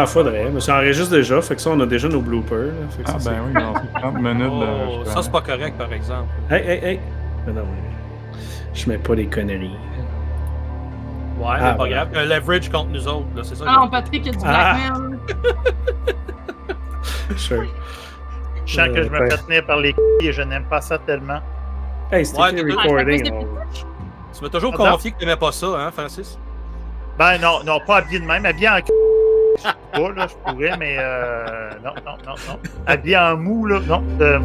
Ah, 0.02 0.06
faudrait. 0.06 0.50
Mais 0.52 0.60
ça 0.60 0.76
enregistre 0.76 1.10
déjà. 1.14 1.40
Fait 1.42 1.54
que 1.56 1.60
ça, 1.60 1.70
on 1.70 1.80
a 1.80 1.86
déjà 1.86 2.08
nos 2.08 2.20
bloopers. 2.20 2.58
là. 2.58 2.72
Fait 2.96 3.02
que 3.02 3.10
Ah, 3.14 3.18
ça, 3.20 3.30
ben 3.30 3.36
oui, 3.46 3.52
non, 3.54 3.72
c'est 3.94 4.00
30 4.00 4.14
minutes. 4.20 4.52
Oh, 4.52 5.04
ça, 5.04 5.22
c'est 5.22 5.32
pas 5.32 5.40
correct, 5.40 5.76
par 5.78 5.92
exemple. 5.92 6.28
Hey, 6.50 6.62
hey, 6.66 6.84
hey. 6.84 7.00
Mais 7.46 7.52
non, 7.52 7.62
mais... 7.62 8.38
Je 8.74 8.88
mets 8.88 8.98
pas 8.98 9.14
des 9.14 9.26
conneries. 9.26 9.76
Ouais, 11.38 11.46
Ah, 11.48 11.72
mais 11.72 11.78
pas 11.78 11.88
grave. 11.88 12.08
Un 12.14 12.24
leverage 12.24 12.68
contre 12.70 12.90
nous 12.90 13.06
autres, 13.08 13.26
là, 13.36 13.42
c'est 13.44 13.54
ça. 13.56 13.64
Ah, 13.66 13.76
non, 13.80 13.88
Patrick, 13.88 14.24
il 14.26 14.32
y 14.32 14.34
a 14.34 14.38
du 14.38 14.44
Ah. 14.44 14.76
blackmail. 14.92 15.18
Sure. 17.36 17.64
Je 18.66 18.74
sens 18.76 18.88
que 18.88 18.98
Euh, 18.98 19.04
je 19.04 19.08
me 19.08 19.18
ben. 19.18 19.30
fais 19.30 19.38
tenir 19.38 19.66
par 19.66 19.76
les 19.78 19.92
couilles 19.92 20.28
et 20.28 20.32
je 20.32 20.42
n'aime 20.42 20.64
pas 20.64 20.80
ça 20.80 20.98
tellement. 20.98 21.40
Hey, 22.12 22.24
c'était 22.26 22.40
Ouais, 22.40 22.48
recording. 22.74 23.22
Ah, 23.24 23.64
c'est 23.72 23.82
on- 23.84 23.88
Tu 24.38 24.42
m'as 24.44 24.48
toujours 24.50 24.74
Ah, 24.78 24.90
confié 24.92 25.12
que 25.12 25.18
t'aimais 25.18 25.36
pas 25.36 25.50
ça, 25.52 25.66
hein, 25.66 25.90
Francis? 25.90 26.38
Ben 27.18 27.38
non, 27.40 27.60
non, 27.64 27.78
pas 27.86 27.96
habillé 27.98 28.20
de 28.20 28.24
même. 28.26 28.44
Habillé 28.46 28.68
en 28.68 28.76
c- 28.76 28.84
pas, 29.92 30.12
là, 30.12 30.26
je 30.26 30.34
pourrais, 30.52 30.76
mais 30.76 30.96
euh, 30.98 31.70
non, 31.84 31.92
non, 32.04 32.16
non, 32.26 32.34
non. 32.48 32.58
Habillé 32.86 33.16
en 33.18 33.36
mou, 33.36 33.66
là, 33.66 33.80
non. 33.86 34.02
euh, 34.20 34.38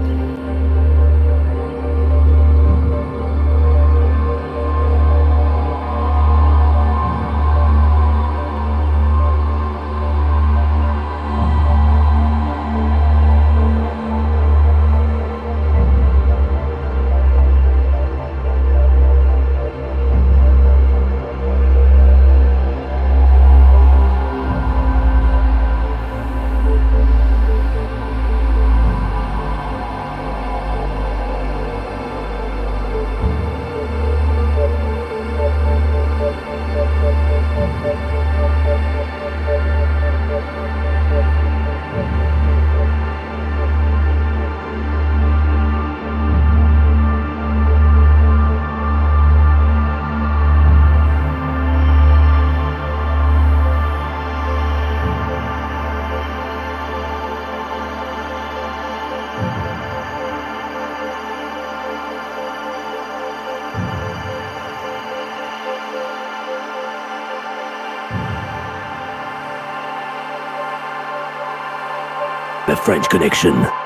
French 72.88 73.10
Connection. 73.10 73.77